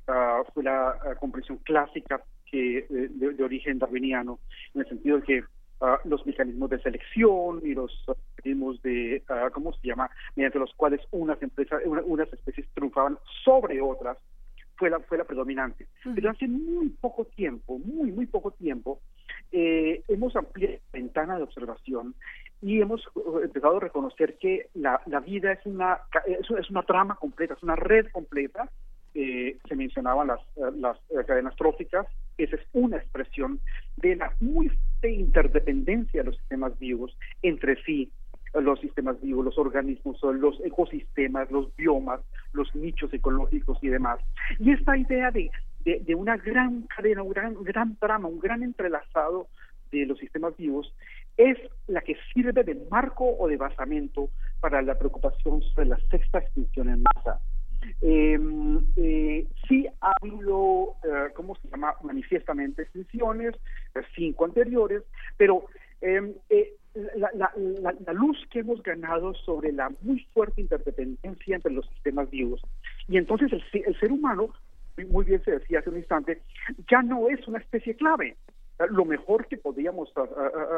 Ah, 0.08 0.42
fue 0.52 0.64
la 0.64 0.98
comprensión 1.20 1.58
clásica 1.58 2.20
eh, 2.50 2.86
de, 2.88 3.44
origen 3.44 3.78
darwiniano, 3.78 4.40
en 4.74 4.80
el 4.80 4.88
sentido 4.88 5.18
de 5.18 5.22
que 5.22 5.44
ah, 5.80 6.00
los 6.04 6.24
mecanismos 6.26 6.70
de 6.70 6.80
selección 6.80 7.60
y 7.64 7.74
los 7.74 7.92
mecanismos 8.36 8.82
de, 8.82 9.22
¿cómo 9.52 9.72
se 9.72 9.88
llama?, 9.88 10.10
mediante 10.36 10.58
los 10.58 10.74
cuales 10.74 11.00
unas, 11.10 11.40
empresas, 11.42 11.82
unas 11.84 12.32
especies 12.32 12.66
triunfaban 12.74 13.18
sobre 13.44 13.80
otras, 13.80 14.18
fue 14.76 14.90
la, 14.90 15.00
fue 15.00 15.18
la 15.18 15.24
predominante. 15.24 15.86
Pero 16.14 16.30
hace 16.30 16.48
muy 16.48 16.88
poco 16.88 17.24
tiempo, 17.24 17.78
muy, 17.78 18.12
muy 18.12 18.26
poco 18.26 18.50
tiempo, 18.52 19.00
eh, 19.52 20.02
hemos 20.08 20.34
ampliado 20.36 20.74
la 20.74 20.98
ventana 20.98 21.36
de 21.36 21.44
observación 21.44 22.14
y 22.60 22.80
hemos 22.80 23.02
eh, 23.16 23.44
empezado 23.44 23.76
a 23.76 23.80
reconocer 23.80 24.36
que 24.38 24.68
la, 24.74 25.00
vida 25.24 25.52
es 25.52 25.64
una, 25.66 26.00
es, 26.26 26.70
una 26.70 26.82
trama 26.82 27.16
completa, 27.16 27.54
es 27.54 27.62
una 27.62 27.76
red 27.76 28.06
completa. 28.10 28.68
Eh, 29.14 29.58
se 29.68 29.76
mencionaban 29.76 30.26
las, 30.26 30.40
las 30.76 30.98
cadenas 31.26 31.54
tróficas, 31.56 32.06
esa 32.36 32.56
es 32.56 32.62
una 32.72 32.96
expresión 32.96 33.60
de 33.96 34.16
la 34.16 34.32
muy 34.40 34.70
interdependencia 35.02 36.22
de 36.22 36.26
los 36.26 36.36
sistemas 36.36 36.78
vivos 36.78 37.16
entre 37.42 37.80
sí, 37.84 38.10
los 38.54 38.80
sistemas 38.80 39.20
vivos, 39.20 39.44
los 39.44 39.58
organismos, 39.58 40.18
los 40.22 40.60
ecosistemas, 40.64 41.50
los 41.50 41.74
biomas, 41.76 42.20
los 42.52 42.74
nichos 42.74 43.12
ecológicos 43.12 43.78
y 43.82 43.88
demás. 43.88 44.20
Y 44.58 44.70
esta 44.70 44.96
idea 44.96 45.30
de, 45.30 45.50
de, 45.84 46.14
una 46.14 46.36
gran 46.36 46.82
cadena, 46.82 47.22
un 47.22 47.30
gran, 47.30 47.54
gran 47.64 47.96
trama, 47.96 48.28
un 48.28 48.38
gran 48.38 48.62
entrelazado 48.62 49.48
de 49.90 50.06
los 50.06 50.18
sistemas 50.18 50.56
vivos, 50.56 50.94
es 51.36 51.58
la 51.88 52.00
que 52.00 52.16
sirve 52.32 52.62
de 52.62 52.86
marco 52.90 53.36
o 53.38 53.48
de 53.48 53.56
basamento 53.56 54.30
para 54.60 54.82
la 54.82 54.96
preocupación 54.96 55.62
sobre 55.62 55.86
la 55.86 55.98
sexta 56.10 56.38
extinción 56.38 56.88
en 56.88 57.02
masa. 57.02 57.40
Em, 58.00 58.84
eh, 58.96 59.46
sí 59.68 59.86
ha 60.00 60.12
habido, 60.20 60.96
eh, 61.04 61.32
¿cómo 61.34 61.56
se 61.56 61.68
llama?, 61.68 61.94
manifiestamente 62.02 62.82
extinciones, 62.82 63.54
eh, 63.94 64.00
cinco 64.14 64.44
anteriores, 64.44 65.02
pero 65.36 65.66
em, 66.00 66.34
eh, 66.50 66.74
la, 67.16 68.12
luz 68.12 68.38
que 68.50 68.60
hemos 68.60 68.82
ganado 68.82 69.34
sobre 69.34 69.72
la 69.72 69.90
muy 70.02 70.20
fuerte 70.32 70.60
interdependencia 70.60 71.56
entre 71.56 71.72
los 71.72 71.86
sistemas 71.88 72.30
vivos. 72.30 72.60
Y 73.08 73.18
entonces 73.18 73.52
el, 73.52 73.98
ser 73.98 74.12
humano, 74.12 74.50
muy 75.08 75.24
bien 75.24 75.42
se 75.44 75.52
decía 75.52 75.80
hace 75.80 75.90
un 75.90 75.98
instante, 75.98 76.42
ya 76.88 77.02
no 77.02 77.28
es 77.28 77.46
una 77.48 77.58
especie 77.58 77.96
clave. 77.96 78.36
Lo 78.90 79.04
mejor 79.04 79.46
que 79.46 79.56
podríamos 79.56 80.12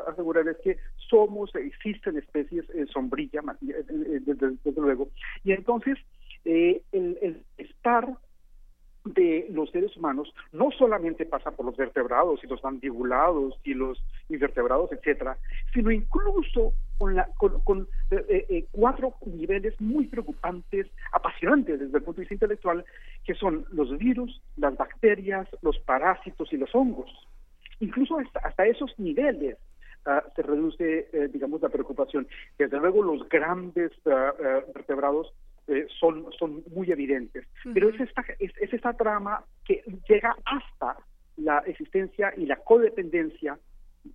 asegurar 0.06 0.46
es 0.48 0.56
que 0.58 0.76
somos, 1.08 1.54
existen 1.54 2.18
especies 2.18 2.64
eh, 2.74 2.86
sombrilla, 2.92 3.40
eh, 3.40 3.84
eh, 3.88 4.20
desde, 4.24 4.80
luego, 4.80 5.08
y 5.44 5.52
entonces 5.52 5.98
el, 6.46 6.82
el 6.92 7.44
estar 7.58 8.16
de 9.14 9.46
los 9.50 9.70
seres 9.70 9.96
humanos 9.96 10.32
no 10.52 10.70
solamente 10.72 11.26
pasa 11.26 11.50
por 11.50 11.66
los 11.66 11.76
vertebrados 11.76 12.42
y 12.42 12.46
los 12.46 12.62
mandibulados 12.62 13.58
y 13.64 13.74
los 13.74 14.02
invertebrados, 14.28 14.90
etcétera, 14.92 15.36
sino 15.72 15.90
incluso 15.90 16.72
con, 16.98 17.14
la, 17.14 17.28
con, 17.36 17.88
eh, 18.10 18.24
eh, 18.28 18.46
eh, 18.48 18.64
cuatro 18.72 19.14
niveles 19.26 19.78
muy 19.80 20.06
preocupantes, 20.06 20.86
apasionantes 21.12 21.78
desde 21.78 21.98
el 21.98 22.02
punto 22.02 22.20
de 22.20 22.22
vista 22.22 22.34
intelectual, 22.34 22.84
que 23.24 23.34
son 23.34 23.66
los 23.70 23.96
virus, 23.98 24.42
las 24.56 24.76
bacterias, 24.76 25.48
los 25.62 25.78
parásitos 25.80 26.52
y 26.52 26.56
los 26.56 26.74
hongos. 26.74 27.10
Incluso 27.80 28.18
hasta, 28.42 28.66
esos 28.66 28.98
niveles 28.98 29.58
ah, 30.06 30.24
se 30.34 30.42
reduce, 30.42 31.28
digamos, 31.30 31.60
la 31.60 31.68
preocupación. 31.68 32.26
Desde 32.58 32.78
luego 32.78 33.02
los 33.02 33.28
grandes 33.28 33.92
ah, 34.06 34.32
ah, 34.42 34.60
vertebrados 34.74 35.32
eh, 35.68 35.86
son, 35.98 36.26
son 36.38 36.62
muy 36.72 36.90
evidentes. 36.90 37.44
Pero 37.74 37.88
es 37.88 38.00
esta, 38.00 38.24
es, 38.38 38.52
esta 38.72 38.92
trama 38.92 39.44
que 39.64 39.82
llega 40.08 40.36
hasta 40.44 40.96
la 41.36 41.58
existencia 41.66 42.32
y 42.36 42.46
la 42.46 42.56
codependencia 42.56 43.58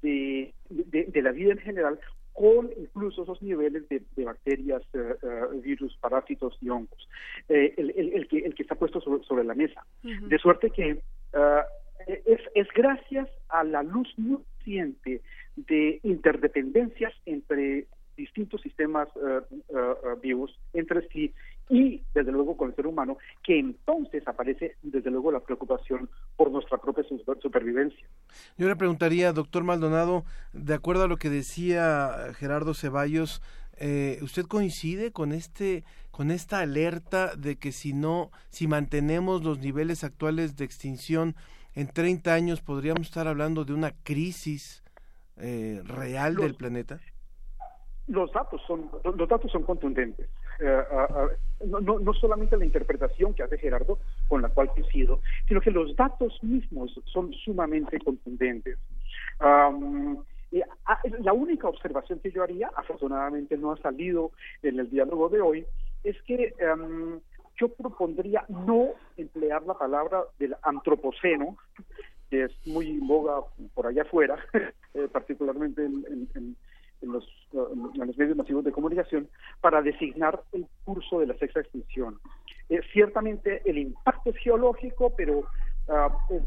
de, 0.02 0.54
de, 0.70 1.22
la 1.22 1.32
vida 1.32 1.52
en 1.52 1.58
general 1.60 2.00
con 2.32 2.70
incluso 2.78 3.24
esos 3.24 3.42
niveles 3.42 3.84
de, 3.90 4.02
bacterias, 4.24 4.82
eh, 4.94 5.16
eh, 5.22 5.60
virus, 5.62 5.98
parásitos 5.98 6.58
y 6.62 6.70
hongos, 6.70 7.10
el, 7.50 7.92
el, 7.92 8.28
que, 8.30 8.40
el 8.40 8.56
que 8.56 8.64
está 8.64 8.76
puesto 8.76 9.02
sobre, 9.02 9.44
la 9.44 9.54
mesa. 9.54 9.86
De 10.02 10.38
suerte 10.38 10.70
que 10.70 11.02
es, 12.08 12.42
es 12.56 12.68
gracias 12.74 13.28
a 13.50 13.66
la 13.66 13.84
luz 13.84 14.08
muy 14.18 14.40
reciente 14.58 15.22
de 15.56 16.00
interdependencias 16.04 17.14
entre 17.26 17.88
distintos 18.16 18.62
sistemas 18.62 19.10
uh, 19.16 20.20
vivos 20.22 20.58
entre 20.74 21.08
sí 21.10 21.34
y 21.72 22.04
desde 22.14 22.34
luego 22.34 22.58
con 22.58 22.70
el 22.70 22.76
ser 22.76 22.86
humano, 22.86 23.18
que 23.42 23.58
entonces 23.58 24.28
aparece 24.28 24.76
desde 24.84 25.10
luego 25.10 25.32
la 25.32 25.40
preocupación 25.40 26.10
por 26.36 26.52
nuestra 26.52 26.78
propia 26.78 27.06
supervivencia. 27.42 28.06
Yo 28.58 28.68
le 28.68 28.76
preguntaría, 28.76 29.32
doctor 29.32 29.64
Maldonado, 29.64 30.26
de 30.52 30.74
acuerdo 30.74 31.04
a 31.04 31.08
lo 31.08 31.16
que 31.16 31.30
decía 31.30 32.34
Gerardo 32.36 32.74
Ceballos, 32.74 33.42
eh, 33.78 34.20
¿usted 34.22 34.46
coincide 34.46 35.14
con 35.14 35.32
este 35.32 35.86
con 36.12 36.30
esta 36.30 36.60
alerta 36.60 37.38
de 37.38 37.58
que 37.58 37.72
si 37.72 37.94
no, 37.94 38.32
si 38.50 38.68
mantenemos 38.68 39.46
los 39.46 39.60
niveles 39.60 40.04
actuales 40.04 40.58
de 40.58 40.66
extinción 40.66 41.36
en 41.74 41.88
30 41.88 42.34
años 42.34 42.62
podríamos 42.62 43.08
estar 43.08 43.30
hablando 43.30 43.64
de 43.64 43.74
una 43.74 43.94
crisis 44.04 44.84
eh, 45.38 45.82
real 45.86 46.36
del 46.36 46.56
planeta? 46.56 47.00
los 48.08 48.32
datos 48.34 48.62
son 48.68 48.90
los 49.04 49.30
datos 49.30 49.52
son 49.52 49.64
contundentes 49.64 50.30
eh, 50.62 50.84
no, 51.66 51.80
no, 51.80 52.14
solamente 52.14 52.58
la 52.58 52.66
interpretación 52.66 53.34
que 53.34 53.44
hace 53.44 53.58
Gerardo 53.58 54.00
con 54.28 54.42
la 54.42 54.50
cual 54.50 54.70
coincido 54.70 55.22
sino 55.48 55.60
que 55.62 55.72
los 55.72 55.96
datos 55.96 56.38
mismos 56.44 57.00
son 57.06 57.34
sumamente 57.34 58.00
contundentes. 58.00 58.78
La 59.40 61.34
única 61.34 61.68
observación 61.68 62.20
que 62.20 62.32
yo 62.32 62.44
haría 62.44 62.70
afortunadamente 62.76 63.58
no 63.58 63.72
ha 63.72 63.78
salido 63.78 64.32
en 64.62 64.80
el 64.80 64.90
diálogo 64.90 65.30
de 65.30 65.42
hoy 65.42 65.66
es 66.04 66.22
que 66.24 66.54
yo 67.60 67.70
propondría 67.70 68.46
no 68.50 68.90
emplear 69.18 69.64
la 69.64 69.74
palabra 69.76 70.24
del 70.40 70.56
antropoceno 70.64 71.58
que 72.30 72.46
es 72.46 72.52
muy 72.66 72.98
boga 73.00 73.42
por 73.74 73.88
allá 73.88 74.04
afuera 74.04 74.38
eh, 74.94 75.08
particularmente 75.12 75.84
en 75.84 76.28
en 76.34 76.56
los, 77.02 77.26
en 77.54 78.08
los 78.08 78.18
medios 78.18 78.38
masivos 78.38 78.64
de 78.64 78.72
comunicación 78.72 79.28
para 79.60 79.82
designar 79.82 80.42
el 80.52 80.66
curso 80.84 81.20
de 81.20 81.28
la 81.28 81.38
sexta 81.38 81.62
extinción. 81.62 82.20
Eh, 82.70 82.82
ciertamente 82.94 83.62
el 83.66 83.78
impacto 83.78 84.30
es 84.30 84.38
geológico, 84.38 85.14
pero 85.16 85.46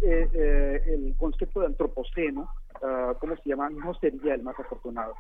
eh, 0.03 0.29
eh, 0.33 0.83
el 0.87 1.15
concepto 1.19 1.61
de 1.61 1.67
antropoceno, 1.67 2.49
uh, 2.81 3.15
¿cómo 3.19 3.37
se 3.37 3.51
llama?, 3.51 3.69
no 3.69 3.95
sería 3.95 4.35
el 4.35 4.43
más 4.43 4.59
afortunado. 4.59 5.15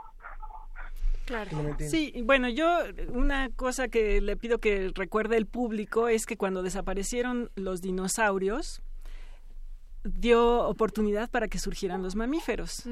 Claro. 1.26 1.50
Sí, 1.78 2.22
bueno, 2.24 2.48
yo 2.50 2.66
una 3.12 3.48
cosa 3.56 3.88
que 3.88 4.20
le 4.20 4.36
pido 4.36 4.58
que 4.58 4.92
recuerde 4.94 5.38
el 5.38 5.46
público 5.46 6.08
es 6.08 6.26
que 6.26 6.36
cuando 6.36 6.62
desaparecieron 6.62 7.50
los 7.54 7.80
dinosaurios, 7.80 8.82
dio 10.04 10.68
oportunidad 10.68 11.30
para 11.30 11.48
que 11.48 11.58
surgieran 11.58 12.02
los 12.02 12.14
mamíferos. 12.14 12.84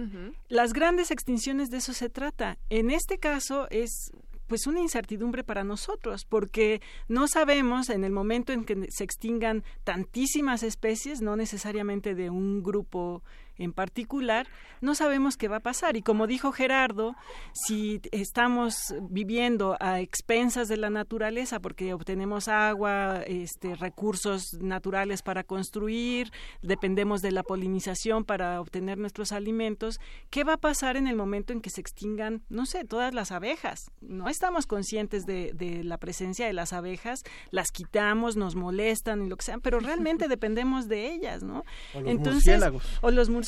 Las 0.48 0.72
grandes 0.72 1.10
extinciones 1.10 1.70
de 1.70 1.76
eso 1.76 1.93
se 1.93 2.09
trata. 2.09 2.59
En 2.70 2.90
este 2.90 3.18
caso 3.18 3.68
es 3.70 4.10
pues 4.47 4.66
una 4.66 4.80
incertidumbre 4.80 5.44
para 5.44 5.64
nosotros, 5.64 6.26
porque 6.26 6.82
no 7.09 7.26
sabemos 7.26 7.89
en 7.89 8.05
el 8.05 8.12
momento 8.12 8.52
en 8.52 8.64
que 8.64 8.86
se 8.90 9.02
extingan 9.02 9.64
tantísimas 9.82 10.62
especies, 10.62 11.22
no 11.22 11.36
necesariamente 11.36 12.14
de 12.14 12.28
un 12.28 12.62
grupo 12.62 13.22
en 13.58 13.72
particular, 13.72 14.46
no 14.80 14.94
sabemos 14.94 15.36
qué 15.36 15.48
va 15.48 15.56
a 15.56 15.60
pasar. 15.60 15.96
Y 15.96 16.02
como 16.02 16.26
dijo 16.26 16.52
Gerardo, 16.52 17.14
si 17.52 18.00
estamos 18.10 18.94
viviendo 19.02 19.76
a 19.80 20.00
expensas 20.00 20.68
de 20.68 20.76
la 20.76 20.90
naturaleza 20.90 21.60
porque 21.60 21.94
obtenemos 21.94 22.48
agua, 22.48 23.22
este, 23.26 23.74
recursos 23.74 24.54
naturales 24.60 25.22
para 25.22 25.44
construir, 25.44 26.32
dependemos 26.62 27.20
de 27.22 27.32
la 27.32 27.42
polinización 27.42 28.24
para 28.24 28.60
obtener 28.60 28.98
nuestros 28.98 29.32
alimentos, 29.32 30.00
¿qué 30.30 30.44
va 30.44 30.54
a 30.54 30.58
pasar 30.58 30.96
en 30.96 31.06
el 31.06 31.16
momento 31.16 31.52
en 31.52 31.60
que 31.60 31.70
se 31.70 31.80
extingan, 31.80 32.42
no 32.48 32.66
sé, 32.66 32.84
todas 32.84 33.14
las 33.14 33.32
abejas? 33.32 33.90
No 34.00 34.28
estamos 34.28 34.66
conscientes 34.66 35.26
de, 35.26 35.52
de 35.54 35.84
la 35.84 35.98
presencia 35.98 36.46
de 36.46 36.52
las 36.52 36.72
abejas, 36.72 37.22
las 37.50 37.70
quitamos, 37.70 38.36
nos 38.36 38.54
molestan 38.54 39.22
y 39.22 39.28
lo 39.28 39.36
que 39.36 39.44
sea, 39.44 39.58
pero 39.58 39.80
realmente 39.80 40.28
dependemos 40.28 40.88
de 40.88 41.12
ellas, 41.12 41.42
¿no? 41.42 41.64
O 41.94 42.00
los 42.00 42.18
murciélagos. 42.18 42.84
O 43.02 43.10
los 43.10 43.28
murciélagos 43.28 43.41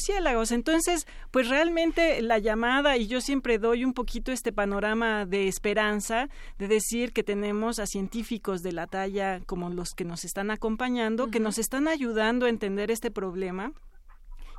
entonces, 0.51 1.07
pues 1.31 1.49
realmente 1.49 2.21
la 2.23 2.39
llamada, 2.39 2.97
y 2.97 3.07
yo 3.07 3.21
siempre 3.21 3.59
doy 3.59 3.85
un 3.85 3.93
poquito 3.93 4.33
este 4.33 4.53
panorama 4.53 5.27
de 5.27 5.49
esperanza, 5.49 6.29
de 6.59 6.69
decir 6.69 7.13
que 7.13 7.23
tenemos 7.23 7.79
a 7.79 7.87
científicos 7.87 8.63
de 8.63 8.73
la 8.73 8.87
talla 8.87 9.41
como 9.47 9.71
los 9.71 9.91
que 9.91 10.05
nos 10.05 10.25
están 10.25 10.51
acompañando, 10.51 11.29
que 11.31 11.41
nos 11.41 11.59
están 11.59 11.89
ayudando 11.89 12.47
a 12.47 12.51
entender 12.51 12.91
este 12.91 13.11
problema 13.11 13.73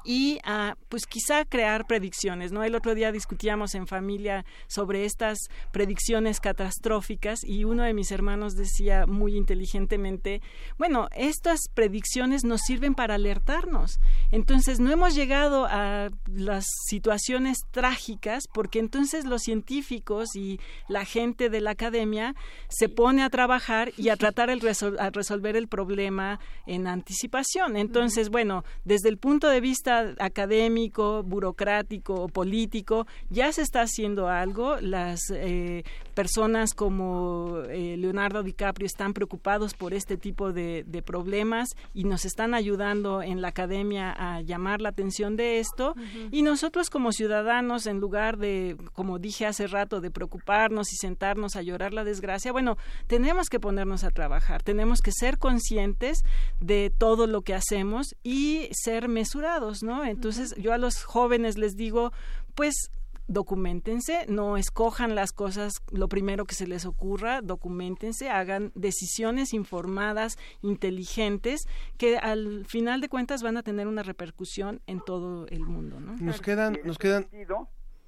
y 0.05 0.39
a, 0.43 0.77
pues 0.89 1.05
quizá 1.07 1.45
crear 1.45 1.87
predicciones, 1.87 2.51
¿no? 2.51 2.63
El 2.63 2.75
otro 2.75 2.93
día 2.93 3.11
discutíamos 3.11 3.73
en 3.75 3.87
familia 3.87 4.45
sobre 4.67 5.05
estas 5.05 5.37
predicciones 5.71 6.39
catastróficas 6.39 7.43
y 7.43 7.63
uno 7.63 7.83
de 7.83 7.93
mis 7.93 8.11
hermanos 8.11 8.55
decía 8.55 9.05
muy 9.07 9.35
inteligentemente, 9.35 10.41
bueno, 10.77 11.09
estas 11.15 11.67
predicciones 11.73 12.43
nos 12.43 12.61
sirven 12.61 12.93
para 12.93 13.15
alertarnos. 13.15 13.99
Entonces, 14.31 14.79
no 14.79 14.91
hemos 14.91 15.15
llegado 15.15 15.65
a 15.65 16.09
las 16.27 16.65
situaciones 16.87 17.57
trágicas 17.71 18.43
porque 18.53 18.79
entonces 18.79 19.25
los 19.25 19.41
científicos 19.41 20.35
y 20.35 20.59
la 20.87 21.05
gente 21.05 21.49
de 21.49 21.61
la 21.61 21.71
academia 21.71 22.35
se 22.69 22.89
pone 22.89 23.23
a 23.23 23.29
trabajar 23.29 23.91
y 23.97 24.09
a 24.09 24.15
tratar 24.17 24.49
el 24.49 24.61
a 24.99 25.09
resolver 25.09 25.55
el 25.55 25.67
problema 25.67 26.39
en 26.65 26.87
anticipación. 26.87 27.77
Entonces, 27.77 28.29
bueno, 28.29 28.63
desde 28.83 29.09
el 29.09 29.17
punto 29.17 29.49
de 29.49 29.61
vista 29.61 29.94
académico, 30.19 31.23
burocrático 31.23 32.13
o 32.15 32.27
político, 32.27 33.07
ya 33.29 33.51
se 33.51 33.61
está 33.61 33.81
haciendo 33.81 34.27
algo. 34.27 34.77
Las 34.81 35.21
eh, 35.31 35.83
personas 36.13 36.73
como 36.73 37.59
eh, 37.69 37.95
Leonardo 37.97 38.43
DiCaprio 38.43 38.85
están 38.85 39.13
preocupados 39.13 39.73
por 39.73 39.93
este 39.93 40.17
tipo 40.17 40.53
de, 40.53 40.85
problemas 41.05 41.75
y 41.93 42.05
nos 42.05 42.25
están 42.25 42.53
ayudando 42.53 43.21
en 43.21 43.41
la 43.41 43.49
academia 43.49 44.11
a 44.17 44.41
llamar 44.41 44.81
la 44.81 44.89
atención 44.89 45.35
de 45.35 45.59
esto. 45.59 45.93
Y 46.31 46.41
nosotros 46.41 46.89
como 46.89 47.11
ciudadanos, 47.11 47.85
en 47.85 47.99
lugar 47.99 48.37
de, 48.37 48.77
como 48.93 49.19
dije 49.19 49.45
hace 49.45 49.67
rato, 49.67 50.01
de 50.01 50.09
preocuparnos 50.09 50.91
y 50.93 50.95
sentarnos 50.95 51.55
a 51.55 51.61
llorar 51.61 51.93
la 51.93 52.03
desgracia, 52.03 52.51
bueno, 52.51 52.77
tenemos 53.07 53.49
que 53.49 53.59
ponernos 53.59 54.03
a 54.03 54.09
trabajar, 54.09 54.63
tenemos 54.63 55.01
que 55.01 55.11
ser 55.11 55.37
conscientes 55.37 56.23
de 56.59 56.91
todo 56.97 57.27
lo 57.27 57.41
que 57.41 57.53
hacemos 57.53 58.15
y 58.23 58.69
ser 58.71 59.07
mesurados, 59.07 59.83
¿no? 59.85 60.03
Entonces, 60.03 60.55
yo 60.55 60.73
a 60.73 60.77
los 60.77 61.03
jóvenes 61.03 61.57
les 61.57 61.75
digo, 61.75 62.11
pues 62.55 62.91
documentense, 63.27 64.25
no 64.27 64.57
escojan 64.57 65.15
las 65.15 65.31
cosas 65.31 65.73
lo 65.91 66.07
primero 66.07 66.45
que 66.45 66.55
se 66.55 66.67
les 66.67 66.85
ocurra, 66.85 67.41
documentense, 67.41 68.29
hagan 68.29 68.71
decisiones 68.75 69.53
informadas, 69.53 70.37
inteligentes, 70.61 71.67
que 71.97 72.17
al 72.17 72.65
final 72.65 73.01
de 73.01 73.09
cuentas 73.09 73.41
van 73.41 73.57
a 73.57 73.63
tener 73.63 73.87
una 73.87 74.03
repercusión 74.03 74.81
en 74.85 75.01
todo 75.01 75.47
el 75.47 75.61
mundo. 75.61 75.99
¿no? 75.99 76.15
Nos 76.19 76.41
quedan, 76.41 76.77
nos 76.83 76.97
quedan. 76.97 77.25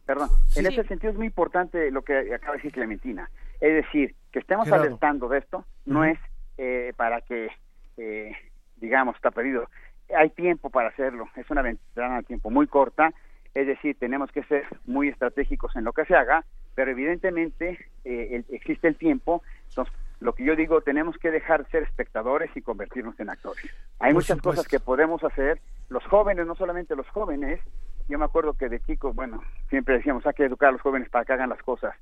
perdón, 0.05 0.29
en 0.55 0.67
ese 0.67 0.83
sentido 0.83 1.11
es 1.11 1.17
muy 1.17 1.27
importante 1.27 1.89
lo 1.91 2.03
que 2.03 2.33
acaba 2.33 2.53
de 2.53 2.57
decir 2.57 2.73
Clementina. 2.73 3.29
Es 3.59 3.85
decir, 3.85 4.15
que 4.31 4.39
estemos 4.39 4.71
alertando 4.71 5.27
de 5.29 5.39
esto 5.39 5.65
no 5.85 6.05
es 6.05 6.19
eh, 6.57 6.93
para 6.95 7.21
que, 7.21 7.49
eh, 7.97 8.31
digamos, 8.75 9.15
está 9.15 9.31
perdido. 9.31 9.67
Hay 10.15 10.29
tiempo 10.29 10.69
para 10.69 10.89
hacerlo, 10.89 11.27
es 11.35 11.49
una 11.49 11.61
ventana 11.61 12.17
de 12.17 12.23
tiempo 12.23 12.49
muy 12.49 12.67
corta 12.67 13.13
es 13.57 13.65
decir, 13.65 13.97
tenemos 13.97 14.31
que 14.31 14.43
ser 14.43 14.65
muy 14.85 15.09
estratégicos 15.09 15.75
en 15.75 15.83
lo 15.83 15.91
que 15.91 16.05
se 16.05 16.15
haga, 16.15 16.45
pero 16.75 16.91
evidentemente 16.91 17.87
eh, 18.05 18.43
existe 18.49 18.87
el 18.87 18.97
tiempo, 18.97 19.41
entonces 19.69 19.91
lo 20.19 20.33
que 20.33 20.43
yo 20.43 20.55
digo, 20.55 20.81
tenemos 20.81 21.17
que 21.17 21.31
dejar 21.31 21.63
de 21.63 21.71
ser 21.71 21.81
espectadores 21.81 22.55
y 22.55 22.61
convertirnos 22.61 23.19
en 23.19 23.31
actores. 23.31 23.65
Hay 23.97 24.13
muchas 24.13 24.39
cosas 24.41 24.67
que 24.67 24.79
podemos 24.79 25.23
hacer, 25.23 25.59
los 25.89 26.05
jóvenes, 26.05 26.45
no 26.45 26.53
solamente 26.53 26.95
los 26.95 27.07
jóvenes, 27.09 27.59
yo 28.07 28.19
me 28.19 28.25
acuerdo 28.25 28.53
que 28.53 28.69
de 28.69 28.79
chicos, 28.81 29.15
bueno, 29.15 29.41
siempre 29.69 29.97
decíamos, 29.97 30.23
hay 30.27 30.33
que 30.33 30.45
educar 30.45 30.69
a 30.69 30.73
los 30.73 30.81
jóvenes 30.81 31.09
para 31.09 31.25
que 31.25 31.33
hagan 31.33 31.49
las 31.49 31.63
cosas 31.63 31.95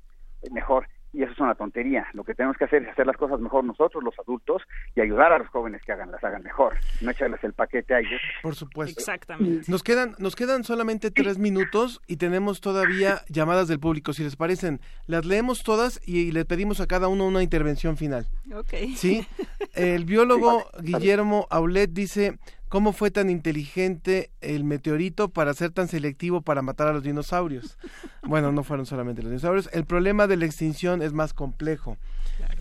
mejor 0.50 0.86
y 1.16 1.22
eso 1.22 1.32
es 1.32 1.40
una 1.40 1.54
tontería. 1.54 2.06
Lo 2.12 2.24
que 2.24 2.34
tenemos 2.34 2.58
que 2.58 2.64
hacer 2.64 2.82
es 2.82 2.90
hacer 2.90 3.06
las 3.06 3.16
cosas 3.16 3.40
mejor 3.40 3.64
nosotros, 3.64 4.04
los 4.04 4.14
adultos, 4.18 4.62
y 4.94 5.00
ayudar 5.00 5.32
a 5.32 5.38
los 5.38 5.48
jóvenes 5.48 5.80
que 5.82 5.92
hagan 5.92 6.10
las 6.10 6.22
hagan 6.22 6.42
mejor, 6.42 6.76
no 7.00 7.10
echarles 7.10 7.42
el 7.42 7.54
paquete 7.54 7.94
a 7.94 8.00
ellos. 8.00 8.20
Por 8.42 8.54
supuesto. 8.54 9.00
Exactamente. 9.00 9.70
Nos 9.70 9.82
quedan, 9.82 10.14
nos 10.18 10.36
quedan 10.36 10.62
solamente 10.62 11.10
tres 11.10 11.38
minutos 11.38 12.02
y 12.06 12.18
tenemos 12.18 12.60
todavía 12.60 13.22
llamadas 13.28 13.66
del 13.66 13.80
público. 13.80 14.12
Si 14.12 14.24
les 14.24 14.36
parecen, 14.36 14.80
las 15.06 15.24
leemos 15.24 15.62
todas 15.62 16.00
y 16.06 16.32
le 16.32 16.44
pedimos 16.44 16.80
a 16.80 16.86
cada 16.86 17.08
uno 17.08 17.26
una 17.26 17.42
intervención 17.42 17.96
final. 17.96 18.26
Ok. 18.54 18.74
Sí. 18.94 19.26
El 19.74 20.04
biólogo 20.04 20.68
Guillermo 20.82 21.46
Aulet 21.48 21.90
dice, 21.90 22.38
¿Cómo 22.68 22.92
fue 22.92 23.12
tan 23.12 23.30
inteligente 23.30 24.30
el 24.40 24.64
meteorito 24.64 25.28
para 25.28 25.54
ser 25.54 25.70
tan 25.70 25.86
selectivo 25.86 26.40
para 26.40 26.62
matar 26.62 26.88
a 26.88 26.92
los 26.92 27.02
dinosaurios? 27.02 27.78
Bueno, 28.26 28.50
no 28.50 28.64
fueron 28.64 28.86
solamente 28.86 29.22
los 29.22 29.30
dinosaurios. 29.30 29.70
El 29.72 29.84
problema 29.84 30.26
de 30.26 30.36
la 30.36 30.46
extinción 30.46 31.00
es 31.00 31.12
más 31.12 31.32
complejo. 31.32 31.96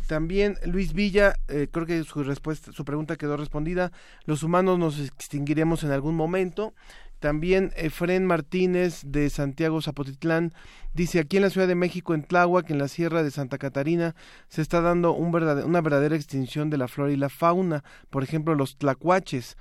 También 0.08 0.60
Luis 0.64 0.94
Villa, 0.94 1.38
eh, 1.48 1.68
creo 1.72 1.88
que 1.88 2.04
su 2.04 2.24
respuesta, 2.24 2.72
su 2.72 2.86
pregunta 2.86 3.16
quedó 3.16 3.36
respondida. 3.36 3.92
Los 4.26 4.44
humanos 4.44 4.78
nos 4.78 5.00
extinguiremos 5.00 5.84
en 5.84 5.90
algún 5.90 6.14
momento. 6.14 6.76
También 7.20 7.72
Efren 7.76 8.28
Martínez 8.28 9.02
de 9.06 9.32
Santiago 9.32 9.82
Zapotitlán 9.82 10.54
dice 10.94 11.20
aquí 11.20 11.38
en 11.38 11.44
la 11.44 11.50
Ciudad 11.50 11.68
de 11.68 11.74
México, 11.74 12.14
en 12.14 12.22
Tláhuac, 12.22 12.70
en 12.70 12.78
la 12.78 12.88
Sierra 12.88 13.24
de 13.24 13.32
Santa 13.32 13.58
Catarina, 13.58 14.14
se 14.50 14.62
está 14.62 14.82
dando 14.82 15.14
un 15.14 15.34
una 15.34 15.82
verdadera 15.82 16.16
extinción 16.16 16.70
de 16.70 16.78
la 16.78 16.88
flora 16.88 17.12
y 17.12 17.18
la 17.18 17.30
fauna. 17.30 17.84
Por 18.12 18.22
ejemplo, 18.22 18.54
los 18.54 18.78
tlacuaches 18.78 19.58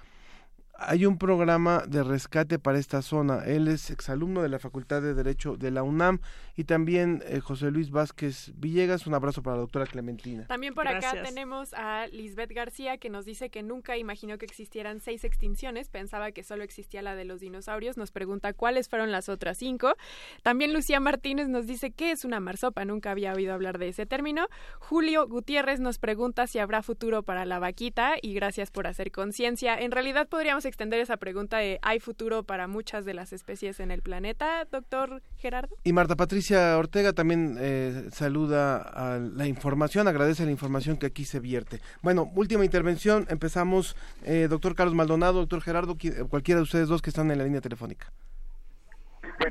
hay 0.76 1.06
un 1.06 1.18
programa 1.18 1.84
de 1.86 2.02
rescate 2.02 2.58
para 2.58 2.78
esta 2.78 3.00
zona. 3.00 3.44
Él 3.44 3.68
es 3.68 3.90
exalumno 3.90 4.42
de 4.42 4.48
la 4.48 4.58
Facultad 4.58 5.02
de 5.02 5.14
Derecho 5.14 5.56
de 5.56 5.70
la 5.70 5.82
UNAM 5.82 6.20
y 6.56 6.64
también 6.64 7.22
eh, 7.26 7.40
José 7.40 7.70
Luis 7.70 7.90
Vázquez 7.90 8.52
Villegas. 8.56 9.06
Un 9.06 9.14
abrazo 9.14 9.42
para 9.42 9.56
la 9.56 9.62
doctora 9.62 9.86
Clementina. 9.86 10.46
También 10.46 10.74
por 10.74 10.88
acá 10.88 11.12
tenemos 11.22 11.74
a 11.74 12.06
Lisbeth 12.08 12.52
García 12.52 12.98
que 12.98 13.08
nos 13.08 13.24
dice 13.24 13.50
que 13.50 13.62
nunca 13.62 13.96
imaginó 13.96 14.36
que 14.36 14.46
existieran 14.46 15.00
seis 15.00 15.24
extinciones, 15.24 15.88
pensaba 15.88 16.32
que 16.32 16.42
solo 16.42 16.64
existía 16.64 17.02
la 17.02 17.14
de 17.14 17.24
los 17.24 17.40
dinosaurios. 17.40 17.96
Nos 17.96 18.10
pregunta 18.10 18.52
cuáles 18.52 18.88
fueron 18.88 19.12
las 19.12 19.28
otras 19.28 19.58
cinco. 19.58 19.94
También 20.42 20.72
Lucía 20.72 20.98
Martínez 20.98 21.48
nos 21.48 21.66
dice 21.66 21.92
que 21.92 22.10
es 22.10 22.24
una 22.24 22.40
marsopa, 22.40 22.84
nunca 22.84 23.12
había 23.12 23.32
oído 23.32 23.54
hablar 23.54 23.78
de 23.78 23.88
ese 23.88 24.06
término. 24.06 24.48
Julio 24.80 25.28
Gutiérrez 25.28 25.78
nos 25.78 25.98
pregunta 25.98 26.46
si 26.48 26.58
habrá 26.58 26.82
futuro 26.82 27.22
para 27.22 27.44
la 27.44 27.60
vaquita 27.60 28.14
y 28.20 28.34
gracias 28.34 28.70
por 28.72 28.88
hacer 28.88 29.12
conciencia. 29.12 29.78
En 29.78 29.92
realidad 29.92 30.28
podríamos 30.28 30.63
extender 30.64 31.00
esa 31.00 31.16
pregunta 31.16 31.58
de 31.58 31.78
¿hay 31.82 32.00
futuro 32.00 32.42
para 32.42 32.66
muchas 32.66 33.04
de 33.04 33.14
las 33.14 33.32
especies 33.32 33.80
en 33.80 33.90
el 33.90 34.02
planeta, 34.02 34.64
doctor 34.70 35.22
Gerardo? 35.38 35.76
Y 35.84 35.92
Marta 35.92 36.16
Patricia 36.16 36.76
Ortega 36.78 37.12
también 37.12 37.56
eh, 37.58 38.04
saluda 38.10 38.78
a 38.78 39.18
la 39.18 39.46
información, 39.46 40.08
agradece 40.08 40.44
la 40.44 40.50
información 40.50 40.96
que 40.96 41.06
aquí 41.06 41.24
se 41.24 41.40
vierte. 41.40 41.80
Bueno, 42.02 42.30
última 42.34 42.64
intervención, 42.64 43.26
empezamos, 43.28 43.96
eh, 44.24 44.46
doctor 44.48 44.74
Carlos 44.74 44.94
Maldonado, 44.94 45.40
doctor 45.40 45.60
Gerardo, 45.60 45.96
cualquiera 46.28 46.58
de 46.58 46.64
ustedes 46.64 46.88
dos 46.88 47.02
que 47.02 47.10
están 47.10 47.30
en 47.30 47.38
la 47.38 47.44
línea 47.44 47.60
telefónica. 47.60 48.06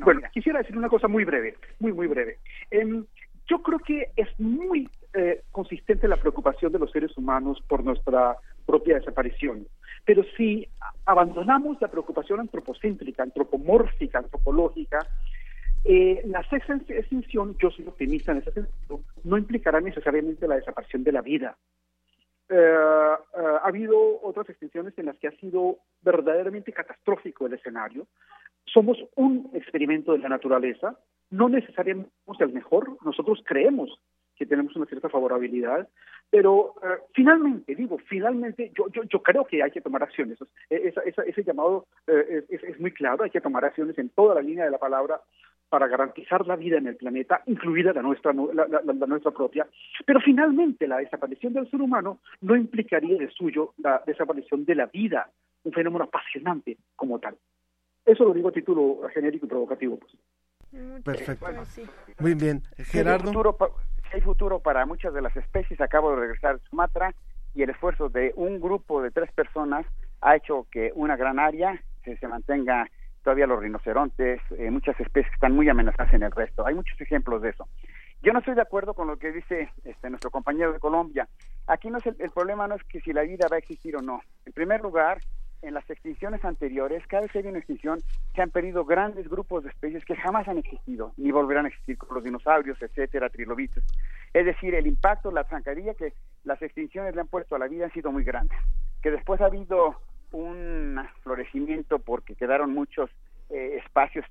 Bueno, 0.04 0.22
quisiera 0.34 0.60
decir 0.60 0.78
una 0.78 0.90
cosa 0.90 1.08
muy 1.08 1.26
breve, 1.26 1.56
muy, 1.80 1.94
muy 1.94 2.08
breve. 2.08 2.38
Em, 2.72 3.06
yo 3.48 3.62
creo 3.62 3.80
que 3.80 4.12
es 4.16 4.28
muy 4.40 4.90
eh, 5.14 5.44
consistente 5.52 6.08
la 6.08 6.18
preocupación 6.18 6.72
de 6.72 6.80
los 6.80 6.92
seres 6.92 7.16
humanos 7.18 7.62
por 7.68 7.84
nuestra 7.84 8.38
propia 8.66 8.96
desaparición. 8.96 9.68
Pero 10.06 10.24
si 10.36 10.68
abandonamos 11.06 11.82
la 11.82 11.88
preocupación 11.88 12.40
antropocéntrica, 12.40 13.24
antropomórfica, 13.24 14.20
antropológica, 14.20 15.00
eh, 15.86 16.22
la 16.26 16.42
extinción, 16.50 17.58
yo 17.58 17.70
soy 17.72 17.86
optimista 17.88 18.32
en 18.32 18.38
ese 18.40 18.52
sentido, 18.52 19.02
no 19.24 19.38
implicará 19.38 19.82
necesariamente 19.82 20.48
la 20.48 20.56
desaparición 20.56 21.04
de 21.04 21.12
la 21.12 21.22
vida. 21.22 21.58
Eh, 22.50 22.56
eh, 22.56 23.18
ha 23.36 23.68
habido 23.68 23.98
otras 24.22 24.50
extinciones 24.50 24.94
en 24.98 25.08
las 25.08 25.18
que 25.18 25.28
ha 25.28 25.38
sido 25.38 25.78
verdaderamente 26.02 26.72
catastrófico 26.72 27.48
el 27.48 27.54
escenario. 27.54 28.08
Somos 28.66 28.98
un 29.16 29.50
experimento 29.54 30.14
de 30.14 30.20
la 30.20 30.30
naturaleza, 30.30 30.98
no 31.32 31.50
necesariamente 31.50 32.12
el 32.40 32.54
mejor, 32.54 32.98
nosotros 33.04 33.42
creemos 33.46 34.00
que 34.36 34.46
tenemos 34.46 34.76
una 34.76 34.86
cierta 34.86 35.10
favorabilidad, 35.10 35.88
pero 36.30 36.74
eh, 36.82 36.98
finalmente, 37.14 37.76
digo, 37.76 37.98
finalmente 38.08 38.72
yo, 38.76 38.88
yo, 38.90 39.04
yo 39.04 39.22
creo 39.22 39.46
que 39.46 39.62
hay 39.62 39.72
que 39.72 39.82
tomar 39.82 40.02
acciones. 40.02 40.40
E, 40.70 40.94
ese 41.28 41.44
llamado 41.44 41.86
eh, 42.08 42.44
es, 42.50 42.80
muy 42.80 42.92
claro, 42.92 43.24
hay 43.24 43.30
que 43.30 43.42
tomar 43.42 43.64
acciones 43.66 43.98
en 44.00 44.10
toda 44.10 44.36
la 44.36 44.42
línea 44.42 44.66
de 44.66 44.72
la 44.72 44.80
palabra 44.80 45.22
para 45.70 45.88
garantizar 45.88 46.46
la 46.48 46.56
vida 46.56 46.78
en 46.78 46.88
el 46.88 46.96
planeta, 46.96 47.42
incluida 47.46 47.94
la 47.94 48.02
nuestra, 48.02 48.34
la, 48.34 49.08
nuestra 49.08 49.32
propia. 49.32 49.68
Pero 50.06 50.20
finalmente 50.22 50.88
la 50.88 50.98
desaparición 50.98 51.54
del 51.54 51.70
ser 51.70 51.82
humano 51.82 52.20
no 52.42 52.56
implicaría 52.56 53.18
de 53.18 53.30
suyo 53.30 53.74
la 53.78 54.02
desaparición 54.06 54.66
de 54.66 54.76
la 54.76 54.88
vida, 54.88 55.30
un 55.64 55.72
fenómeno 55.72 56.06
apasionante 56.06 56.78
como 56.96 57.20
tal. 57.20 57.36
Eso 58.06 58.26
lo 58.26 58.34
digo 58.34 58.50
a 58.50 58.52
título 58.52 59.02
genérico 59.14 59.46
y 59.46 59.50
provocativo. 59.50 59.98
Pues. 59.98 60.14
Perfecto. 61.04 61.46
Muy 62.20 62.34
bien. 62.34 62.64
Gerardo 62.78 63.32
hay 64.14 64.22
futuro 64.22 64.60
para 64.60 64.86
muchas 64.86 65.14
de 65.14 65.22
las 65.22 65.36
especies. 65.36 65.82
Acabo 65.82 66.12
de 66.12 66.18
regresar 66.18 66.60
de 66.60 66.66
Sumatra 66.70 67.14
y 67.56 67.64
el 67.64 67.72
esfuerzo 67.72 68.10
de 68.10 68.32
un 68.36 68.62
grupo 68.62 69.02
de 69.02 69.12
tres 69.12 69.32
personas 69.32 69.86
ha 70.22 70.36
hecho 70.36 70.68
que 70.72 70.92
una 70.96 71.16
gran 71.16 71.40
área 71.40 71.82
se, 72.04 72.28
mantenga 72.28 72.88
todavía 73.24 73.48
los 73.48 73.60
rinocerontes, 73.60 74.42
eh, 74.58 74.70
muchas 74.70 75.00
especies 75.00 75.34
están 75.34 75.56
muy 75.56 75.68
amenazadas 75.70 76.14
en 76.14 76.24
el 76.24 76.32
resto. 76.32 76.66
Hay 76.66 76.76
muchos 76.76 77.00
ejemplos 77.00 77.42
de 77.42 77.50
eso. 77.50 77.68
Yo 78.22 78.34
no 78.34 78.40
estoy 78.40 78.56
de 78.56 78.62
acuerdo 78.62 78.94
con 78.94 79.08
lo 79.08 79.18
que 79.18 79.32
dice 79.32 79.70
este, 79.84 80.10
nuestro 80.10 80.30
compañero 80.30 80.74
de 80.74 80.80
Colombia. 80.80 81.28
Aquí 81.68 81.90
no 81.90 81.98
es 81.98 82.06
el, 82.06 82.16
el 82.20 82.32
problema 82.32 82.68
no 82.68 82.76
es 82.76 82.84
que 82.84 83.02
si 83.02 83.14
la 83.14 83.22
vida 83.22 83.48
va 83.50 83.56
a 83.56 83.60
existir 83.60 83.96
o 83.96 84.02
no. 84.02 84.22
En 84.46 84.54
primer 84.54 84.82
lugar, 84.82 85.20
en 85.64 85.74
las 85.74 85.90
extinciones 85.90 86.44
anteriores, 86.46 87.06
cada 87.08 87.24
vez 87.24 87.32
que 87.32 87.40
hay 87.40 87.48
una 87.48 87.58
extinción, 87.58 88.00
se 88.36 88.42
han 88.42 88.52
perdido 88.52 88.86
grandes 88.86 89.28
grupos 89.30 89.64
de 89.64 89.70
especies 89.70 90.06
que 90.06 90.16
jamás 90.16 90.48
han 90.48 90.58
existido, 90.58 91.14
ni 91.18 91.32
volverán 91.32 91.66
a 91.66 91.70
existir, 91.70 91.98
como 91.98 92.16
los 92.16 92.24
dinosaurios, 92.24 92.82
etcétera, 92.82 93.30
trilobites. 93.30 93.84
Es 94.34 94.46
decir, 94.46 94.76
el 94.76 94.88
impacto, 94.88 95.32
la 95.32 95.46
zancadilla 95.46 95.94
que 95.94 96.14
las 96.44 96.62
extinciones 96.62 97.16
le 97.16 97.22
han 97.22 97.28
puesto 97.28 97.56
a 97.56 97.60
la 97.60 97.68
vida 97.68 97.86
han 97.86 97.94
sido 97.94 98.12
muy 98.12 98.24
grandes. 98.24 98.58
Que 99.02 99.12
después 99.12 99.42
ha 99.42 99.46
habido 99.46 99.96
un 100.32 101.00
florecimiento 101.22 102.00
porque 102.00 102.36
quedaron 102.36 102.74
muchos 102.74 103.10
eh, 103.50 103.80
espacios, 103.84 104.26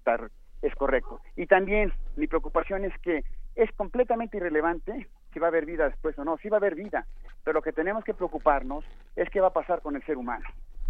es 0.61 0.75
correcto. 0.77 1.21
Y 1.37 1.47
también 1.47 1.93
mi 2.17 2.27
preocupación 2.27 2.85
es 2.85 2.93
que 3.01 3.25
es 3.55 3.71
completamente 3.73 4.37
irrelevante 4.37 5.09
si 5.33 5.39
va 5.39 5.47
a 5.47 5.51
haber 5.51 5.67
vida 5.67 5.89
después 5.89 6.19
o 6.19 6.25
no, 6.25 6.37
si 6.39 6.49
va 6.49 6.57
a 6.57 6.61
haber 6.61 6.75
vida, 6.75 7.07
pero 7.45 7.55
lo 7.55 7.63
que 7.63 7.73
tenemos 7.73 8.05
que 8.05 8.15
preocuparnos 8.15 8.85
es 9.17 9.29
qué 9.31 9.41
va 9.41 9.49
a 9.49 9.53
pasar 9.53 9.81
con 9.81 9.97
el 9.97 10.05
ser 10.05 10.17
humano. 10.17 10.45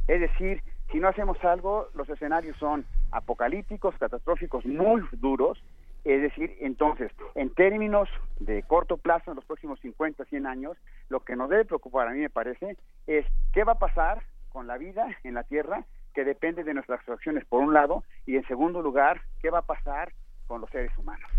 Es 0.09 0.21
decir, 0.21 0.63
Si 0.93 1.01
no 1.01 1.09
hacemos 1.09 1.43
algo, 1.43 1.89
los 1.95 2.07
escenarios 2.11 2.55
son 2.59 2.85
apocalípticos, 3.13 3.97
catastróficos, 3.97 4.67
muy 4.67 5.03
duros. 5.13 5.59
Es 6.05 6.21
decir, 6.21 6.55
entonces, 6.61 7.11
en 7.35 7.49
términos 7.55 8.11
de 8.41 8.63
corto 8.63 8.99
plazo, 8.99 9.31
en 9.31 9.37
los 9.37 9.45
próximos 9.47 9.81
50, 9.81 10.27
100 10.27 10.47
años, 10.47 10.77
lo 11.09 11.21
que 11.21 11.35
nos 11.35 11.49
debe 11.49 11.65
preocupar, 11.65 12.09
a 12.09 12.11
mí 12.11 12.19
me 12.19 12.29
parece, 12.29 12.77
es 13.07 13.25
qué 13.55 13.65
va 13.65 13.73
a 13.73 13.79
pasar 13.79 14.23
con 14.51 14.67
la 14.67 14.77
vida 14.77 15.07
en 15.25 15.33
la 15.35 15.45
Tierra, 15.45 15.87
que 16.13 16.25
depende 16.25 16.63
de 16.63 16.75
nuestras 16.75 17.09
acciones, 17.09 17.47
por 17.47 17.63
un 17.63 17.73
lado, 17.73 18.05
y 18.27 18.37
en 18.37 18.47
segundo 18.47 18.83
lugar, 18.83 19.23
qué 19.41 19.49
va 19.49 19.61
a 19.61 19.67
pasar 19.67 20.13
con 20.47 20.61
los 20.61 20.69
seres 20.69 20.93
humanos. 20.99 21.31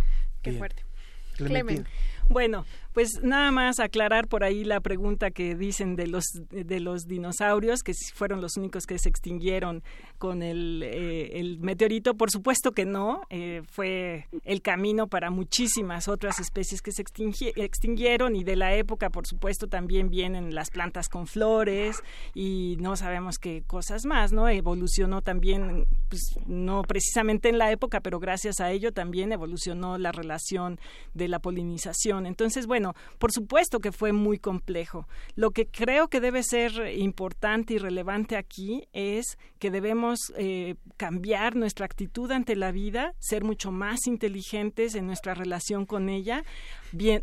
Qué 0.42 0.54
fuerte. 0.54 0.84
Bueno, 2.30 2.66
pues 2.94 3.22
nada 3.24 3.52
más 3.52 3.80
aclarar 3.80 4.28
por 4.28 4.44
ahí 4.44 4.64
la 4.64 4.80
pregunta 4.80 5.32
que 5.32 5.56
dicen 5.56 5.96
de 5.96 6.08
los 6.08 6.26
de 6.50 6.80
los 6.80 7.08
dinosaurios 7.08 7.82
que 7.84 7.94
fueron 8.14 8.42
los 8.42 8.58
únicos 8.58 8.86
que 8.86 9.00
se 9.00 9.10
extinguieron 9.10 9.84
con 10.18 10.42
el, 10.42 10.82
eh, 10.84 11.40
el 11.40 11.60
meteorito. 11.60 12.16
Por 12.16 12.32
supuesto 12.32 12.72
que 12.72 12.86
no, 12.86 13.24
eh, 13.30 13.62
fue 13.70 14.28
el 14.46 14.62
camino 14.62 15.08
para 15.08 15.30
muchísimas 15.30 16.08
otras 16.08 16.40
especies 16.40 16.82
que 16.82 16.92
se 16.92 17.04
extinguieron 17.56 18.36
y 18.36 18.44
de 18.44 18.56
la 18.56 18.76
época, 18.76 19.10
por 19.10 19.28
supuesto, 19.28 19.68
también 19.68 20.10
vienen 20.10 20.56
las 20.56 20.70
plantas 20.70 21.10
con 21.10 21.28
flores 21.28 22.02
y 22.34 22.78
no 22.80 22.96
sabemos 22.96 23.38
qué 23.38 23.64
cosas 23.66 24.06
más, 24.06 24.32
¿no? 24.34 24.48
Evolucionó 24.50 25.22
también, 25.22 25.86
pues 26.10 26.22
no 26.46 26.84
precisamente 26.84 27.50
en 27.50 27.58
la 27.58 27.72
época, 27.72 28.02
pero 28.02 28.20
gracias 28.20 28.60
a 28.60 28.72
ello 28.72 28.92
también 28.92 29.32
evolucionó 29.32 29.98
la 29.98 30.12
relación 30.12 30.80
de 31.14 31.28
la 31.28 31.40
polinización. 31.40 32.26
Entonces, 32.26 32.68
bueno, 32.68 32.83
por 33.18 33.32
supuesto 33.32 33.80
que 33.80 33.92
fue 33.92 34.12
muy 34.12 34.38
complejo. 34.38 35.08
Lo 35.36 35.52
que 35.52 35.68
creo 35.68 36.08
que 36.10 36.20
debe 36.20 36.44
ser 36.44 36.94
importante 36.96 37.76
y 37.76 37.78
relevante 37.78 38.36
aquí 38.36 38.88
es 38.94 39.38
que 39.60 39.72
debemos 39.72 40.20
eh, 40.38 40.76
cambiar 40.98 41.56
nuestra 41.56 41.86
actitud 41.86 42.30
ante 42.32 42.56
la 42.56 42.72
vida, 42.72 43.14
ser 43.20 43.44
mucho 43.44 43.72
más 43.72 44.08
inteligentes 44.08 44.96
en 44.96 45.08
nuestra 45.08 45.34
relación 45.34 45.86
con 45.86 46.10
ella, 46.10 46.44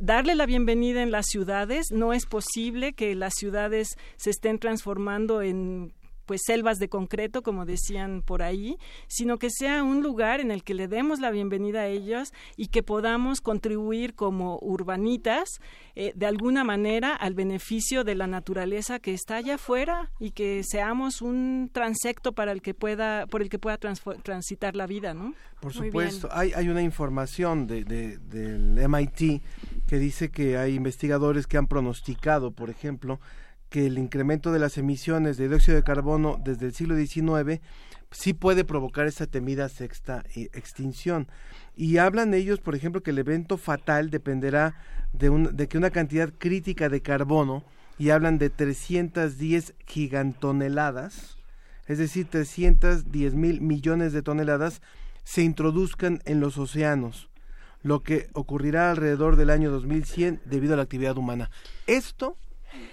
darle 0.01 0.35
la 0.35 0.47
bienvenida 0.47 1.03
en 1.03 1.11
las 1.11 1.27
ciudades. 1.27 1.87
No 1.91 2.12
es 2.12 2.27
posible 2.27 2.95
que 2.95 3.15
las 3.15 3.35
ciudades 3.35 3.97
se 4.16 4.31
estén 4.31 4.59
transformando 4.59 5.43
en 5.43 5.93
pues 6.31 6.43
selvas 6.47 6.78
de 6.78 6.89
concreto, 6.89 7.43
como 7.43 7.66
decían 7.66 8.23
por 8.23 8.40
ahí, 8.40 8.77
sino 9.09 9.36
que 9.36 9.51
sea 9.51 9.82
un 9.82 10.01
lugar 10.01 10.39
en 10.39 10.52
el 10.52 10.62
que 10.62 10.74
le 10.74 10.86
demos 10.86 11.19
la 11.19 11.32
bienvenida 11.32 11.81
a 11.81 11.86
ellos 11.89 12.32
y 12.57 12.69
que 12.69 12.85
podamos 12.85 13.40
contribuir 13.40 14.15
como 14.15 14.57
urbanitas 14.62 15.48
eh, 15.97 16.12
de 16.15 16.27
alguna 16.27 16.62
manera 16.62 17.16
al 17.16 17.35
beneficio 17.35 18.05
de 18.05 18.15
la 18.15 18.28
naturaleza 18.28 19.01
que 19.01 19.12
está 19.12 19.39
allá 19.39 19.57
afuera 19.57 20.12
y 20.20 20.31
que 20.31 20.62
seamos 20.62 21.20
un 21.20 21.69
transecto 21.73 22.32
para 22.32 22.52
el 22.52 22.62
que 22.62 22.74
pueda 22.74 23.27
por 23.27 23.43
el 23.43 23.48
que 23.48 23.59
pueda 23.59 23.77
transitar 23.77 24.77
la 24.77 24.86
vida, 24.86 25.15
¿no? 25.15 25.35
Por 25.61 25.73
supuesto, 25.73 26.28
hay, 26.31 26.52
hay 26.52 26.69
una 26.69 26.82
información 26.82 27.66
de, 27.66 27.82
del 27.82 28.89
MIT 28.89 29.43
que 29.89 29.98
dice 29.98 30.31
que 30.31 30.57
hay 30.57 30.77
investigadores 30.77 31.48
que 31.48 31.57
han 31.57 31.66
pronosticado, 31.66 32.52
por 32.52 32.70
ejemplo, 32.70 33.19
que 33.71 33.87
el 33.87 33.99
incremento 33.99 34.53
de 34.53 34.59
las 34.59 34.77
emisiones 34.77 35.37
de 35.37 35.49
dióxido 35.49 35.77
de 35.77 35.83
carbono 35.83 36.39
desde 36.45 36.67
el 36.67 36.75
siglo 36.75 36.97
XIX 36.97 37.61
sí 38.11 38.35
puede 38.35 38.65
provocar 38.65 39.07
esa 39.07 39.27
temida 39.27 39.69
sexta 39.69 40.25
eh, 40.35 40.51
extinción. 40.53 41.29
Y 41.77 41.97
hablan 41.99 42.35
ellos, 42.35 42.61
por 42.61 42.75
ejemplo, 42.75 43.03
que 43.03 43.13
el 43.13 43.19
evento 43.19 43.57
fatal 43.57 44.11
dependerá 44.11 44.75
de, 45.13 45.31
un, 45.31 45.57
de 45.57 45.69
que 45.69 45.79
una 45.79 45.91
cantidad 45.91 46.33
crítica 46.37 46.89
de 46.89 47.01
carbono, 47.01 47.65
y 48.01 48.09
hablan 48.11 48.39
de 48.39 48.49
310 48.49 49.75
gigantoneladas, 49.87 51.37
es 51.87 51.99
decir, 51.99 52.27
310 52.31 53.35
mil 53.35 53.61
millones 53.61 54.15
de 54.15 54.23
toneladas, 54.23 54.81
se 55.23 55.43
introduzcan 55.43 56.23
en 56.25 56.41
los 56.41 56.57
océanos, 56.57 57.29
lo 57.83 58.03
que 58.03 58.31
ocurrirá 58.33 58.91
alrededor 58.91 59.37
del 59.37 59.51
año 59.51 59.71
2100 59.71 60.41
debido 60.47 60.73
a 60.73 60.77
la 60.79 60.85
actividad 60.85 61.19
humana. 61.19 61.51
Esto 61.87 62.39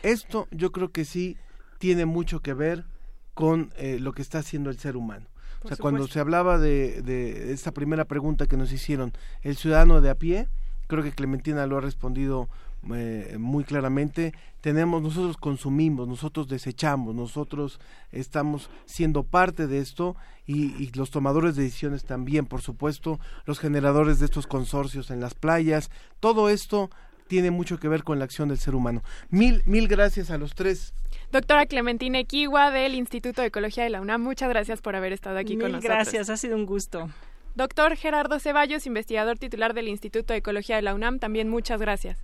esto 0.03 0.47
yo 0.51 0.71
creo 0.71 0.91
que 0.91 1.05
sí 1.05 1.37
tiene 1.79 2.05
mucho 2.05 2.41
que 2.41 2.53
ver 2.53 2.85
con 3.33 3.71
eh, 3.77 3.99
lo 3.99 4.13
que 4.13 4.21
está 4.21 4.39
haciendo 4.39 4.69
el 4.69 4.79
ser 4.79 4.97
humano. 4.97 5.27
o 5.63 5.67
sea, 5.67 5.77
cuando 5.77 6.07
se 6.07 6.19
hablaba 6.19 6.57
de, 6.57 7.01
de 7.01 7.53
esta 7.53 7.71
primera 7.71 8.05
pregunta 8.05 8.47
que 8.47 8.57
nos 8.57 8.71
hicieron, 8.71 9.13
el 9.41 9.57
ciudadano 9.57 10.01
de 10.01 10.09
a 10.09 10.15
pie, 10.15 10.47
creo 10.87 11.03
que 11.03 11.11
Clementina 11.11 11.67
lo 11.67 11.77
ha 11.77 11.81
respondido 11.81 12.49
eh, 12.93 13.35
muy 13.39 13.63
claramente. 13.63 14.33
Tenemos, 14.61 15.01
nosotros 15.01 15.37
consumimos, 15.37 16.07
nosotros 16.07 16.47
desechamos, 16.47 17.15
nosotros 17.15 17.79
estamos 18.11 18.69
siendo 18.85 19.23
parte 19.23 19.67
de 19.67 19.79
esto 19.79 20.15
y, 20.45 20.73
y, 20.81 20.91
los 20.93 21.11
tomadores 21.11 21.55
de 21.55 21.63
decisiones 21.63 22.05
también, 22.05 22.45
por 22.45 22.61
supuesto, 22.61 23.19
los 23.45 23.59
generadores 23.59 24.19
de 24.19 24.25
estos 24.25 24.47
consorcios 24.47 25.11
en 25.11 25.19
las 25.19 25.33
playas, 25.35 25.89
todo 26.19 26.49
esto 26.49 26.89
tiene 27.27 27.51
mucho 27.51 27.79
que 27.79 27.87
ver 27.87 28.03
con 28.03 28.19
la 28.19 28.25
acción 28.25 28.49
del 28.49 28.57
ser 28.57 28.75
humano. 28.75 29.03
Mil, 29.29 29.61
mil 29.65 29.87
gracias 29.87 30.31
a 30.31 30.37
los 30.37 30.55
tres. 30.55 30.93
Doctora 31.31 31.65
Clementina 31.65 32.19
Equigua 32.19 32.71
del 32.71 32.95
Instituto 32.95 33.41
de 33.41 33.47
Ecología 33.47 33.83
de 33.83 33.89
la 33.89 34.01
UNAM, 34.01 34.21
muchas 34.21 34.49
gracias 34.49 34.81
por 34.81 34.95
haber 34.95 35.13
estado 35.13 35.37
aquí 35.37 35.57
con 35.57 35.71
nosotros. 35.71 35.83
Gracias, 35.83 36.29
ha 36.29 36.37
sido 36.37 36.55
un 36.55 36.65
gusto. 36.65 37.09
Doctor 37.55 37.95
Gerardo 37.95 38.39
Ceballos, 38.39 38.85
investigador 38.85 39.37
titular 39.37 39.73
del 39.73 39.87
Instituto 39.87 40.33
de 40.33 40.39
Ecología 40.39 40.75
de 40.75 40.83
la 40.83 40.93
UNAM, 40.93 41.19
también 41.19 41.49
muchas 41.49 41.81
gracias. 41.81 42.23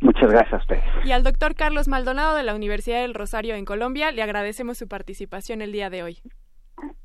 Muchas 0.00 0.30
gracias 0.30 0.52
a 0.52 0.56
ustedes. 0.58 0.84
Y 1.04 1.12
al 1.12 1.22
doctor 1.22 1.54
Carlos 1.54 1.88
Maldonado 1.88 2.36
de 2.36 2.42
la 2.42 2.54
Universidad 2.54 3.00
del 3.00 3.14
Rosario 3.14 3.54
en 3.54 3.64
Colombia, 3.64 4.12
le 4.12 4.22
agradecemos 4.22 4.76
su 4.76 4.86
participación 4.86 5.62
el 5.62 5.72
día 5.72 5.88
de 5.88 6.02
hoy. 6.02 6.18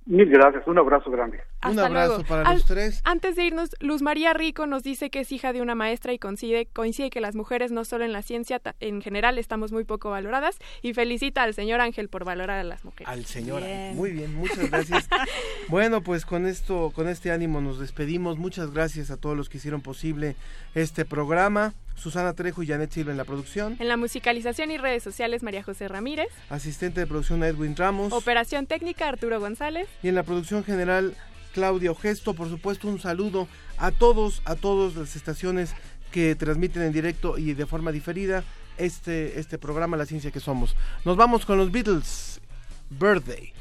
Mil 0.05 0.27
gracias, 0.29 0.67
un 0.67 0.79
abrazo 0.79 1.11
grande. 1.11 1.41
un 1.63 1.77
abrazo 1.77 2.23
para 2.23 2.53
los 2.53 2.65
tres. 2.65 3.01
Antes 3.05 3.35
de 3.35 3.45
irnos, 3.45 3.75
Luz 3.79 4.01
María 4.01 4.33
Rico 4.33 4.65
nos 4.65 4.81
dice 4.81 5.11
que 5.11 5.19
es 5.19 5.31
hija 5.31 5.53
de 5.53 5.61
una 5.61 5.75
maestra 5.75 6.11
y 6.11 6.17
coincide, 6.17 6.65
coincide 6.65 7.11
que 7.11 7.21
las 7.21 7.35
mujeres 7.35 7.71
no 7.71 7.85
solo 7.85 8.03
en 8.03 8.11
la 8.11 8.23
ciencia, 8.23 8.59
en 8.79 9.01
general 9.01 9.37
estamos 9.37 9.71
muy 9.71 9.83
poco 9.83 10.09
valoradas 10.09 10.57
y 10.81 10.95
felicita 10.95 11.43
al 11.43 11.53
señor 11.53 11.81
Ángel 11.81 12.09
por 12.09 12.25
valorar 12.25 12.57
a 12.57 12.63
las 12.63 12.83
mujeres. 12.83 13.07
Al 13.07 13.25
señor, 13.25 13.61
muy 13.93 14.11
bien, 14.11 14.35
muchas 14.35 14.71
gracias. 14.71 15.07
bueno, 15.69 16.01
pues 16.01 16.25
con 16.25 16.47
esto, 16.47 16.91
con 16.95 17.07
este 17.07 17.31
ánimo 17.31 17.61
nos 17.61 17.79
despedimos. 17.79 18.39
Muchas 18.39 18.73
gracias 18.73 19.11
a 19.11 19.17
todos 19.17 19.37
los 19.37 19.49
que 19.49 19.57
hicieron 19.57 19.81
posible 19.81 20.35
este 20.73 21.05
programa. 21.05 21.73
Susana 21.95 22.33
Trejo 22.33 22.63
y 22.63 22.67
Janet 22.67 22.91
Silva 22.91 23.11
en 23.11 23.17
la 23.17 23.25
producción. 23.25 23.77
En 23.79 23.87
la 23.87 23.95
musicalización 23.95 24.71
y 24.71 24.77
redes 24.77 25.03
sociales, 25.03 25.43
María 25.43 25.61
José 25.61 25.87
Ramírez. 25.87 26.29
Asistente 26.49 26.99
de 26.99 27.05
producción, 27.05 27.43
Edwin 27.43 27.75
Ramos. 27.75 28.11
Operación 28.11 28.65
técnica, 28.65 29.07
Arturo 29.07 29.39
González. 29.39 29.87
Y 30.03 30.07
en 30.07 30.15
la 30.15 30.23
producción 30.23 30.63
general, 30.63 31.15
Claudia 31.53 31.93
Gesto. 31.95 32.33
Por 32.33 32.49
supuesto, 32.49 32.87
un 32.87 32.99
saludo 32.99 33.47
a 33.77 33.91
todos, 33.91 34.41
a 34.45 34.55
todas 34.55 34.95
las 34.95 35.15
estaciones 35.15 35.73
que 36.11 36.35
transmiten 36.35 36.83
en 36.83 36.91
directo 36.91 37.37
y 37.37 37.53
de 37.53 37.65
forma 37.65 37.91
diferida 37.91 38.43
este, 38.77 39.39
este 39.39 39.57
programa 39.57 39.97
La 39.97 40.05
Ciencia 40.05 40.31
que 40.31 40.39
Somos. 40.39 40.75
Nos 41.05 41.17
vamos 41.17 41.45
con 41.45 41.57
los 41.57 41.71
Beatles, 41.71 42.41
Birthday. 42.89 43.53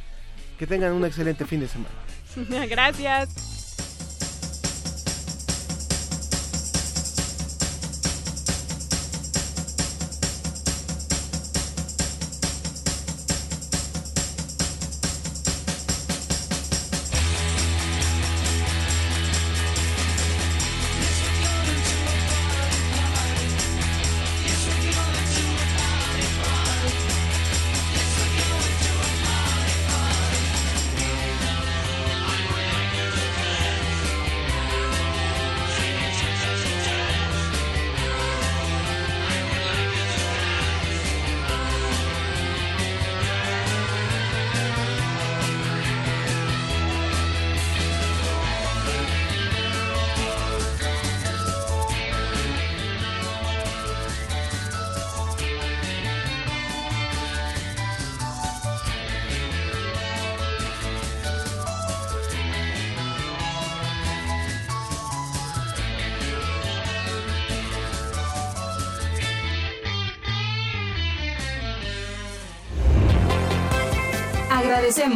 Que 0.59 0.67
tengan 0.67 0.93
un 0.93 1.05
excelente 1.05 1.47
fin 1.47 1.61
de 1.61 1.69
semana. 1.69 1.95
Gracias. 2.69 3.90